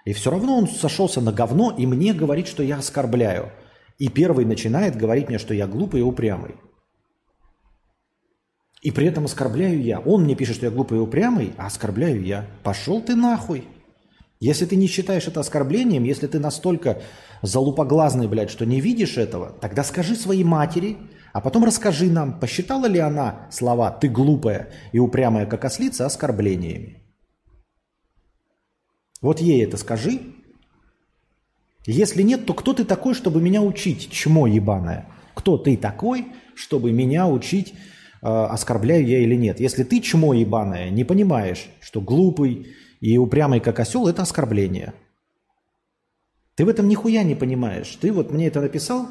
И 0.05 0.13
все 0.13 0.31
равно 0.31 0.59
он 0.59 0.67
сошелся 0.67 1.21
на 1.21 1.33
говно 1.33 1.75
и 1.77 1.87
мне 1.87 2.13
говорит, 2.13 2.49
что 2.49 2.63
я 2.63 2.79
оскорбляю. 2.79 3.53
И 3.99 4.09
первый 4.09 4.45
начинает 4.45 4.97
говорить 4.97 5.29
мне, 5.29 5.39
что 5.39 5.55
я 5.55 5.67
глупый 5.67 6.01
и 6.01 6.05
упрямый. 6.05 6.55
И 8.83 8.91
при 8.91 9.07
этом 9.07 9.25
оскорбляю 9.25 9.83
я. 9.83 10.01
Он 10.01 10.25
мне 10.25 10.35
пишет, 10.37 10.57
что 10.57 10.67
я 10.67 10.73
глупый 10.73 10.99
и 10.99 11.01
упрямый, 11.01 11.53
а 11.59 11.67
оскорбляю 11.67 12.25
я. 12.25 12.47
Пошел 12.63 13.01
ты 13.03 13.17
нахуй. 13.17 13.67
Если 14.41 14.67
ты 14.67 14.77
не 14.77 14.87
считаешь 14.87 15.27
это 15.27 15.41
оскорблением, 15.41 16.05
если 16.05 16.29
ты 16.29 16.39
настолько 16.39 17.03
залупоглазный, 17.43 18.29
блядь, 18.29 18.51
что 18.51 18.65
не 18.65 18.81
видишь 18.81 19.17
этого, 19.17 19.51
тогда 19.61 19.83
скажи 19.83 20.15
своей 20.15 20.45
матери, 20.45 20.97
а 21.39 21.41
потом 21.41 21.65
расскажи 21.65 22.11
нам, 22.11 22.39
посчитала 22.39 22.87
ли 22.87 22.99
она 22.99 23.47
слова 23.51 23.91
«ты 23.91 24.09
глупая 24.09 24.71
и 24.93 24.99
упрямая, 24.99 25.47
как 25.47 25.65
ослица» 25.65 26.05
оскорблениями. 26.05 27.03
Вот 29.21 29.41
ей 29.41 29.65
это 29.65 29.77
скажи. 29.77 30.21
Если 31.87 32.23
нет, 32.23 32.45
то 32.47 32.55
кто 32.55 32.75
ты 32.75 32.85
такой, 32.85 33.15
чтобы 33.15 33.41
меня 33.41 33.63
учить, 33.63 34.11
чмо 34.11 34.47
ебаное? 34.47 35.09
Кто 35.35 35.57
ты 35.57 35.77
такой, 35.77 36.29
чтобы 36.55 36.93
меня 36.93 37.27
учить 37.27 37.75
Э, 38.21 38.47
оскорбляю 38.47 39.07
я 39.07 39.21
или 39.21 39.35
нет. 39.35 39.61
Если 39.61 39.85
ты 39.85 40.01
чмо 40.01 40.35
ебаное, 40.35 40.91
не 40.91 41.05
понимаешь, 41.05 41.69
что 41.81 42.01
глупый 42.01 42.69
и 43.01 43.17
упрямый 43.17 43.61
как 43.61 43.79
осел– 43.81 44.07
это 44.09 44.23
оскорбление. 44.23 44.95
Ты 46.57 46.65
в 46.65 46.69
этом 46.69 46.89
нихуя 46.89 47.23
не 47.23 47.37
понимаешь. 47.37 47.97
Ты 48.01 48.13
вот 48.13 48.33
мне 48.33 48.49
это 48.49 48.61
написал, 48.61 49.09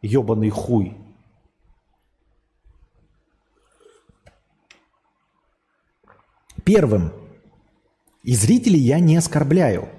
ебаный 0.00 0.48
хуй. 0.48 0.96
Первым. 6.70 7.12
И 8.22 8.36
зрителей 8.36 8.78
я 8.78 9.00
не 9.00 9.16
оскорбляю– 9.16 9.88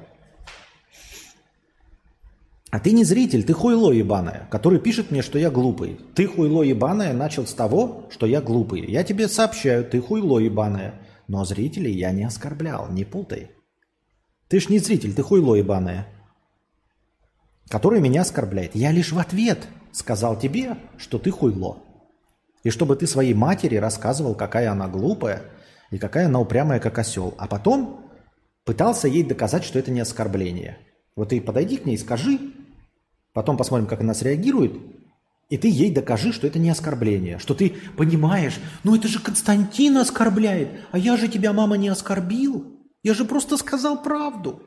а 2.72 2.80
ты 2.80 2.94
не 2.94 3.04
зритель, 3.04 3.44
ты 3.44 3.52
хуйло 3.52 3.92
ебаное, 3.92 4.48
который 4.50 4.80
пишет 4.80 5.12
мне, 5.12 5.22
что 5.22 5.38
я 5.38 5.52
глупый. 5.52 6.00
Ты 6.16 6.26
хуйло 6.28 6.62
ебаное 6.64 7.12
начал 7.12 7.46
с 7.46 7.54
того, 7.54 8.08
что 8.10 8.26
я 8.26 8.40
глупый. 8.40 8.90
Я 8.90 9.04
тебе 9.04 9.28
сообщаю, 9.28 9.84
ты 9.84 10.00
хуйло 10.00 10.40
ебаное. 10.40 10.94
Но 11.28 11.44
зрителей 11.44 11.92
я 11.92 12.14
не 12.14 12.24
оскорблял, 12.24 12.90
не 12.90 13.04
путай. 13.04 13.52
Ты 14.48 14.62
ж 14.62 14.70
не 14.70 14.80
зритель, 14.80 15.14
ты 15.14 15.22
хуйло 15.22 15.56
ебаное, 15.56 16.08
который 17.68 18.00
меня 18.00 18.22
оскорбляет. 18.22 18.76
Я 18.76 18.92
лишь 18.92 19.12
в 19.12 19.20
ответ 19.20 19.68
сказал 19.92 20.40
тебе, 20.40 20.78
что 20.96 21.20
ты 21.20 21.32
хуйло. 21.32 21.80
И 22.64 22.70
чтобы 22.70 22.96
ты 22.96 23.08
своей 23.08 23.34
матери 23.34 23.76
рассказывал, 23.76 24.36
какая 24.36 24.72
она 24.72 24.88
глупая 24.88 25.42
и 25.92 26.00
какая 26.00 26.26
она 26.26 26.40
упрямая, 26.40 26.80
как 26.80 26.98
осел. 26.98 27.36
А 27.38 27.48
потом 27.48 28.12
пытался 28.66 29.08
ей 29.08 29.24
доказать, 29.24 29.64
что 29.64 29.78
это 29.78 29.92
не 29.92 30.00
оскорбление. 30.00 30.80
Вот 31.16 31.30
ты 31.30 31.40
подойди 31.40 31.78
к 31.78 31.86
ней 31.86 31.98
скажи, 31.98 32.40
Потом 33.34 33.58
посмотрим, 33.58 33.88
как 33.88 34.02
она 34.02 34.14
среагирует. 34.14 34.74
И 35.50 35.58
ты 35.58 35.70
ей 35.70 35.92
докажи, 35.92 36.32
что 36.32 36.48
это 36.48 36.60
не 36.60 36.70
оскорбление, 36.70 37.38
что 37.38 37.54
ты 37.54 37.76
понимаешь, 37.98 38.58
ну 38.84 38.96
это 38.96 39.10
же 39.10 39.20
Константин 39.20 39.98
оскорбляет, 39.98 40.70
а 40.92 40.98
я 40.98 41.18
же 41.18 41.28
тебя, 41.28 41.52
мама, 41.52 41.76
не 41.76 41.90
оскорбил. 41.90 42.80
Я 43.04 43.14
же 43.14 43.26
просто 43.26 43.58
сказал 43.58 44.02
правду. 44.02 44.64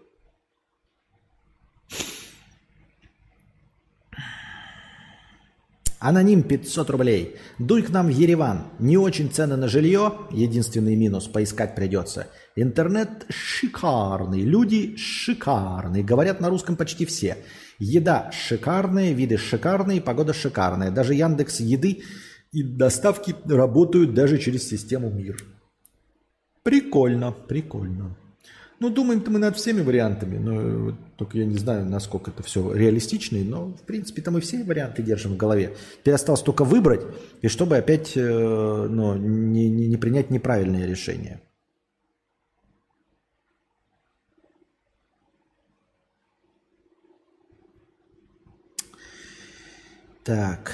Аноним 6.04 6.42
500 6.42 6.90
рублей. 6.90 7.36
Дуй 7.58 7.80
к 7.80 7.88
нам 7.88 8.08
в 8.08 8.10
Ереван. 8.10 8.64
Не 8.78 8.98
очень 8.98 9.30
цены 9.30 9.56
на 9.56 9.68
жилье. 9.68 10.12
Единственный 10.30 10.96
минус. 10.96 11.28
Поискать 11.28 11.74
придется. 11.74 12.26
Интернет 12.56 13.24
шикарный. 13.30 14.42
Люди 14.42 14.96
шикарные. 14.96 16.04
Говорят 16.04 16.40
на 16.40 16.50
русском 16.50 16.76
почти 16.76 17.06
все. 17.06 17.38
Еда 17.78 18.30
шикарная, 18.32 19.12
виды 19.12 19.38
шикарные, 19.38 20.02
погода 20.02 20.34
шикарная. 20.34 20.90
Даже 20.90 21.14
Яндекс 21.14 21.60
Еды 21.60 22.02
и 22.52 22.62
доставки 22.62 23.34
работают 23.46 24.12
даже 24.12 24.36
через 24.36 24.68
систему 24.68 25.08
МИР. 25.08 25.42
Прикольно, 26.62 27.32
прикольно. 27.32 28.14
Ну, 28.80 28.90
думаем-то 28.90 29.30
мы 29.30 29.38
над 29.38 29.56
всеми 29.56 29.82
вариантами, 29.82 30.36
но 30.36 30.96
только 31.16 31.38
я 31.38 31.44
не 31.44 31.56
знаю, 31.56 31.86
насколько 31.86 32.30
это 32.30 32.42
все 32.42 32.72
реалистично, 32.72 33.38
но, 33.38 33.68
в 33.68 33.82
принципе-то 33.82 34.30
мы 34.30 34.40
все 34.40 34.64
варианты 34.64 35.02
держим 35.02 35.34
в 35.34 35.36
голове. 35.36 35.76
Теперь 36.00 36.14
осталось 36.14 36.42
только 36.42 36.64
выбрать, 36.64 37.02
и 37.40 37.48
чтобы 37.48 37.76
опять 37.76 38.16
э, 38.16 38.86
ну, 38.90 39.16
не, 39.16 39.68
не, 39.68 39.86
не 39.86 39.96
принять 39.96 40.30
неправильное 40.30 40.86
решение. 40.86 41.40
Так. 50.24 50.72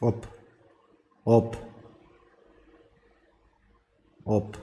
Оп. 0.00 0.26
Оп. 1.24 1.67
Оп. 4.28 4.58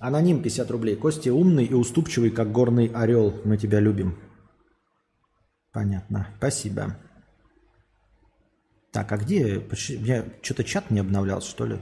Аноним 0.00 0.42
50 0.42 0.70
рублей. 0.72 0.96
Костя 0.96 1.32
умный 1.32 1.64
и 1.64 1.72
уступчивый, 1.72 2.32
как 2.32 2.50
горный 2.50 2.88
орел. 2.88 3.40
Мы 3.44 3.56
тебя 3.56 3.78
любим. 3.78 4.18
Понятно. 5.70 6.26
Спасибо. 6.38 6.96
Так, 8.90 9.12
а 9.12 9.18
где? 9.18 9.64
Я 9.86 10.26
что-то 10.42 10.64
чат 10.64 10.90
не 10.90 10.98
обновлялся, 10.98 11.48
что 11.48 11.66
ли? 11.66 11.78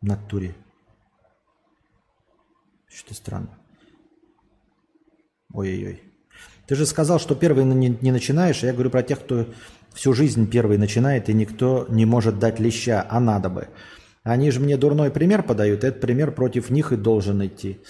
В 0.00 0.06
натуре. 0.06 0.56
Что-то 2.88 3.14
странно. 3.14 3.56
Ой-ой-ой. 5.52 6.02
Ты 6.66 6.74
же 6.74 6.84
сказал, 6.84 7.20
что 7.20 7.36
первый 7.36 7.64
не, 7.64 7.90
не 8.00 8.10
начинаешь. 8.10 8.64
Я 8.64 8.72
говорю 8.72 8.90
про 8.90 9.04
тех, 9.04 9.20
кто 9.20 9.46
всю 9.94 10.12
жизнь 10.12 10.48
первый 10.50 10.78
начинает, 10.78 11.28
и 11.28 11.34
никто 11.34 11.86
не 11.88 12.06
может 12.06 12.38
дать 12.38 12.60
леща, 12.60 13.06
а 13.08 13.20
надо 13.20 13.48
бы. 13.48 13.68
Они 14.22 14.50
же 14.50 14.60
мне 14.60 14.76
дурной 14.76 15.10
пример 15.10 15.42
подают, 15.42 15.84
этот 15.84 16.00
пример 16.00 16.32
против 16.32 16.70
них 16.70 16.92
и 16.92 16.96
должен 16.96 17.44
идти. 17.44 17.80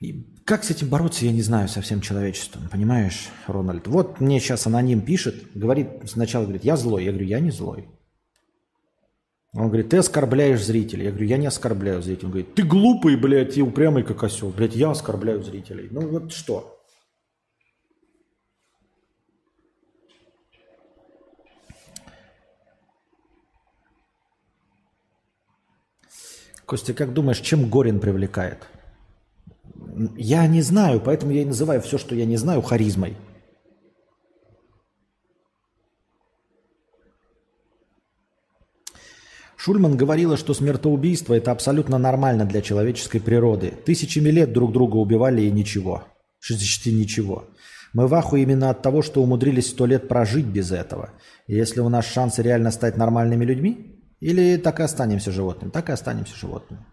И 0.00 0.40
как 0.46 0.64
с 0.64 0.70
этим 0.70 0.88
бороться, 0.88 1.26
я 1.26 1.32
не 1.32 1.42
знаю 1.42 1.68
со 1.68 1.82
всем 1.82 2.00
человечеством, 2.00 2.68
понимаешь, 2.70 3.28
Рональд? 3.46 3.86
Вот 3.86 4.18
мне 4.18 4.40
сейчас 4.40 4.66
аноним 4.66 5.02
пишет, 5.02 5.36
говорит, 5.54 5.88
сначала 6.06 6.44
говорит, 6.44 6.64
я 6.64 6.76
злой. 6.76 7.04
Я 7.04 7.10
говорю, 7.10 7.26
я 7.26 7.40
не 7.40 7.50
злой. 7.50 7.88
Он 9.52 9.66
говорит, 9.66 9.90
ты 9.90 9.98
оскорбляешь 9.98 10.64
зрителей. 10.64 11.04
Я 11.04 11.10
говорю, 11.10 11.26
я 11.26 11.36
не 11.36 11.46
оскорбляю 11.46 12.02
зрителей. 12.02 12.26
Он 12.26 12.30
говорит, 12.30 12.54
ты 12.54 12.62
глупый, 12.62 13.16
блядь, 13.16 13.58
и 13.58 13.62
упрямый, 13.62 14.02
как 14.02 14.22
осел. 14.24 14.50
Блядь, 14.50 14.74
я 14.74 14.90
оскорбляю 14.90 15.42
зрителей. 15.42 15.88
Ну 15.90 16.08
вот 16.08 16.32
что? 16.32 16.79
Костя, 26.70 26.94
как 26.94 27.12
думаешь, 27.12 27.40
чем 27.40 27.68
Горин 27.68 27.98
привлекает? 27.98 28.68
Я 30.16 30.46
не 30.46 30.62
знаю, 30.62 31.00
поэтому 31.00 31.32
я 31.32 31.42
и 31.42 31.44
называю 31.44 31.80
все, 31.80 31.98
что 31.98 32.14
я 32.14 32.24
не 32.24 32.36
знаю, 32.36 32.62
харизмой. 32.62 33.16
Шульман 39.56 39.96
говорила, 39.96 40.36
что 40.36 40.54
смертоубийство– 40.54 41.34
это 41.34 41.50
абсолютно 41.50 41.98
нормально 41.98 42.44
для 42.44 42.62
человеческой 42.62 43.18
природы. 43.18 43.72
Тысячами 43.84 44.28
лет 44.28 44.52
друг 44.52 44.72
друга 44.72 44.94
убивали 44.94 45.42
и 45.42 45.50
ничего. 45.50 46.04
Почти 46.38 46.92
ничего. 46.92 47.46
Мы 47.94 48.06
в 48.06 48.14
аху 48.14 48.36
именно 48.36 48.70
от 48.70 48.80
того, 48.80 49.02
что 49.02 49.24
умудрились 49.24 49.70
сто 49.70 49.86
лет 49.86 50.06
прожить 50.06 50.46
без 50.46 50.70
этого. 50.70 51.10
И 51.48 51.56
если 51.56 51.80
у 51.80 51.88
нас 51.88 52.06
шансы 52.06 52.42
реально 52.42 52.70
стать 52.70 52.96
нормальными 52.96 53.44
людьми, 53.44 53.99
или 54.20 54.56
так 54.58 54.80
и 54.80 54.82
останемся 54.82 55.32
животными, 55.32 55.70
так 55.70 55.88
и 55.88 55.92
останемся 55.92 56.36
животными. 56.36 56.84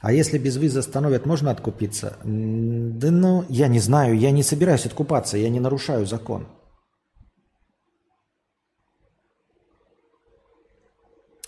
А 0.00 0.12
если 0.12 0.36
без 0.36 0.56
визы 0.56 0.80
остановят, 0.80 1.26
можно 1.26 1.52
откупиться? 1.52 2.16
Да 2.24 3.10
ну, 3.12 3.44
я 3.48 3.68
не 3.68 3.78
знаю, 3.78 4.18
я 4.18 4.32
не 4.32 4.42
собираюсь 4.42 4.84
откупаться, 4.84 5.36
я 5.38 5.48
не 5.48 5.60
нарушаю 5.60 6.06
закон. 6.06 6.48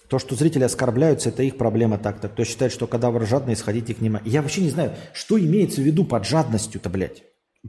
То, 0.08 0.18
что 0.18 0.34
зрители 0.34 0.64
оскорбляются, 0.64 1.30
это 1.30 1.42
их 1.42 1.56
проблема 1.56 1.98
так-то. 1.98 2.28
Кто 2.28 2.44
считает, 2.44 2.72
что 2.72 2.86
кадавр 2.86 3.26
жадный, 3.26 3.56
сходите 3.56 3.94
к 3.94 4.00
ним. 4.00 4.18
Я 4.24 4.42
вообще 4.42 4.60
не 4.60 4.70
знаю, 4.70 4.94
что 5.14 5.38
имеется 5.38 5.80
в 5.80 5.84
виду 5.84 6.04
под 6.04 6.26
жадностью-то, 6.26 6.90
блядь. 6.90 7.22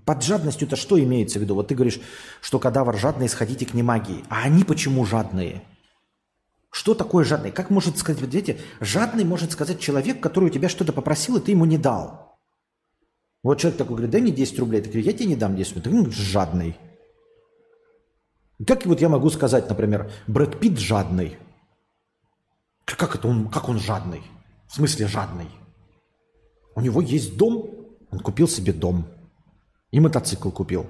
Под 0.04 0.24
жадностью-то 0.24 0.76
что 0.76 1.02
имеется 1.02 1.40
в 1.40 1.42
виду? 1.42 1.56
Вот 1.56 1.70
ты 1.70 1.76
говоришь, 1.76 2.02
что 2.42 2.60
кадавр 2.60 2.98
жадный, 2.98 3.30
сходите 3.30 3.66
к 3.66 3.74
немагии. 3.74 4.26
А 4.30 4.44
они 4.44 4.66
почему 4.66 5.06
жадные? 5.06 5.62
Что 6.70 6.94
такое 6.94 7.24
жадный? 7.24 7.52
Как 7.52 7.70
может 7.70 7.98
сказать, 7.98 8.22
вот 8.22 8.34
видите, 8.34 8.60
жадный 8.82 9.24
может 9.24 9.54
сказать 9.54 9.80
человек, 9.80 10.20
который 10.20 10.50
у 10.50 10.50
тебя 10.50 10.68
что-то 10.68 10.92
попросил, 10.92 11.38
и 11.38 11.40
ты 11.40 11.52
ему 11.52 11.64
не 11.64 11.78
дал. 11.78 12.38
Вот 13.44 13.60
человек 13.60 13.78
такой 13.78 13.96
говорит, 13.96 14.12
дай 14.12 14.22
мне 14.22 14.32
10 14.32 14.60
рублей. 14.60 14.82
Ты 14.82 14.90
говоришь, 14.90 15.06
я 15.06 15.14
тебе 15.14 15.28
не 15.28 15.36
дам 15.38 15.56
10 15.56 15.86
рублей. 15.86 16.06
Ты 16.06 16.12
жадный. 16.12 16.78
Как 18.68 18.86
вот 18.86 19.00
я 19.00 19.08
могу 19.08 19.30
сказать, 19.30 19.70
например, 19.70 20.12
Брэд 20.28 20.60
Питт 20.60 20.80
жадный? 20.80 21.38
Как 22.86 23.16
это 23.16 23.28
он, 23.28 23.50
как 23.50 23.68
он 23.68 23.80
жадный? 23.80 24.24
В 24.68 24.76
смысле 24.76 25.08
жадный? 25.08 25.50
У 26.76 26.82
него 26.82 27.02
есть 27.02 27.38
дом, 27.38 27.70
он 28.12 28.20
купил 28.20 28.48
себе 28.48 28.74
дом. 28.74 29.06
И 29.92 30.00
мотоцикл 30.00 30.50
купил. 30.50 30.88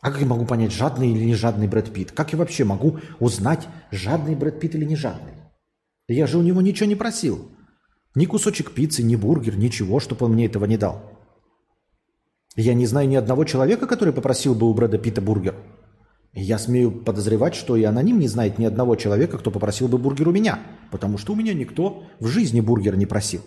А 0.00 0.10
как 0.10 0.20
я 0.20 0.26
могу 0.26 0.44
понять, 0.44 0.72
жадный 0.72 1.10
или 1.10 1.24
не 1.24 1.34
жадный 1.34 1.66
Брэд 1.66 1.92
Питт? 1.92 2.12
Как 2.12 2.32
я 2.32 2.38
вообще 2.38 2.64
могу 2.64 2.98
узнать, 3.18 3.66
жадный 3.90 4.36
Брэд 4.36 4.60
Питт 4.60 4.74
или 4.74 4.84
не 4.84 4.96
жадный? 4.96 5.34
Я 6.06 6.26
же 6.26 6.38
у 6.38 6.42
него 6.42 6.62
ничего 6.62 6.88
не 6.88 6.94
просил. 6.94 7.50
Ни 8.14 8.24
кусочек 8.24 8.72
пиццы, 8.72 9.02
ни 9.02 9.16
бургер, 9.16 9.56
ничего, 9.56 10.00
чтобы 10.00 10.26
он 10.26 10.32
мне 10.32 10.46
этого 10.46 10.64
не 10.64 10.76
дал. 10.76 11.02
Я 12.56 12.74
не 12.74 12.86
знаю 12.86 13.08
ни 13.08 13.14
одного 13.14 13.44
человека, 13.44 13.86
который 13.86 14.14
попросил 14.14 14.54
бы 14.54 14.68
у 14.68 14.74
Брэда 14.74 14.98
Питта 14.98 15.20
бургер. 15.20 15.54
Я 16.40 16.58
смею 16.58 16.92
подозревать, 16.92 17.56
что 17.56 17.74
и 17.74 17.82
аноним 17.82 18.20
не 18.20 18.28
знает 18.28 18.58
ни 18.58 18.64
одного 18.64 18.94
человека, 18.94 19.38
кто 19.38 19.50
попросил 19.50 19.88
бы 19.88 19.98
бургер 19.98 20.28
у 20.28 20.32
меня, 20.32 20.60
потому 20.92 21.18
что 21.18 21.32
у 21.32 21.36
меня 21.36 21.52
никто 21.52 22.04
в 22.20 22.28
жизни 22.28 22.60
бургер 22.60 22.96
не 22.96 23.06
просил. 23.06 23.42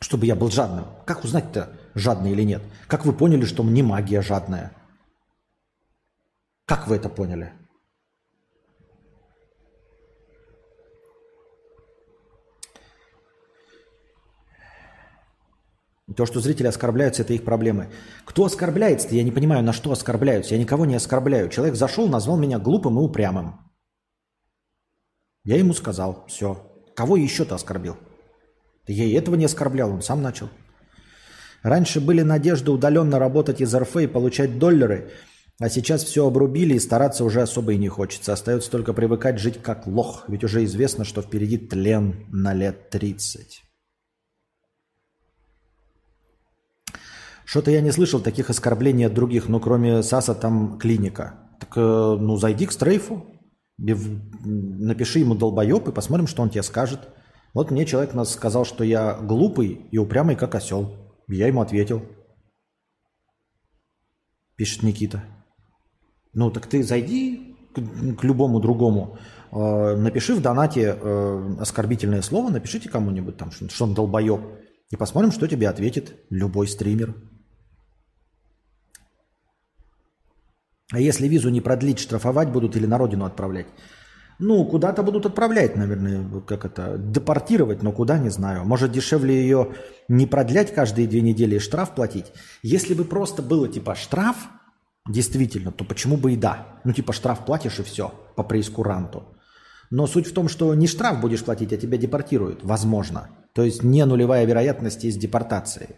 Чтобы 0.00 0.26
я 0.26 0.34
был 0.34 0.50
жадным. 0.50 0.86
Как 1.06 1.22
узнать-то, 1.22 1.78
жадный 1.94 2.32
или 2.32 2.42
нет? 2.42 2.62
Как 2.88 3.06
вы 3.06 3.12
поняли, 3.12 3.44
что 3.44 3.62
мне 3.62 3.84
магия 3.84 4.20
жадная? 4.20 4.72
Как 6.64 6.88
вы 6.88 6.96
это 6.96 7.08
поняли? 7.08 7.52
То, 16.16 16.26
что 16.26 16.40
зрители 16.40 16.66
оскорбляются, 16.66 17.22
это 17.22 17.32
их 17.34 17.44
проблемы. 17.44 17.90
Кто 18.24 18.44
оскорбляется-то? 18.44 19.14
Я 19.14 19.22
не 19.22 19.30
понимаю, 19.30 19.62
на 19.62 19.72
что 19.72 19.92
оскорбляются. 19.92 20.54
Я 20.54 20.60
никого 20.60 20.84
не 20.84 20.96
оскорбляю. 20.96 21.48
Человек 21.48 21.76
зашел, 21.76 22.08
назвал 22.08 22.36
меня 22.36 22.58
глупым 22.58 22.98
и 22.98 23.02
упрямым. 23.02 23.60
Я 25.44 25.56
ему 25.56 25.72
сказал, 25.72 26.24
все. 26.28 26.66
Кого 26.94 27.16
еще-то 27.16 27.54
оскорбил? 27.54 27.96
Я 28.86 29.04
и 29.04 29.12
этого 29.12 29.36
не 29.36 29.44
оскорблял, 29.44 29.90
он 29.90 30.02
сам 30.02 30.20
начал. 30.20 30.48
Раньше 31.62 32.00
были 32.00 32.22
надежды 32.22 32.70
удаленно 32.70 33.18
работать 33.18 33.60
из 33.60 33.74
РФ 33.74 33.96
и 33.98 34.06
получать 34.06 34.58
доллары, 34.58 35.10
а 35.58 35.68
сейчас 35.68 36.04
все 36.04 36.26
обрубили 36.26 36.74
и 36.74 36.78
стараться 36.78 37.22
уже 37.22 37.42
особо 37.42 37.72
и 37.72 37.78
не 37.78 37.88
хочется. 37.88 38.32
Остается 38.32 38.70
только 38.70 38.94
привыкать 38.94 39.38
жить 39.38 39.62
как 39.62 39.86
лох, 39.86 40.24
ведь 40.28 40.42
уже 40.42 40.64
известно, 40.64 41.04
что 41.04 41.20
впереди 41.22 41.58
тлен 41.58 42.26
на 42.30 42.54
лет 42.54 42.90
30. 42.90 43.62
Что-то 47.50 47.72
я 47.72 47.80
не 47.80 47.90
слышал 47.90 48.20
таких 48.20 48.48
оскорблений 48.48 49.08
от 49.08 49.12
других, 49.12 49.48
ну 49.48 49.58
кроме 49.58 50.04
САСа 50.04 50.36
там 50.36 50.78
клиника. 50.78 51.50
Так 51.58 51.72
э, 51.74 51.80
ну 51.80 52.36
зайди 52.36 52.64
к 52.64 52.70
Стрейфу, 52.70 53.26
напиши 53.76 55.18
ему 55.18 55.34
долбоеб 55.34 55.88
и 55.88 55.92
посмотрим, 55.92 56.28
что 56.28 56.42
он 56.42 56.50
тебе 56.50 56.62
скажет. 56.62 57.08
Вот 57.52 57.72
мне 57.72 57.86
человек 57.86 58.14
нас 58.14 58.30
сказал, 58.30 58.64
что 58.64 58.84
я 58.84 59.14
глупый 59.14 59.88
и 59.90 59.98
упрямый, 59.98 60.36
как 60.36 60.54
осел. 60.54 60.94
Я 61.26 61.48
ему 61.48 61.60
ответил. 61.60 62.02
Пишет 64.54 64.84
Никита. 64.84 65.24
Ну 66.32 66.52
так 66.52 66.68
ты 66.68 66.84
зайди 66.84 67.56
к, 67.74 68.16
к 68.20 68.22
любому 68.22 68.60
другому, 68.60 69.18
э, 69.50 69.96
напиши 69.96 70.36
в 70.36 70.40
донате 70.40 70.96
э, 70.96 71.54
оскорбительное 71.58 72.22
слово, 72.22 72.50
напишите 72.50 72.88
кому-нибудь 72.88 73.38
там, 73.38 73.50
что, 73.50 73.68
что 73.68 73.86
он 73.86 73.94
долбоеб. 73.94 74.40
И 74.90 74.96
посмотрим, 74.96 75.32
что 75.32 75.48
тебе 75.48 75.68
ответит 75.68 76.14
любой 76.30 76.68
стример. 76.68 77.16
А 80.92 80.98
если 80.98 81.28
визу 81.28 81.50
не 81.50 81.60
продлить, 81.60 82.00
штрафовать 82.00 82.50
будут 82.50 82.76
или 82.76 82.86
на 82.86 82.98
родину 82.98 83.24
отправлять? 83.24 83.66
Ну, 84.38 84.64
куда-то 84.64 85.02
будут 85.02 85.26
отправлять, 85.26 85.76
наверное, 85.76 86.24
как 86.46 86.64
это, 86.64 86.96
депортировать, 86.96 87.82
но 87.82 87.92
куда, 87.92 88.18
не 88.18 88.30
знаю. 88.30 88.64
Может, 88.64 88.90
дешевле 88.90 89.34
ее 89.34 89.74
не 90.08 90.26
продлять 90.26 90.74
каждые 90.74 91.06
две 91.06 91.20
недели 91.20 91.56
и 91.56 91.58
штраф 91.58 91.94
платить? 91.94 92.32
Если 92.62 92.94
бы 92.94 93.04
просто 93.04 93.42
было 93.42 93.68
типа 93.68 93.94
штраф, 93.94 94.48
действительно, 95.06 95.72
то 95.72 95.84
почему 95.84 96.16
бы 96.16 96.32
и 96.32 96.36
да? 96.36 96.80
Ну, 96.84 96.92
типа 96.92 97.12
штраф 97.12 97.44
платишь 97.44 97.78
и 97.80 97.82
все, 97.82 98.14
по 98.34 98.42
преискуранту. 98.42 99.24
Но 99.90 100.06
суть 100.06 100.26
в 100.26 100.32
том, 100.32 100.48
что 100.48 100.74
не 100.74 100.86
штраф 100.86 101.20
будешь 101.20 101.44
платить, 101.44 101.72
а 101.74 101.76
тебя 101.76 101.98
депортируют, 101.98 102.64
возможно. 102.64 103.28
То 103.52 103.62
есть 103.62 103.82
не 103.82 104.04
нулевая 104.06 104.46
вероятность 104.46 105.04
из 105.04 105.16
депортации. 105.16 105.96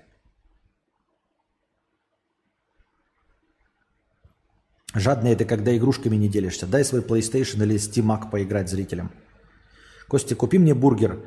Жадный 4.94 5.32
это 5.32 5.44
когда 5.44 5.74
игрушками 5.76 6.16
не 6.16 6.28
делишься. 6.28 6.66
Дай 6.66 6.84
свой 6.84 7.00
PlayStation 7.00 7.62
или 7.62 7.76
Steam 7.76 8.30
поиграть 8.30 8.68
зрителям. 8.68 9.10
Костя, 10.08 10.36
купи 10.36 10.58
мне 10.58 10.74
бургер, 10.74 11.20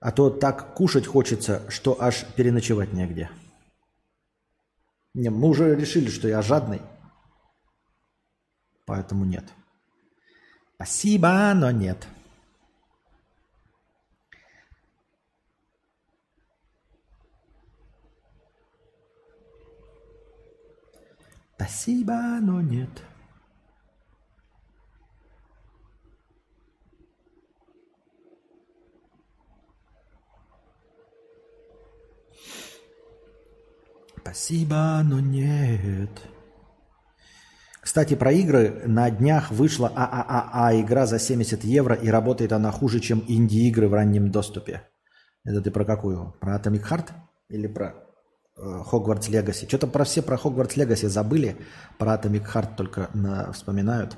а 0.00 0.10
то 0.12 0.30
так 0.30 0.74
кушать 0.74 1.06
хочется, 1.06 1.62
что 1.68 2.00
аж 2.00 2.24
переночевать 2.36 2.92
негде. 2.92 3.30
Не, 5.14 5.28
мы 5.28 5.48
уже 5.48 5.74
решили, 5.76 6.08
что 6.08 6.26
я 6.28 6.40
жадный. 6.40 6.80
Поэтому 8.86 9.24
нет. 9.26 9.44
Спасибо, 10.76 11.52
но 11.54 11.70
нет. 11.70 12.06
Спасибо, 21.62 22.40
но 22.40 22.60
нет. 22.60 22.90
Спасибо, 34.16 35.02
но 35.04 35.20
нет. 35.20 36.10
Кстати, 37.80 38.14
про 38.14 38.32
игры. 38.32 38.82
На 38.86 39.08
днях 39.10 39.52
вышла 39.52 39.88
АААА 39.94 40.80
игра 40.80 41.06
за 41.06 41.20
70 41.20 41.62
евро, 41.62 41.94
и 41.94 42.08
работает 42.08 42.52
она 42.52 42.72
хуже, 42.72 42.98
чем 42.98 43.22
инди-игры 43.28 43.88
в 43.88 43.94
раннем 43.94 44.32
доступе. 44.32 44.88
Это 45.44 45.62
ты 45.62 45.70
про 45.70 45.84
какую? 45.84 46.34
Про 46.40 46.56
Atomic 46.56 46.82
Heart? 46.88 47.10
Или 47.50 47.68
про 47.68 48.11
Хогвартс 48.54 49.28
Легаси. 49.28 49.66
Что-то 49.66 49.86
про 49.86 50.04
все 50.04 50.22
про 50.22 50.36
Хогвартс 50.36 50.76
Легаси 50.76 51.06
забыли, 51.06 51.56
про 51.98 52.14
Atomic 52.14 52.46
Heart 52.52 52.76
только 52.76 53.10
на, 53.14 53.52
вспоминают. 53.52 54.16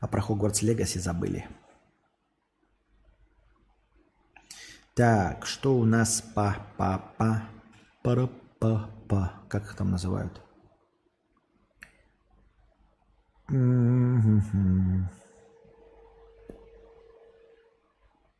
А 0.00 0.06
про 0.06 0.20
Хогвартс 0.20 0.62
Легаси 0.62 0.98
забыли. 0.98 1.48
Так, 4.94 5.44
что 5.44 5.76
у 5.76 5.84
нас 5.84 6.20
по 6.20 6.56
па 6.76 6.98
па 7.18 7.48
пара 8.02 8.28
па 8.60 8.90
па 9.08 9.42
как 9.48 9.64
их 9.64 9.74
там 9.74 9.90
называют? 9.90 10.40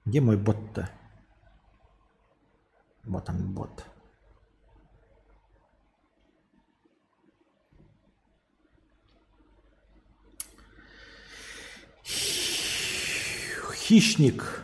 Где 0.04 0.20
мой 0.20 0.36
бот-то? 0.36 0.90
Вот 3.06 3.28
он, 3.28 3.52
бот. 3.52 3.84
Хищник. 13.74 14.62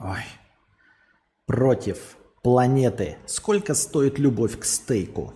Ой. 0.00 0.24
Против 1.46 2.16
планеты. 2.42 3.16
Сколько 3.26 3.74
стоит 3.74 4.18
любовь 4.18 4.58
к 4.58 4.64
стейку? 4.64 5.34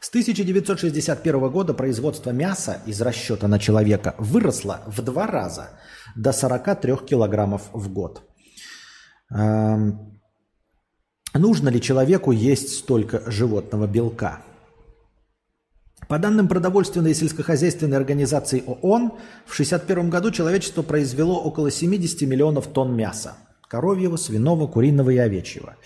С 0.00 0.10
1961 0.10 1.50
года 1.50 1.72
производство 1.72 2.30
мяса 2.30 2.82
из 2.84 3.00
расчета 3.00 3.48
на 3.48 3.58
человека 3.58 4.14
выросло 4.18 4.82
в 4.86 5.00
два 5.00 5.26
раза 5.26 5.70
до 6.14 6.32
43 6.32 6.96
килограммов 7.06 7.70
в 7.72 7.90
год. 7.90 8.22
Нужно 11.34 11.68
ли 11.70 11.80
человеку 11.80 12.32
есть 12.32 12.76
столько 12.76 13.22
животного 13.30 13.86
белка? 13.86 14.42
По 16.08 16.18
данным 16.18 16.48
продовольственной 16.48 17.12
и 17.12 17.14
сельскохозяйственной 17.14 17.96
организации 17.96 18.62
ООН, 18.66 19.12
в 19.46 19.52
1961 19.52 20.10
году 20.10 20.30
человечество 20.30 20.82
произвело 20.82 21.40
около 21.40 21.70
70 21.70 22.22
миллионов 22.22 22.66
тонн 22.66 22.94
мяса– 22.94 23.36
коровьего, 23.68 24.16
свиного, 24.16 24.66
куриного 24.66 25.08
и 25.08 25.16
овечьего. 25.16 25.76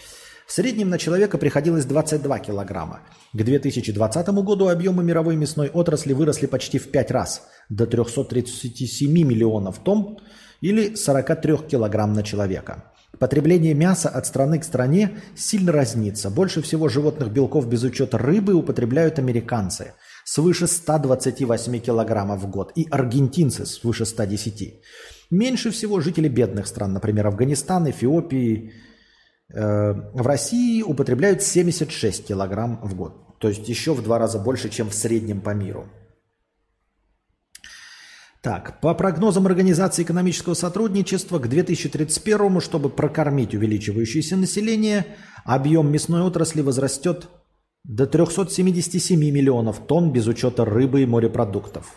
В 0.49 0.53
среднем 0.53 0.91
на 0.91 0.99
человека 0.99 1.39
приходилось 1.39 1.85
22 1.85 2.39
килограмма. 2.41 3.03
К 3.33 3.43
2020 3.45 4.29
году 4.29 4.69
объемы 4.69 5.05
мировой 5.05 5.37
мясной 5.37 5.69
отрасли 5.69 6.13
выросли 6.13 6.47
почти 6.47 6.79
в 6.79 6.91
5 6.91 7.11
раз– 7.13 7.47
до 7.69 7.87
337 7.87 9.11
миллионов 9.13 9.79
тонн 9.79 10.19
или 10.61 10.97
43 10.97 11.59
килограмм 11.69 12.13
на 12.13 12.25
человека. 12.25 12.93
Потребление 13.19 13.75
мяса 13.75 14.09
от 14.09 14.27
страны 14.27 14.59
к 14.59 14.65
стране 14.65 15.19
сильно 15.35 15.73
разнится. 15.73 16.31
Больше 16.31 16.63
всего 16.63 16.89
животных 16.89 17.31
белков 17.31 17.69
без 17.69 17.83
учета 17.83 18.19
рыбы 18.19 18.55
употребляют 18.55 19.19
американцы– 19.19 19.93
свыше 20.27 20.67
128 20.67 21.79
килограммов 21.79 22.41
в 22.43 22.51
год 22.51 22.73
и 22.75 22.87
аргентинцы 22.91 23.65
свыше 23.65 24.05
110. 24.05 24.83
Меньше 25.31 25.71
всего 25.71 26.01
жители 26.01 26.29
бедных 26.29 26.67
стран, 26.67 26.93
например, 26.93 27.29
Афганистан, 27.29 27.89
Эфиопии, 27.89 28.73
э, 29.55 29.93
в 29.93 30.27
России 30.27 30.83
употребляют 30.83 31.43
76 31.43 32.27
килограмм 32.27 32.81
в 32.83 32.95
год. 32.97 33.39
То 33.39 33.49
есть 33.49 33.69
еще 33.69 33.95
в 33.95 34.03
два 34.03 34.19
раза 34.19 34.39
больше, 34.39 34.69
чем 34.69 34.91
в 34.91 34.95
среднем 34.95 35.41
по 35.41 35.51
миру. 35.51 35.87
Так, 38.47 38.79
по 38.81 38.95
прогнозам 38.95 39.47
Организации 39.47 40.05
экономического 40.05 40.55
сотрудничества 40.55 41.41
к 41.41 41.49
2031, 41.49 42.61
чтобы 42.61 42.91
прокормить 42.91 43.57
увеличивающееся 43.57 44.37
население, 44.37 45.05
объем 45.45 45.91
мясной 45.91 46.23
отрасли 46.23 46.61
возрастет 46.61 47.27
до 47.83 48.07
377 48.07 49.19
миллионов 49.19 49.85
тонн 49.89 50.13
без 50.13 50.29
учета 50.29 50.65
рыбы 50.65 51.03
и 51.03 51.07
морепродуктов. 51.07 51.97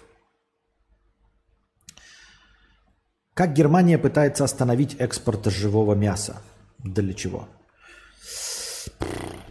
Как 3.36 3.54
Германия 3.54 4.00
пытается 4.00 4.44
остановить 4.44 4.96
экспорт 4.98 5.46
живого 5.46 5.94
мяса? 5.94 6.42
Для 6.80 7.14
чего? 7.14 7.48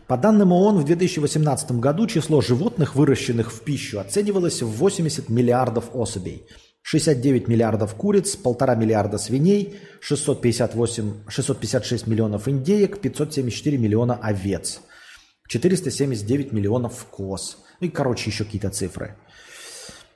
По 0.08 0.16
данным 0.16 0.50
ООН, 0.50 0.78
в 0.78 0.84
2018 0.84 1.70
году 1.78 2.08
число 2.08 2.40
животных, 2.40 2.96
выращенных 2.96 3.52
в 3.52 3.60
пищу, 3.60 4.00
оценивалось 4.00 4.62
в 4.62 4.68
80 4.68 5.28
миллиардов 5.28 5.94
особей. 5.94 6.44
69 6.90 7.48
миллиардов 7.48 7.94
куриц, 7.96 8.34
1,5 8.42 8.76
миллиарда 8.78 9.18
свиней, 9.18 9.76
658, 10.00 11.28
656 11.28 12.06
миллионов 12.06 12.48
индеек, 12.48 12.98
574 13.02 13.76
миллиона 13.76 14.14
овец– 14.14 14.80
479 15.48 16.52
миллионов 16.52 17.04
коз. 17.10 17.58
Ну 17.80 17.88
и, 17.88 17.90
короче, 17.90 18.30
еще 18.30 18.44
какие-то 18.44 18.70
цифры. 18.70 19.16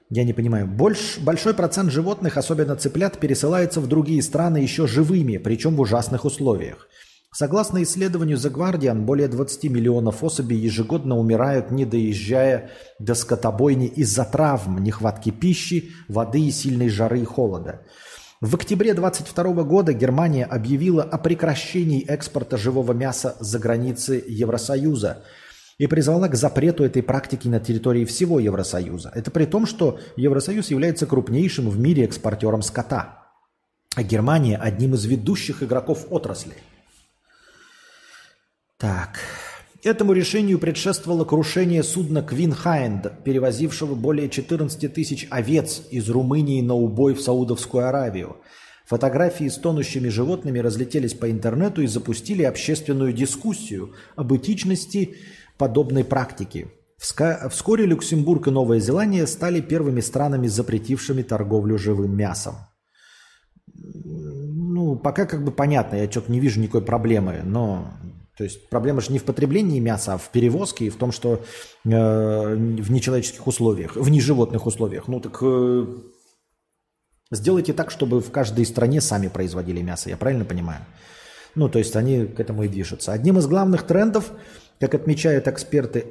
Я 0.09 0.24
не 0.24 0.32
понимаю. 0.32 0.66
Больш, 0.66 1.19
большой 1.19 1.53
процент 1.53 1.90
животных, 1.90 2.39
особенно 2.39 2.74
цыплят, 2.74 3.19
пересылается 3.20 3.82
в 3.82 3.86
другие 3.86 4.23
страны 4.23 4.57
еще 4.57 4.86
живыми, 4.86 5.36
причем 5.36 5.77
в 5.77 5.81
ужасных 5.81 6.24
условиях. 6.24 6.89
Согласно 7.34 7.82
исследованию 7.82 8.36
The 8.36 8.52
Guardian, 8.52 9.00
более 9.00 9.26
20 9.26 9.64
миллионов 9.70 10.22
особей 10.22 10.59
ежегодно 10.59 11.16
умирают, 11.16 11.70
не 11.70 11.86
доезжая 11.86 12.70
до 12.98 13.14
скотобойни 13.14 13.86
из-за 13.86 14.26
травм, 14.26 14.84
нехватки 14.84 15.30
пищи, 15.30 15.92
воды 16.09 16.40
и 16.42 16.50
сильной 16.50 16.90
жары 16.90 17.20
и 17.20 17.24
холода. 17.24 17.86
В 18.42 18.54
октябре 18.54 18.92
2022 18.92 19.62
года 19.62 19.94
Германия 19.94 20.44
объявила 20.44 21.02
о 21.04 21.16
прекращении 21.16 22.04
экспорта 22.04 22.59
живого 22.59 22.92
мяса 22.92 23.34
за 23.40 23.59
границы 23.59 24.22
Евросоюза 24.28 25.24
и 25.78 25.86
призвала 25.86 26.28
к 26.28 26.34
запрету 26.34 26.84
этой 26.84 27.02
практики 27.02 27.48
на 27.48 27.60
территории 27.60 28.04
всего 28.04 28.40
Евросоюза. 28.40 29.10
Это 29.14 29.30
при 29.30 29.46
том, 29.46 29.64
что 29.64 29.98
Евросоюз 30.16 30.70
является 30.70 31.06
крупнейшим 31.06 31.70
в 31.70 31.78
мире 31.78 32.04
экспортером 32.04 32.60
скота, 32.60 33.22
а 33.94 34.02
Германия 34.02 34.59
одним 34.59 34.94
из 34.94 35.06
ведущих 35.06 35.62
игроков 35.62 36.09
отрасли. 36.10 36.56
Так, 38.82 39.20
Этому 39.84 40.12
решению 40.12 40.59
предшествовало 40.59 41.24
крушение 41.24 41.84
судна 41.84 42.18
Hind, 42.18 43.22
перевозившего 43.22 43.94
более 43.94 44.28
14 44.28 44.92
тысяч 44.92 45.28
овец 45.30 45.82
из 45.90 46.09
Румынии 46.09 46.60
на 46.62 46.74
убой 46.74 47.14
в 47.14 47.20
Саудовскую 47.20 47.86
Аравию. 47.86 48.38
Фотографии 48.86 49.48
с 49.48 49.56
тонущими 49.56 50.09
животными 50.09 50.59
разлетелись 50.59 51.14
по 51.14 51.30
интернету 51.30 51.82
и 51.82 51.86
запустили 51.86 52.42
общественную 52.42 53.12
дискуссию 53.12 53.94
об 54.16 54.34
этичности 54.34 55.14
подобной 55.59 56.02
практики. 56.04 56.72
Вскоре 56.98 57.86
Люксембург 57.86 58.48
и 58.48 58.50
Новая 58.50 58.80
Зеландия 58.80 59.28
стали 59.28 59.60
первыми 59.60 60.00
странами, 60.00 60.48
запретившими 60.48 61.22
торговлю 61.22 61.78
живым 61.78 62.16
мясом. 62.16 62.56
Ну, 63.74 64.96
пока 64.96 65.26
как 65.26 65.44
бы 65.44 65.52
понятно, 65.52 65.96
я 65.96 66.10
что-то 66.10 66.32
не 66.32 66.40
вижу 66.40 66.60
никакой 66.60 66.82
проблемы, 66.82 67.42
но 67.44 67.92
то 68.43 68.47
есть 68.47 68.69
проблема 68.69 69.01
же 69.01 69.12
не 69.12 69.20
в 69.20 69.23
потреблении 69.23 69.78
мяса, 69.78 70.14
а 70.14 70.19
в 70.19 70.31
перевозке 70.31 70.86
и 70.86 70.90
в 70.90 70.97
том, 70.97 71.12
что 71.12 71.44
э, 71.85 71.89
в 71.89 72.90
нечеловеческих 72.90 73.47
условиях, 73.47 73.94
в 73.94 74.10
неживотных 74.10 74.66
условиях. 74.66 75.06
Ну 75.06 75.20
так 75.20 75.39
э, 75.43 75.86
сделайте 77.31 77.73
так, 77.73 77.93
чтобы 77.93 78.20
в 78.20 78.32
каждой 78.32 78.66
стране 78.66 79.01
сами 79.01 79.28
производили 79.28 79.81
мясо, 79.81 80.10
я 80.10 80.16
правильно 80.16 80.44
понимаю? 80.44 80.81
Ну, 81.55 81.69
то 81.69 81.78
есть 81.78 81.94
они 81.94 82.27
к 82.27 82.40
этому 82.40 82.64
и 82.64 82.69
движутся. 82.69 83.12
Одним 83.12 83.39
из 83.39 83.47
главных 83.47 83.86
трендов, 83.86 84.32
как 84.81 84.97
отмечают 84.97 85.47
эксперты, 85.47 86.06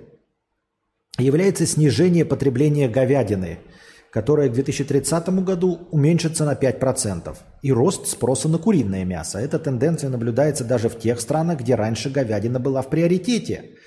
является 1.18 1.66
снижение 1.66 2.24
потребления 2.24 2.88
говядины– 2.88 3.60
которая 4.12 4.50
к 4.50 4.54
2030 4.54 5.30
году 5.44 5.88
уменьшится 5.92 6.46
на 6.46 6.54
5%, 6.54 7.36
и 7.62 7.72
рост 7.72 8.08
спроса 8.08 8.50
на 8.50 8.58
куриное 8.58 9.06
мясо. 9.06 9.40
Эта 9.40 9.60
тенденция 9.60 10.10
наблюдается 10.10 10.64
даже 10.64 10.90
в 10.90 11.00
тех 11.00 11.20
странах, 11.20 11.62
где 11.62 11.76
раньше 11.76 12.10
говядина 12.10 12.60
была 12.60 12.82
в 12.82 12.90
приоритете– 12.90 13.72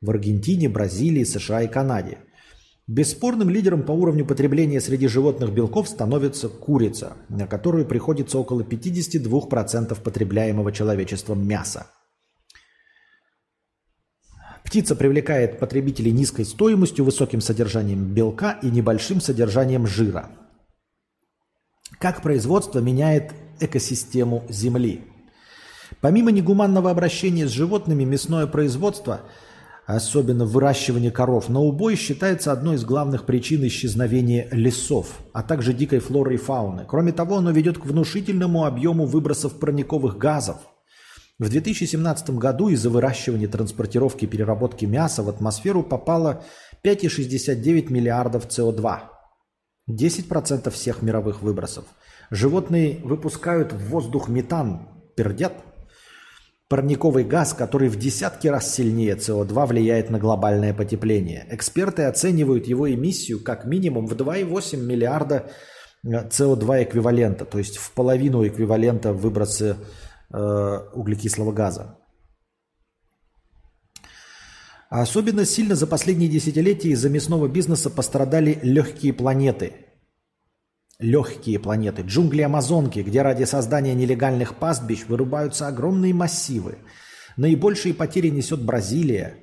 в 0.00 0.10
Аргентине, 0.10 0.68
Бразилии, 0.68 1.24
США 1.24 1.62
и 1.62 1.68
Канаде. 1.68 2.18
Бесспорным 2.86 3.50
лидером 3.50 3.82
по 3.82 3.92
уровню 3.92 4.24
потребления 4.24 4.80
среди 4.80 5.08
животных 5.08 5.52
белков 5.52 5.88
становится 5.88 6.48
курица, 6.48 7.14
на 7.28 7.46
которую 7.46 7.84
приходится 7.84 8.38
около 8.38 8.62
52% 8.62 10.00
потребляемого 10.00 10.72
человечеством 10.72 11.46
мяса. 11.46 11.86
Птица 14.68 14.94
привлекает 14.94 15.58
потребителей 15.58 16.12
низкой 16.12 16.44
стоимостью, 16.44 17.02
высоким 17.02 17.40
содержанием 17.40 18.12
белка 18.12 18.58
и 18.60 18.66
небольшим 18.66 19.18
содержанием 19.18 19.86
жира. 19.86 20.28
Как 21.98 22.20
производство 22.20 22.78
меняет 22.78 23.32
экосистему 23.60 24.44
Земли? 24.50 25.04
Помимо 26.02 26.32
негуманного 26.32 26.90
обращения 26.90 27.48
с 27.48 27.50
животными, 27.50 28.04
мясное 28.04 28.46
производство, 28.46 29.22
особенно 29.86 30.44
выращивание 30.44 31.10
коров 31.10 31.48
на 31.48 31.60
убой, 31.60 31.96
считается 31.96 32.52
одной 32.52 32.76
из 32.76 32.84
главных 32.84 33.24
причин 33.24 33.66
исчезновения 33.66 34.48
лесов, 34.52 35.20
а 35.32 35.42
также 35.42 35.72
дикой 35.72 36.00
флоры 36.00 36.34
и 36.34 36.36
фауны. 36.36 36.84
Кроме 36.86 37.12
того, 37.12 37.38
оно 37.38 37.52
ведет 37.52 37.78
к 37.78 37.86
внушительному 37.86 38.66
объему 38.66 39.06
выбросов 39.06 39.58
парниковых 39.58 40.18
газов– 40.18 40.58
в 41.38 41.48
2017 41.48 42.30
году 42.30 42.68
из-за 42.68 42.90
выращивания, 42.90 43.46
транспортировки 43.46 44.24
и 44.24 44.28
переработки 44.28 44.86
мяса 44.86 45.22
в 45.22 45.28
атмосферу 45.28 45.84
попало 45.84 46.44
5,69 46.82 47.92
миллиардов 47.92 48.48
СО2. 48.48 48.98
10% 49.88 50.70
всех 50.70 51.02
мировых 51.02 51.42
выбросов. 51.42 51.84
Животные 52.30 52.98
выпускают 53.04 53.72
в 53.72 53.88
воздух 53.88 54.28
метан 54.28 54.88
пердят. 55.16 55.54
Парниковый 56.68 57.24
газ, 57.24 57.54
который 57.54 57.88
в 57.88 57.96
десятки 57.96 58.48
раз 58.48 58.74
сильнее 58.74 59.14
СО2, 59.14 59.66
влияет 59.66 60.10
на 60.10 60.18
глобальное 60.18 60.74
потепление. 60.74 61.46
Эксперты 61.50 62.02
оценивают 62.02 62.66
его 62.66 62.92
эмиссию 62.92 63.42
как 63.42 63.64
минимум 63.64 64.06
в 64.06 64.12
2,8 64.12 64.76
миллиарда 64.76 65.50
СО2 66.04 66.82
эквивалента, 66.82 67.44
то 67.44 67.58
есть 67.58 67.76
в 67.76 67.92
половину 67.92 68.46
эквивалента 68.46 69.12
выброса 69.12 69.76
э, 69.76 70.07
углекислого 70.30 71.52
газа. 71.52 71.98
особенно 74.90 75.44
сильно 75.44 75.74
за 75.74 75.86
последние 75.86 76.28
десятилетия 76.28 76.90
из-за 76.90 77.10
мясного 77.10 77.48
бизнеса 77.48 77.90
пострадали 77.90 78.58
легкие 78.62 79.12
планеты. 79.12 79.72
Легкие 80.98 81.58
планеты. 81.60 82.02
Джунгли 82.02 82.42
Амазонки, 82.42 83.00
где 83.00 83.22
ради 83.22 83.44
создания 83.44 83.94
нелегальных 83.94 84.56
пастбищ 84.56 85.04
вырубаются 85.06 85.68
огромные 85.68 86.12
массивы. 86.12 86.78
Наибольшие 87.36 87.94
потери 87.94 88.30
несет 88.30 88.64
Бразилия, 88.64 89.34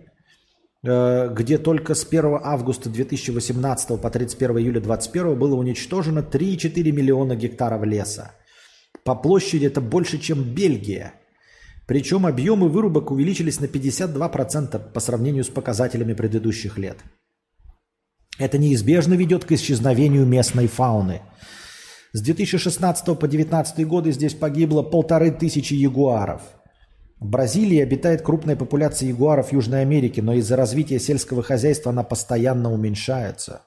э, 0.84 1.30
где 1.34 1.58
только 1.58 1.96
с 1.96 2.04
1 2.04 2.42
августа 2.44 2.90
2018 2.90 4.02
по 4.02 4.10
31 4.10 4.58
июля 4.58 4.82
2021 4.82 5.40
было 5.40 5.56
уничтожено 5.56 6.20
3,4 6.20 6.92
миллиона 6.92 7.38
гектаров 7.38 7.84
леса. 7.84 8.32
По 9.06 9.16
площади 9.16 9.68
это 9.68 9.80
больше, 9.80 10.18
чем 10.20 10.44
Бельгия– 10.44 11.14
причем 11.88 12.26
объемы 12.26 12.68
вырубок 12.68 13.12
увеличились 13.12 13.60
на 13.60 13.66
52% 13.66 14.92
по 14.92 15.00
сравнению 15.00 15.44
с 15.44 15.50
показателями 15.50 16.14
предыдущих 16.14 16.78
лет. 16.78 16.98
Это 18.40 18.58
неизбежно 18.58 19.14
ведет 19.14 19.46
к 19.46 19.52
исчезновению 19.52 20.26
местной 20.26 20.68
фауны. 20.68 21.22
С 22.12 22.22
2016 22.22 23.06
по 23.06 23.28
2019 23.28 23.88
годы 23.88 24.12
здесь 24.12 24.34
погибло 24.34 24.82
полторы 24.82 25.32
тысячи 25.32 25.74
ягуаров. 25.74 26.42
В 27.20 27.28
Бразилии 27.28 27.80
обитает 27.80 28.24
крупная 28.24 28.56
популяция 28.56 29.10
ягуаров 29.10 29.54
Южной 29.54 29.82
Америки, 29.82 30.20
но 30.22 30.34
из-за 30.34 30.56
развития 30.56 31.00
сельского 31.00 31.44
хозяйства 31.44 31.92
она 31.92 32.04
постоянно 32.04 32.74
уменьшается. 32.74 33.62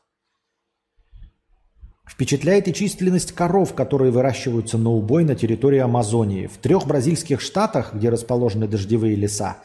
Впечатляет 2.09 2.66
и 2.68 2.74
численность 2.74 3.32
коров, 3.32 3.74
которые 3.74 4.10
выращиваются 4.10 4.78
на 4.78 4.90
убой 4.90 5.24
на 5.24 5.35
территории 5.35 5.78
Амазонии. 5.78 6.47
В 6.47 6.56
трех 6.56 6.86
бразильских 6.86 7.40
штатах, 7.40 7.94
где 7.94 8.09
расположены 8.09 8.66
дождевые 8.66 9.14
леса, 9.14 9.59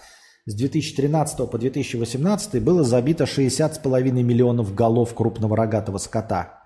с 0.46 0.54
2013 0.54 1.50
по 1.50 1.58
2018 1.58 2.62
было 2.62 2.84
забито 2.84 3.24
60,5 3.24 4.12
миллионов 4.12 4.76
голов 4.76 5.14
крупного 5.14 5.56
рогатого 5.56 5.98
скота. 5.98 6.60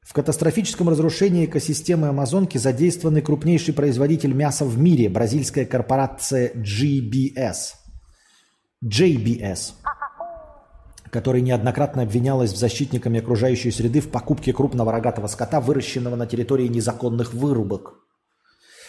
В 0.00 0.14
катастрофическом 0.14 0.88
разрушении 0.88 1.44
экосистемы 1.44 2.08
Амазонки 2.08 2.56
задействован 2.56 3.20
крупнейший 3.20 3.74
производитель 3.74 4.32
мяса 4.32 4.64
в 4.64 4.78
мире– 4.78 5.08
бразильская 5.10 5.66
корпорация 5.66 6.52
GBS. 6.54 7.74
JBS 8.82 9.72
которая 11.14 11.42
неоднократно 11.42 12.02
обвинялась 12.02 12.52
в 12.52 12.56
защитниками 12.56 13.20
окружающей 13.20 13.70
среды 13.70 14.00
в 14.00 14.10
покупке 14.10 14.52
крупного 14.52 14.90
рогатого 14.90 15.28
скота, 15.28 15.60
выращенного 15.60 16.16
на 16.16 16.26
территории 16.26 16.66
незаконных 16.66 17.32
вырубок. 17.32 18.00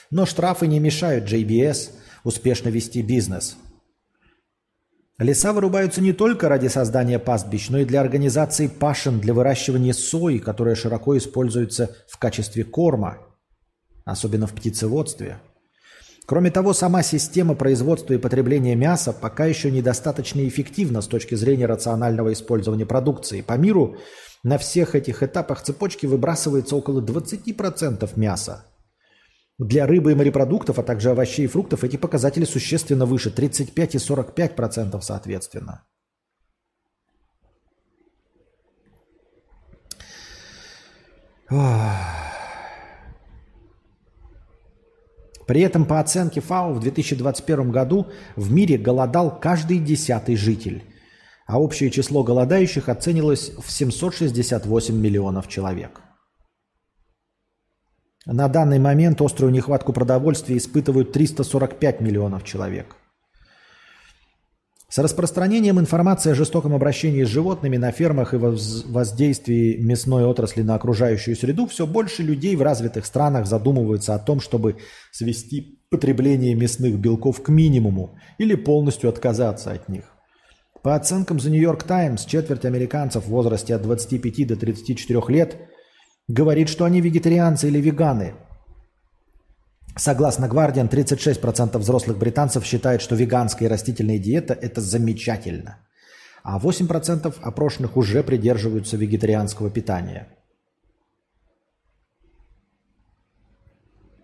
Но 0.09 0.25
штрафы 0.25 0.65
не 0.65 0.79
мешают 0.79 1.31
JBS 1.31 1.91
успешно 2.23 2.69
вести 2.69 3.03
бизнес. 3.03 3.57
Леса 5.19 5.53
вырубаются 5.53 6.01
не 6.01 6.13
только 6.13 6.49
ради 6.49 6.65
создания 6.65 7.19
пастбищ, 7.19 7.69
но 7.69 7.77
и 7.77 7.85
для 7.85 8.01
организации 8.01 8.65
пашин 8.65 9.19
для 9.19 9.35
выращивания 9.35 9.93
сои, 9.93 10.39
которая 10.39 10.73
широко 10.73 11.15
используется 11.15 11.95
в 12.07 12.17
качестве 12.17 12.63
корма, 12.63 13.19
особенно 14.03 14.47
в 14.47 14.53
птицеводстве– 14.53 15.37
Кроме 16.25 16.49
того, 16.49 16.73
сама 16.73 17.03
система 17.03 17.53
производства 17.53 18.13
и 18.13 18.17
потребления 18.17 18.75
мяса 18.75 19.13
пока 19.13 19.45
еще 19.45 19.69
недостаточно 19.69 20.47
эффективна 20.47 21.01
с 21.01 21.07
точки 21.07 21.35
зрения 21.35 21.67
рационального 21.67 22.33
использования 22.33 22.85
продукции. 22.85 23.41
По 23.41 23.57
миру 23.57 23.97
на 24.43 24.57
всех 24.57 24.95
этих 24.95 25.21
этапах 25.21 25.61
цепочки 25.61 26.07
выбрасывается 26.07 26.75
около 26.75 27.01
20% 27.01 28.09
мяса. 28.15 28.65
Для 29.59 29.85
рыбы 29.85 30.11
и 30.11 30.15
морепродуктов, 30.15 30.79
а 30.79 30.83
также 30.83 31.11
овощей 31.11 31.45
и 31.45 31.47
фруктов 31.47 31.83
эти 31.83 31.95
показатели 31.95 32.45
существенно 32.45 33.05
выше, 33.05 33.29
35 33.29 33.95
и 33.95 33.97
45% 33.99 35.01
соответственно. 35.01 35.85
Ох. 41.51 42.34
При 45.45 45.61
этом 45.61 45.85
по 45.85 45.99
оценке 45.99 46.41
ФАО 46.41 46.73
в 46.73 46.79
2021 46.79 47.71
году 47.71 48.07
в 48.35 48.51
мире 48.51 48.77
голодал 48.77 49.39
каждый 49.39 49.79
десятый 49.79 50.35
житель, 50.35 50.83
а 51.45 51.59
общее 51.59 51.91
число 51.91 52.23
голодающих 52.23 52.89
оценилось 52.89 53.51
в 53.57 53.69
768 53.71 54.95
миллионов 54.95 55.47
человек. 55.47 56.01
На 58.25 58.47
данный 58.47 58.79
момент 58.79 59.21
острую 59.21 59.51
нехватку 59.51 59.93
продовольствия 59.93 60.57
испытывают 60.57 61.11
345 61.11 62.01
миллионов 62.01 62.43
человек– 62.43 62.95
с 64.87 64.99
распространением 64.99 65.79
информации 65.79 66.31
о 66.31 66.35
жестоком 66.35 66.73
обращении 66.73 67.23
с 67.23 67.27
животными 67.27 67.77
на 67.77 67.91
фермах 67.91 68.33
и 68.33 68.37
воздействии 68.37 69.77
мясной 69.77 70.25
отрасли 70.25 70.61
на 70.61 70.75
окружающую 70.75 71.35
среду 71.35 71.65
все 71.65 71.87
больше 71.87 72.21
людей 72.21 72.55
в 72.55 72.61
развитых 72.61 73.05
странах 73.05 73.47
задумываются 73.47 74.13
о 74.13 74.19
том, 74.19 74.39
чтобы 74.39 74.77
свести 75.11 75.79
потребление 75.89 76.53
мясных 76.53 76.99
белков 76.99 77.41
к 77.41 77.49
минимуму 77.49 78.19
или 78.37 78.53
полностью 78.53 79.09
отказаться 79.09 79.71
от 79.71 79.89
них. 79.89 80.03
По 80.83 80.93
оценкам 80.93 81.37
The 81.37 81.49
New 81.49 81.61
York 81.61 81.83
Times, 81.83 82.25
четверть 82.25 82.63
американцев 82.63 83.25
в 83.25 83.29
возрасте 83.29 83.73
от 83.73 83.81
25 83.81 84.47
до 84.47 84.55
34 84.55 85.21
лет 85.29 85.57
говорит, 86.27 86.69
что 86.69 86.85
они 86.85 87.01
вегетарианцы 87.01 87.69
или 87.69 87.79
веганы– 87.81 88.35
Согласно 89.97 90.45
Guardian, 90.45 90.89
36% 90.89 91.77
взрослых 91.77 92.17
британцев 92.17 92.65
считают, 92.65 93.01
что 93.01 93.15
веганская 93.15 93.69
и 93.69 93.71
растительная 93.71 94.19
диета– 94.19 94.53
это 94.61 94.81
замечательно. 94.81 95.77
А 96.43 96.59
8% 96.59 97.33
опрошенных 97.41 97.95
уже 97.95 98.21
придерживаются 98.21 98.97
вегетарианского 98.97 99.69
питания. 99.69 100.27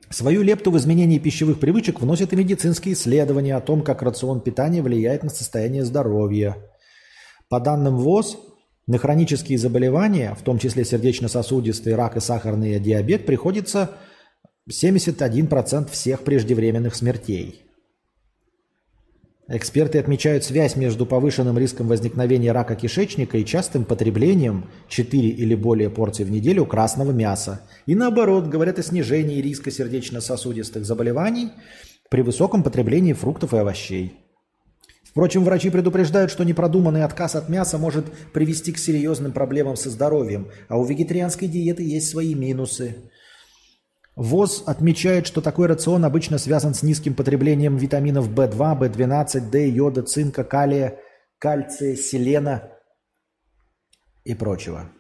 Свою 0.10 0.44
лепту 0.44 0.72
в 0.72 0.78
изменении 0.78 1.20
пищевых 1.20 1.62
привычек 1.62 2.02
вносят 2.02 2.34
и 2.34 2.36
медицинские 2.36 2.96
исследования 2.96 3.56
о 3.56 3.62
том, 3.62 3.82
как 3.82 4.02
рацион 4.02 4.42
питания 4.42 4.82
влияет 4.82 5.24
на 5.24 5.30
состояние 5.30 5.86
здоровья. 5.86 6.58
По 7.48 7.62
данным 7.62 7.96
ВОЗ, 7.96 8.38
на 8.88 8.98
хронические 8.98 9.58
заболевания, 9.58 10.36
в 10.38 10.42
том 10.42 10.60
числе 10.60 10.84
сердечно-сосудистый, 10.84 11.96
рак 11.96 12.18
и 12.18 12.20
сахарный 12.20 12.78
диабет, 12.78 13.26
приходится 13.26 13.92
71% 14.72 15.92
всех 15.92 16.24
преждевременных 16.24 16.96
смертей. 16.96 17.66
Эксперты 19.54 20.00
отмечают 20.00 20.46
связь 20.46 20.78
между 20.78 21.06
повышенным 21.06 21.58
риском 21.58 21.90
возникновения 21.90 22.54
рака 22.54 22.76
кишечника 22.76 23.38
и 23.38 23.44
частым 23.44 23.84
потреблением 23.84 24.70
4 24.88 25.28
или 25.28 25.56
более 25.56 25.90
порций 25.90 26.24
в 26.24 26.32
неделю 26.32 26.66
красного 26.66 27.12
мяса. 27.12 27.68
И 27.86 27.94
наоборот, 27.94 28.48
говорят 28.48 28.80
о 28.80 28.84
снижении 28.84 29.42
риска 29.42 29.70
сердечно-сосудистых 29.70 30.86
заболеваний 30.86 31.50
при 32.10 32.22
высоком 32.22 32.64
потреблении 32.64 33.12
фруктов 33.12 33.54
и 33.54 33.58
овощей. 33.58 34.14
Впрочем, 35.04 35.44
врачи 35.44 35.70
предупреждают, 35.70 36.32
что 36.32 36.46
непродуманный 36.46 37.04
отказ 37.04 37.36
от 37.36 37.50
мяса 37.50 37.78
может 37.78 38.06
привести 38.32 38.72
к 38.72 38.78
серьезным 38.78 39.34
проблемам 39.34 39.76
со 39.76 39.90
здоровьем, 39.90 40.48
а 40.70 40.78
у 40.78 40.86
вегетарианской 40.86 41.50
диеты 41.50 41.84
есть 41.84 42.08
свои 42.08 42.36
минусы– 42.36 42.96
ВОЗ 44.22 44.64
отмечает, 44.68 45.26
что 45.26 45.42
такой 45.42 45.66
рацион 45.66 46.06
обычно 46.06 46.38
связан 46.38 46.76
с 46.76 46.84
низким 46.84 47.16
потреблением 47.16 47.78
витаминов 47.78 48.30
В2, 48.30 48.80
В12, 48.80 49.50
D, 49.50 49.68
йода, 49.68 50.04
цинка, 50.04 50.44
калия, 50.44 51.00
кальция, 51.40 51.96
селена 51.96 52.70
и 54.24 54.36
прочего. 54.36 54.92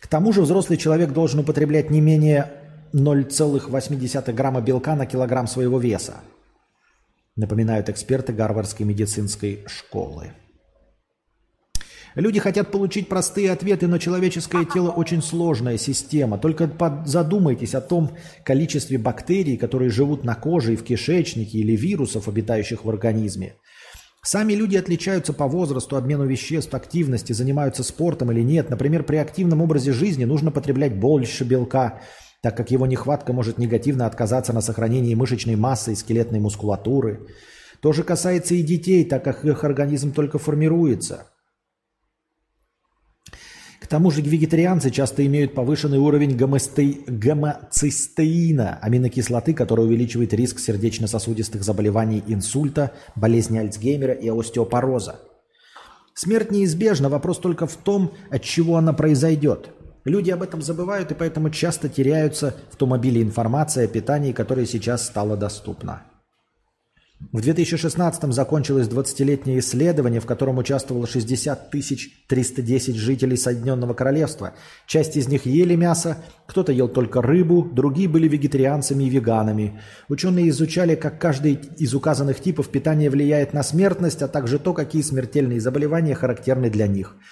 К 0.00 0.08
тому 0.08 0.32
же 0.32 0.42
взрослый 0.42 0.78
человек 0.78 1.12
должен 1.12 1.40
употреблять 1.40 1.90
не 1.90 2.00
менее 2.00 2.50
0,8 2.92 4.32
грамма 4.32 4.60
белка 4.60 4.96
на 4.96 5.06
килограмм 5.06 5.46
своего 5.46 5.78
веса, 5.78 6.22
напоминают 7.36 7.88
эксперты 7.88 8.32
Гарвардской 8.32 8.84
медицинской 8.84 9.62
школы. 9.68 10.32
Люди 12.14 12.40
хотят 12.40 12.70
получить 12.70 13.08
простые 13.08 13.50
ответы, 13.52 13.86
но 13.86 13.98
человеческое 13.98 14.64
тело 14.64 14.90
очень 14.90 15.22
сложная 15.22 15.78
система. 15.78 16.38
Только 16.38 16.70
задумайтесь 17.06 17.74
о 17.74 17.80
том 17.80 18.10
количестве 18.44 18.98
бактерий, 18.98 19.56
которые 19.56 19.90
живут 19.90 20.24
на 20.24 20.34
коже 20.34 20.74
и 20.74 20.76
в 20.76 20.84
кишечнике, 20.84 21.58
или 21.58 21.74
вирусов, 21.74 22.28
обитающих 22.28 22.84
в 22.84 22.90
организме. 22.90 23.54
Сами 24.24 24.52
люди 24.52 24.76
отличаются 24.76 25.32
по 25.32 25.48
возрасту, 25.48 25.96
обмену 25.96 26.26
веществ, 26.26 26.72
активности, 26.74 27.32
занимаются 27.32 27.82
спортом 27.82 28.30
или 28.30 28.42
нет. 28.42 28.70
Например, 28.70 29.02
при 29.02 29.16
активном 29.16 29.62
образе 29.62 29.92
жизни 29.92 30.24
нужно 30.24 30.52
потреблять 30.52 30.94
больше 30.94 31.42
белка, 31.42 32.00
так 32.40 32.56
как 32.56 32.70
его 32.70 32.86
нехватка 32.86 33.32
может 33.32 33.58
негативно 33.58 34.06
отказаться 34.06 34.52
на 34.52 34.60
сохранении 34.60 35.14
мышечной 35.14 35.56
массы 35.56 35.92
и 35.92 35.96
скелетной 35.96 36.38
мускулатуры. 36.38 37.26
То 37.80 37.92
же 37.92 38.04
касается 38.04 38.54
и 38.54 38.62
детей, 38.62 39.04
так 39.04 39.24
как 39.24 39.44
их 39.44 39.64
организм 39.64 40.12
только 40.12 40.38
формируется. 40.38 41.26
Тому 43.92 44.10
же 44.10 44.22
вегетарианцы 44.22 44.90
часто 44.90 45.26
имеют 45.26 45.52
повышенный 45.52 45.98
уровень 45.98 46.34
гомосте... 46.34 46.96
гомоцистеина, 47.06 48.78
аминокислоты, 48.80 49.52
которая 49.52 49.84
увеличивает 49.84 50.32
риск 50.32 50.60
сердечно-сосудистых 50.60 51.62
заболеваний 51.62 52.24
инсульта, 52.26 52.92
болезни 53.16 53.58
Альцгеймера 53.58 54.14
и 54.14 54.30
остеопороза. 54.30 55.20
Смерть 56.14 56.50
неизбежна, 56.50 57.10
вопрос 57.10 57.38
только 57.38 57.66
в 57.66 57.76
том, 57.76 58.12
от 58.30 58.42
чего 58.42 58.78
она 58.78 58.94
произойдет. 58.94 59.68
Люди 60.06 60.30
об 60.30 60.42
этом 60.42 60.62
забывают 60.62 61.10
и 61.10 61.14
поэтому 61.14 61.50
часто 61.50 61.90
теряются 61.90 62.54
в 62.70 62.76
том 62.76 62.94
обилии 62.94 63.22
информации 63.22 63.84
о 63.84 63.88
питании, 63.88 64.32
которая 64.32 64.64
сейчас 64.64 65.04
стала 65.04 65.36
доступна. 65.36 66.00
В 67.30 67.40
2016 67.40 68.34
закончилось 68.34 68.88
20-летнее 68.88 69.60
исследование, 69.60 70.20
в 70.20 70.26
котором 70.26 70.58
участвовало 70.58 71.06
60 71.06 71.70
310 71.70 72.96
жителей 72.96 73.36
Соединенного 73.36 73.94
Королевства. 73.94 74.54
Часть 74.86 75.16
из 75.16 75.28
них 75.28 75.46
ели 75.46 75.76
мясо, 75.76 76.18
кто-то 76.46 76.72
ел 76.72 76.88
только 76.88 77.22
рыбу, 77.22 77.68
другие 77.72 78.08
были 78.08 78.26
вегетарианцами 78.26 79.04
и 79.04 79.08
веганами. 79.08 79.80
Ученые 80.08 80.48
изучали, 80.48 80.94
как 80.96 81.20
каждый 81.20 81.60
из 81.78 81.94
указанных 81.94 82.40
типов 82.40 82.68
питания 82.68 83.08
влияет 83.08 83.52
на 83.52 83.62
смертность, 83.62 84.22
а 84.22 84.28
также 84.28 84.58
то, 84.58 84.72
какие 84.72 85.02
смертельные 85.02 85.60
заболевания 85.60 86.14
характерны 86.14 86.70
для 86.70 86.86
них– 86.86 87.16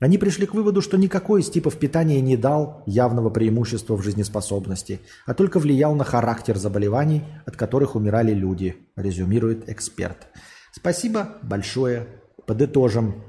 они 0.00 0.18
пришли 0.18 0.46
к 0.46 0.54
выводу, 0.54 0.82
что 0.82 0.96
никакой 0.96 1.40
из 1.40 1.50
типов 1.50 1.78
питания 1.78 2.20
не 2.20 2.36
дал 2.36 2.82
явного 2.86 3.30
преимущества 3.30 3.96
в 3.96 4.02
жизнеспособности, 4.02 5.00
а 5.24 5.34
только 5.34 5.60
влиял 5.60 5.94
на 5.94 6.04
характер 6.04 6.56
заболеваний, 6.56 7.22
от 7.46 7.56
которых 7.56 7.94
умирали 7.94 8.32
люди, 8.32 8.76
резюмирует 8.96 9.68
эксперт. 9.68 10.26
Спасибо 10.72 11.38
большое. 11.42 12.08
Подытожим. 12.46 13.22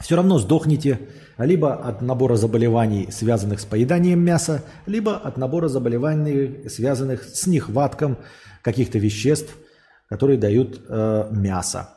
Все 0.00 0.16
равно 0.16 0.38
сдохнете 0.38 0.98
либо 1.36 1.74
от 1.74 2.00
набора 2.00 2.36
заболеваний, 2.36 3.08
связанных 3.10 3.60
с 3.60 3.66
поеданием 3.66 4.20
мяса, 4.20 4.64
либо 4.86 5.16
от 5.16 5.36
набора 5.36 5.68
заболеваний, 5.68 6.68
связанных 6.68 7.24
с 7.24 7.46
нехватком 7.46 8.16
каких-то 8.62 8.98
веществ, 8.98 9.54
которые 10.08 10.38
дают 10.38 10.80
э, 10.88 11.28
мясо. 11.30 11.90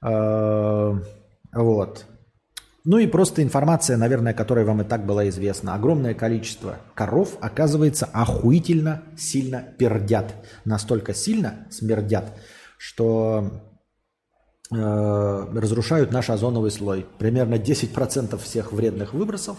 Э, 0.00 0.94
вот. 1.52 2.06
Ну 2.84 2.98
и 2.98 3.06
просто 3.06 3.42
информация, 3.42 3.96
наверное, 3.96 4.34
которая 4.34 4.66
вам 4.66 4.82
и 4.82 4.84
так 4.84 5.06
была 5.06 5.26
известна. 5.30 5.74
Огромное 5.74 6.12
количество 6.12 6.80
коров, 6.94 7.38
оказывается, 7.40 8.04
охуительно 8.12 9.02
сильно 9.16 9.62
пердят. 9.78 10.34
Настолько 10.66 11.14
сильно 11.14 11.66
смердят, 11.70 12.38
что 12.76 13.62
э, 14.70 14.76
разрушают 14.76 16.12
наш 16.12 16.28
озоновый 16.28 16.70
слой. 16.70 17.06
Примерно 17.18 17.54
10% 17.54 18.36
всех 18.36 18.72
вредных 18.72 19.14
выбросов, 19.14 19.56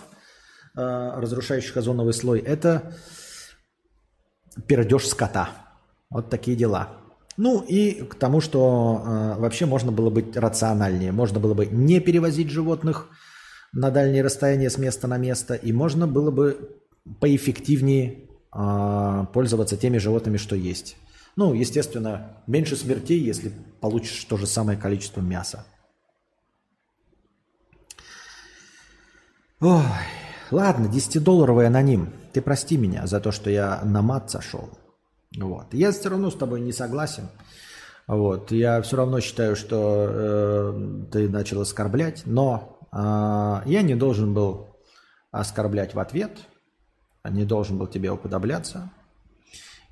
э, 0.78 0.82
разрушающих 0.82 1.76
озоновый 1.78 2.14
слой, 2.14 2.40
это 2.42 2.94
пердеж 4.68 5.08
скота. 5.08 5.50
Вот 6.12 6.30
такие 6.30 6.56
дела. 6.56 7.05
Ну 7.38 7.62
и 7.62 8.04
к 8.04 8.16
тому, 8.16 8.40
что 8.40 9.04
э, 9.06 9.40
вообще 9.40 9.66
можно 9.66 9.92
было 9.92 10.10
быть 10.10 10.38
рациональнее. 10.38 11.12
Можно 11.12 11.40
было 11.40 11.54
бы 11.54 11.66
не 11.66 12.00
перевозить 12.00 12.50
животных 12.50 13.10
на 13.74 13.92
дальние 13.92 14.24
расстояния 14.24 14.70
с 14.70 14.78
места 14.78 15.08
на 15.08 15.18
место, 15.18 15.54
и 15.54 15.74
можно 15.74 16.08
было 16.08 16.32
бы 16.32 16.80
поэффективнее 17.20 18.30
э, 18.54 19.26
пользоваться 19.34 19.76
теми 19.76 19.98
животными, 19.98 20.38
что 20.38 20.56
есть. 20.56 20.96
Ну, 21.36 21.54
естественно, 21.54 22.38
меньше 22.48 22.78
смертей, 22.78 23.20
если 23.20 23.52
получишь 23.82 24.24
то 24.24 24.38
же 24.38 24.48
самое 24.48 24.80
количество 24.80 25.20
мяса. 25.20 25.66
Ой, 29.60 29.84
ладно, 30.52 30.88
10-долларовый 30.88 31.68
аноним. 31.68 32.14
Ты 32.32 32.42
прости 32.42 32.78
меня 32.78 33.08
за 33.08 33.20
то, 33.20 33.34
что 33.34 33.50
я 33.50 33.82
на 33.84 34.02
мат 34.02 34.32
сошел. 34.32 34.70
Вот. 35.38 35.74
Я 35.74 35.92
все 35.92 36.10
равно 36.10 36.30
с 36.30 36.36
тобой 36.36 36.62
не 36.62 36.72
согласен. 36.72 37.30
Вот. 38.08 38.52
Я 38.52 38.82
все 38.82 38.98
равно 38.98 39.20
считаю, 39.20 39.56
что 39.56 40.08
э, 40.10 41.06
ты 41.12 41.30
начал 41.30 41.62
оскорблять, 41.62 42.24
но 42.26 42.80
э, 42.92 42.98
я 43.66 43.82
не 43.82 43.96
должен 43.96 44.34
был 44.34 44.78
оскорблять 45.32 45.94
в 45.94 46.00
ответ, 46.00 46.48
не 47.30 47.46
должен 47.46 47.78
был 47.78 47.88
тебе 47.88 48.12
уподобляться. 48.12 48.92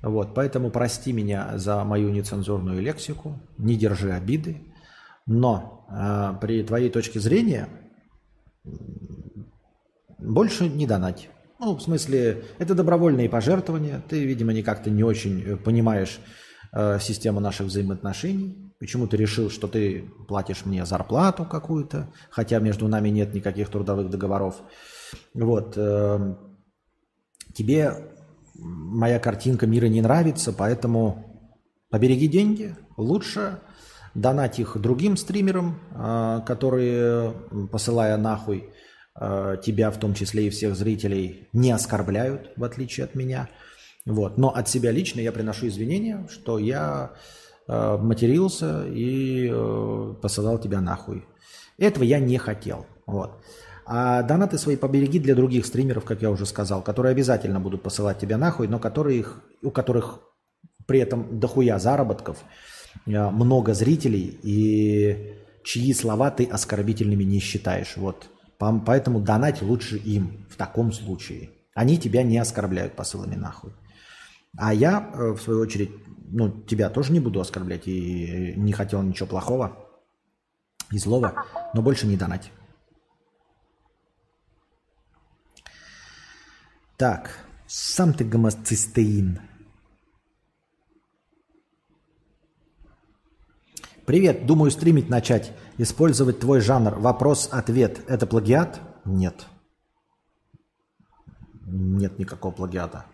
Вот, 0.00 0.34
поэтому 0.34 0.70
прости 0.70 1.12
меня 1.12 1.56
за 1.56 1.82
мою 1.82 2.10
нецензурную 2.10 2.82
лексику, 2.82 3.40
не 3.56 3.74
держи 3.74 4.12
обиды, 4.12 4.60
но 5.24 5.86
э, 5.90 6.38
при 6.40 6.62
твоей 6.62 6.90
точке 6.90 7.20
зрения 7.20 7.68
больше 10.18 10.68
не 10.68 10.86
донать. 10.86 11.30
Ну, 11.64 11.76
в 11.76 11.80
смысле, 11.80 12.44
это 12.58 12.74
добровольные 12.74 13.30
пожертвования. 13.30 14.02
Ты, 14.06 14.22
видимо, 14.22 14.52
никак-то 14.52 14.90
не 14.90 15.02
очень 15.02 15.42
э, 15.42 15.56
понимаешь 15.56 16.20
э, 16.74 16.98
систему 17.00 17.40
наших 17.40 17.68
взаимоотношений. 17.68 18.74
Почему 18.78 19.06
ты 19.06 19.16
решил, 19.16 19.48
что 19.48 19.66
ты 19.66 20.04
платишь 20.28 20.66
мне 20.66 20.84
зарплату 20.84 21.46
какую-то, 21.46 22.12
хотя 22.28 22.58
между 22.58 22.86
нами 22.86 23.08
нет 23.08 23.32
никаких 23.32 23.70
трудовых 23.70 24.10
договоров. 24.10 24.56
Вот. 25.32 25.72
Э, 25.78 26.36
тебе 27.54 28.12
моя 28.56 29.18
картинка 29.18 29.66
мира 29.66 29.86
не 29.86 30.02
нравится, 30.02 30.52
поэтому 30.52 31.48
побереги 31.88 32.28
деньги. 32.28 32.76
Лучше 32.98 33.60
донать 34.14 34.58
их 34.58 34.76
другим 34.76 35.16
стримерам, 35.16 35.80
э, 35.92 36.40
которые, 36.44 37.32
посылая 37.72 38.18
нахуй 38.18 38.68
тебя, 39.16 39.92
в 39.92 39.98
том 39.98 40.12
числе 40.12 40.48
и 40.48 40.50
всех 40.50 40.74
зрителей, 40.74 41.48
не 41.52 41.70
оскорбляют, 41.70 42.50
в 42.56 42.64
отличие 42.64 43.04
от 43.04 43.14
меня. 43.14 43.48
Вот. 44.06 44.38
Но 44.38 44.50
от 44.50 44.68
себя 44.68 44.90
лично 44.90 45.20
я 45.20 45.32
приношу 45.32 45.68
извинения, 45.68 46.26
что 46.30 46.58
я 46.58 47.12
э, 47.66 47.96
матерился 47.96 48.86
и 48.86 49.48
э, 49.50 50.14
посылал 50.20 50.58
тебя 50.58 50.80
нахуй. 50.80 51.24
Этого 51.78 52.04
я 52.04 52.18
не 52.18 52.38
хотел. 52.38 52.86
Вот. 53.06 53.42
А 53.86 54.22
донаты 54.22 54.58
свои 54.58 54.76
побереги 54.76 55.18
для 55.18 55.34
других 55.34 55.66
стримеров, 55.66 56.04
как 56.04 56.22
я 56.22 56.30
уже 56.30 56.46
сказал, 56.46 56.82
которые 56.82 57.12
обязательно 57.12 57.60
будут 57.60 57.82
посылать 57.82 58.18
тебя 58.18 58.38
нахуй, 58.38 58.68
но 58.68 58.78
которые, 58.78 59.26
у 59.62 59.70
которых 59.70 60.20
при 60.86 61.00
этом 61.00 61.40
дохуя 61.40 61.78
заработков, 61.78 62.44
э, 63.06 63.30
много 63.30 63.72
зрителей 63.72 64.38
и 64.42 65.34
чьи 65.64 65.94
слова 65.94 66.30
ты 66.30 66.44
оскорбительными 66.44 67.24
не 67.24 67.40
считаешь. 67.40 67.96
Вот 67.96 68.28
Поэтому 68.86 69.20
донать 69.20 69.62
лучше 69.62 69.96
им 69.96 70.46
в 70.50 70.56
таком 70.56 70.92
случае. 70.92 71.50
Они 71.74 71.98
тебя 71.98 72.22
не 72.22 72.38
оскорбляют 72.38 72.94
посылами 72.94 73.34
нахуй. 73.34 73.72
А 74.56 74.72
я, 74.72 75.10
э, 75.12 75.30
в 75.32 75.40
свою 75.40 75.60
очередь, 75.60 75.90
ну, 76.30 76.62
тебя 76.62 76.88
тоже 76.90 77.12
не 77.12 77.20
буду 77.20 77.40
оскорблять 77.40 77.86
и 77.86 78.54
не 78.56 78.72
хотел 78.72 79.02
ничего 79.02 79.28
плохого 79.28 79.76
и 80.90 80.98
злого, 80.98 81.44
но 81.74 81.82
больше 81.82 82.06
не 82.06 82.16
донать. 82.16 82.52
Так, 86.96 87.30
сам 87.66 88.14
ты 88.14 88.24
гомоцистеин. 88.24 89.40
Привет, 94.06 94.44
думаю 94.44 94.70
стримить 94.70 95.08
начать. 95.08 95.52
Использовать 95.78 96.38
твой 96.38 96.60
жанр 96.60 96.96
вопрос-ответ– 96.98 98.02
это 98.06 98.26
плагиат? 98.26 98.78
Нет. 99.06 99.46
Нет 101.66 102.18
никакого 102.18 102.52
плагиата. 102.52 103.06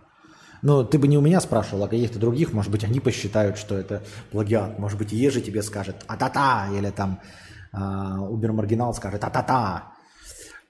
Ну, 0.63 0.85
ты 0.85 0.99
бы 0.99 1.07
не 1.07 1.17
у 1.17 1.21
меня 1.21 1.41
спрашивал, 1.41 1.85
а 1.85 1.89
каких-то 1.89 2.19
других, 2.19 2.53
может 2.53 2.73
быть, 2.73 2.83
они 2.83 2.99
посчитают, 2.99 3.57
что 3.57 3.77
это 3.77 4.03
плагиат. 4.33 4.81
Может 4.81 4.99
быть, 4.99 5.13
Ежи 5.13 5.41
тебе 5.41 5.63
скажет 5.63 6.05
«а-та-та», 6.09 6.69
или 6.77 6.91
там 6.91 7.21
Убер 7.73 8.53
Маргинал 8.53 8.93
скажет 8.93 9.23
«а-та-та». 9.23 9.93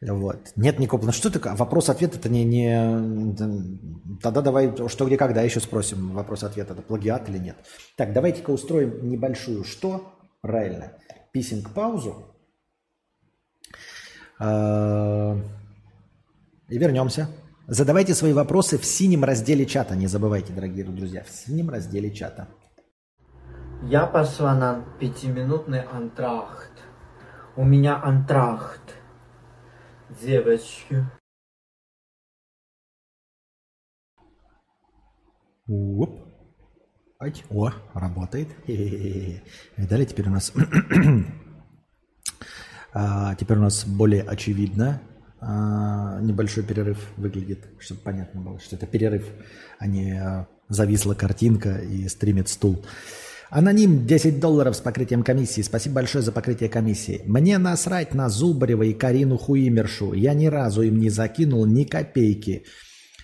Вот. 0.02 0.52
Нет 0.56 0.78
никакого... 0.78 1.05
Ну, 1.05 1.12
что 1.12 1.31
такое? 1.31 1.55
Вопрос-ответ 1.55 2.16
это 2.16 2.31
не, 2.31 2.44
не... 2.44 4.18
Тогда 4.22 4.40
давай, 4.40 4.74
что, 4.89 5.05
где, 5.05 5.18
когда 5.18 5.43
еще 5.43 5.60
спросим 5.60 6.12
вопрос-ответ, 6.12 6.70
это 6.70 6.81
плагиат 6.81 7.28
или 7.28 7.39
нет. 7.39 7.56
Так, 7.97 8.14
давайте-ка 8.14 8.51
устроим 8.51 9.09
небольшую 9.09 9.64
что? 9.64 10.14
Правильно. 10.40 10.93
Писинг-паузу. 11.32 12.35
А, 14.39 15.36
и 16.68 16.78
вернемся. 16.78 17.28
Задавайте 17.66 18.14
свои 18.14 18.32
вопросы 18.32 18.78
в 18.78 18.86
синем 18.86 19.22
разделе 19.22 19.66
чата. 19.66 19.94
Не 19.97 20.06
забывайте, 20.06 20.55
дорогие 20.55 20.85
друзья, 20.85 21.24
в 21.24 21.31
синем 21.31 21.68
разделе 21.68 22.10
чата. 22.10 22.48
Я 23.82 24.06
пошла 24.06 24.55
на 24.55 24.82
пятиминутный 24.98 25.82
антрахт. 25.82 26.72
У 27.55 27.64
меня 27.64 28.01
антрахт 28.02 28.99
девочки. 30.20 31.07
Оп. 35.69 36.27
Ать. 37.19 37.45
О, 37.51 37.70
работает. 37.95 38.49
Далее 39.77 40.07
теперь 40.07 40.28
у 40.28 40.32
нас... 40.32 40.53
а, 42.93 43.35
теперь 43.37 43.59
у 43.59 43.62
нас 43.62 43.85
более 43.85 44.23
очевидно 44.23 45.01
а, 45.41 46.20
небольшой 46.20 46.65
перерыв 46.65 46.99
выглядит, 47.16 47.66
чтобы 47.78 48.01
понятно 48.01 48.41
было, 48.41 48.59
что 48.59 48.77
это 48.77 48.87
перерыв, 48.87 49.24
а 49.78 49.87
не 49.87 50.12
а, 50.12 50.49
зависла 50.69 51.15
картинка 51.15 51.78
и 51.78 52.09
стримит 52.09 52.49
стул. 52.49 52.85
Аноним 53.51 54.06
10 54.06 54.39
долларов 54.39 54.77
с 54.77 54.81
покрытием 54.81 55.24
комиссии. 55.24 55.62
Спасибо 55.62 55.97
большое 55.97 56.22
за 56.22 56.31
покрытие 56.31 56.68
комиссии. 56.68 57.22
Мне 57.27 57.59
насрать 57.59 58.14
на 58.14 58.28
Зубарева 58.28 58.85
и 58.85 58.93
Карину 58.93 59.39
Хуимершу. 59.39 60.12
Я 60.12 60.35
ни 60.35 60.47
разу 60.47 60.82
им 60.82 61.01
не 61.01 61.10
закинул 61.10 61.66
ни 61.66 61.82
копейки. 61.82 62.64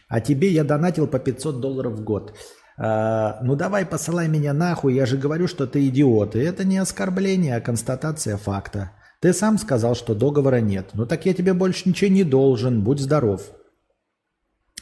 А 0.09 0.21
тебе 0.21 0.49
я 0.49 0.65
донатил 0.65 1.07
по 1.07 1.21
500 1.21 1.61
долларов 1.61 1.93
в 1.93 2.03
год. 2.03 2.33
А, 2.77 3.39
ну 3.43 3.55
давай 3.55 3.87
посылай 3.87 4.29
меня 4.29 4.53
нахуй, 4.53 4.95
я 4.95 5.07
же 5.07 5.17
говорю, 5.17 5.47
что 5.47 5.67
ты 5.67 5.87
идиот. 5.87 6.35
И 6.35 6.41
это 6.41 6.65
не 6.65 6.79
оскорбление, 6.79 7.57
а 7.57 7.61
констатация 7.61 8.37
факта. 8.37 8.91
Ты 9.21 9.33
сам 9.33 9.59
сказал, 9.59 9.95
что 9.95 10.15
договора 10.15 10.61
нет. 10.61 10.91
Ну 10.95 11.07
так 11.07 11.25
я 11.27 11.35
тебе 11.35 11.55
больше 11.55 11.89
ничего 11.89 12.11
не 12.11 12.25
должен, 12.25 12.83
будь 12.83 12.99
здоров. 12.99 13.43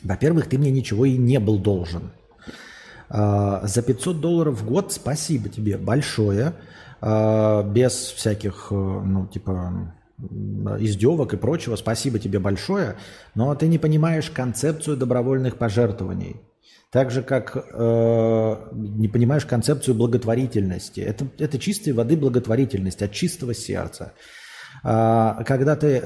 Во-первых, 0.02 0.48
ты 0.48 0.56
мне 0.56 0.70
ничего 0.70 1.04
и 1.04 1.18
не 1.18 1.38
был 1.38 1.58
должен. 1.58 2.12
А, 3.16 3.64
за 3.64 3.82
500 3.82 4.20
долларов 4.20 4.60
в 4.60 4.66
год 4.66 4.92
спасибо 4.92 5.48
тебе 5.48 5.78
большое. 5.78 6.54
А, 7.00 7.62
без 7.62 7.92
всяких, 7.92 8.68
э, 8.72 8.74
ну, 8.74 9.28
типа, 9.28 9.94
издевок 10.80 11.32
и 11.32 11.36
прочего. 11.36 11.76
Спасибо 11.76 12.18
тебе 12.18 12.40
большое. 12.40 12.96
Но 13.36 13.54
ты 13.54 13.68
не 13.68 13.78
понимаешь 13.78 14.30
концепцию 14.30 14.96
добровольных 14.96 15.58
пожертвований. 15.58 16.40
Так 16.90 17.12
же, 17.12 17.22
как 17.22 17.56
э, 17.56 18.56
не 18.72 19.06
понимаешь 19.06 19.46
концепцию 19.46 19.94
благотворительности. 19.94 21.00
Это, 21.00 21.28
это 21.38 21.58
чистой 21.60 21.92
воды 21.92 22.16
благотворительность 22.16 23.02
от 23.02 23.12
чистого 23.12 23.54
сердца. 23.54 24.12
А, 24.82 25.44
когда 25.44 25.76
ты 25.76 26.02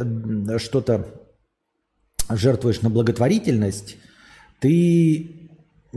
что-то 0.59 1.07
жертвуешь 2.29 2.83
на 2.83 2.91
благотворительность, 2.91 3.97
ты 4.61 5.38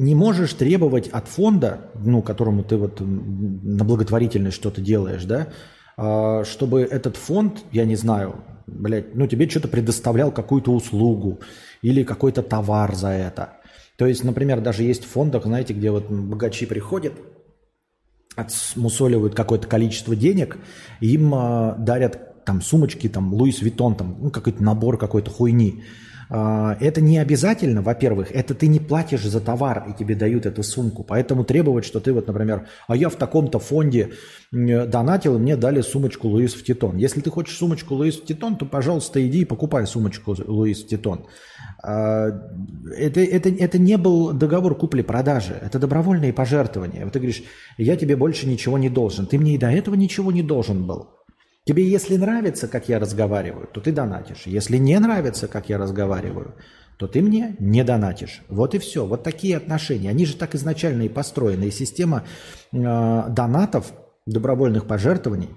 не 0.01 0.15
можешь 0.15 0.53
требовать 0.53 1.07
от 1.07 1.27
фонда, 1.27 1.91
ну, 1.95 2.21
которому 2.21 2.63
ты 2.63 2.77
вот 2.77 2.99
на 2.99 3.83
благотворительность 3.83 4.57
что-то 4.57 4.81
делаешь, 4.81 5.25
да, 5.25 5.47
а, 5.97 6.43
чтобы 6.43 6.81
этот 6.81 7.17
фонд, 7.17 7.63
я 7.71 7.85
не 7.85 7.95
знаю, 7.95 8.35
блядь, 8.67 9.15
ну, 9.15 9.27
тебе 9.27 9.49
что-то 9.49 9.67
предоставлял 9.67 10.31
какую-то 10.31 10.71
услугу 10.73 11.39
или 11.81 12.03
какой-то 12.03 12.41
товар 12.41 12.95
за 12.95 13.09
это– 13.09 13.53
то 14.01 14.07
есть, 14.07 14.23
например, 14.23 14.61
даже 14.61 14.81
есть 14.81 15.03
в 15.05 15.09
фондах, 15.09 15.43
знаете, 15.43 15.75
где 15.75 15.91
вот 15.91 16.09
богачи 16.09 16.65
приходят, 16.65 17.13
отмусоливают 18.35 19.35
какое-то 19.35 19.67
количество 19.67 20.15
денег, 20.15 20.57
им 21.01 21.31
э, 21.35 21.75
дарят 21.77 22.43
там 22.43 22.63
сумочки, 22.63 23.07
там 23.07 23.31
Луис 23.31 23.61
Виттон, 23.61 23.95
там 23.95 24.17
ну, 24.19 24.31
какой-то 24.31 24.63
набор 24.63 24.97
какой-то 24.97 25.29
хуйни. 25.29 25.83
А, 26.33 26.77
это 26.79 27.01
не 27.01 27.17
обязательно, 27.17 27.81
во-первых, 27.81 28.31
это 28.31 28.55
ты 28.55 28.67
не 28.67 28.79
платишь 28.79 29.25
за 29.25 29.41
товар, 29.41 29.85
и 29.89 29.93
тебе 29.93 30.15
дают 30.15 30.45
эту 30.45 30.63
сумку. 30.63 31.03
Поэтому 31.03 31.43
требовать, 31.43 31.83
что 31.83 31.99
ты 31.99 32.13
вот, 32.13 32.25
например, 32.27 32.67
а 32.87 32.95
я 32.95 33.09
в 33.09 33.17
таком-то 33.17 33.59
фонде 33.59 34.13
донатил, 34.49 35.35
и 35.35 35.39
мне 35.39 35.57
дали 35.57 35.81
сумочку 35.81 36.29
Луис 36.29 36.53
в 36.53 36.63
Титон. 36.63 36.95
Если 36.95 37.19
ты 37.19 37.29
хочешь 37.29 37.57
сумочку 37.57 37.95
Луис 37.95 38.15
в 38.15 38.23
Титон, 38.23 38.55
то, 38.55 38.65
пожалуйста, 38.65 39.25
иди 39.27 39.41
и 39.41 39.45
покупай 39.45 39.85
сумочку 39.85 40.33
Луис 40.47 40.83
в 40.83 40.87
Титон. 40.87 41.25
А, 41.83 42.29
это, 42.95 43.19
это, 43.19 43.49
это 43.49 43.77
не 43.77 43.97
был 43.97 44.31
договор 44.31 44.75
купли-продажи, 44.75 45.59
это 45.61 45.79
добровольные 45.79 46.31
пожертвования. 46.31 47.03
Вот 47.03 47.11
ты 47.11 47.19
говоришь, 47.19 47.43
я 47.77 47.97
тебе 47.97 48.15
больше 48.15 48.47
ничего 48.47 48.77
не 48.77 48.89
должен. 48.89 49.25
Ты 49.25 49.37
мне 49.37 49.55
и 49.55 49.57
до 49.57 49.69
этого 49.69 49.95
ничего 49.95 50.31
не 50.31 50.43
должен 50.43 50.87
был. 50.87 51.09
Тебе 51.63 51.87
если 51.87 52.17
нравится, 52.17 52.67
как 52.67 52.89
я 52.89 52.97
разговариваю, 52.97 53.67
то 53.71 53.81
ты 53.81 53.91
донатишь. 53.91 54.43
Если 54.45 54.77
не 54.77 54.97
нравится, 54.99 55.47
как 55.47 55.69
я 55.69 55.77
разговариваю, 55.77 56.55
то 56.97 57.07
ты 57.07 57.21
мне 57.21 57.55
не 57.59 57.83
донатишь. 57.83 58.41
Вот 58.49 58.73
и 58.73 58.79
все. 58.79 59.05
Вот 59.05 59.23
такие 59.23 59.57
отношения. 59.57 60.09
Они 60.09 60.25
же 60.25 60.35
так 60.35 60.55
изначально 60.55 61.03
и 61.03 61.09
построены. 61.09 61.65
И 61.65 61.71
система 61.71 62.23
э, 62.71 62.77
донатов, 62.77 63.93
добровольных 64.25 64.87
пожертвований, 64.87 65.49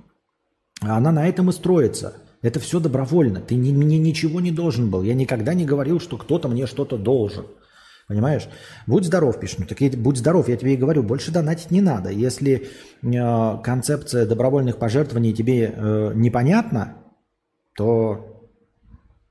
она 0.80 1.10
на 1.10 1.26
этом 1.26 1.48
и 1.48 1.52
строится. 1.52 2.14
Это 2.42 2.60
все 2.60 2.80
добровольно. 2.80 3.40
Ты 3.40 3.54
не, 3.54 3.72
мне 3.72 3.98
ничего 3.98 4.40
не 4.40 4.50
должен 4.50 4.90
был. 4.90 5.02
Я 5.02 5.14
никогда 5.14 5.54
не 5.54 5.64
говорил, 5.64 6.00
что 6.00 6.18
кто-то 6.18 6.48
мне 6.48 6.66
что-то 6.66 6.98
должен. 6.98 7.46
Понимаешь? 8.08 8.48
Будь 8.86 9.04
здоров, 9.04 9.40
пишут. 9.40 9.60
Ну, 9.60 9.66
так 9.66 9.80
я, 9.80 9.90
будь 9.90 10.18
здоров, 10.18 10.48
я 10.48 10.56
тебе 10.56 10.74
и 10.74 10.76
говорю, 10.76 11.02
больше 11.02 11.32
донатить 11.32 11.70
не 11.70 11.80
надо. 11.80 12.10
Если 12.10 12.68
э, 13.02 13.62
концепция 13.62 14.26
добровольных 14.26 14.78
пожертвований 14.78 15.32
тебе 15.32 15.72
э, 15.74 16.12
непонятна, 16.14 16.98
то 17.76 18.34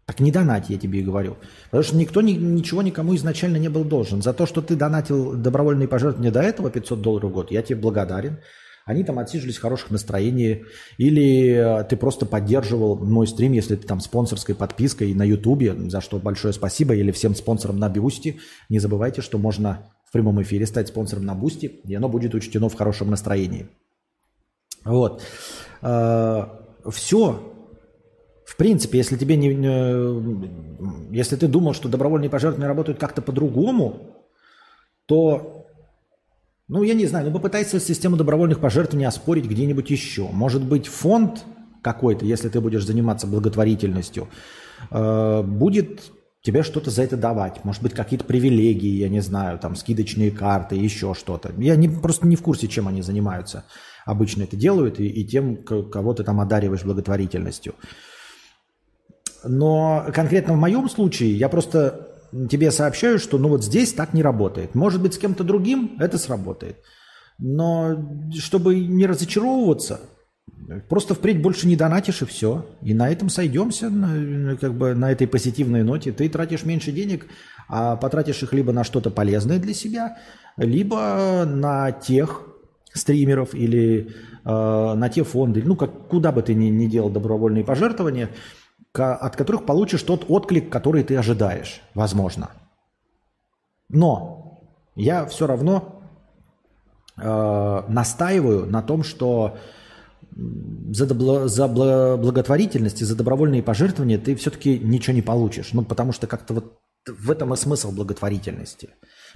так 0.06 0.20
не 0.20 0.32
донать, 0.32 0.70
я 0.70 0.78
тебе 0.78 1.00
и 1.00 1.04
говорю. 1.04 1.38
Потому 1.66 1.84
что 1.84 1.96
никто 1.96 2.22
ни, 2.22 2.34
ничего 2.34 2.82
никому 2.82 3.16
изначально 3.16 3.58
не 3.58 3.70
был 3.70 3.84
должен. 3.84 4.22
За 4.22 4.34
то, 4.34 4.46
что 4.46 4.62
ты 4.62 4.76
донатил 4.76 5.34
добровольные 5.34 5.88
пожертвования 5.88 6.32
до 6.32 6.42
этого 6.42 6.70
500 6.70 7.02
долларов 7.02 7.32
в 7.32 7.34
год, 7.34 7.52
я 7.52 7.62
тебе 7.62 7.80
благодарен. 7.80 8.40
Они 8.86 9.04
там 9.04 9.18
отразились 9.20 9.58
в 9.58 9.62
хороших 9.62 9.92
настроении. 9.92 10.66
Или 10.98 11.54
э, 11.54 11.84
ты 11.86 11.96
просто 11.96 12.26
поддерживал 12.26 12.98
мой 12.98 13.28
стрим, 13.28 13.54
если 13.54 13.76
ты 13.76 13.88
там 13.88 14.02
спонсорской 14.02 14.56
подпиской 14.56 15.14
на 15.14 15.24
Ютубе, 15.24 15.74
за 15.90 16.02
что 16.02 16.18
большое 16.18 16.54
спасибо. 16.54 16.94
Или 16.94 17.12
всем 17.12 17.34
спонсорам 17.34 17.78
на 17.78 17.90
Boosty. 17.90 18.40
Не 18.70 18.80
забывайте, 18.80 19.22
что 19.22 19.38
можно 19.38 19.90
в 20.06 20.12
прямом 20.12 20.42
эфире 20.42 20.66
стать 20.66 20.90
спонсором 20.90 21.26
на 21.26 21.34
Boosty, 21.34 21.68
и 21.68 21.96
оно 21.96 22.10
будет 22.10 22.36
учтено 22.36 22.68
в 22.68 22.76
хорошем 22.76 23.10
настроении. 23.10 23.68
Вот. 24.84 25.22
Э, 25.82 26.46
Все. 26.92 27.50
В 28.46 28.58
принципе, 28.58 28.98
если 28.98 29.16
тебе 29.16 29.38
не, 29.38 29.50
если 31.16 31.38
ты 31.38 31.48
думал, 31.48 31.74
что 31.74 31.88
добровольные 31.88 32.30
пожертвования 32.30 32.68
работают 32.68 33.00
как-то 33.00 33.22
по-другому, 33.22 34.26
то 35.06 35.63
ну, 36.68 36.84
я 36.84 36.94
не 36.94 37.06
знаю, 37.06 37.28
ну 37.28 37.34
попытайся 37.34 37.80
систему 37.80 38.16
добровольных 38.16 38.60
пожертвований 38.60 39.08
оспорить 39.08 39.46
где-нибудь 39.46 39.90
еще. 39.90 40.30
Может 40.32 40.64
быть, 40.64 40.88
фонд 40.88 41.44
какой-то, 41.82 42.26
если 42.26 42.50
ты 42.50 42.62
будешь 42.62 42.86
заниматься 42.86 43.28
благотворительностью, 43.28 44.30
э, 44.90 45.44
будет 45.44 46.12
тебе 46.42 46.64
что-то 46.64 46.90
за 46.90 47.04
это 47.04 47.18
давать. 47.18 47.64
Может 47.66 47.84
быть, 47.84 47.94
какие-то 47.94 48.26
привилегии, 48.26 48.98
я 48.98 49.10
не 49.10 49.22
знаю, 49.22 49.60
там 49.60 49.76
скидочные 49.76 50.32
карты, 50.32 50.76
еще 50.76 51.14
что-то. 51.14 51.52
Я 51.58 51.76
не, 51.76 51.90
просто 51.90 52.28
не 52.28 52.36
в 52.36 52.42
курсе, 52.42 52.68
чем 52.68 52.88
они 52.88 53.02
занимаются. 53.02 53.66
Обычно 54.06 54.44
это 54.44 54.56
делают 54.56 55.00
и, 55.00 55.08
и 55.08 55.26
тем, 55.26 55.64
кого 55.64 56.14
ты 56.14 56.24
там 56.24 56.40
одариваешь 56.40 56.84
благотворительностью. 56.84 57.76
Но 59.46 60.06
конкретно 60.14 60.54
в 60.54 60.58
моем 60.58 60.90
случае 60.90 61.34
я 61.34 61.50
просто 61.50 62.13
тебе 62.50 62.72
сообщаю, 62.72 63.20
что 63.20 63.38
ну 63.38 63.50
вот 63.50 63.64
здесь 63.64 63.94
так 63.94 64.14
не 64.14 64.24
работает. 64.24 64.76
Может 64.76 65.02
быть, 65.02 65.14
с 65.14 65.18
кем-то 65.18 65.44
другим 65.44 65.98
это 66.00 66.18
сработает. 66.18 66.78
Но 67.38 68.30
чтобы 68.38 68.80
не 68.80 69.06
разочаровываться, 69.06 70.02
просто 70.90 71.16
впредь 71.16 71.42
больше 71.42 71.68
не 71.68 71.76
донатишь 71.76 72.22
и 72.22 72.26
все. 72.26 72.66
И 72.82 72.94
на 72.94 73.10
этом 73.10 73.30
сойдемся, 73.30 73.92
как 74.60 74.74
бы 74.76 74.94
на 74.94 75.12
этой 75.12 75.28
позитивной 75.28 75.84
ноте. 75.84 76.12
Ты 76.12 76.30
тратишь 76.30 76.64
меньше 76.64 76.92
денег, 76.92 77.28
а 77.68 77.96
потратишь 77.96 78.44
их 78.44 78.54
либо 78.54 78.72
на 78.72 78.84
что-то 78.84 79.10
полезное 79.10 79.60
для 79.60 79.74
себя, 79.74 80.18
либо 80.58 81.46
на 81.46 81.92
тех 81.92 82.48
стримеров 82.94 83.56
или 83.56 84.10
э, 84.46 84.46
на 84.46 85.10
те 85.10 85.24
фонды, 85.24 85.64
ну, 85.66 85.76
как, 85.76 86.08
куда 86.10 86.32
бы 86.32 86.44
ты 86.44 86.54
ни, 86.54 86.66
ни 86.66 86.86
делал 86.86 87.10
добровольные 87.10 87.64
пожертвования– 87.64 88.30
от 88.94 89.36
которых 89.36 89.66
получишь 89.66 90.04
тот 90.04 90.26
отклик, 90.30 90.72
который 90.72 91.04
ты 91.04 91.16
ожидаешь, 91.16 91.82
возможно. 91.96 92.52
Но 93.90 94.62
я 94.96 95.26
все 95.26 95.48
равно 95.48 96.04
э, 97.18 97.84
настаиваю 97.88 98.66
на 98.66 98.82
том, 98.82 99.04
что 99.04 99.58
за, 100.36 101.06
добро, 101.06 101.48
за 101.48 101.68
благотворительность 101.68 103.02
и 103.02 103.06
за 103.06 103.16
добровольные 103.16 103.64
пожертвования 103.64 104.18
ты 104.18 104.36
все-таки 104.36 104.80
ничего 104.80 105.16
не 105.16 105.22
получишь. 105.22 105.74
Ну, 105.74 105.84
потому 105.84 106.12
что 106.12 106.28
как-то 106.28 106.54
вот 106.54 106.80
в 107.08 107.30
этом 107.30 107.54
и 107.54 107.58
смысл 107.58 107.92
благотворительности. 107.92 108.90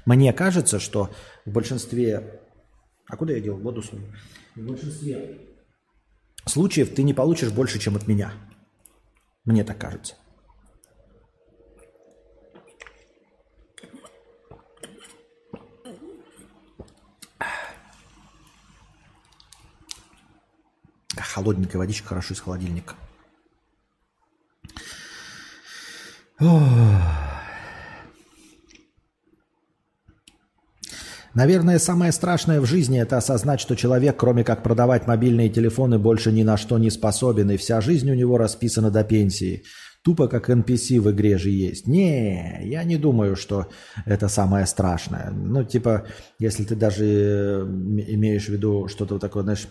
Мне 0.06 0.34
кажется, 0.34 0.80
что 0.80 1.10
в 1.46 1.52
большинстве... 1.52 2.42
А 3.10 3.16
куда 3.16 3.34
я 3.34 3.40
делал 3.40 3.60
воду 3.60 3.82
свою? 3.82 4.06
В 4.56 4.62
большинстве 4.62 5.40
случаев 6.46 6.94
ты 6.94 7.04
не 7.04 7.14
получишь 7.14 7.52
больше, 7.52 7.80
чем 7.80 7.96
от 7.96 8.08
меня. 8.08 8.32
Мне 9.48 9.64
так 9.64 9.80
кажется. 9.80 10.16
Холодненькая 21.18 21.78
водичка 21.78 22.10
хорошо 22.10 22.34
из 22.34 22.42
холодильника. 22.42 22.96
Наверное, 31.34 31.80
самое 31.80 32.12
страшное 32.12 32.62
в 32.62 32.66
жизни– 32.66 33.00
это 33.02 33.18
осознать, 33.18 33.60
что 33.60 33.76
человек, 33.76 34.18
кроме 34.18 34.44
как 34.44 34.64
продавать 34.64 35.08
мобильные 35.08 35.50
телефоны, 35.50 36.00
больше 36.00 36.32
ни 36.32 36.44
на 36.44 36.58
что 36.58 36.78
не 36.78 36.90
способен, 36.90 37.52
и 37.52 37.58
вся 37.58 37.82
жизнь 37.82 38.10
у 38.10 38.16
него 38.16 38.38
расписана 38.38 38.92
до 38.92 39.04
пенсии. 39.04 39.64
Тупо 40.04 40.28
как 40.28 40.50
NPC 40.50 41.00
в 41.02 41.12
игре 41.12 41.38
же 41.38 41.50
есть. 41.50 41.86
Не, 41.86 42.62
я 42.64 42.84
не 42.84 42.98
думаю, 42.98 43.36
что 43.36 43.68
это 44.06 44.30
самое 44.30 44.66
страшное. 44.66 45.32
Ну, 45.32 45.64
типа, 45.64 46.08
если 46.40 46.64
ты 46.64 46.76
даже 46.76 47.06
э, 47.06 47.64
имеешь 47.64 48.46
в 48.46 48.50
виду 48.50 48.88
что-то 48.88 49.20
такое, 49.20 49.44
знаешь, 49.44 49.68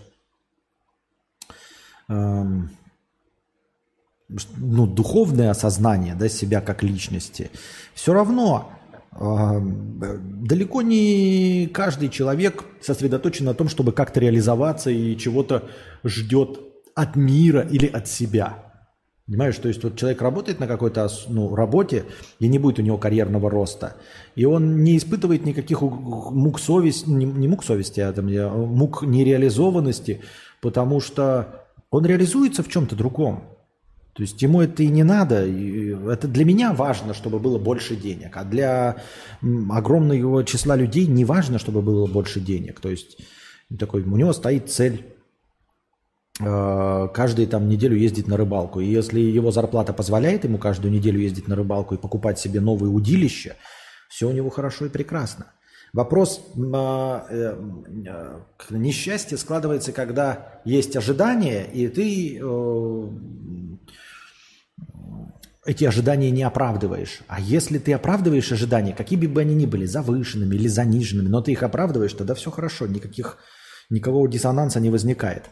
эм, 2.09 2.70
ну, 4.57 4.87
духовное 4.87 5.51
осознание 5.51 6.15
да, 6.15 6.28
себя 6.28 6.61
как 6.61 6.83
личности, 6.83 7.51
все 7.95 8.12
равно 8.12 8.76
далеко 9.18 10.82
не 10.82 11.68
каждый 11.72 12.09
человек 12.09 12.64
сосредоточен 12.80 13.47
на 13.47 13.55
том, 13.55 13.68
чтобы 13.68 13.93
как-то 13.93 14.20
реализоваться 14.20 14.90
и 14.90 15.16
чего-то 15.16 15.64
ждет 16.05 16.60
от 16.94 17.16
мира 17.16 17.60
или 17.60 17.86
от 17.86 18.09
себя. 18.09 18.62
Понимаешь, 19.26 19.56
то 19.56 19.66
есть 19.66 19.82
вот 19.82 19.97
человек 19.97 20.22
работает 20.22 20.60
на 20.60 20.68
какой-то 20.68 21.09
ну, 21.28 21.55
работе, 21.56 22.05
и 22.38 22.47
не 22.47 22.60
будет 22.60 22.78
у 22.78 22.82
него 22.82 22.97
карьерного 22.97 23.51
роста. 23.51 23.97
И 24.36 24.44
он 24.44 24.84
не 24.84 24.97
испытывает 24.97 25.44
никаких 25.44 25.82
мук 25.82 26.60
совести, 26.60 27.09
не, 27.09 27.24
не 27.24 27.48
мук 27.48 27.64
совести, 27.64 27.98
а 28.01 28.12
там, 28.12 28.26
мук 28.26 29.02
нереализованности, 29.02 30.20
потому 30.60 31.01
что 31.01 31.64
он 31.90 32.06
реализуется 32.06 32.62
в 32.62 32.68
чем-то 32.68 32.94
другом. 32.94 33.56
То 34.16 34.22
есть 34.22 34.40
ему 34.40 34.62
это 34.62 34.82
и 34.82 34.88
не 34.88 35.05
надо. 35.05 35.47
Это 35.47 36.26
для 36.26 36.47
меня 36.47 36.72
важно, 36.72 37.12
чтобы 37.12 37.38
было 37.38 37.59
больше 37.59 37.97
денег. 37.97 38.36
А 38.36 38.44
для 38.44 38.97
огромного 39.70 40.43
числа 40.43 40.74
людей 40.74 41.06
не 41.06 41.26
важно, 41.26 41.59
чтобы 41.59 41.82
было 41.82 42.06
больше 42.06 42.40
денег. 42.40 42.80
То 42.80 42.88
есть 42.88 43.18
такой, 43.78 44.02
у 44.02 44.16
него 44.16 44.32
стоит 44.32 44.70
цель 44.70 45.05
э, 46.40 47.09
каждую 47.12 47.47
там 47.47 47.68
неделю 47.68 47.94
ездить 47.94 48.26
на 48.26 48.38
рыбалку. 48.38 48.80
И 48.80 48.86
если 48.86 49.20
его 49.20 49.51
зарплата 49.51 49.93
позволяет 49.93 50.44
ему 50.44 50.56
каждую 50.56 50.93
неделю 50.93 51.20
ездить 51.20 51.47
на 51.47 51.55
рыбалку 51.55 51.94
и 51.94 51.98
покупать 51.98 52.38
себе 52.38 52.60
новые 52.60 52.90
удилища, 52.90 53.56
все 54.09 54.30
у 54.30 54.32
него 54.32 54.48
хорошо 54.48 54.86
и 54.86 54.88
прекрасно. 54.88 55.52
Вопрос 55.93 56.40
э, 56.56 57.20
э, 57.30 58.38
несчастья 58.70 59.36
складывается, 59.36 59.93
когда 59.93 60.60
есть 60.64 60.97
ожидания, 60.97 61.64
и 61.64 61.88
ты 61.88 62.38
э, 62.38 63.09
эти 65.66 65.84
ожидания 65.84 66.30
не 66.30 66.43
оправдываешь. 66.43 67.20
А 67.28 67.40
если 67.40 67.78
ты 67.78 67.93
оправдываешь 67.93 68.52
ожидания, 68.52 68.94
какими 68.94 69.26
бы 69.26 69.40
они 69.40 69.55
ни 69.55 69.66
были, 69.66 69.84
завышенными 69.84 70.55
или 70.55 70.68
заниженными, 70.68 71.28
но 71.28 71.43
ты 71.43 71.52
их 71.52 71.62
оправдываешь, 71.62 72.12
тогда 72.12 72.34
все 72.34 72.51
хорошо, 72.51 72.86
никаких, 72.86 73.38
никакого 73.90 74.28
диссонанса 74.28 74.80
не 74.80 74.90
возникает. 74.90 75.51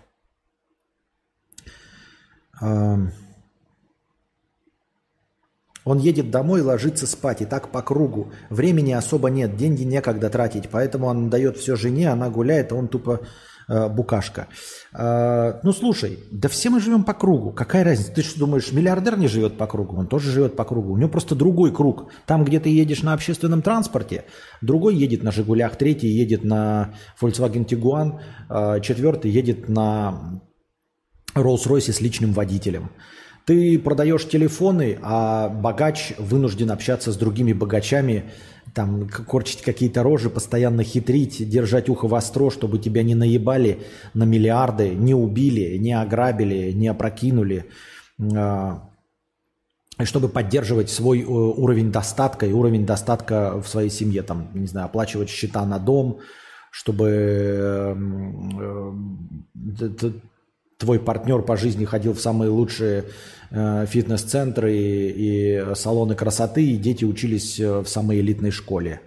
Он 5.86 5.98
едет 5.98 6.30
домой, 6.30 6.62
ложится 6.62 7.06
спать, 7.06 7.42
и 7.42 7.44
так 7.44 7.68
по 7.70 7.82
кругу. 7.82 8.32
Времени 8.48 8.92
особо 8.92 9.28
нет, 9.28 9.56
деньги 9.56 9.82
некогда 9.82 10.30
тратить, 10.30 10.70
поэтому 10.70 11.08
он 11.08 11.28
дает 11.28 11.58
все 11.58 11.76
жене, 11.76 12.10
она 12.10 12.30
гуляет, 12.30 12.72
а 12.72 12.76
он 12.76 12.88
тупо 12.88 13.20
букашка. 13.68 14.48
Э, 14.92 15.60
ну, 15.62 15.72
слушай, 15.72 16.18
да 16.30 16.48
все 16.48 16.70
мы 16.70 16.80
живем 16.80 17.04
по 17.04 17.14
кругу. 17.14 17.50
Какая 17.52 17.84
разница? 17.84 18.12
Ты 18.12 18.22
что 18.22 18.40
думаешь, 18.40 18.72
миллиардер 18.72 19.18
не 19.18 19.28
живет 19.28 19.56
по 19.56 19.66
кругу? 19.66 19.96
Он 19.96 20.06
тоже 20.06 20.30
живет 20.30 20.56
по 20.56 20.64
кругу. 20.64 20.92
У 20.92 20.96
него 20.96 21.08
просто 21.08 21.34
другой 21.34 21.72
круг. 21.72 22.10
Там, 22.26 22.44
где 22.44 22.60
ты 22.60 22.68
едешь 22.68 23.02
на 23.02 23.12
общественном 23.12 23.62
транспорте, 23.62 24.24
другой 24.60 24.96
едет 24.96 25.22
на 25.22 25.32
«Жигулях», 25.32 25.76
третий 25.76 26.08
едет 26.08 26.44
на 26.44 26.94
Volkswagen 27.20 27.66
Tiguan, 27.66 28.20
э, 28.50 28.80
четвертый 28.80 29.30
едет 29.30 29.68
на 29.68 30.40
Rolls-Royce 31.34 31.92
с 31.92 32.00
личным 32.00 32.32
водителем. 32.32 32.90
Ты 33.46 33.78
продаешь 33.78 34.26
телефоны, 34.26 34.98
а 35.02 35.48
богач 35.50 36.14
вынужден 36.18 36.70
общаться 36.70 37.12
с 37.12 37.16
другими 37.16 37.52
богачами, 37.52 38.24
там 38.74 39.08
корчить 39.08 39.62
какие-то 39.62 40.02
рожи, 40.02 40.28
постоянно 40.28 40.82
хитрить, 40.82 41.48
держать 41.48 41.88
ухо 41.88 42.08
востро, 42.08 42.50
чтобы 42.50 42.78
тебя 42.78 43.02
не 43.02 43.14
наебали 43.14 43.78
на 44.14 44.24
миллиарды, 44.24 44.90
не 44.90 45.14
убили, 45.14 45.76
не 45.78 45.92
ограбили, 45.92 46.72
не 46.72 46.88
опрокинули, 46.88 47.66
а, 48.20 48.88
чтобы 50.02 50.28
поддерживать 50.28 50.90
свой 50.90 51.20
э, 51.20 51.24
уровень 51.24 51.92
достатка 51.92 52.46
и 52.46 52.52
уровень 52.52 52.84
достатка 52.84 53.60
в 53.60 53.68
своей 53.68 53.90
семье, 53.90 54.22
там, 54.22 54.48
не 54.52 54.66
знаю, 54.66 54.86
оплачивать 54.86 55.28
счета 55.28 55.64
на 55.64 55.78
дом, 55.78 56.18
чтобы 56.72 57.08
э, 57.08 57.94
твой 60.78 60.98
партнер 60.98 61.42
по 61.42 61.56
жизни 61.56 61.84
ходил 61.84 62.12
в 62.12 62.20
самые 62.20 62.50
лучшие 62.50 63.04
фитнес-центры 63.86 64.72
и, 64.74 65.64
салоны 65.74 66.14
красоты, 66.14 66.64
и 66.64 66.76
дети 66.76 67.04
учились 67.04 67.60
э, 67.60 67.80
в 67.80 67.86
самой 67.86 68.20
элитной 68.20 68.50
школе. 68.50 69.00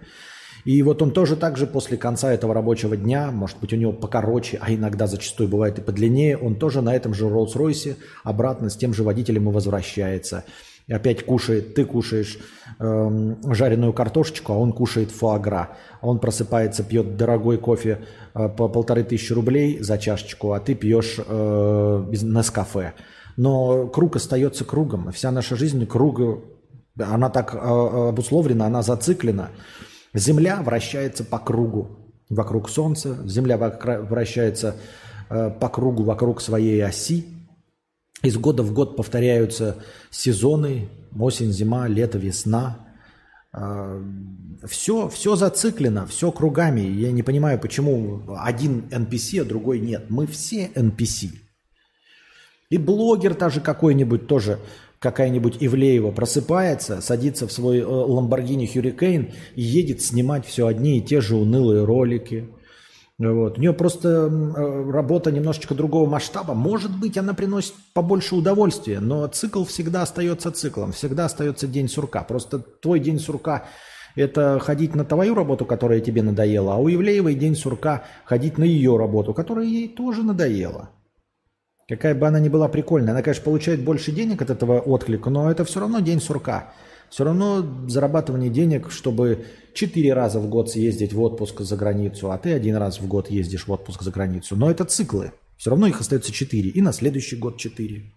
И 0.64 0.82
вот 0.82 1.02
он 1.02 1.12
тоже 1.12 1.36
так 1.36 1.56
же 1.56 1.66
после 1.66 1.96
конца 1.96 2.32
этого 2.32 2.54
рабочего 2.54 2.96
дня, 2.96 3.30
может 3.30 3.58
быть 3.58 3.72
у 3.72 3.76
него 3.76 3.92
покороче, 3.92 4.58
а 4.60 4.72
иногда 4.72 5.06
зачастую 5.06 5.48
бывает 5.48 5.78
и 5.78 5.82
подлиннее, 5.82 6.36
он 6.36 6.56
тоже 6.56 6.82
на 6.82 6.94
этом 6.94 7.14
же 7.14 7.26
Роллс-Ройсе 7.26 7.96
обратно 8.24 8.68
с 8.70 8.76
тем 8.76 8.92
же 8.94 9.02
водителем 9.02 9.48
и 9.48 9.52
возвращается– 9.52 10.44
и 10.88 10.94
опять 10.94 11.24
кушает, 11.24 11.74
ты 11.74 11.84
кушаешь 11.84 12.38
э, 12.80 13.34
жареную 13.52 13.92
картошечку, 13.92 14.54
а 14.54 14.56
он 14.56 14.72
кушает 14.72 15.10
фуагра. 15.10 15.76
Он 16.00 16.18
просыпается, 16.18 16.82
пьет 16.82 17.18
дорогой 17.18 17.58
кофе 17.58 18.00
э, 18.34 18.48
по 18.48 18.68
полторы 18.68 19.04
тысячи 19.04 19.34
рублей 19.34 19.80
за 19.80 19.98
чашечку, 19.98 20.52
а 20.52 20.60
ты 20.60 20.74
пьешь 20.74 21.16
э, 21.18 22.04
на 22.22 22.42
кафе. 22.42 22.94
Но 23.38 23.86
круг 23.86 24.16
остается 24.16 24.64
кругом. 24.64 25.12
Вся 25.12 25.30
наша 25.30 25.54
жизнь 25.54 25.86
круг, 25.86 26.20
она 26.98 27.30
так 27.30 27.54
э, 27.54 27.58
обусловлена, 27.58 28.66
она 28.66 28.82
зациклена. 28.82 29.50
Земля 30.12 30.60
вращается 30.60 31.22
по 31.22 31.38
кругу 31.38 31.88
вокруг 32.28 32.68
Солнца, 32.68 33.16
Земля 33.24 33.56
вращается 33.56 34.74
э, 35.30 35.50
по 35.50 35.68
кругу 35.68 36.02
вокруг 36.02 36.40
своей 36.40 36.84
оси, 36.84 37.26
из 38.24 38.36
года 38.36 38.64
в 38.64 38.72
год 38.72 38.96
повторяются 38.96 39.76
сезоны, 40.10 40.88
осень, 41.16 41.52
зима, 41.52 41.86
лето, 41.86 42.18
весна. 42.18 42.88
Все, 44.64 45.06
а, 45.06 45.08
все 45.08 45.36
зациклено, 45.36 46.06
все 46.06 46.32
кругами. 46.32 46.80
Я 46.80 47.12
не 47.12 47.22
понимаю, 47.22 47.60
почему 47.60 48.22
один 48.36 48.88
NPC, 48.90 49.42
а 49.42 49.44
другой 49.44 49.78
нет. 49.78 50.06
Мы 50.08 50.26
все 50.26 50.66
NPC. 50.74 51.47
И 52.70 52.78
блогер 52.78 53.34
даже 53.34 53.60
какой-нибудь 53.60 54.26
тоже, 54.26 54.58
какая-нибудь 54.98 55.56
Ивлеева 55.60 56.10
просыпается, 56.10 57.00
садится 57.00 57.46
в 57.46 57.52
свой 57.52 57.80
Lamborghini 57.80 58.70
Hurricane 58.72 59.32
и 59.54 59.62
едет 59.62 60.02
снимать 60.02 60.44
все 60.46 60.66
одни 60.66 60.98
и 60.98 61.02
те 61.02 61.20
же 61.20 61.36
унылые 61.36 61.84
ролики, 61.84 62.48
вот. 63.18 63.58
У 63.58 63.60
нее 63.60 63.72
просто 63.72 64.08
э, 64.08 64.90
работа 64.92 65.32
немножечко 65.32 65.74
другого 65.74 66.08
масштаба. 66.08 66.54
Может 66.54 66.96
быть, 66.96 67.18
она 67.18 67.34
приносит 67.34 67.74
побольше 67.92 68.36
удовольствия, 68.36 69.00
но 69.00 69.26
цикл 69.26 69.64
всегда 69.64 70.02
остается 70.02 70.52
циклом, 70.52 70.92
всегда 70.92 71.24
остается 71.24 71.66
день 71.66 71.88
сурка. 71.88 72.22
Просто 72.22 72.60
твой 72.60 73.00
день 73.00 73.18
сурка– 73.18 73.64
это 74.14 74.60
ходить 74.60 74.94
на 74.94 75.04
твою 75.04 75.34
работу, 75.34 75.64
которая 75.64 75.98
тебе 76.00 76.22
надоела, 76.22 76.74
а 76.74 76.76
у 76.76 76.86
Евлеевой 76.86 77.34
день 77.34 77.56
сурка– 77.56 78.04
ходить 78.24 78.56
на 78.56 78.64
ее 78.64 78.96
работу, 78.96 79.34
которая 79.34 79.66
ей 79.66 79.88
тоже 79.88 80.22
надоела. 80.22 80.90
Какая 81.88 82.14
бы 82.14 82.26
она 82.26 82.38
ни 82.38 82.50
была 82.50 82.68
прикольная. 82.68 83.12
Она, 83.12 83.22
конечно, 83.22 83.44
получает 83.44 83.82
больше 83.82 84.12
денег 84.12 84.42
от 84.42 84.50
этого 84.50 84.78
отклика, 84.78 85.30
но 85.30 85.50
это 85.50 85.64
все 85.64 85.80
равно 85.80 86.00
день 86.00 86.20
сурка. 86.20 86.72
Все 87.08 87.24
равно 87.24 87.66
зарабатывание 87.88 88.50
денег, 88.50 88.90
чтобы 88.90 89.46
четыре 89.72 90.12
раза 90.12 90.38
в 90.40 90.48
год 90.50 90.70
съездить 90.70 91.14
в 91.14 91.22
отпуск 91.22 91.62
за 91.62 91.76
границу, 91.76 92.30
а 92.30 92.36
ты 92.36 92.52
один 92.52 92.76
раз 92.76 93.00
в 93.00 93.08
год 93.08 93.30
ездишь 93.30 93.66
в 93.66 93.72
отпуск 93.72 94.02
за 94.02 94.10
границу. 94.10 94.56
Но 94.56 94.70
это 94.70 94.84
циклы. 94.84 95.32
Все 95.56 95.70
равно 95.70 95.86
их 95.86 95.98
остается 96.00 96.30
четыре. 96.30 96.68
И 96.68 96.82
на 96.82 96.92
следующий 96.92 97.36
год 97.36 97.56
четыре. 97.56 98.12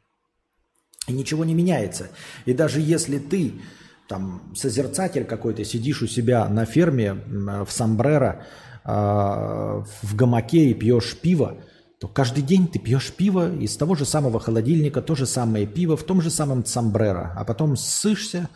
И 1.07 1.13
ничего 1.13 1.45
не 1.45 1.53
меняется. 1.53 2.09
И 2.45 2.53
даже 2.53 2.81
если 2.81 3.19
ты 3.19 3.53
там 4.09 4.51
созерцатель 4.53 5.23
какой-то, 5.23 5.63
сидишь 5.63 6.01
у 6.01 6.07
себя 6.07 6.49
на 6.49 6.65
ферме 6.65 7.13
в 7.13 7.67
Самбрера, 7.69 8.45
в 8.83 10.15
гамаке 10.15 10.65
и 10.65 10.73
пьешь 10.73 11.15
пиво, 11.15 11.57
то 12.01 12.07
каждый 12.07 12.41
день 12.41 12.67
ты 12.67 12.79
пьешь 12.79 13.13
пиво 13.13 13.55
из 13.55 13.77
того 13.77 13.93
же 13.93 14.05
самого 14.05 14.39
холодильника, 14.39 15.03
то 15.03 15.13
же 15.13 15.27
самое 15.27 15.67
пиво 15.67 15.95
в 15.95 16.01
том 16.01 16.19
же 16.19 16.31
самом 16.31 16.65
Самбрера, 16.65 17.35
а 17.37 17.45
потом 17.45 17.77
ссышься, 17.77 18.49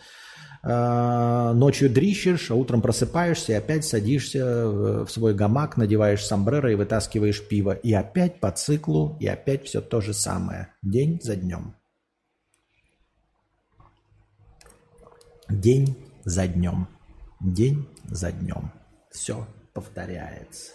а, 0.63 1.53
ночью 1.53 1.91
дрищешь, 1.91 2.49
а 2.49 2.55
утром 2.55 2.81
просыпаешься 2.81 3.51
и 3.51 3.55
опять 3.55 3.85
садишься 3.85 4.67
в 4.67 5.07
свой 5.09 5.35
гамак, 5.35 5.77
надеваешь 5.77 6.25
сомбреро 6.25 6.71
и 6.71 6.75
вытаскиваешь 6.75 7.47
пиво. 7.47 7.73
И 7.73 7.93
опять 7.93 8.39
по 8.39 8.49
циклу, 8.49 9.15
и 9.19 9.27
опять 9.27 9.65
все 9.65 9.79
то 9.79 10.01
же 10.01 10.15
самое. 10.15 10.69
День 10.81 11.21
за 11.21 11.35
днем. 11.35 11.75
День 15.47 15.95
за 16.23 16.47
днем. 16.47 16.87
День 17.39 17.87
за 18.05 18.31
днем. 18.31 18.71
Все 19.11 19.45
повторяется. 19.71 20.71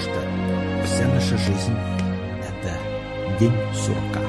Что 0.00 0.20
вся 0.84 1.06
наша 1.08 1.36
жизнь– 1.36 1.76
это 2.40 3.38
день 3.38 3.52
сурка. 3.74 4.20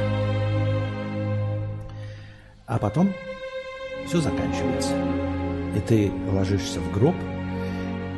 А 2.65 2.77
потом 2.77 3.13
все 4.05 4.19
заканчивается. 4.19 4.93
И 5.75 5.79
ты 5.79 6.11
ложишься 6.31 6.79
в 6.79 6.91
гроб, 6.91 7.15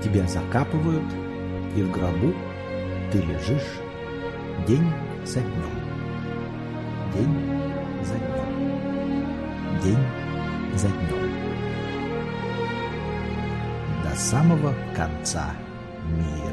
тебя 0.04 0.28
закапывают, 0.28 1.06
и 1.76 1.84
в 1.84 1.92
гробу 1.92 2.34
ты 3.12 3.20
лежишь 3.20 3.80
день 4.68 4.88
за 5.26 5.40
днем. 5.42 5.84
День 7.14 7.36
за 8.04 8.16
днем. 8.16 9.82
День 9.84 10.06
за 10.76 10.88
днем. 10.88 11.32
До 14.04 14.16
самого 14.16 14.74
конца 14.96 15.52
мира. 16.06 16.53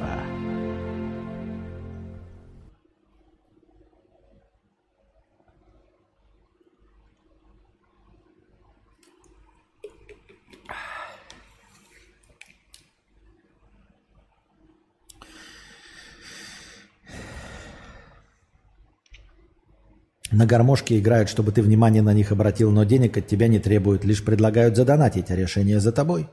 На 20.32 20.47
гармошке 20.47 20.98
играют, 20.98 21.28
чтобы 21.28 21.51
ты 21.51 21.61
внимание 21.61 22.02
на 22.02 22.12
них 22.12 22.31
обратил, 22.31 22.70
но 22.70 22.85
денег 22.85 23.16
от 23.16 23.27
тебя 23.27 23.48
не 23.48 23.59
требуют, 23.59 24.05
лишь 24.05 24.24
предлагают 24.24 24.77
задонатить, 24.77 25.31
а 25.31 25.36
решение 25.36 25.81
за 25.81 25.90
тобой. 25.90 26.28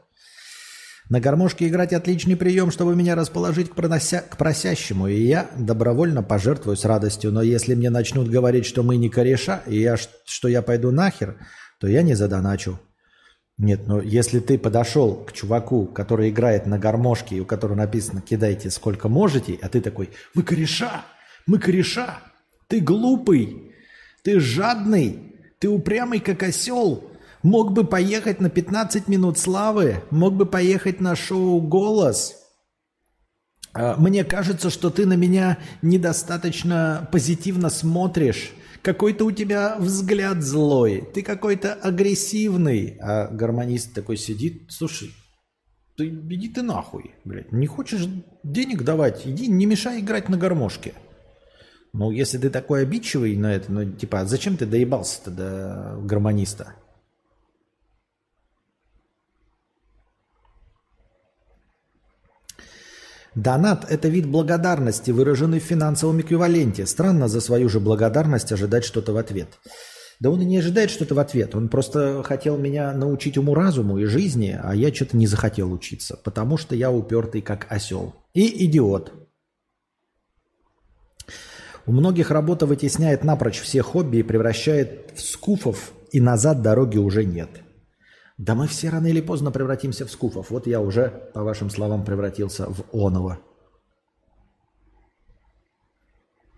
На 1.10 1.20
гармошке 1.20 1.68
играть 1.68 1.94
отличный 1.94 2.36
прием, 2.36 2.70
чтобы 2.70 2.96
меня 2.96 3.16
расположить 3.16 3.70
к, 3.70 3.76
пронося... 3.76 4.22
к 4.22 4.38
просящему, 4.38 5.08
и 5.08 5.20
я 5.22 5.50
добровольно 5.58 6.22
пожертвую 6.22 6.76
с 6.76 6.86
радостью, 6.86 7.32
но 7.32 7.42
если 7.42 7.76
мне 7.76 7.90
начнут 7.90 8.28
говорить, 8.28 8.66
что 8.66 8.84
мы 8.84 8.98
не 8.98 9.10
кореша, 9.10 9.64
и 9.66 9.80
я, 9.80 9.96
что 9.98 10.48
я 10.48 10.62
пойду 10.62 10.92
нахер, 10.92 11.38
то 11.80 11.88
я 11.88 12.02
не 12.02 12.14
задоначу. 12.14 12.80
Нет, 13.58 13.88
но 13.88 14.02
если 14.02 14.40
ты 14.40 14.60
подошел 14.60 15.16
к 15.16 15.32
чуваку, 15.32 15.88
который 15.88 16.30
играет 16.30 16.68
на 16.68 16.78
гармошке, 16.78 17.38
и 17.38 17.40
у 17.40 17.46
которого 17.46 17.78
написано 17.78 18.22
«кидайте 18.22 18.70
сколько 18.70 19.10
можете», 19.10 19.58
а 19.62 19.70
ты 19.70 19.82
такой 19.82 20.12
«вы 20.36 20.44
кореша, 20.44 21.06
мы 21.48 21.58
кореша, 21.58 22.20
ты 22.68 22.82
глупый, 22.82 23.67
ты 24.28 24.42
жадный, 24.42 25.38
ты 25.58 25.70
упрямый 25.70 26.20
как 26.20 26.44
осел, 26.44 27.10
мог 27.44 27.72
бы 27.72 27.86
поехать 27.86 28.42
на 28.42 28.50
15 28.50 29.08
минут 29.08 29.38
славы, 29.38 30.04
мог 30.12 30.34
бы 30.34 30.46
поехать 30.46 31.00
на 31.00 31.16
шоу 31.16 31.62
«Голос». 31.62 32.36
А, 33.72 33.96
Мне 33.96 34.26
кажется, 34.26 34.70
что 34.70 34.90
ты 34.90 35.06
на 35.06 35.14
меня 35.14 35.60
недостаточно 35.82 37.08
позитивно 37.10 37.70
смотришь. 37.70 38.52
Какой-то 38.82 39.24
у 39.24 39.32
тебя 39.32 39.78
взгляд 39.80 40.44
злой, 40.44 41.08
ты 41.14 41.22
какой-то 41.22 41.76
агрессивный. 41.76 42.98
А 43.00 43.30
гармонист 43.30 43.94
такой 43.94 44.18
сидит, 44.18 44.64
слушай, 44.68 45.10
ты 45.96 46.10
иди 46.10 46.50
ты 46.50 46.64
нахуй, 46.64 47.16
блядь. 47.24 47.54
Не 47.54 47.66
хочешь 47.66 48.10
денег 48.44 48.84
давать, 48.84 49.26
иди, 49.26 49.48
не 49.48 49.66
мешай 49.66 50.02
играть 50.02 50.28
на 50.28 50.36
гармошке. 50.36 50.96
Ну, 51.94 52.12
если 52.12 52.38
ты 52.38 52.50
такой 52.50 52.84
обидчивый 52.84 53.36
на 53.36 53.54
это, 53.54 53.72
ну, 53.72 53.92
типа, 53.92 54.22
а 54.22 54.26
зачем 54.26 54.58
ты 54.58 54.66
доебался-то 54.66 55.32
до 55.32 55.98
гармониста? 56.04 56.76
Донат– 63.38 63.86
это 63.90 64.08
вид 64.08 64.28
благодарности, 64.28 65.12
выраженный 65.12 65.60
в 65.60 65.64
финансовом 65.64 66.20
эквиваленте. 66.22 66.88
Странно 66.88 67.28
за 67.28 67.40
свою 67.40 67.70
же 67.70 67.80
благодарность 67.80 68.52
ожидать 68.52 68.84
что-то 68.84 69.14
в 69.14 69.18
ответ. 69.18 69.60
Да 70.20 70.32
он 70.32 70.42
и 70.42 70.46
не 70.46 70.58
ожидает 70.58 70.90
что-то 70.90 71.14
в 71.14 71.20
ответ. 71.20 71.54
Он 71.54 71.70
просто 71.70 72.24
хотел 72.24 72.58
меня 72.58 72.92
научить 72.94 73.38
уму-разуму 73.38 74.00
и 74.00 74.06
жизни, 74.06 74.60
а 74.60 74.74
я 74.74 74.92
что-то 74.92 75.16
не 75.18 75.28
захотел 75.28 75.72
учиться, 75.72 76.20
потому 76.24 76.58
что 76.58 76.76
я 76.76 76.92
упертый 76.92 77.44
как 77.44 77.68
осел. 77.70 78.16
И 78.34 78.66
идиот. 78.66 79.27
У 81.88 81.94
многих 81.94 82.32
работа 82.32 82.66
вытесняет 82.66 83.24
напрочь 83.24 83.62
все 83.62 83.82
хобби 83.82 84.18
и 84.18 84.24
превращает 84.24 85.14
в 85.16 85.22
скуфов, 85.22 85.94
и 86.12 86.20
назад 86.20 86.62
дороги 86.62 86.98
уже 86.98 87.24
нет. 87.24 87.62
Да 88.38 88.56
мы 88.56 88.68
все 88.68 88.90
рано 88.90 89.08
или 89.08 89.22
поздно 89.22 89.52
превратимся 89.52 90.06
в 90.06 90.12
скуфов. 90.12 90.52
Вот 90.52 90.68
я 90.68 90.82
уже, 90.82 91.32
по 91.34 91.44
вашим 91.44 91.70
словам, 91.70 92.04
превратился 92.04 92.68
в 92.70 92.84
оного. 92.92 93.40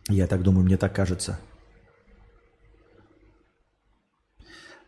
Я 0.09 0.25
так 0.25 0.41
думаю, 0.41 0.65
мне 0.65 0.77
так 0.77 0.95
кажется. 0.95 1.39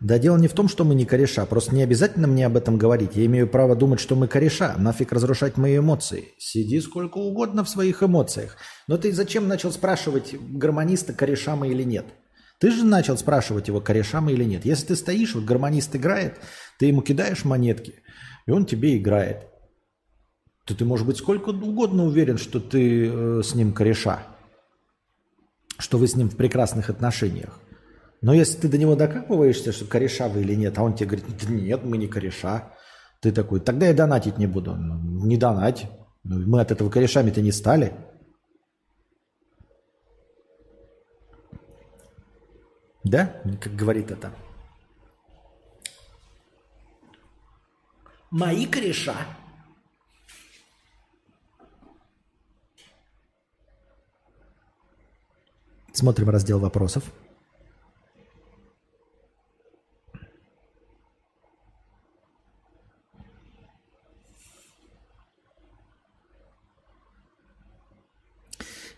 Да 0.01 0.17
дело 0.17 0.35
не 0.37 0.47
в 0.47 0.53
том, 0.53 0.67
что 0.67 0.83
мы 0.83 0.95
не 0.95 1.05
кореша. 1.05 1.45
Просто 1.45 1.75
не 1.75 1.83
обязательно 1.83 2.27
мне 2.27 2.47
об 2.47 2.57
этом 2.57 2.79
говорить. 2.79 3.11
Я 3.13 3.27
имею 3.27 3.47
право 3.47 3.75
думать, 3.75 3.99
что 3.99 4.15
мы 4.15 4.27
кореша. 4.27 4.75
Нафиг 4.79 5.13
разрушать 5.13 5.57
мои 5.57 5.77
эмоции. 5.77 6.29
Сиди 6.39 6.81
сколько 6.81 7.19
угодно 7.19 7.63
в 7.63 7.69
своих 7.69 8.01
эмоциях. 8.01 8.57
Но 8.87 8.97
ты 8.97 9.13
зачем 9.13 9.47
начал 9.47 9.71
спрашивать 9.71 10.33
гармониста, 10.33 11.13
кореша 11.13 11.55
мы 11.55 11.69
или 11.69 11.83
нет? 11.83 12.05
Ты 12.59 12.71
же 12.71 12.83
начал 12.83 13.15
спрашивать 13.15 13.67
его, 13.67 13.79
кореша 13.79 14.21
мы 14.21 14.33
или 14.33 14.43
нет. 14.43 14.65
Если 14.65 14.87
ты 14.87 14.95
стоишь, 14.95 15.35
вот 15.35 15.45
гармонист 15.45 15.95
играет, 15.95 16.39
ты 16.79 16.87
ему 16.87 17.03
кидаешь 17.03 17.45
монетки, 17.45 17.93
и 18.47 18.51
он 18.51 18.65
тебе 18.65 18.97
играет. 18.97 19.47
То 20.65 20.75
ты, 20.75 20.83
может 20.83 21.05
быть, 21.05 21.17
сколько 21.17 21.49
угодно 21.49 22.05
уверен, 22.05 22.39
что 22.39 22.59
ты 22.59 23.07
э, 23.07 23.41
с 23.43 23.53
ним 23.53 23.71
кореша. 23.73 24.23
Что 25.77 25.99
вы 25.99 26.07
с 26.07 26.15
ним 26.15 26.29
в 26.29 26.35
прекрасных 26.35 26.89
отношениях. 26.89 27.59
Но 28.21 28.35
если 28.35 28.59
ты 28.59 28.67
до 28.69 28.77
него 28.77 28.95
докапываешься, 28.95 29.71
что 29.71 29.85
кореша 29.85 30.29
вы 30.29 30.41
или 30.41 30.53
нет, 30.53 30.77
а 30.77 30.83
он 30.83 30.93
тебе 30.93 31.07
говорит, 31.07 31.25
«Да 31.41 31.51
нет, 31.51 31.83
мы 31.83 31.97
не 31.97 32.07
кореша. 32.07 32.71
Ты 33.19 33.31
такой, 33.31 33.59
тогда 33.59 33.87
я 33.87 33.93
донатить 33.93 34.37
не 34.37 34.47
буду. 34.47 34.75
«Ну, 34.75 35.25
Не 35.25 35.37
донать. 35.37 35.89
Ну, 36.23 36.39
Мы 36.47 36.61
от 36.61 36.71
этого 36.71 36.89
корешами-то 36.89 37.41
не 37.41 37.51
стали. 37.51 37.93
Да? 43.03 43.41
Как 43.59 43.75
говорит 43.75 44.11
это. 44.11 44.31
Мои 48.29 48.67
кореша. 48.67 49.15
Смотрим 55.91 56.29
раздел 56.29 56.59
вопросов. 56.59 57.03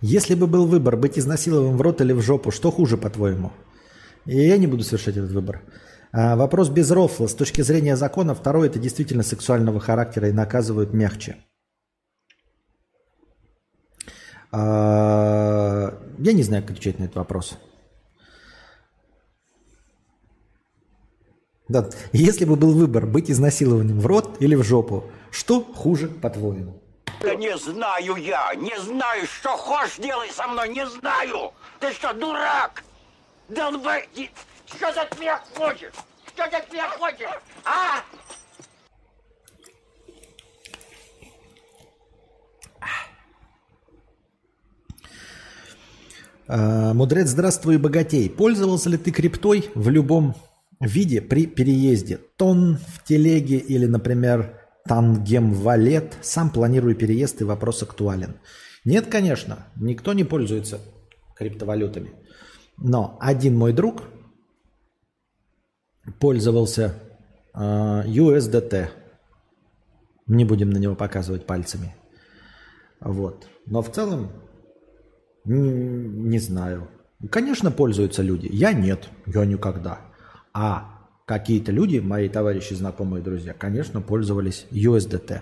Если 0.05 0.35
бы 0.35 0.47
был 0.47 0.67
выбор 0.67 0.97
быть 0.97 1.17
изнасилованным 1.17 1.77
в 1.77 1.81
рот 1.81 2.01
или 2.01 2.11
в 2.11 2.21
жопу, 2.21 2.51
что 2.51 2.71
хуже, 2.71 2.97
по-твоему? 2.97 3.53
Я 4.25 4.57
не 4.57 4.67
буду 4.67 4.83
совершать 4.83 5.15
этот 5.15 5.31
выбор. 5.31 5.61
А, 6.11 6.35
вопрос 6.35 6.69
без 6.69 6.91
рофла. 6.91 7.27
С 7.27 7.33
точки 7.33 7.61
зрения 7.61 7.95
закона, 7.95 8.35
второе– 8.35 8.67
это 8.69 8.79
действительно 8.79 9.23
сексуального 9.23 9.79
характера 9.79 10.27
и 10.27 10.33
наказывают 10.33 10.93
мягче. 10.93 11.37
А, 14.51 15.97
я 16.19 16.33
не 16.33 16.43
знаю, 16.43 16.63
как 16.63 16.71
отвечать 16.71 16.99
на 16.99 17.05
этот 17.05 17.15
вопрос. 17.15 17.57
Да. 21.69 21.89
Если 22.11 22.43
бы 22.43 22.57
был 22.57 22.73
выбор 22.73 23.05
быть 23.05 23.31
изнасилованным 23.31 24.01
в 24.01 24.05
рот 24.05 24.35
или 24.41 24.55
в 24.55 24.63
жопу, 24.63 25.05
что 25.31 25.63
хуже, 25.63 26.09
по-твоему? 26.09 26.82
Да 27.23 27.35
не 27.35 27.57
знаю 27.57 28.17
я, 28.17 28.53
не 28.55 28.77
знаю, 28.81 29.25
что 29.25 29.55
хочешь 29.55 29.95
делай 29.95 30.29
со 30.29 30.45
мной, 30.45 30.67
не 30.67 30.85
знаю. 30.85 31.53
Ты 31.79 31.93
что, 31.93 32.13
дурак? 32.13 32.83
Долбай, 33.47 34.09
что 34.65 34.91
ты 34.91 34.99
от 34.99 35.17
меня 35.17 35.41
хочешь? 35.55 35.93
Что 36.27 36.49
ты 36.49 36.57
от 36.57 36.73
меня 36.73 36.89
хочешь? 36.89 37.29
А? 37.63 38.03
А, 46.49 46.93
Мудрец, 46.93 47.29
здравствуй, 47.29 47.77
богатей. 47.77 48.29
Пользовался 48.29 48.89
ли 48.89 48.97
ты 48.97 49.11
криптой 49.11 49.71
в 49.75 49.87
любом 49.87 50.35
виде 50.81 51.21
при 51.21 51.45
переезде 51.45 52.17
тон 52.35 52.79
в 52.93 53.01
телеге 53.05 53.59
или, 53.59 53.85
например, 53.85 54.62
тангем-валет, 54.87 56.17
сам 56.21 56.49
планирую 56.49 56.95
переезд 56.95 57.41
и 57.41 57.45
вопрос 57.45 57.83
актуален. 57.83 58.35
Нет, 58.85 59.07
конечно, 59.07 59.67
никто 59.75 60.13
не 60.13 60.23
пользуется 60.23 60.79
криптовалютами. 61.35 62.11
Но 62.77 63.17
один 63.21 63.55
мой 63.55 63.73
друг 63.73 64.03
пользовался 66.19 66.95
USDT. 67.55 68.89
Не 70.27 70.45
будем 70.45 70.69
на 70.69 70.77
него 70.77 70.95
показывать 70.95 71.45
пальцами. 71.45 71.95
Вот. 72.99 73.47
Но 73.65 73.81
в 73.81 73.91
целом, 73.91 74.31
не, 75.45 75.69
не 75.69 76.39
знаю. 76.39 76.89
Конечно, 77.29 77.71
пользуются 77.71 78.21
люди. 78.21 78.49
Я 78.51 78.73
нет, 78.73 79.09
я 79.25 79.45
никогда. 79.45 80.01
А 80.53 80.92
какие-то 81.25 81.71
люди, 81.71 81.99
мои 81.99 82.29
товарищи, 82.29 82.73
знакомые, 82.73 83.23
друзья, 83.23 83.53
конечно, 83.53 84.01
пользовались 84.01 84.65
USDT. 84.71 85.41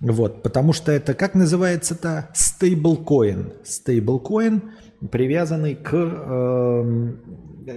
Вот, 0.00 0.42
потому 0.42 0.72
что 0.72 0.92
это, 0.92 1.14
как 1.14 1.34
называется-то, 1.34 2.28
стейблкоин. 2.34 3.52
Стейблкоин, 3.64 4.72
привязанный 5.10 5.74
к, 5.74 5.92
э, 5.94 7.12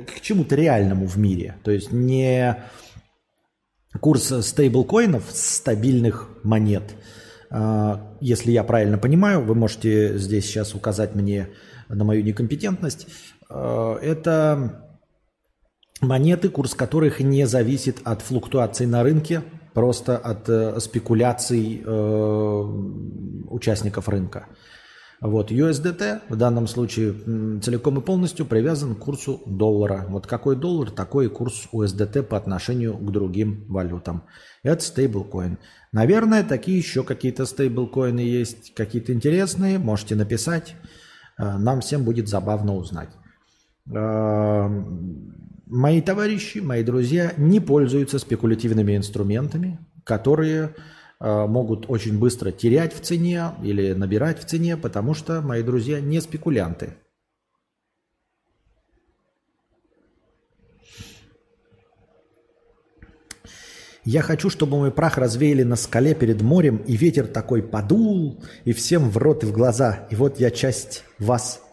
к 0.05 0.21
чему-то 0.21 0.55
реальному 0.55 1.05
в 1.05 1.17
мире. 1.17 1.55
То 1.63 1.71
есть 1.71 1.91
не 1.91 2.63
курс 3.99 4.33
стейблкоинов, 4.45 5.23
стабильных 5.29 6.29
монет. 6.43 6.95
Э, 7.49 7.97
если 8.19 8.51
я 8.51 8.63
правильно 8.63 8.97
понимаю, 8.97 9.41
вы 9.41 9.55
можете 9.55 10.17
здесь 10.17 10.45
сейчас 10.45 10.75
указать 10.75 11.15
мне 11.15 11.49
на 11.87 12.03
мою 12.03 12.23
некомпетентность. 12.23 13.07
Э, 13.49 13.97
это 14.01 14.84
монеты, 16.01 16.49
курс 16.49 16.73
которых 16.73 17.19
не 17.19 17.45
зависит 17.45 17.99
от 18.03 18.21
флуктуаций 18.21 18.85
на 18.85 19.03
рынке, 19.03 19.43
просто 19.73 20.17
от 20.17 20.49
э, 20.49 20.79
спекуляций 20.79 21.83
э, 21.85 22.61
участников 23.49 24.09
рынка. 24.09 24.47
Вот 25.21 25.49
USDT 25.51 26.21
в 26.29 26.35
данном 26.35 26.67
случае 26.67 27.13
целиком 27.59 27.99
и 27.99 28.01
полностью 28.01 28.45
привязан 28.45 28.95
к 28.95 28.99
курсу 28.99 29.41
доллара. 29.45 30.05
Вот 30.09 30.27
какой 30.27 30.55
доллар, 30.55 30.91
такой 30.91 31.29
курс 31.29 31.67
USDT 31.73 32.23
по 32.23 32.37
отношению 32.37 32.97
к 32.97 33.11
другим 33.11 33.65
валютам. 33.67 34.23
Это 34.61 34.83
стейблкоин. 34.83 35.57
Наверное, 35.91 36.43
такие 36.43 36.77
еще 36.77 37.03
какие-то 37.03 37.45
стейблкоины 37.45 38.19
есть, 38.19 38.73
какие-то 38.75 39.13
интересные. 39.13 39.79
Можете 39.79 40.15
написать. 40.15 40.75
Э, 41.37 41.57
нам 41.57 41.81
всем 41.81 42.03
будет 42.03 42.27
забавно 42.27 42.75
узнать. 42.75 43.09
Мои 45.67 45.99
товарищи, 45.99 46.59
мои 46.59 46.83
друзья 46.83 47.33
не 47.37 47.59
пользуются 47.59 48.19
спекулятивными 48.19 48.95
инструментами, 48.95 49.79
которые 50.03 50.75
э, 51.19 51.45
могут 51.47 51.89
очень 51.89 52.19
быстро 52.19 52.51
терять 52.51 52.93
в 52.93 53.01
цене 53.01 53.51
или 53.63 53.93
набирать 53.93 54.39
в 54.39 54.45
цене, 54.45 54.77
потому 54.77 55.15
что 55.15 55.41
мои 55.41 55.63
друзья 55.63 55.99
не 55.99 56.21
спекулянты. 56.21 56.97
Я 64.03 64.21
хочу, 64.21 64.51
чтобы 64.51 64.77
мой 64.77 64.91
прах 64.91 65.17
развеяли 65.17 65.63
на 65.63 65.75
скале 65.75 66.13
перед 66.13 66.43
морем, 66.43 66.77
и 66.85 66.95
ветер 66.95 67.25
такой 67.25 67.63
подул, 67.63 68.39
и 68.63 68.71
всем 68.71 69.09
в 69.09 69.17
рот 69.17 69.43
и 69.43 69.47
в 69.47 69.51
глаза. 69.51 70.07
И 70.11 70.15
вот 70.15 70.39
я 70.39 70.51
часть 70.51 71.03
вас 71.17 71.64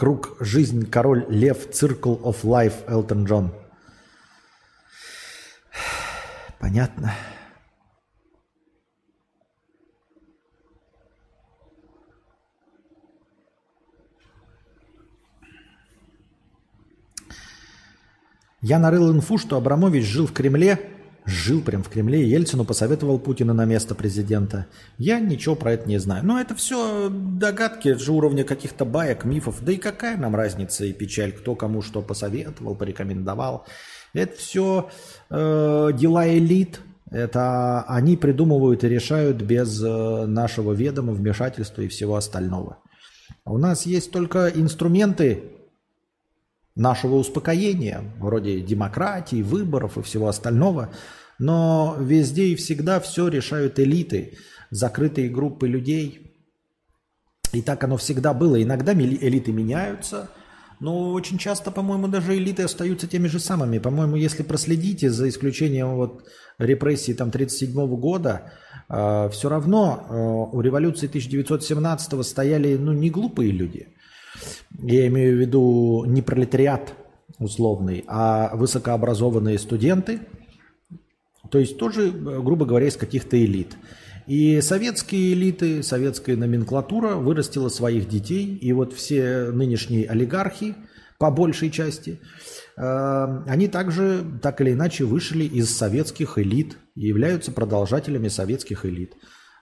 Круг, 0.00 0.38
жизнь, 0.40 0.88
король, 0.88 1.26
лев, 1.28 1.68
Circle 1.72 2.22
of 2.22 2.36
Life, 2.42 2.88
Элтон 2.88 3.26
Джон. 3.26 3.52
Понятно. 6.58 7.12
Я 18.62 18.78
нарыл 18.78 19.12
инфу, 19.12 19.36
что 19.36 19.58
Абрамович 19.58 20.06
жил 20.06 20.26
в 20.26 20.32
Кремле 20.32 20.99
жил 21.30 21.62
прям 21.62 21.82
в 21.82 21.88
Кремле, 21.88 22.22
и 22.22 22.28
Ельцину 22.28 22.64
посоветовал 22.64 23.18
Путина 23.18 23.54
на 23.54 23.64
место 23.64 23.94
президента. 23.94 24.66
Я 24.98 25.20
ничего 25.20 25.54
про 25.54 25.72
это 25.72 25.88
не 25.88 25.98
знаю. 25.98 26.24
Но 26.24 26.40
это 26.40 26.54
все 26.54 27.08
догадки, 27.10 27.94
же 27.94 28.12
уровня 28.12 28.44
каких-то 28.44 28.84
баек, 28.84 29.24
мифов. 29.24 29.62
Да 29.62 29.72
и 29.72 29.76
какая 29.76 30.16
нам 30.16 30.34
разница 30.34 30.84
и 30.84 30.92
печаль, 30.92 31.32
кто 31.32 31.54
кому 31.54 31.82
что 31.82 32.02
посоветовал, 32.02 32.74
порекомендовал. 32.74 33.66
Это 34.12 34.36
все 34.36 34.90
э, 35.30 35.90
дела 35.94 36.28
элит. 36.28 36.80
Это 37.10 37.82
они 37.88 38.16
придумывают 38.16 38.84
и 38.84 38.88
решают 38.88 39.42
без 39.42 39.82
э, 39.82 40.26
нашего 40.26 40.72
ведома, 40.72 41.12
вмешательства 41.12 41.82
и 41.82 41.88
всего 41.88 42.16
остального. 42.16 42.78
У 43.44 43.58
нас 43.58 43.86
есть 43.86 44.12
только 44.12 44.48
инструменты 44.48 45.42
нашего 46.76 47.16
успокоения, 47.16 48.02
вроде 48.18 48.60
демократии, 48.60 49.42
выборов 49.42 49.98
и 49.98 50.02
всего 50.02 50.28
остального. 50.28 50.90
Но 51.40 51.96
везде 51.98 52.48
и 52.48 52.54
всегда 52.54 53.00
все 53.00 53.28
решают 53.28 53.80
элиты, 53.80 54.36
закрытые 54.70 55.30
группы 55.30 55.66
людей. 55.66 56.36
И 57.54 57.62
так 57.62 57.82
оно 57.82 57.96
всегда 57.96 58.34
было. 58.34 58.62
Иногда 58.62 58.92
элиты 58.92 59.50
меняются, 59.50 60.28
но 60.80 61.12
очень 61.12 61.38
часто, 61.38 61.70
по-моему, 61.70 62.08
даже 62.08 62.36
элиты 62.36 62.64
остаются 62.64 63.06
теми 63.06 63.26
же 63.26 63.40
самыми. 63.40 63.78
По-моему, 63.78 64.16
если 64.16 64.42
проследите, 64.42 65.08
за 65.08 65.30
исключением 65.30 65.96
вот 65.96 66.24
репрессий 66.58 67.14
там 67.14 67.28
1937 67.28 67.96
года, 67.96 68.52
э, 68.90 69.30
все 69.32 69.48
равно 69.48 70.06
э, 70.10 70.56
у 70.56 70.60
революции 70.60 71.06
1917 71.06 72.26
стояли 72.26 72.76
ну, 72.76 72.92
не 72.92 73.08
глупые 73.08 73.50
люди. 73.50 73.88
Я 74.78 75.06
имею 75.06 75.38
в 75.38 75.40
виду 75.40 76.04
не 76.06 76.20
пролетариат 76.20 76.92
условный, 77.38 78.04
а 78.08 78.54
высокообразованные 78.54 79.58
студенты– 79.58 80.20
то 81.50 81.58
есть 81.58 81.78
тоже, 81.78 82.10
грубо 82.10 82.66
говоря, 82.66 82.86
из 82.86 82.96
каких-то 82.96 83.42
элит. 83.42 83.76
И 84.26 84.60
советские 84.60 85.32
элиты, 85.32 85.82
советская 85.82 86.36
номенклатура 86.36 87.16
вырастила 87.16 87.68
своих 87.68 88.08
детей. 88.08 88.56
И 88.56 88.72
вот 88.72 88.92
все 88.92 89.50
нынешние 89.50 90.06
олигархи, 90.08 90.76
по 91.18 91.30
большей 91.30 91.70
части, 91.70 92.20
э, 92.76 93.42
они 93.46 93.66
также, 93.66 94.24
так 94.40 94.60
или 94.60 94.72
иначе, 94.72 95.04
вышли 95.04 95.44
из 95.44 95.76
советских 95.76 96.38
элит 96.38 96.78
и 96.94 97.08
являются 97.08 97.50
продолжателями 97.50 98.28
советских 98.28 98.86
элит. 98.86 99.14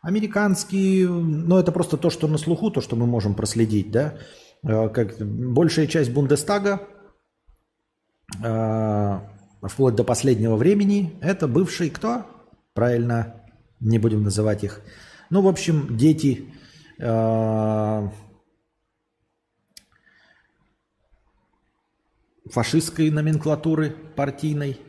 Американские, 0.02 1.08
ну 1.08 1.56
это 1.56 1.72
просто 1.72 1.96
то, 1.96 2.10
что 2.10 2.28
на 2.28 2.38
слуху, 2.38 2.70
то, 2.70 2.80
что 2.80 2.94
мы 2.94 3.06
можем 3.06 3.34
проследить, 3.34 3.90
да, 3.90 4.18
э, 4.62 4.88
как 4.90 5.18
большая 5.18 5.86
часть 5.86 6.12
Бундестага 6.12 6.82
э, 8.44 9.20
вплоть 9.62 9.94
до 9.94 10.04
последнего 10.04 10.56
времени, 10.56 11.18
это 11.20 11.48
бывший 11.48 11.90
кто? 11.90 12.26
Правильно, 12.74 13.42
не 13.80 13.98
будем 13.98 14.22
называть 14.22 14.64
их. 14.64 14.82
Ну, 15.30 15.42
в 15.42 15.48
общем, 15.48 15.96
дети 15.96 16.52
э, 16.98 18.08
фашистской 22.50 23.10
номенклатуры 23.10 23.90
партийной, 24.16 24.80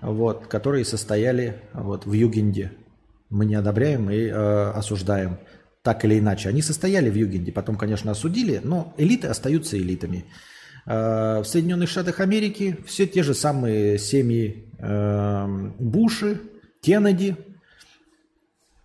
вот, 0.00 0.46
которые 0.46 0.84
состояли 0.84 1.62
вот, 1.72 2.06
в 2.06 2.12
Югенде. 2.12 2.72
Мы 3.28 3.46
не 3.46 3.54
одобряем 3.54 4.10
и 4.10 4.26
э, 4.26 4.70
осуждаем 4.70 5.38
так 5.82 6.04
или 6.04 6.18
иначе. 6.18 6.48
Они 6.48 6.62
состояли 6.62 7.10
в 7.10 7.14
Югенде, 7.14 7.52
потом, 7.52 7.76
конечно, 7.76 8.10
осудили, 8.10 8.60
но 8.62 8.94
элиты 8.96 9.26
остаются 9.26 9.76
элитами. 9.76 10.26
Э, 10.84 11.40
в 11.40 11.44
Соединенных 11.44 11.88
Штатах 11.88 12.20
Америки 12.20 12.78
все 12.86 13.06
те 13.06 13.22
же 13.22 13.34
самые 13.34 13.98
семьи 13.98 14.68
эм, 14.78 15.74
Буши, 15.78 16.40
Кеннеди, 16.80 17.36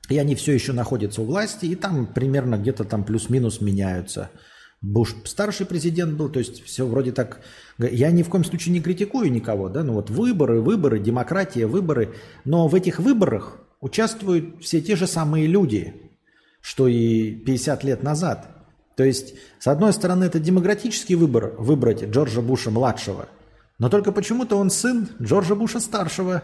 и 0.10 0.18
они 0.18 0.36
все 0.36 0.54
еще 0.54 0.74
находятся 0.74 1.22
у 1.22 1.26
власти, 1.26 1.66
и 1.66 1.76
там 1.76 2.06
примерно 2.06 2.58
где-то 2.58 2.84
там 2.84 3.04
плюс-минус 3.04 3.62
меняются. 3.62 4.30
Буш 4.80 5.16
старший 5.26 5.66
президент 5.66 6.14
был, 6.14 6.30
то 6.30 6.38
есть 6.38 6.64
все 6.64 6.86
вроде 6.86 7.12
так. 7.12 7.42
Я 7.80 8.12
ни 8.12 8.22
в 8.22 8.30
коем 8.30 8.44
случае 8.44 8.74
не 8.74 8.82
критикую 8.82 9.32
никого, 9.32 9.70
да, 9.70 9.84
ну 9.84 9.94
вот 9.94 10.12
выборы, 10.12 10.62
выборы, 10.62 11.00
демократия, 11.00 11.66
выборы, 11.66 12.14
но 12.46 12.68
в 12.68 12.76
этих 12.76 13.00
выборах 13.00 13.60
участвуют 13.82 14.62
все 14.64 14.82
те 14.82 14.96
же 14.96 15.08
самые 15.08 15.48
люди, 15.48 16.12
что 16.62 16.88
и 16.88 17.32
50 17.32 17.84
лет 17.84 18.04
назад– 18.04 18.52
то 18.98 19.06
есть, 19.06 19.36
с 19.60 19.68
одной 19.68 19.94
стороны, 19.94 20.26
это 20.26 20.40
демократический 20.40 21.16
выбор 21.16 21.54
выбрать 21.58 22.04
Джорджа 22.04 22.42
Буша 22.42 22.72
младшего, 22.72 23.30
но 23.80 23.88
только 23.90 24.12
почему-то 24.12 24.58
он 24.58 24.70
сын 24.70 25.08
Джорджа 25.22 25.56
Буша 25.56 25.80
старшего. 25.80 26.44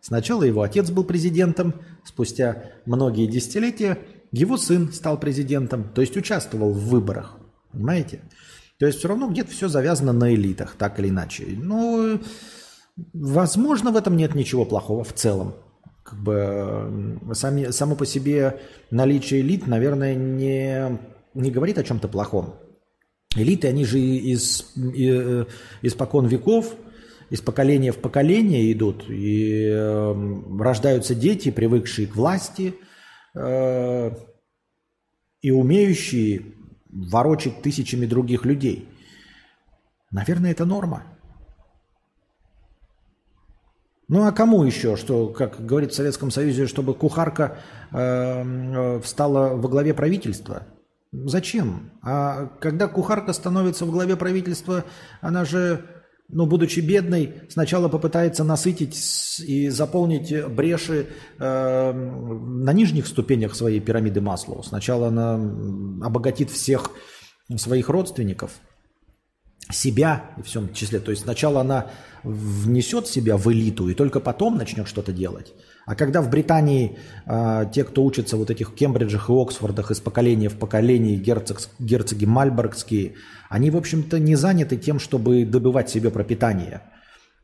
Сначала 0.00 0.44
его 0.44 0.62
отец 0.62 0.90
был 0.90 1.02
президентом, 1.02 1.74
спустя 2.04 2.70
многие 2.86 3.26
десятилетия 3.26 3.98
его 4.30 4.56
сын 4.56 4.92
стал 4.92 5.18
президентом, 5.18 5.88
то 5.92 6.02
есть 6.02 6.16
участвовал 6.16 6.72
в 6.72 6.88
выборах. 6.88 7.38
Понимаете? 7.72 8.20
То 8.78 8.86
есть 8.86 9.00
все 9.00 9.08
равно 9.08 9.28
где-то 9.28 9.50
все 9.50 9.66
завязано 9.66 10.12
на 10.12 10.32
элитах, 10.32 10.76
так 10.76 11.00
или 11.00 11.08
иначе. 11.08 11.46
Ну, 11.56 12.20
Возможно, 13.12 13.90
в 13.90 13.96
этом 13.96 14.16
нет 14.16 14.34
ничего 14.34 14.64
плохого 14.64 15.02
в 15.04 15.12
целом. 15.12 15.54
Как 16.04 16.18
бы 16.18 17.18
сами, 17.32 17.70
само 17.70 17.96
по 17.96 18.06
себе 18.06 18.60
наличие 18.90 19.40
элит, 19.40 19.66
наверное, 19.66 20.14
не, 20.14 20.98
не 21.34 21.50
говорит 21.50 21.78
о 21.78 21.84
чем-то 21.84 22.08
плохом. 22.08 22.54
Элиты, 23.36 23.68
они 23.68 23.84
же 23.84 23.98
из, 23.98 24.72
из, 24.76 25.46
испокон 25.82 26.26
веков, 26.26 26.74
из 27.30 27.40
поколения 27.40 27.90
в 27.90 27.98
поколение 27.98 28.72
идут, 28.72 29.08
и 29.08 29.66
э, 29.66 30.14
рождаются 30.58 31.14
дети, 31.14 31.50
привыкшие 31.50 32.06
к 32.06 32.14
власти, 32.14 32.74
э, 33.34 34.10
и 35.42 35.50
умеющие 35.50 36.54
ворочать 36.90 37.60
тысячами 37.62 38.06
других 38.06 38.44
людей. 38.44 38.88
Наверное, 40.10 40.52
это 40.52 40.64
норма. 40.64 41.02
Ну 44.06 44.26
а 44.26 44.32
кому 44.32 44.64
еще, 44.64 44.96
что, 44.96 45.28
как 45.28 45.64
говорит 45.64 45.92
в 45.92 45.94
Советском 45.94 46.30
Союзе, 46.30 46.66
чтобы 46.66 46.94
кухарка 46.94 47.58
э, 47.90 47.96
э, 47.98 49.00
встала 49.00 49.56
во 49.56 49.68
главе 49.68 49.92
правительства? 49.94 50.66
Зачем? 51.26 51.92
А 52.02 52.46
когда 52.60 52.88
кухарка 52.88 53.32
становится 53.32 53.84
в 53.84 53.90
главе 53.90 54.16
правительства, 54.16 54.84
она 55.20 55.44
же, 55.44 55.84
ну, 56.28 56.46
будучи 56.46 56.80
бедной, 56.80 57.42
сначала 57.48 57.88
попытается 57.88 58.44
насытить 58.44 59.40
и 59.46 59.68
заполнить 59.68 60.46
бреши 60.48 61.06
э, 61.38 61.92
на 61.92 62.72
нижних 62.72 63.06
ступенях 63.06 63.54
своей 63.54 63.80
пирамиды 63.80 64.20
Маслоу. 64.20 64.62
Сначала 64.62 65.08
она 65.08 65.34
обогатит 66.04 66.50
всех 66.50 66.90
своих 67.56 67.88
родственников– 67.88 68.52
себя 69.70 70.30
в 70.36 70.42
всем 70.42 70.72
числе. 70.72 71.00
То 71.00 71.10
есть 71.10 71.22
сначала 71.22 71.60
она 71.60 71.90
внесет 72.22 73.06
себя 73.06 73.36
в 73.36 73.50
элиту 73.52 73.88
и 73.88 73.94
только 73.94 74.20
потом 74.20 74.56
начнет 74.56 74.88
что-то 74.88 75.12
делать. 75.12 75.54
А 75.86 75.94
когда 75.94 76.22
в 76.22 76.30
Британии 76.30 76.98
э, 77.26 77.66
те, 77.72 77.84
кто 77.84 78.04
учатся 78.04 78.36
вот 78.36 78.50
этих 78.50 78.74
Кембриджах 78.74 79.28
и 79.28 79.32
Оксфордах 79.32 79.90
из 79.90 80.00
поколения 80.00 80.48
в 80.48 80.56
поколение, 80.56 81.16
герцог, 81.16 81.60
герцоги 81.78 82.24
Мальборгские, 82.24 83.14
они, 83.50 83.70
в 83.70 83.76
общем-то, 83.76 84.18
не 84.18 84.34
заняты 84.34 84.76
тем, 84.76 84.98
чтобы 84.98 85.44
добывать 85.44 85.90
себе 85.90 86.10
пропитание. 86.10 86.82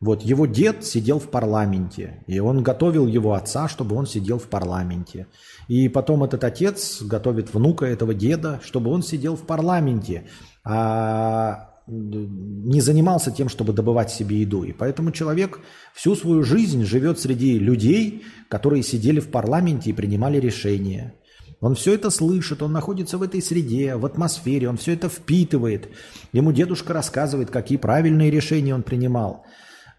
Вот 0.00 0.22
его 0.22 0.46
дед 0.46 0.82
сидел 0.86 1.18
в 1.18 1.28
парламенте, 1.28 2.24
и 2.26 2.40
он 2.40 2.62
готовил 2.62 3.06
его 3.06 3.34
отца, 3.34 3.68
чтобы 3.68 3.96
он 3.96 4.06
сидел 4.06 4.38
в 4.38 4.48
парламенте. 4.48 5.26
И 5.68 5.90
потом 5.90 6.24
этот 6.24 6.42
отец 6.42 7.02
готовит 7.02 7.52
внука 7.52 7.84
этого 7.84 8.14
деда, 8.14 8.60
чтобы 8.64 8.90
он 8.90 9.02
сидел 9.02 9.36
в 9.36 9.42
парламенте. 9.42 10.24
А 10.64 11.69
не 11.90 12.80
занимался 12.80 13.30
тем, 13.30 13.48
чтобы 13.48 13.72
добывать 13.72 14.10
себе 14.10 14.40
еду. 14.40 14.64
И 14.64 14.72
поэтому 14.72 15.10
человек 15.10 15.60
всю 15.94 16.14
свою 16.14 16.42
жизнь 16.42 16.84
живет 16.84 17.18
среди 17.18 17.58
людей, 17.58 18.22
которые 18.48 18.82
сидели 18.82 19.20
в 19.20 19.28
парламенте 19.28 19.90
и 19.90 19.94
принимали 19.94 20.38
решения. 20.38 21.14
Он 21.60 21.74
все 21.74 21.94
это 21.94 22.08
слышит, 22.10 22.62
он 22.62 22.72
находится 22.72 23.18
в 23.18 23.22
этой 23.22 23.42
среде, 23.42 23.96
в 23.96 24.06
атмосфере, 24.06 24.68
он 24.68 24.78
все 24.78 24.94
это 24.94 25.08
впитывает. 25.08 25.88
Ему 26.32 26.52
дедушка 26.52 26.94
рассказывает, 26.94 27.50
какие 27.50 27.76
правильные 27.76 28.30
решения 28.30 28.74
он 28.74 28.82
принимал, 28.82 29.44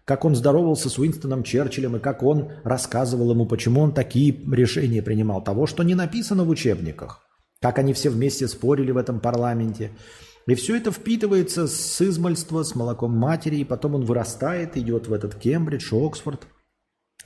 как 0.04 0.24
он 0.24 0.34
здоровался 0.34 0.88
с 0.88 0.98
Уинстоном 0.98 1.44
Черчиллем 1.44 1.96
и 1.96 2.00
как 2.00 2.24
он 2.24 2.50
рассказывал 2.64 3.30
ему, 3.30 3.46
почему 3.46 3.82
он 3.82 3.92
такие 3.92 4.34
решения 4.50 5.02
принимал. 5.02 5.42
Того, 5.44 5.68
что 5.68 5.84
не 5.84 5.94
написано 5.94 6.42
в 6.42 6.48
учебниках, 6.48 7.20
как 7.60 7.78
они 7.78 7.92
все 7.92 8.10
вместе 8.10 8.48
спорили 8.48 8.90
в 8.90 8.96
этом 8.96 9.20
парламенте– 9.20 9.92
и 10.46 10.54
все 10.54 10.76
это 10.76 10.90
впитывается 10.90 11.66
с 11.66 12.00
измальства, 12.00 12.62
с 12.62 12.74
молоком 12.74 13.16
матери, 13.16 13.56
и 13.56 13.64
потом 13.64 13.94
он 13.94 14.04
вырастает, 14.04 14.76
идет 14.76 15.06
в 15.08 15.12
этот 15.12 15.34
Кембридж, 15.36 15.94
Оксфорд 15.94 16.46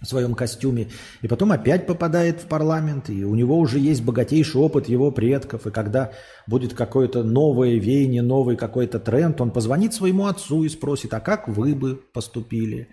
в 0.00 0.06
своем 0.06 0.34
костюме, 0.34 0.88
и 1.22 1.28
потом 1.28 1.52
опять 1.52 1.86
попадает 1.86 2.42
в 2.42 2.46
парламент, 2.48 3.08
и 3.08 3.24
у 3.24 3.34
него 3.34 3.58
уже 3.58 3.78
есть 3.78 4.02
богатейший 4.02 4.60
опыт 4.60 4.88
его 4.88 5.10
предков, 5.10 5.66
и 5.66 5.70
когда 5.70 6.12
будет 6.46 6.74
какое-то 6.74 7.22
новое 7.22 7.76
веяние, 7.76 8.22
новый 8.22 8.56
какой-то 8.56 8.98
тренд, 8.98 9.40
он 9.40 9.50
позвонит 9.50 9.94
своему 9.94 10.26
отцу 10.26 10.64
и 10.64 10.68
спросит, 10.68 11.14
а 11.14 11.20
как 11.20 11.48
вы 11.48 11.74
бы 11.74 11.96
поступили? 12.12 12.88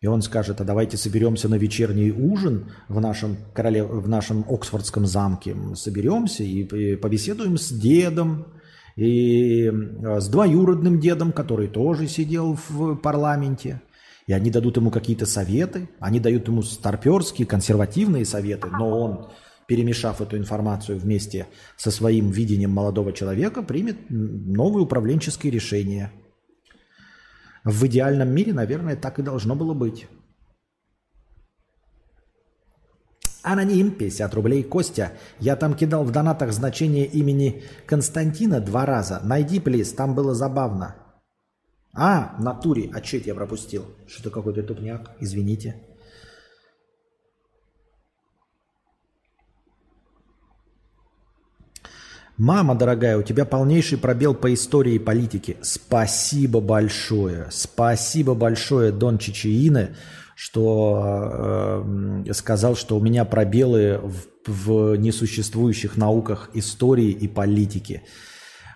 И 0.00 0.06
он 0.06 0.22
скажет, 0.22 0.62
а 0.62 0.64
давайте 0.64 0.96
соберемся 0.96 1.50
на 1.50 1.56
вечерний 1.56 2.10
ужин 2.10 2.72
в 2.88 3.00
нашем, 3.00 3.36
короле... 3.52 3.84
в 3.84 4.08
нашем 4.08 4.46
Оксфордском 4.48 5.04
замке, 5.04 5.54
соберемся 5.74 6.42
и 6.42 6.96
побеседуем 6.96 7.58
с 7.58 7.68
дедом, 7.68 8.46
и 8.96 9.66
э, 9.66 10.20
с 10.20 10.28
двоюродным 10.28 11.00
дедом, 11.00 11.32
который 11.32 11.68
тоже 11.68 12.06
сидел 12.06 12.58
в 12.68 12.96
парламенте. 12.96 13.82
И 14.26 14.32
они 14.32 14.50
дадут 14.50 14.76
ему 14.76 14.90
какие-то 14.90 15.26
советы, 15.26 15.88
они 15.98 16.20
дают 16.20 16.46
ему 16.48 16.62
старперские, 16.62 17.46
консервативные 17.46 18.24
советы, 18.24 18.68
но 18.68 18.88
он, 18.88 19.28
перемешав 19.66 20.20
эту 20.20 20.36
информацию 20.36 20.98
вместе 20.98 21.48
со 21.76 21.90
своим 21.90 22.30
видением 22.30 22.70
молодого 22.70 23.12
человека, 23.12 23.62
примет 23.62 23.96
новые 24.08 24.84
управленческие 24.84 25.52
решения. 25.52 26.12
В 27.64 27.86
идеальном 27.86 28.28
мире, 28.28 28.52
наверное, 28.52 28.96
так 28.96 29.18
и 29.18 29.22
должно 29.22 29.54
было 29.54 29.74
быть. 29.74 30.06
Аноним, 33.42 33.90
50 33.92 34.34
рублей. 34.34 34.62
Костя, 34.62 35.12
я 35.38 35.56
там 35.56 35.74
кидал 35.74 36.04
в 36.04 36.10
донатах 36.10 36.52
значение 36.52 37.06
имени 37.06 37.62
Константина 37.86 38.60
два 38.60 38.86
раза. 38.86 39.20
Найди, 39.24 39.60
плиз, 39.60 39.92
там 39.92 40.14
было 40.14 40.34
забавно. 40.34 40.96
А, 41.94 42.36
натуре, 42.38 42.90
а 42.94 43.02
что 43.02 43.16
я 43.16 43.34
пропустил? 43.34 43.84
Что-то 44.06 44.30
какой-то 44.30 44.62
тупняк, 44.62 45.10
извините. 45.20 45.76
Мама 52.36 52.74
дорогая, 52.74 53.18
у 53.18 53.22
тебя 53.22 53.44
полнейший 53.44 53.98
пробел 53.98 54.34
по 54.34 54.54
истории 54.54 54.94
и 54.94 54.98
политике. 54.98 55.58
Спасибо 55.60 56.60
большое. 56.60 57.48
Спасибо 57.50 58.34
большое, 58.34 58.92
Дон 58.92 59.18
Чичиины 59.18 59.94
что 60.40 61.84
э, 62.24 62.32
сказал, 62.32 62.74
что 62.74 62.96
у 62.96 63.00
меня 63.00 63.26
пробелы 63.26 64.00
в, 64.02 64.50
в 64.50 64.96
несуществующих 64.96 65.98
науках 65.98 66.48
истории 66.54 67.10
и 67.10 67.28
политики. 67.28 68.04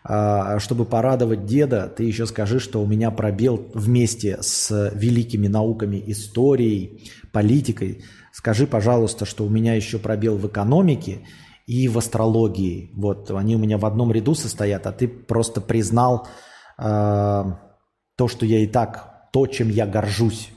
А, 0.04 0.58
чтобы 0.58 0.84
порадовать 0.84 1.46
деда, 1.46 1.88
ты 1.88 2.04
еще 2.04 2.26
скажи, 2.26 2.60
что 2.60 2.82
у 2.82 2.86
меня 2.86 3.10
пробел 3.10 3.70
вместе 3.72 4.36
с 4.42 4.92
великими 4.94 5.46
науками 5.46 6.02
историей, 6.06 7.10
политикой. 7.32 8.04
Скажи, 8.30 8.66
пожалуйста, 8.66 9.24
что 9.24 9.46
у 9.46 9.48
меня 9.48 9.72
еще 9.72 9.98
пробел 9.98 10.36
в 10.36 10.46
экономике 10.46 11.20
и 11.66 11.88
в 11.88 11.96
астрологии. 11.96 12.90
Вот 12.94 13.30
они 13.30 13.56
у 13.56 13.58
меня 13.58 13.78
в 13.78 13.86
одном 13.86 14.12
ряду 14.12 14.34
состоят, 14.34 14.86
а 14.86 14.92
ты 14.92 15.08
просто 15.08 15.62
признал 15.62 16.28
э, 16.76 16.82
то, 16.82 18.28
что 18.28 18.44
я 18.44 18.58
и 18.58 18.66
так, 18.66 19.30
то, 19.32 19.46
чем 19.46 19.70
я 19.70 19.86
горжусь 19.86 20.50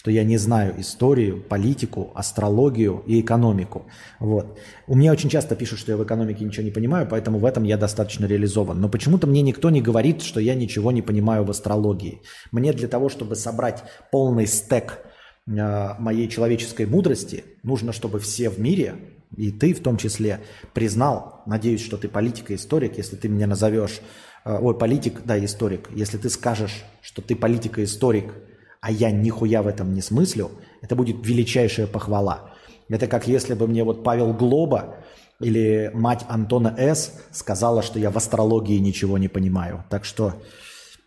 что 0.00 0.10
я 0.10 0.24
не 0.24 0.38
знаю 0.38 0.80
историю, 0.80 1.42
политику, 1.42 2.10
астрологию 2.14 3.02
и 3.06 3.20
экономику. 3.20 3.84
Вот. 4.18 4.58
У 4.86 4.96
меня 4.96 5.12
очень 5.12 5.28
часто 5.28 5.54
пишут, 5.54 5.78
что 5.78 5.92
я 5.92 5.98
в 5.98 6.04
экономике 6.04 6.42
ничего 6.42 6.64
не 6.64 6.70
понимаю, 6.70 7.06
поэтому 7.06 7.38
в 7.38 7.44
этом 7.44 7.64
я 7.64 7.76
достаточно 7.76 8.24
реализован. 8.24 8.80
Но 8.80 8.88
почему-то 8.88 9.26
мне 9.26 9.42
никто 9.42 9.68
не 9.68 9.82
говорит, 9.82 10.22
что 10.22 10.40
я 10.40 10.54
ничего 10.54 10.90
не 10.90 11.02
понимаю 11.02 11.44
в 11.44 11.50
астрологии. 11.50 12.22
Мне 12.50 12.72
для 12.72 12.88
того, 12.88 13.10
чтобы 13.10 13.36
собрать 13.36 13.84
полный 14.10 14.46
стек 14.46 15.00
э, 15.46 15.90
моей 15.98 16.28
человеческой 16.28 16.86
мудрости, 16.86 17.44
нужно, 17.62 17.92
чтобы 17.92 18.20
все 18.20 18.48
в 18.48 18.58
мире, 18.58 18.94
и 19.36 19.50
ты 19.50 19.74
в 19.74 19.80
том 19.80 19.98
числе, 19.98 20.40
признал, 20.72 21.42
надеюсь, 21.44 21.84
что 21.84 21.98
ты 21.98 22.08
политик 22.08 22.52
и 22.52 22.54
историк, 22.54 22.96
если 22.96 23.16
ты 23.16 23.28
меня 23.28 23.46
назовешь, 23.46 24.00
э, 24.46 24.58
ой, 24.58 24.78
политик, 24.78 25.20
да, 25.26 25.38
историк, 25.44 25.90
если 25.94 26.16
ты 26.16 26.30
скажешь, 26.30 26.84
что 27.02 27.20
ты 27.20 27.36
политик 27.36 27.78
и 27.78 27.84
историк– 27.84 28.32
а 28.80 28.90
я 28.90 29.10
нихуя 29.10 29.62
в 29.62 29.66
этом 29.66 29.94
не 29.94 30.00
смыслю, 30.00 30.50
это 30.80 30.96
будет 30.96 31.26
величайшая 31.26 31.86
похвала. 31.86 32.50
Это 32.88 33.06
как 33.06 33.28
если 33.28 33.54
бы 33.54 33.66
мне 33.66 33.84
вот 33.84 34.02
Павел 34.02 34.32
Глоба 34.32 34.96
или 35.38 35.90
мать 35.94 36.24
Антона 36.28 36.74
С. 36.76 37.20
сказала, 37.30 37.82
что 37.82 37.98
я 37.98 38.10
в 38.10 38.16
астрологии 38.16 38.78
ничего 38.78 39.18
не 39.18 39.28
понимаю. 39.28 39.84
Так 39.90 40.04
что, 40.04 40.42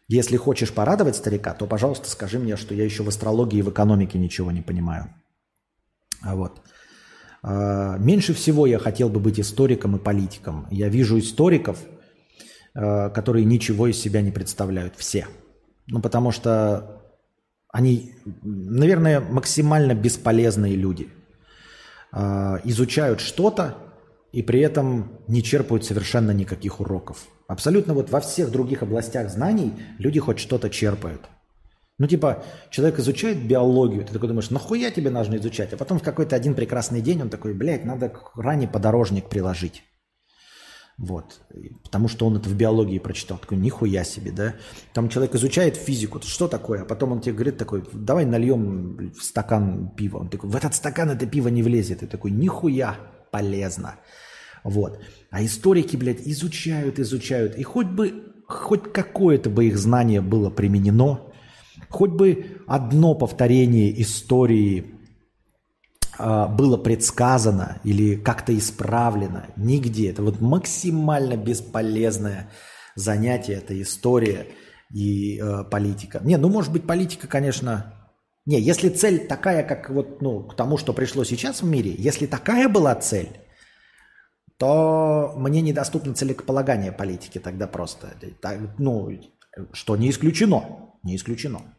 если 0.07 0.37
хочешь 0.37 0.71
порадовать 0.71 1.15
старика, 1.15 1.53
то, 1.53 1.67
пожалуйста, 1.67 2.09
скажи 2.09 2.39
мне, 2.39 2.55
что 2.57 2.73
я 2.73 2.85
еще 2.85 3.03
в 3.03 3.09
астрологии 3.09 3.59
и 3.59 3.61
в 3.61 3.69
экономике 3.69 4.17
ничего 4.17 4.51
не 4.51 4.61
понимаю. 4.61 5.13
А 6.21 6.35
вот. 6.35 6.61
А, 7.41 7.97
меньше 7.97 8.33
всего 8.33 8.65
я 8.65 8.79
хотел 8.79 9.09
бы 9.09 9.19
быть 9.19 9.39
историком 9.39 9.95
и 9.97 10.03
политиком. 10.03 10.67
Я 10.71 10.89
вижу 10.89 11.19
историков, 11.19 11.79
а, 12.73 13.09
которые 13.09 13.45
ничего 13.45 13.87
из 13.87 13.99
себя 13.99 14.21
не 14.21 14.31
представляют. 14.31 14.95
Все. 14.95 15.27
Ну, 15.87 16.01
потому 16.01 16.31
что 16.31 17.02
они, 17.73 18.13
наверное, 18.43 19.19
максимально 19.19 19.95
бесполезные 19.95 20.75
люди. 20.75 21.09
А, 22.11 22.61
изучают 22.63 23.19
что-то 23.19 23.75
и 24.31 24.43
при 24.43 24.59
этом 24.61 25.19
не 25.27 25.41
черпают 25.41 25.83
совершенно 25.83 26.29
никаких 26.31 26.79
уроков. 26.79 27.25
Абсолютно 27.47 27.95
вот 27.95 28.11
во 28.11 28.19
всех 28.21 28.51
других 28.51 28.83
областях 28.83 29.29
знаний 29.31 29.73
люди 29.97 30.19
хоть 30.19 30.37
что-то 30.37 30.69
черпают. 30.69 31.21
Ну, 31.97 32.05
типа, 32.05 32.43
человек 32.69 32.99
изучает 32.99 33.43
биологию, 33.43 34.05
ты 34.05 34.13
такой 34.13 34.27
думаешь, 34.27 34.51
нахуя 34.51 34.91
тебе 34.91 35.09
нужно 35.09 35.37
изучать? 35.37 35.73
А 35.73 35.77
потом 35.77 35.97
в 35.97 36.03
какой-то 36.03 36.35
один 36.35 36.53
прекрасный 36.53 37.01
день 37.01 37.23
он 37.23 37.29
такой, 37.29 37.55
блядь, 37.55 37.85
надо 37.85 38.13
ранний 38.35 38.67
подорожник 38.67 39.29
приложить. 39.29 39.83
Вот. 40.97 41.41
Потому 41.83 42.07
что 42.07 42.27
он 42.27 42.37
это 42.37 42.47
в 42.49 42.55
биологии 42.55 42.99
прочитал. 42.99 43.37
Такой, 43.37 43.57
нихуя 43.57 44.03
себе, 44.03 44.31
да? 44.31 44.55
Там 44.93 45.09
человек 45.09 45.35
изучает 45.35 45.75
физику. 45.75 46.21
Что 46.21 46.47
такое? 46.47 46.83
А 46.83 46.85
потом 46.85 47.13
он 47.13 47.21
тебе 47.21 47.33
говорит 47.33 47.57
такой, 47.57 47.83
давай 47.91 48.25
нальем 48.25 49.11
в 49.17 49.23
стакан 49.23 49.91
пива. 49.95 50.19
Он 50.19 50.29
такой, 50.29 50.49
в 50.49 50.55
этот 50.55 50.75
стакан 50.75 51.09
это 51.09 51.25
пиво 51.25 51.47
не 51.47 51.63
влезет. 51.63 52.03
И 52.03 52.07
такой, 52.07 52.31
нихуя 52.31 52.97
полезно. 53.31 53.95
Вот. 54.63 54.99
А 55.31 55.43
историки, 55.43 55.97
блядь, 55.97 56.21
изучают, 56.27 56.99
изучают. 56.99 57.57
И 57.57 57.63
хоть 57.63 57.87
бы, 57.87 58.33
хоть 58.47 58.93
какое-то 58.93 59.49
бы 59.49 59.65
их 59.65 59.77
знание 59.77 60.21
было 60.21 60.49
применено, 60.51 61.31
хоть 61.89 62.11
бы 62.11 62.61
одно 62.67 63.15
повторение 63.15 63.99
истории 64.01 64.95
было 66.17 66.77
предсказано 66.77 67.79
или 67.83 68.15
как-то 68.15 68.55
исправлено. 68.57 69.47
Нигде. 69.55 70.11
Это 70.11 70.21
вот 70.23 70.41
максимально 70.41 71.37
бесполезное 71.37 72.49
занятие, 72.95 73.55
это 73.55 73.79
история 73.81 74.47
и 74.93 75.39
э, 75.41 75.63
политика. 75.63 76.19
Не, 76.23 76.37
ну 76.37 76.49
может 76.49 76.71
быть 76.71 76.85
политика, 76.85 77.27
конечно... 77.27 77.93
Не, 78.45 78.59
если 78.59 78.89
цель 78.89 79.25
такая, 79.25 79.63
как 79.63 79.89
вот, 79.89 80.21
ну, 80.21 80.43
к 80.43 80.55
тому, 80.55 80.77
что 80.77 80.93
пришло 80.93 81.23
сейчас 81.23 81.61
в 81.61 81.65
мире, 81.65 81.95
если 81.97 82.25
такая 82.25 82.67
была 82.67 82.93
цель, 82.95 83.29
то 84.57 85.33
мне 85.37 85.61
недоступно 85.61 86.13
целеполагание 86.13 86.91
политики 86.91 87.39
тогда 87.39 87.67
просто. 87.67 88.13
Ну, 88.77 89.09
что 89.71 89.95
не 89.95 90.09
исключено. 90.09 90.91
Не 91.03 91.15
исключено. 91.15 91.72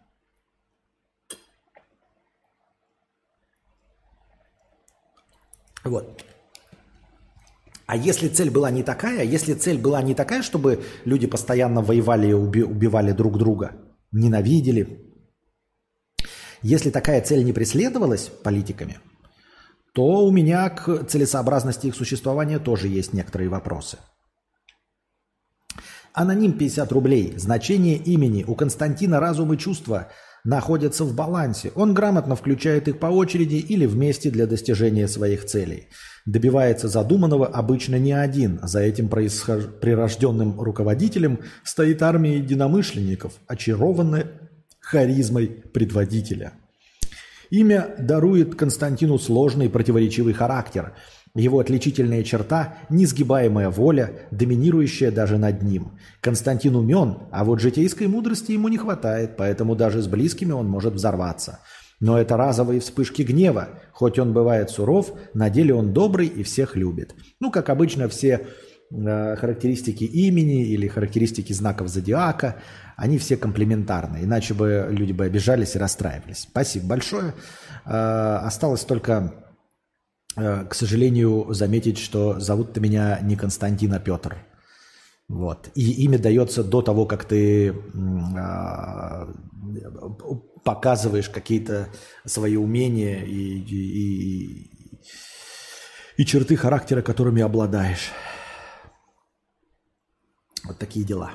Вот. 5.85 6.25
А 7.87 7.97
если 7.97 8.29
цель 8.29 8.51
была 8.51 8.71
не 8.71 8.83
такая, 8.83 9.25
если 9.25 9.53
цель 9.55 9.79
была 9.79 10.03
не 10.03 10.15
такая, 10.15 10.43
чтобы 10.43 10.83
люди 11.05 11.27
постоянно 11.27 11.83
воевали 11.83 12.29
и 12.29 12.33
уби- 12.33 12.65
убивали 12.65 13.13
друг 13.13 13.37
друга, 13.37 13.77
ненавидели, 14.11 15.15
если 16.63 16.91
такая 16.91 17.21
цель 17.21 17.45
не 17.45 17.53
преследовалась 17.53 18.31
политиками, 18.43 18.99
то 19.93 20.25
у 20.25 20.33
меня 20.33 20.71
к 20.71 21.05
целесообразности 21.05 21.89
их 21.89 21.95
существования 21.95 22.59
тоже 22.59 22.89
есть 22.89 23.13
некоторые 23.13 23.51
вопросы. 23.51 23.99
Аноним 26.15 26.57
50 26.57 26.91
рублей. 26.93 27.35
Значение 27.37 27.97
имени. 27.97 28.45
У 28.45 28.55
Константина 28.55 29.21
разум 29.21 29.53
и 29.53 29.59
чувства 29.59 30.11
находятся 30.45 31.05
в 31.05 31.15
балансе. 31.15 31.73
Он 31.75 31.95
грамотно 31.95 32.37
включает 32.37 32.87
их 32.87 32.99
по 32.99 33.07
очереди 33.07 33.57
или 33.57 33.87
вместе 33.87 34.31
для 34.31 34.47
достижения 34.47 35.09
своих 35.09 35.47
целей. 35.47 35.89
Добивается 36.27 36.89
задуманного 36.89 37.47
обычно 37.47 37.97
не 37.97 38.13
один. 38.13 38.61
За 38.63 38.81
этим 38.81 39.09
происхож... 39.09 39.65
прирожденным 39.81 40.61
руководителем 40.61 41.41
стоит 41.65 42.03
армия 42.03 42.37
единомышленников, 42.37 43.33
очарованная 43.47 44.27
харизмой 44.81 45.47
предводителя. 45.47 46.53
Имя 47.51 47.95
дарует 47.99 48.55
Константину 48.55 49.19
сложный 49.19 49.71
противоречивый 49.71 50.35
характер– 50.35 50.95
его 51.35 51.59
отличительная 51.59 52.23
черта– 52.23 52.79
несгибаемая 52.91 53.69
воля, 53.69 54.13
доминирующая 54.31 55.11
даже 55.11 55.37
над 55.37 55.63
ним. 55.63 55.99
Константин 56.21 56.77
умен, 56.77 57.19
а 57.33 57.45
вот 57.45 57.61
житейской 57.61 58.07
мудрости 58.07 58.53
ему 58.53 58.69
не 58.69 58.79
хватает, 58.79 59.37
поэтому 59.37 59.75
даже 59.75 60.01
с 60.01 60.07
близкими 60.07 60.53
он 60.53 60.69
может 60.69 60.95
взорваться. 60.95 61.59
Но 61.99 62.19
это 62.19 62.37
разовые 62.37 62.81
вспышки 62.81 63.23
гнева. 63.23 63.81
Хоть 63.93 64.19
он 64.19 64.33
бывает 64.33 64.71
суров, 64.71 65.13
на 65.33 65.51
деле 65.51 65.75
он 65.75 65.93
добрый 65.93 66.27
и 66.27 66.43
всех 66.43 66.77
любит. 66.77 67.15
Ну, 67.41 67.51
как 67.51 67.69
обычно, 67.69 68.09
все 68.09 68.47
э, 68.91 69.37
характеристики 69.37 70.05
имени 70.05 70.67
или 70.67 70.87
характеристики 70.87 71.53
знаков 71.53 71.89
зодиака, 71.89 72.57
они 72.97 73.19
все 73.19 73.37
комплементарны. 73.37 74.19
Иначе 74.23 74.55
бы 74.55 74.89
люди 74.91 75.13
бы 75.13 75.25
обижались 75.25 75.75
и 75.75 75.79
расстраивались. 75.79 76.43
Спасибо 76.43 76.87
большое. 76.87 77.35
Э, 77.87 78.39
осталось 78.43 78.83
только 78.83 79.44
к 80.35 80.75
сожалению, 80.75 81.47
заметить, 81.55 81.99
что 81.99 82.41
зовут-то 82.41 82.81
меня 82.81 83.21
не 83.21 83.37
Константин, 83.37 83.93
а 83.95 84.01
Петр. 84.01 84.37
Вот. 85.29 85.71
И 85.75 86.05
имя 86.05 86.19
дается 86.19 86.63
до 86.63 86.83
того, 86.83 87.07
как 87.07 87.25
ты 87.25 87.75
а, 88.37 89.27
показываешь 90.65 91.31
какие-то 91.31 91.89
свои 92.27 92.57
умения 92.57 93.23
и, 93.23 93.59
и, 93.59 94.01
и, 94.03 94.71
и 96.17 96.27
черты 96.27 96.57
характера, 96.57 97.01
которыми 97.01 97.43
обладаешь. 97.43 98.11
Вот 100.65 100.79
такие 100.79 101.05
дела. 101.07 101.33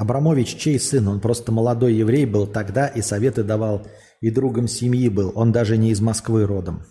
Абрамович 0.00 0.56
чей 0.56 0.80
сын? 0.80 1.08
Он 1.08 1.20
просто 1.20 1.52
молодой 1.52 1.92
еврей 1.92 2.24
был 2.24 2.46
тогда 2.46 2.86
и 2.86 3.02
советы 3.02 3.42
давал, 3.42 3.86
и 4.22 4.30
другом 4.30 4.66
семьи 4.66 5.10
был. 5.10 5.30
Он 5.34 5.52
даже 5.52 5.76
не 5.76 5.90
из 5.90 6.00
Москвы 6.00 6.46
родом. 6.46 6.84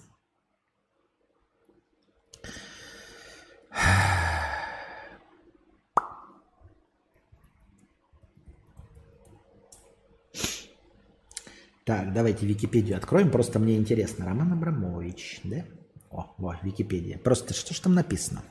Так, 11.84 12.14
давайте 12.14 12.46
Википедию 12.46 12.96
откроем, 12.96 13.32
просто 13.32 13.58
мне 13.58 13.76
интересно. 13.76 14.28
Роман 14.28 14.54
Абрамович, 14.54 15.42
да? 15.46 15.66
О, 16.12 16.36
во, 16.38 16.60
Википедия. 16.62 17.18
Просто 17.18 17.56
что 17.56 17.74
ж 17.74 17.80
там 17.80 17.96
написано? 17.96 18.44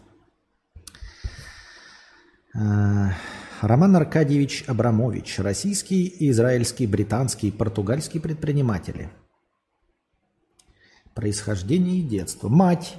А, 2.56 3.12
Роман 3.60 3.96
Аркадьевич 3.96 4.62
Абрамович, 4.68 5.40
российский, 5.40 6.14
израильский, 6.30 6.86
британский, 6.86 7.50
португальский 7.50 8.20
предприниматели. 8.20 9.10
Происхождение 11.14 11.98
и 11.98 12.02
детство. 12.02 12.48
Мать 12.48 12.96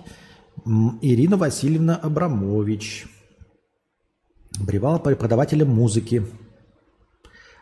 Ирина 1.02 1.38
Васильевна 1.38 1.96
Абрамович. 1.96 3.08
Бревала 4.60 5.00
преподавателем 5.00 5.70
музыки. 5.70 6.28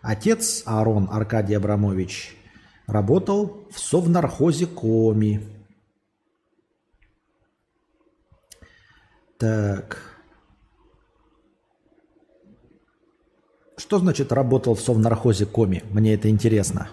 Отец 0.01 0.63
Аарон 0.65 1.07
Аркадий 1.11 1.53
Абрамович 1.53 2.35
работал 2.87 3.67
в 3.69 3.77
совнархозе 3.79 4.65
Коми. 4.65 5.47
Так. 9.37 10.16
Что 13.77 13.99
значит 13.99 14.31
работал 14.31 14.73
в 14.73 14.81
совнархозе 14.81 15.45
Коми? 15.45 15.83
Мне 15.91 16.15
это 16.15 16.29
интересно. 16.29 16.89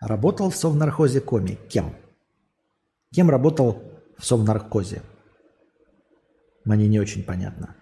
Работал 0.00 0.50
в 0.50 0.56
совнархозе 0.56 1.20
Коми. 1.20 1.56
Кем? 1.70 1.94
Кем 3.12 3.30
работал 3.30 3.80
в 4.18 4.26
совнаркозе? 4.26 5.02
Мне 6.64 6.88
не 6.88 6.98
очень 6.98 7.22
понятно. 7.22 7.76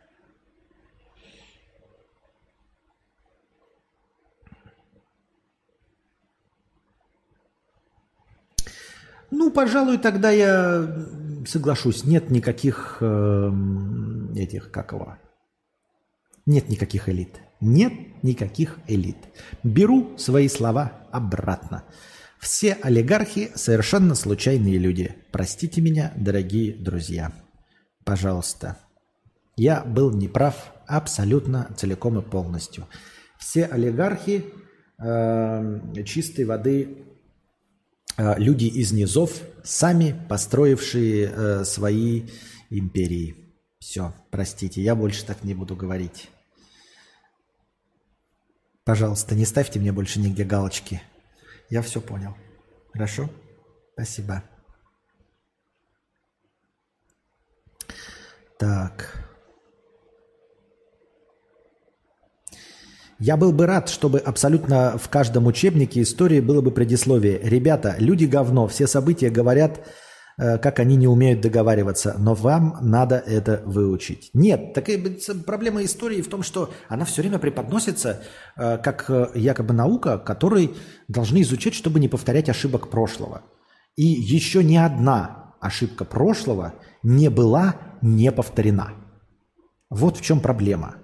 Ну, 9.31 9.51
пожалуй, 9.51 9.97
тогда 9.97 10.31
я 10.31 11.07
соглашусь. 11.47 12.05
Нет 12.05 12.31
никаких 12.31 12.99
э, 13.01 13.51
этих, 14.37 14.71
как 14.71 14.93
его, 14.93 15.17
нет 16.45 16.69
никаких 16.69 17.09
элит. 17.09 17.41
Нет 17.61 17.93
никаких 18.23 18.79
элит. 18.87 19.17
Беру 19.63 20.17
свои 20.19 20.49
слова 20.49 21.07
обратно. 21.13 21.85
Все 22.39 22.73
олигархи 22.83 23.51
совершенно 23.55 24.15
случайные 24.15 24.79
люди. 24.79 25.15
Простите 25.31 25.81
меня, 25.81 26.13
дорогие 26.17 26.73
друзья. 26.73 27.33
Пожалуйста. 28.05 28.79
Я 29.57 29.83
был 29.83 30.11
неправ 30.11 30.73
абсолютно 30.87 31.71
целиком 31.77 32.19
и 32.19 32.23
полностью. 32.23 32.87
Все 33.39 33.67
олигархи 33.67 34.47
э, 34.99 36.03
чистой 36.07 36.47
воды 36.47 37.05
э, 38.17 38.39
люди 38.39 38.65
из 38.65 38.93
низов, 38.93 39.43
сами 39.63 40.19
построившие 40.29 41.31
э, 41.31 41.65
свои 41.65 42.23
империи. 42.71 43.37
Все, 43.79 44.15
простите, 44.31 44.81
я 44.83 44.95
больше 44.95 45.27
так 45.27 45.45
не 45.45 45.55
буду 45.55 45.77
говорить. 45.77 46.31
Пожалуйста, 48.85 49.35
не 49.35 49.45
ставьте 49.45 49.79
мне 49.79 49.93
больше 49.93 50.21
нигде 50.21 50.45
галочки. 50.45 51.03
Я 51.69 51.83
все 51.83 52.01
понял. 52.01 52.35
Хорошо? 52.93 53.29
Спасибо. 53.95 54.43
Так. 58.59 59.31
Я 63.19 63.37
был 63.37 63.53
бы 63.53 63.67
рад, 63.67 63.91
чтобы 63.91 64.19
абсолютно 64.19 64.97
в 64.97 65.11
каждом 65.11 65.47
учебнике 65.47 66.01
истории 66.01 66.41
было 66.41 66.63
бы 66.63 66.71
предисловие. 66.71 67.39
Ребята, 67.39 67.97
люди 67.99 68.25
говно, 68.25 68.67
все 68.67 68.87
события 68.87 69.29
говорят, 69.29 69.87
как 70.59 70.79
они 70.79 70.97
не 70.97 71.07
умеют 71.07 71.41
договариваться, 71.41 72.17
но 72.19 72.35
вам 72.35 72.79
надо 72.81 73.17
это 73.17 73.63
выучить. 73.67 74.31
Нет, 74.33 74.73
такая 74.73 74.99
проблема 75.45 75.85
истории 75.85 76.23
в 76.23 76.29
том, 76.29 76.43
что 76.43 76.71
она 76.89 77.05
все 77.05 77.21
время 77.23 77.39
преподносится 77.39 78.23
э, 78.57 78.79
как 78.79 79.11
э, 79.11 79.29
якобы 79.35 79.75
наука, 79.75 80.17
которой 80.19 80.75
должны 81.09 81.43
изучать, 81.43 81.75
чтобы 81.75 82.01
не 82.01 82.09
повторять 82.09 82.49
ошибок 82.49 82.89
прошлого. 82.89 83.43
И 83.97 84.05
еще 84.05 84.65
ни 84.65 84.77
одна 84.77 85.55
ошибка 85.61 86.05
прошлого 86.05 86.75
не 87.03 87.29
была 87.29 87.77
не 88.01 88.33
повторена. 88.33 88.95
Вот 89.91 90.17
в 90.17 90.23
чем 90.23 90.41
проблема 90.41 90.97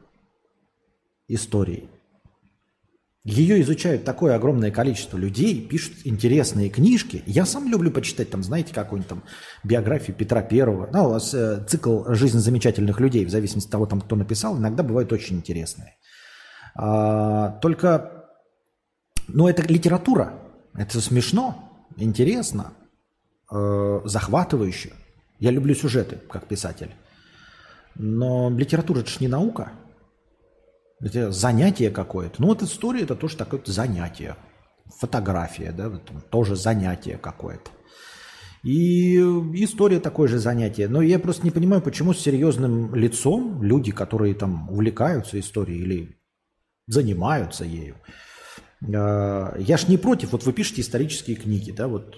истории. 1.28 1.90
Ее 3.26 3.60
изучают 3.62 4.04
такое 4.04 4.36
огромное 4.36 4.70
количество 4.70 5.18
людей, 5.18 5.60
пишут 5.60 5.94
интересные 6.04 6.70
книжки. 6.70 7.24
Я 7.26 7.44
сам 7.44 7.68
люблю 7.68 7.90
почитать, 7.90 8.30
там, 8.30 8.44
знаете, 8.44 8.72
какую-нибудь 8.72 9.08
там 9.08 9.24
биографию 9.64 10.16
Петра 10.16 10.42
Первого. 10.42 10.88
Ну, 10.92 11.06
у 11.06 11.08
вас 11.08 11.34
э, 11.34 11.64
цикл 11.66 12.04
«Жизнь 12.14 12.38
замечательных 12.38 13.00
людей», 13.00 13.24
в 13.24 13.30
зависимости 13.30 13.66
от 13.66 13.72
того, 13.72 13.86
там, 13.86 14.00
кто 14.00 14.14
написал, 14.14 14.56
иногда 14.56 14.84
бывают 14.84 15.12
очень 15.12 15.38
интересные. 15.38 15.96
А, 16.76 17.58
только, 17.60 18.28
ну, 19.26 19.48
это 19.48 19.62
литература. 19.62 20.34
Это 20.76 21.00
смешно, 21.00 21.84
интересно, 21.96 22.74
э, 23.50 24.02
захватывающе. 24.04 24.92
Я 25.40 25.50
люблю 25.50 25.74
сюжеты, 25.74 26.20
как 26.30 26.46
писатель. 26.46 26.92
Но 27.96 28.50
литература– 28.50 28.98
это 29.00 29.10
же 29.10 29.16
не 29.18 29.26
наука– 29.26 29.72
это 31.00 31.30
занятие 31.30 31.90
какое-то. 31.90 32.36
Ну 32.38 32.48
вот 32.48 32.62
история 32.62 33.02
это 33.02 33.14
тоже 33.14 33.36
такое 33.36 33.60
занятие. 33.66 34.36
Фотография, 34.98 35.72
да, 35.72 35.90
тоже 36.30 36.56
занятие 36.56 37.18
какое-то. 37.18 37.70
И 38.62 39.16
история 39.16 40.00
такое 40.00 40.28
же 40.28 40.38
занятие. 40.38 40.88
Но 40.88 41.02
я 41.02 41.18
просто 41.18 41.44
не 41.44 41.50
понимаю, 41.50 41.82
почему 41.82 42.14
с 42.14 42.20
серьезным 42.20 42.94
лицом 42.94 43.62
люди, 43.62 43.92
которые 43.92 44.34
там 44.34 44.70
увлекаются 44.70 45.38
историей 45.38 45.82
или 45.82 46.16
занимаются 46.88 47.64
ею, 47.64 47.96
а, 48.94 49.56
я 49.58 49.76
ж 49.76 49.88
не 49.88 49.96
против, 49.96 50.32
вот 50.32 50.44
вы 50.44 50.52
пишете 50.52 50.82
исторические 50.82 51.36
книги, 51.36 51.70
да, 51.70 51.88
вот, 51.88 52.16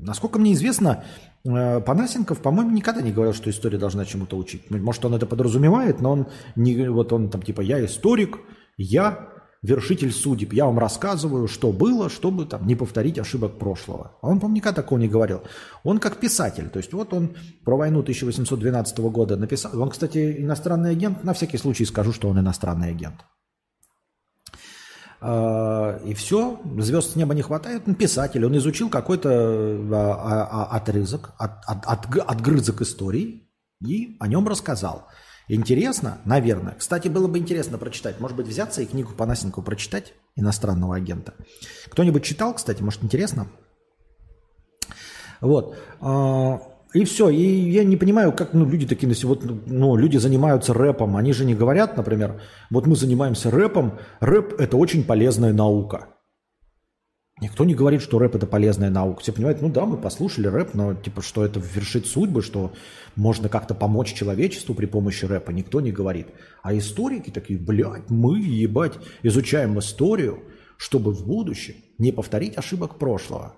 насколько 0.00 0.38
мне 0.38 0.52
известно, 0.52 1.04
Панасенков, 1.48 2.40
по-моему, 2.40 2.72
никогда 2.72 3.00
не 3.00 3.12
говорил, 3.12 3.32
что 3.32 3.48
история 3.48 3.78
должна 3.78 4.04
чему-то 4.04 4.36
учить. 4.36 4.70
Может, 4.70 5.04
он 5.04 5.14
это 5.14 5.26
подразумевает, 5.26 6.00
но 6.00 6.12
он 6.12 6.26
не, 6.56 6.88
вот 6.88 7.12
он 7.12 7.30
там 7.30 7.42
типа 7.42 7.62
я 7.62 7.84
историк, 7.84 8.38
я 8.76 9.28
вершитель 9.62 10.12
судеб, 10.12 10.52
я 10.52 10.66
вам 10.66 10.78
рассказываю, 10.78 11.48
что 11.48 11.72
было, 11.72 12.08
чтобы 12.08 12.44
там 12.44 12.66
не 12.66 12.76
повторить 12.76 13.18
ошибок 13.18 13.58
прошлого. 13.58 14.12
А 14.22 14.28
он, 14.28 14.40
по-моему, 14.40 14.56
никогда 14.56 14.82
такого 14.82 14.98
не 14.98 15.08
говорил. 15.08 15.42
Он 15.84 15.98
как 15.98 16.18
писатель, 16.18 16.68
то 16.68 16.78
есть 16.78 16.92
вот 16.92 17.12
он 17.12 17.34
про 17.64 17.76
войну 17.76 18.00
1812 18.00 18.98
года 18.98 19.36
написал. 19.36 19.80
Он, 19.80 19.90
кстати, 19.90 20.36
иностранный 20.38 20.90
агент, 20.90 21.24
на 21.24 21.32
всякий 21.32 21.58
случай 21.58 21.84
скажу, 21.84 22.12
что 22.12 22.28
он 22.28 22.38
иностранный 22.38 22.90
агент. 22.90 23.24
А, 25.20 25.98
и 26.04 26.14
все, 26.14 26.60
звезд 26.78 27.12
с 27.12 27.16
неба 27.16 27.34
не 27.34 27.42
хватает. 27.42 27.82
Он 27.86 27.94
писатель, 27.94 28.44
он 28.44 28.56
изучил 28.56 28.88
какой-то 28.88 29.30
а, 29.30 30.48
а, 30.50 30.76
отрызок, 30.76 31.32
от, 31.38 31.64
от, 31.66 31.84
от, 31.86 32.16
отгрызок 32.16 32.82
истории 32.82 33.48
и 33.84 34.16
о 34.20 34.28
нем 34.28 34.46
рассказал. 34.46 35.08
Интересно? 35.48 36.18
Наверное. 36.24 36.74
Кстати, 36.74 37.08
было 37.08 37.26
бы 37.26 37.38
интересно 37.38 37.78
прочитать. 37.78 38.20
Может 38.20 38.36
быть, 38.36 38.46
взяться 38.46 38.82
и 38.82 38.86
книгу 38.86 39.12
Панасенкова 39.14 39.64
прочитать, 39.64 40.12
иностранного 40.36 40.96
агента. 40.96 41.34
Кто-нибудь 41.86 42.22
читал, 42.22 42.54
кстати, 42.54 42.82
может, 42.82 43.02
интересно? 43.02 43.48
Вот. 45.40 45.76
И 46.94 47.04
все. 47.04 47.28
И 47.28 47.70
я 47.70 47.84
не 47.84 47.96
понимаю, 47.96 48.32
как 48.32 48.54
ну, 48.54 48.66
люди 48.66 48.86
такие, 48.86 49.12
вот, 49.24 49.44
ну, 49.66 49.96
люди 49.96 50.16
занимаются 50.16 50.72
рэпом. 50.72 51.16
Они 51.16 51.32
же 51.32 51.44
не 51.44 51.54
говорят, 51.54 51.96
например, 51.96 52.40
вот 52.70 52.86
мы 52.86 52.96
занимаемся 52.96 53.50
рэпом. 53.50 53.98
Рэп– 54.20 54.54
это 54.58 54.76
очень 54.76 55.04
полезная 55.04 55.52
наука. 55.52 56.08
Никто 57.40 57.64
не 57.64 57.74
говорит, 57.74 58.02
что 58.02 58.18
рэп– 58.18 58.34
это 58.36 58.46
полезная 58.46 58.90
наука. 58.90 59.20
Все 59.20 59.32
понимают, 59.32 59.62
ну 59.62 59.68
да, 59.68 59.84
мы 59.84 59.96
послушали 59.96 60.48
рэп, 60.48 60.74
но 60.74 60.94
типа, 60.94 61.22
что 61.22 61.44
это 61.44 61.60
вершит 61.60 62.06
судьбы, 62.06 62.42
что 62.42 62.72
можно 63.14 63.48
как-то 63.48 63.74
помочь 63.74 64.14
человечеству 64.14 64.74
при 64.74 64.86
помощи 64.86 65.24
рэпа, 65.24 65.50
никто 65.50 65.80
не 65.80 65.92
говорит. 65.92 66.28
А 66.62 66.76
историки 66.76 67.30
такие, 67.30 67.58
блядь, 67.58 68.10
мы, 68.10 68.40
ебать, 68.40 68.94
изучаем 69.22 69.78
историю, 69.78 70.42
чтобы 70.78 71.12
в 71.12 71.26
будущем 71.26 71.74
не 71.98 72.12
повторить 72.12 72.56
ошибок 72.56 72.98
прошлого. 72.98 73.54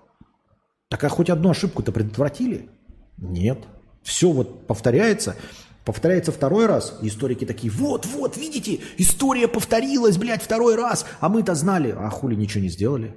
Так 0.89 1.03
а 1.03 1.09
хоть 1.09 1.29
одну 1.29 1.49
ошибку-то 1.49 1.91
предотвратили? 1.91 2.69
Нет. 3.21 3.59
Все 4.03 4.31
вот 4.31 4.67
повторяется. 4.67 5.37
Повторяется 5.85 6.31
второй 6.31 6.67
раз, 6.67 6.99
и 7.01 7.07
историки 7.07 7.43
такие, 7.43 7.71
вот, 7.71 8.05
вот, 8.05 8.37
видите, 8.37 8.81
история 8.97 9.47
повторилась, 9.47 10.17
блядь, 10.17 10.43
второй 10.43 10.75
раз, 10.75 11.07
а 11.19 11.27
мы-то 11.27 11.55
знали, 11.55 11.89
а 11.97 12.07
хули 12.11 12.35
ничего 12.35 12.61
не 12.61 12.69
сделали. 12.69 13.15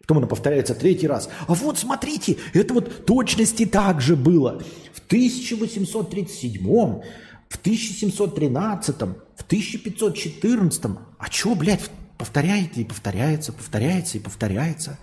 Потом 0.00 0.18
она 0.18 0.26
повторяется 0.26 0.74
третий 0.74 1.06
раз. 1.06 1.28
А 1.46 1.54
вот 1.54 1.78
смотрите, 1.78 2.38
это 2.54 2.74
вот 2.74 3.06
точности 3.06 3.66
так 3.66 4.00
же 4.00 4.16
было. 4.16 4.62
В 4.92 5.00
1837, 5.06 6.64
в 6.64 7.56
1713, 7.56 8.96
в 8.96 9.42
1514. 9.42 10.84
А 11.18 11.28
чего, 11.28 11.54
блядь, 11.54 11.90
повторяете 12.18 12.80
и 12.80 12.84
повторяется, 12.84 13.52
повторяется 13.52 14.18
и 14.18 14.20
повторяется. 14.20 14.98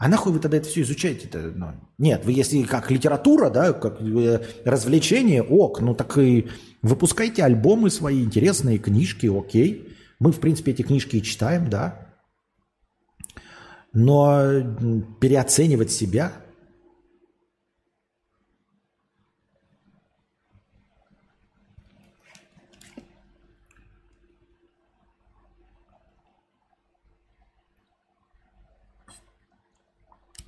А 0.00 0.08
нахуй 0.08 0.32
вы 0.32 0.38
тогда 0.38 0.56
это 0.56 0.66
все 0.66 0.80
изучаете-то? 0.80 1.52
Ну, 1.54 1.72
нет, 1.98 2.24
вы 2.24 2.32
если 2.32 2.62
как 2.62 2.90
литература, 2.90 3.50
да, 3.50 3.74
как 3.74 4.00
э, 4.00 4.40
развлечение, 4.64 5.42
ок, 5.42 5.82
ну 5.82 5.94
так 5.94 6.16
и 6.16 6.48
выпускайте 6.80 7.44
альбомы 7.44 7.90
свои, 7.90 8.24
интересные 8.24 8.78
книжки, 8.78 9.26
окей. 9.26 9.94
Мы, 10.18 10.32
в 10.32 10.40
принципе, 10.40 10.72
эти 10.72 10.80
книжки 10.80 11.16
и 11.16 11.22
читаем, 11.22 11.68
да. 11.68 12.14
Но 13.92 14.62
переоценивать 15.20 15.92
себя– 15.92 16.32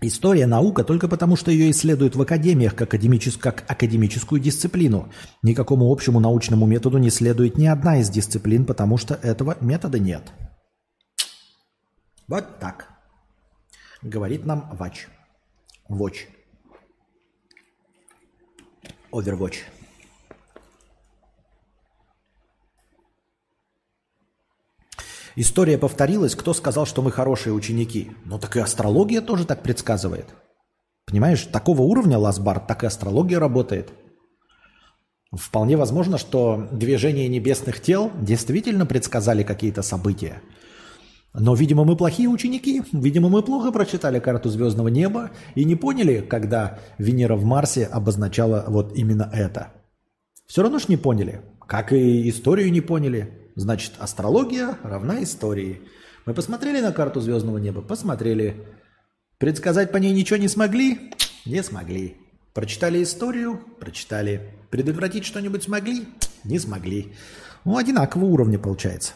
История– 0.04 0.46
наука 0.48 0.82
только 0.82 1.06
потому, 1.06 1.36
что 1.36 1.52
ее 1.52 1.70
исследуют 1.70 2.16
в 2.16 2.22
академиях 2.22 2.74
как, 2.74 2.88
академичес... 2.88 3.36
как 3.36 3.64
академическую 3.70 4.40
дисциплину. 4.40 5.12
Никакому 5.44 5.92
общему 5.92 6.18
научному 6.18 6.66
методу 6.66 6.98
не 6.98 7.08
следует 7.08 7.56
ни 7.56 7.66
одна 7.66 8.00
из 8.00 8.10
дисциплин, 8.10 8.66
потому 8.66 8.98
что 8.98 9.14
этого 9.14 9.56
метода 9.60 10.00
нет. 10.00 10.32
Вот 12.26 12.58
так. 12.58 12.88
Говорит 14.02 14.44
нам 14.44 14.76
Вач. 14.76 15.06
Watch. 15.88 16.26
Overwatch. 19.12 19.58
История 25.34 25.78
повторилась, 25.78 26.34
кто 26.34 26.52
сказал, 26.52 26.86
что 26.86 27.02
мы 27.02 27.10
хорошие 27.10 27.52
ученики? 27.52 28.12
Ну 28.24 28.38
так 28.38 28.56
и 28.56 28.60
астрология 28.60 29.20
тоже 29.20 29.46
так 29.46 29.62
предсказывает. 29.62 30.26
Понимаешь, 31.06 31.46
такого 31.46 31.82
уровня 31.82 32.18
Ласбард, 32.18 32.66
так 32.66 32.84
и 32.84 32.86
астрология 32.86 33.38
работает. 33.38 33.90
Вполне 35.32 35.76
возможно, 35.78 36.18
что 36.18 36.68
движение 36.70 37.28
небесных 37.28 37.80
тел 37.80 38.10
действительно 38.20 38.84
предсказали 38.84 39.42
какие-то 39.42 39.82
события. 39.82 40.42
Но, 41.32 41.54
видимо, 41.54 41.84
мы 41.84 41.96
плохие 41.96 42.28
ученики. 42.28 42.82
Видимо, 42.92 43.30
мы 43.30 43.42
плохо 43.42 43.72
прочитали 43.72 44.18
карту 44.18 44.50
звездного 44.50 44.88
неба 44.88 45.30
и 45.54 45.64
не 45.64 45.74
поняли, 45.74 46.20
когда 46.20 46.78
Венера 46.98 47.36
в 47.36 47.44
Марсе 47.44 47.86
обозначала 47.86 48.66
вот 48.68 48.94
именно 48.94 49.30
это. 49.32 49.72
Все 50.46 50.62
равно 50.62 50.78
ж 50.78 50.88
не 50.88 50.98
поняли. 50.98 51.40
Как 51.66 51.94
и 51.94 52.28
историю 52.28 52.70
не 52.70 52.82
поняли. 52.82 53.41
Значит, 53.54 53.94
астрология 53.98 54.78
равна 54.82 55.22
истории. 55.22 55.82
Мы 56.24 56.34
посмотрели 56.34 56.80
на 56.80 56.92
карту 56.92 57.20
звездного 57.20 57.58
неба? 57.58 57.82
Посмотрели. 57.82 58.66
Предсказать 59.38 59.92
по 59.92 59.98
ней 59.98 60.12
ничего 60.12 60.38
не 60.38 60.48
смогли? 60.48 61.12
Не 61.44 61.62
смогли. 61.62 62.16
Прочитали 62.54 63.02
историю? 63.02 63.60
Прочитали. 63.80 64.54
Предотвратить 64.70 65.24
что-нибудь 65.24 65.64
смогли? 65.64 66.06
Не 66.44 66.58
смогли. 66.58 67.12
Ну, 67.64 67.76
одинакового 67.76 68.26
уровня 68.26 68.58
получается. 68.58 69.12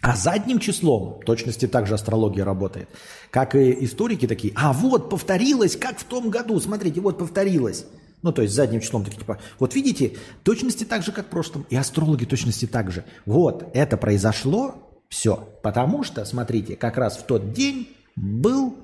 А 0.00 0.14
задним 0.14 0.60
числом, 0.60 1.18
в 1.20 1.24
точности 1.24 1.66
также 1.66 1.94
астрология 1.94 2.44
работает, 2.44 2.88
как 3.30 3.56
и 3.56 3.84
историки 3.84 4.28
такие, 4.28 4.52
а 4.56 4.72
вот 4.72 5.10
повторилось, 5.10 5.76
как 5.76 5.98
в 5.98 6.04
том 6.04 6.30
году, 6.30 6.60
смотрите, 6.60 7.00
вот 7.00 7.18
повторилось. 7.18 7.84
Ну, 8.22 8.32
то 8.32 8.42
есть 8.42 8.54
задним 8.54 8.80
числом 8.80 9.04
такие, 9.04 9.20
типа, 9.20 9.38
вот 9.58 9.74
видите, 9.74 10.16
точности 10.42 10.84
так 10.84 11.02
же, 11.02 11.12
как 11.12 11.26
в 11.26 11.30
прошлом, 11.30 11.66
и 11.70 11.76
астрологи 11.76 12.24
точности 12.24 12.66
так 12.66 12.90
же. 12.90 13.04
Вот, 13.26 13.70
это 13.74 13.96
произошло, 13.96 14.88
все. 15.08 15.36
Потому 15.62 16.02
что, 16.02 16.24
смотрите, 16.24 16.76
как 16.76 16.96
раз 16.96 17.16
в 17.16 17.24
тот 17.24 17.52
день 17.52 17.96
был 18.16 18.76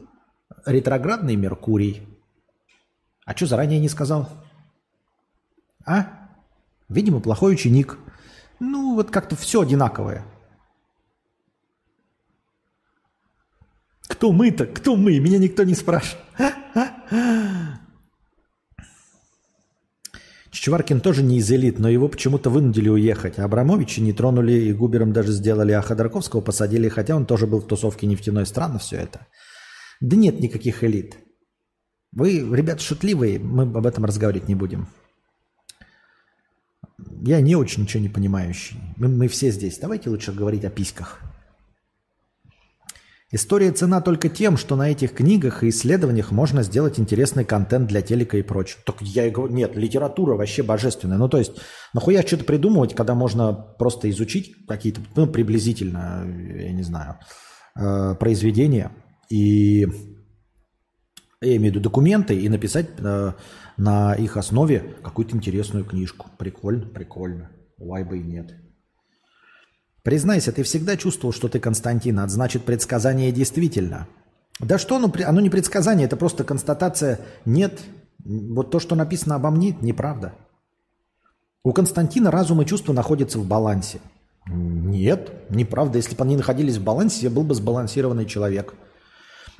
ретроградный 0.65 1.37
Меркурий. 1.37 2.07
А 3.25 3.35
что 3.35 3.47
заранее 3.47 3.81
не 3.81 3.89
сказал? 3.89 4.29
А? 5.85 6.29
Видимо, 6.89 7.21
плохой 7.21 7.55
ученик. 7.55 7.99
Ну, 8.61 8.95
вот 8.95 9.11
как-то 9.11 9.35
все 9.37 9.63
одинаковое. 9.63 10.25
Кто 14.07 14.33
мы-то? 14.33 14.67
Кто 14.67 14.97
мы? 14.97 15.19
Меня 15.19 15.39
никто 15.39 15.65
не 15.65 15.75
спрашивает. 15.75 16.25
Чичваркин 20.55 21.01
тоже 21.01 21.25
не 21.25 21.39
из 21.39 21.51
элит, 21.51 21.81
но 21.81 21.89
его 21.89 22.07
почему-то 22.07 22.49
вынудили 22.49 22.89
уехать. 22.89 23.41
А 23.41 23.45
Абрамовича 23.45 24.01
не 24.01 24.13
тронули 24.13 24.53
и 24.53 24.73
Губером 24.73 25.13
даже 25.13 25.33
сделали, 25.33 25.73
а 25.73 25.83
Ходорковского 25.83 26.43
посадили, 26.43 26.89
хотя 26.89 27.17
он 27.17 27.27
тоже 27.27 27.49
был 27.49 27.61
в 27.61 27.67
тусовке 27.67 28.07
нефтяной. 28.07 28.47
Странно 28.47 28.79
все 28.79 28.99
это. 28.99 29.27
Да 30.01 30.15
нет 30.17 30.39
никаких 30.39 30.85
элит. 30.85 31.17
Вы, 32.13 32.39
ребята, 32.55 32.81
шутливые, 32.81 33.41
мы 33.41 33.65
об 33.65 33.85
этом 33.85 34.05
разговаривать 34.05 34.47
не 34.47 34.55
будем. 34.55 34.87
Я 37.27 37.41
не 37.41 37.57
очень 37.57 37.83
ничего 37.83 38.05
не 38.05 38.09
понимающий. 38.09 38.77
Мы, 38.97 39.09
мы 39.09 39.27
все 39.27 39.51
здесь. 39.51 39.79
Давайте 39.79 40.09
лучше 40.09 40.33
говорить 40.33 40.65
о 40.65 40.71
письках. 40.71 41.21
История 43.35 43.73
цена 43.73 44.01
только 44.01 44.29
тем, 44.29 44.57
что 44.57 44.77
на 44.77 44.93
этих 44.93 45.13
книгах 45.13 45.65
и 45.65 45.71
исследованиях 45.71 46.31
можно 46.31 46.63
сделать 46.63 47.01
интересный 47.01 47.45
контент 47.45 47.89
для 47.89 48.01
телека 48.01 48.37
и 48.37 48.43
прочего. 48.43 48.81
Так 48.87 49.03
я 49.03 49.27
и 49.27 49.31
говорю, 49.33 49.53
нет, 49.53 49.75
литература 49.75 50.37
вообще 50.37 50.63
божественная. 50.63 51.19
Ну, 51.19 51.29
то 51.29 51.39
есть, 51.39 51.51
нахуя 51.93 52.23
что-то 52.23 52.45
придумывать, 52.45 52.95
когда 52.95 53.17
можно 53.17 53.53
просто 53.53 54.09
изучить 54.11 54.55
какие-то, 54.69 55.01
ну, 55.17 55.27
приблизительно, 55.27 56.25
я 56.25 56.73
не 56.73 56.85
знаю, 56.85 57.19
э, 57.77 58.15
произведения 58.21 58.93
и, 59.29 59.81
я 61.41 61.57
имею 61.57 61.73
в 61.73 61.75
виду 61.75 61.81
документы, 61.81 62.39
и 62.39 62.49
написать 62.49 62.87
э, 62.99 63.33
на 63.77 64.15
их 64.15 64.37
основе 64.37 64.95
какую-то 65.03 65.37
интересную 65.37 65.85
книжку. 65.85 66.29
Прикольно, 66.39 66.87
прикольно. 66.87 67.51
Why 67.81 68.05
бы 68.05 68.21
и 68.21 68.23
нет. 68.23 68.55
Признайся, 70.05 70.53
ты 70.53 70.63
всегда 70.65 70.99
чувствовал, 70.99 71.33
что 71.33 71.49
ты 71.49 71.59
Константин, 71.59 72.19
а 72.19 72.29
значит 72.29 72.65
предсказание 72.65 73.33
действительно. 73.33 74.07
Да 74.61 74.77
что 74.77 74.97
оно, 74.97 75.11
оно 75.25 75.41
не 75.41 75.49
предсказание, 75.49 76.05
это 76.05 76.17
просто 76.17 76.45
констатация. 76.45 77.21
Нет, 77.47 77.81
вот 78.23 78.71
то, 78.71 78.81
что 78.81 78.97
написано 78.97 79.37
обо 79.37 79.51
мне, 79.51 79.75
неправда. 79.81 80.35
У 81.65 81.73
Константина 81.73 82.31
разум 82.31 82.61
и 82.61 82.67
чувства 82.67 82.93
находятся 82.93 83.39
в 83.39 83.47
балансе. 83.47 83.99
Нет, 84.47 85.33
неправда. 85.49 85.97
Если 85.97 86.15
бы 86.15 86.23
они 86.23 86.37
находились 86.37 86.77
в 86.77 86.85
балансе, 86.85 87.23
я 87.23 87.31
был 87.31 87.43
бы 87.43 87.55
сбалансированный 87.55 88.27
человек. 88.27 88.75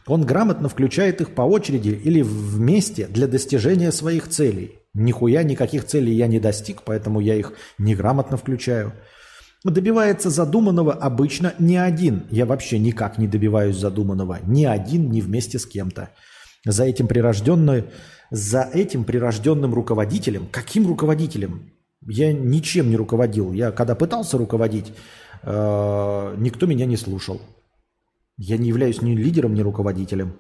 Он 0.07 0.27
грамотно 0.27 0.69
включает 0.69 1.23
их 1.23 1.35
по 1.35 1.41
очереди 1.41 1.89
или 1.89 2.21
вместе 2.21 3.07
для 3.07 3.27
достижения 3.27 3.91
своих 3.91 4.29
целей. 4.29 4.79
Нихуя 4.93 5.43
никаких 5.43 5.87
целей 5.87 6.13
я 6.15 6.27
не 6.27 6.39
достиг, 6.39 6.83
поэтому 6.83 7.21
я 7.21 7.35
их 7.35 7.55
неграмотно 7.79 8.37
включаю. 8.37 8.93
Добивается 9.65 10.29
задуманного 10.29 10.93
обычно 10.93 11.55
не 11.59 11.79
один. 11.79 12.25
Я 12.31 12.45
вообще 12.45 12.79
никак 12.79 13.17
не 13.17 13.27
добиваюсь 13.27 13.77
задуманного. 13.77 14.39
Ни 14.47 14.67
один, 14.67 15.11
ни 15.11 15.23
вместе 15.23 15.59
с 15.59 15.65
кем-то. 15.65 16.11
За 16.67 16.85
этим 16.85 17.07
прирожденным, 17.07 17.87
за 18.31 18.63
этим 18.63 19.05
прирожденным 19.05 19.73
руководителем, 19.73 20.47
каким 20.51 20.87
руководителем? 20.87 21.73
Я 22.03 22.35
ничем 22.35 22.91
не 22.91 22.97
руководил. 22.97 23.55
Я 23.55 23.73
когда 23.73 23.95
пытался 23.95 24.37
руководить, 24.37 24.93
э, 25.43 26.35
никто 26.39 26.67
меня 26.67 26.85
не 26.85 26.99
слушал. 26.99 27.41
Я 28.37 28.59
не 28.59 28.69
являюсь 28.69 29.01
ни 29.01 29.17
лидером, 29.17 29.55
ни 29.55 29.63
руководителем. 29.63 30.39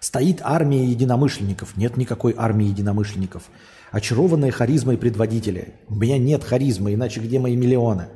Стоит 0.00 0.40
армия 0.42 0.84
единомышленников. 0.84 1.78
Нет 1.78 1.96
никакой 1.96 2.34
армии 2.36 2.66
единомышленников 2.66 3.44
очарованные 3.92 4.50
харизмой 4.50 4.96
предводителя. 4.96 5.74
У 5.86 5.94
меня 5.94 6.18
нет 6.18 6.42
харизмы, 6.42 6.94
иначе 6.94 7.20
где 7.20 7.38
мои 7.38 7.54
миллионы? 7.54 8.08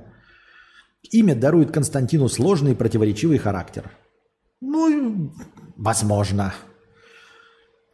Имя 1.12 1.36
дарует 1.36 1.70
Константину 1.70 2.28
сложный 2.28 2.72
и 2.72 2.74
противоречивый 2.74 3.38
характер. 3.38 3.90
Ну, 4.60 5.32
возможно. 5.76 6.54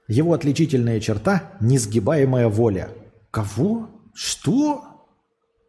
Его 0.08 0.32
отличительная 0.32 1.00
черта– 1.00 1.52
несгибаемая 1.60 2.48
воля. 2.48 2.90
Кого? 3.30 3.90
Что? 4.14 5.06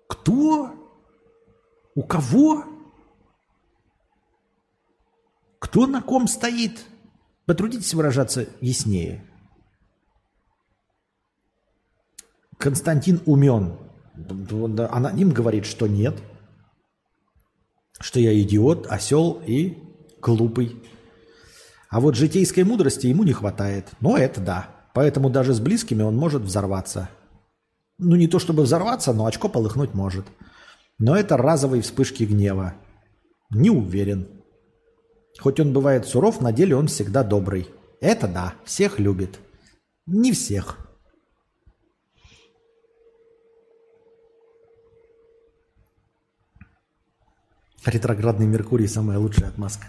Кто? 0.08 0.72
У 1.95 2.03
кого? 2.03 2.64
Кто 5.59 5.88
на 5.88 6.01
ком 6.01 6.27
стоит? 6.27 6.85
Потрудитесь 7.45 7.93
выражаться 7.93 8.48
яснее. 8.61 9.25
Константин 12.58 13.22
умен. 13.26 13.78
Аноним 14.90 15.32
говорит, 15.32 15.66
что 15.66 15.88
нет. 15.88 16.16
Что 18.00 18.20
я 18.20 18.40
идиот, 18.40 18.88
осел 18.88 19.42
и 19.46 19.78
глупый. 20.22 20.82
А 21.90 22.00
вот 22.00 22.16
житейской 22.16 22.64
мудрости 22.64 23.08
ему 23.08 23.24
не 23.24 23.34
хватает. 23.34 23.90
Но 24.00 24.18
это 24.18 24.42
да. 24.42 24.70
Поэтому 24.94 25.30
даже 25.30 25.54
с 25.54 25.60
близкими 25.60 26.04
он 26.04 26.16
может 26.16 26.42
взорваться. 26.42 27.10
Ну, 27.98 28.16
не 28.16 28.28
то 28.28 28.40
чтобы 28.40 28.64
взорваться, 28.64 29.14
но 29.14 29.26
очко 29.26 29.48
полыхнуть 29.48 29.94
может. 29.94 30.26
Но 31.00 31.16
это 31.16 31.38
разовые 31.38 31.82
вспышки 31.82 32.24
гнева. 32.24 32.76
Не 33.52 33.70
уверен. 33.70 34.28
Хоть 35.40 35.60
он 35.60 35.74
бывает 35.74 36.06
суров, 36.06 36.42
на 36.42 36.52
деле 36.52 36.76
он 36.76 36.88
всегда 36.88 37.24
добрый. 37.24 37.68
Это 38.02 38.28
да, 38.28 38.56
всех 38.66 39.00
любит. 39.00 39.40
Не 40.06 40.32
всех. 40.32 40.83
Ретроградный 47.86 48.45
Меркурий 48.45 48.88
самая 48.88 49.18
лучшая 49.20 49.50
отмазка. 49.50 49.88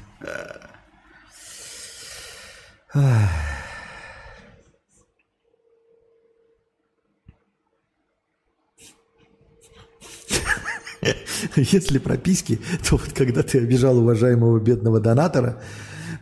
Если 11.57 11.99
про 11.99 12.17
письки, 12.17 12.59
то 12.89 12.97
вот 12.97 13.13
когда 13.13 13.43
ты 13.43 13.59
обижал 13.59 13.99
уважаемого 13.99 14.59
бедного 14.59 15.01
донатора, 15.01 15.61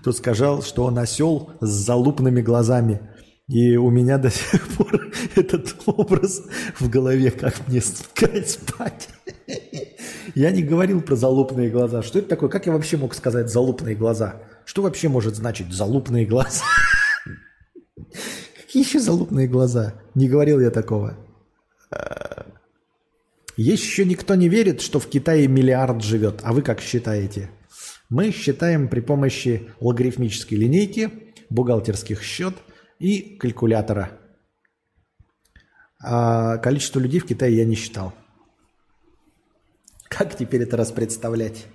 то 0.02 0.12
сказал, 0.12 0.62
что 0.62 0.84
он 0.84 0.98
осел 0.98 1.52
с 1.60 1.68
залупными 1.68 2.42
глазами. 2.42 3.00
И 3.48 3.76
у 3.76 3.90
меня 3.90 4.18
до 4.18 4.30
сих 4.30 4.66
пор 4.68 5.12
этот 5.36 5.74
образ 5.86 6.42
в 6.78 6.88
голове, 6.88 7.30
как 7.30 7.68
мне 7.68 7.80
спать. 8.46 9.08
Я 10.34 10.50
не 10.50 10.62
говорил 10.62 11.02
про 11.02 11.16
залупные 11.16 11.68
глаза. 11.68 12.02
Что 12.02 12.18
это 12.18 12.28
такое? 12.28 12.48
Как 12.48 12.66
я 12.66 12.72
вообще 12.72 12.96
мог 12.96 13.14
сказать 13.14 13.50
залупные 13.50 13.94
глаза? 13.94 14.42
Что 14.64 14.82
вообще 14.82 15.08
может 15.08 15.36
значить 15.36 15.72
залупные 15.72 16.24
глаза? 16.26 16.64
Какие 18.56 18.84
еще 18.84 19.00
залупные 19.00 19.46
глаза? 19.48 19.94
Не 20.14 20.28
говорил 20.28 20.60
я 20.60 20.70
такого. 20.70 21.18
Есть 23.56 23.84
еще 23.84 24.06
никто 24.06 24.34
не 24.34 24.48
верит, 24.48 24.80
что 24.80 24.98
в 24.98 25.06
Китае 25.06 25.46
миллиард 25.46 26.02
живет. 26.02 26.40
А 26.42 26.52
вы 26.52 26.62
как 26.62 26.80
считаете? 26.80 27.50
Мы 28.08 28.30
считаем 28.30 28.88
при 28.88 29.00
помощи 29.00 29.70
логарифмической 29.80 30.56
линейки, 30.56 31.10
бухгалтерских 31.50 32.22
счет 32.22 32.54
и 32.98 33.36
калькулятора. 33.38 34.18
А 36.02 36.56
количество 36.58 36.98
людей 36.98 37.20
в 37.20 37.26
Китае 37.26 37.56
я 37.56 37.64
не 37.66 37.74
считал. 37.74 38.14
Как 40.18 40.36
теперь 40.36 40.62
это 40.62 40.76
распредставлять? 40.76 41.66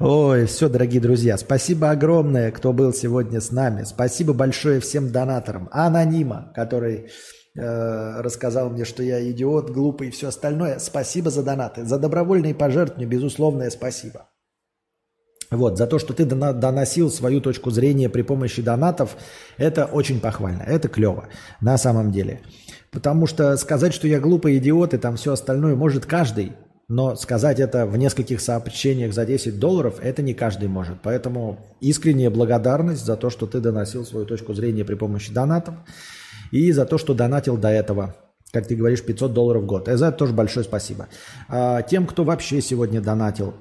Ой, 0.00 0.46
все, 0.46 0.68
дорогие 0.68 1.00
друзья, 1.00 1.36
спасибо 1.36 1.90
огромное, 1.90 2.50
кто 2.50 2.72
был 2.72 2.92
сегодня 2.92 3.40
с 3.40 3.50
нами. 3.50 3.84
Спасибо 3.84 4.32
большое 4.32 4.80
всем 4.80 5.10
донаторам. 5.10 5.68
Анонима, 5.70 6.52
который 6.54 7.10
э, 7.56 8.20
рассказал 8.20 8.70
мне, 8.70 8.84
что 8.84 9.02
я 9.02 9.30
идиот, 9.30 9.70
глупый 9.70 10.08
и 10.08 10.10
все 10.10 10.28
остальное. 10.28 10.78
Спасибо 10.78 11.30
за 11.30 11.42
донаты. 11.42 11.84
За 11.84 11.98
добровольные 11.98 12.54
пожертвования, 12.54 13.06
безусловное 13.06 13.70
спасибо. 13.70 14.28
Вот, 15.50 15.78
за 15.78 15.86
то, 15.86 15.98
что 15.98 16.14
ты 16.14 16.24
доносил 16.24 17.10
свою 17.10 17.40
точку 17.40 17.70
зрения 17.70 18.08
при 18.08 18.22
помощи 18.22 18.62
донатов, 18.62 19.16
это 19.56 19.84
очень 19.84 20.20
похвально, 20.20 20.62
это 20.62 20.88
клево, 20.88 21.28
на 21.60 21.78
самом 21.78 22.10
деле. 22.12 22.40
Потому 22.94 23.26
что 23.26 23.56
сказать, 23.56 23.92
что 23.92 24.06
я 24.06 24.20
глупый 24.20 24.56
идиот 24.58 24.94
и 24.94 24.98
там 24.98 25.16
все 25.16 25.32
остальное 25.32 25.74
может 25.74 26.06
каждый. 26.06 26.52
Но 26.86 27.16
сказать 27.16 27.58
это 27.58 27.86
в 27.86 27.96
нескольких 27.96 28.40
сообщениях 28.40 29.12
за 29.12 29.26
10 29.26 29.58
долларов, 29.58 29.96
это 30.00 30.22
не 30.22 30.32
каждый 30.32 30.68
может. 30.68 30.98
Поэтому 31.02 31.58
искренняя 31.80 32.30
благодарность 32.30 33.04
за 33.04 33.16
то, 33.16 33.30
что 33.30 33.46
ты 33.46 33.58
доносил 33.58 34.04
свою 34.04 34.26
точку 34.26 34.54
зрения 34.54 34.84
при 34.84 34.94
помощи 34.94 35.32
донатов. 35.32 35.74
И 36.52 36.70
за 36.70 36.86
то, 36.86 36.96
что 36.96 37.14
донатил 37.14 37.56
до 37.56 37.68
этого, 37.68 38.14
как 38.52 38.68
ты 38.68 38.76
говоришь, 38.76 39.02
500 39.02 39.32
долларов 39.32 39.64
в 39.64 39.66
год. 39.66 39.88
И 39.88 39.96
за 39.96 40.06
это 40.06 40.18
тоже 40.18 40.32
большое 40.32 40.64
спасибо. 40.64 41.08
А, 41.48 41.82
тем, 41.82 42.06
кто 42.06 42.22
вообще 42.22 42.60
сегодня 42.60 43.00
донатил, 43.00 43.54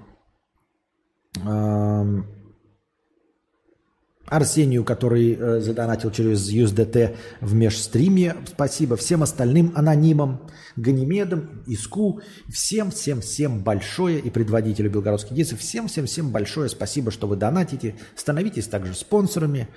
Арсению, 4.33 4.83
который 4.83 5.37
э, 5.39 5.59
задонатил 5.59 6.09
через 6.09 6.51
USDT 6.51 7.15
в 7.39 7.53
межстриме. 7.53 8.35
Спасибо 8.47 8.95
всем 8.95 9.21
остальным 9.21 9.71
анонимам, 9.75 10.49
Ганимедам, 10.75 11.63
Иску. 11.67 12.21
Всем-всем-всем 12.51 13.63
большое 13.63 14.19
и 14.19 14.31
предводителю 14.31 14.89
Белгородских 14.89 15.35
детей. 15.35 15.55
Всем-всем-всем 15.55 16.31
большое 16.31 16.67
спасибо, 16.69 17.11
что 17.11 17.27
вы 17.27 17.35
донатите. 17.35 17.95
Становитесь 18.15 18.67
также 18.67 18.95
спонсорами 18.95 19.67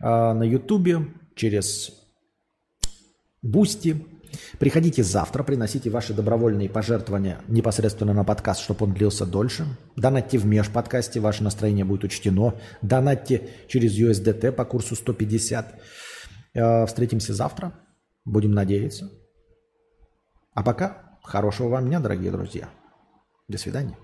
э, 0.00 0.04
на 0.04 0.42
Ютубе 0.42 1.06
через 1.34 1.92
Boosty, 3.40 4.04
Приходите 4.58 5.02
завтра, 5.02 5.42
приносите 5.42 5.90
ваши 5.90 6.14
добровольные 6.14 6.68
пожертвования 6.68 7.40
непосредственно 7.48 8.12
на 8.12 8.24
подкаст, 8.24 8.60
чтобы 8.60 8.86
он 8.86 8.94
длился 8.94 9.26
дольше. 9.26 9.66
Донатьте 9.96 10.38
в 10.38 10.46
межподкасте, 10.46 11.20
ваше 11.20 11.42
настроение 11.42 11.84
будет 11.84 12.04
учтено. 12.04 12.54
Донатьте 12.82 13.48
через 13.68 13.98
USDT 13.98 14.52
по 14.52 14.64
курсу 14.64 14.94
150. 14.94 15.80
Э, 16.54 16.86
встретимся 16.86 17.34
завтра. 17.34 17.72
Будем 18.24 18.52
надеяться. 18.52 19.10
А 20.52 20.62
пока 20.62 21.18
хорошего 21.22 21.68
вам 21.68 21.86
дня, 21.86 22.00
дорогие 22.00 22.30
друзья. 22.30 22.68
До 23.48 23.58
свидания. 23.58 23.96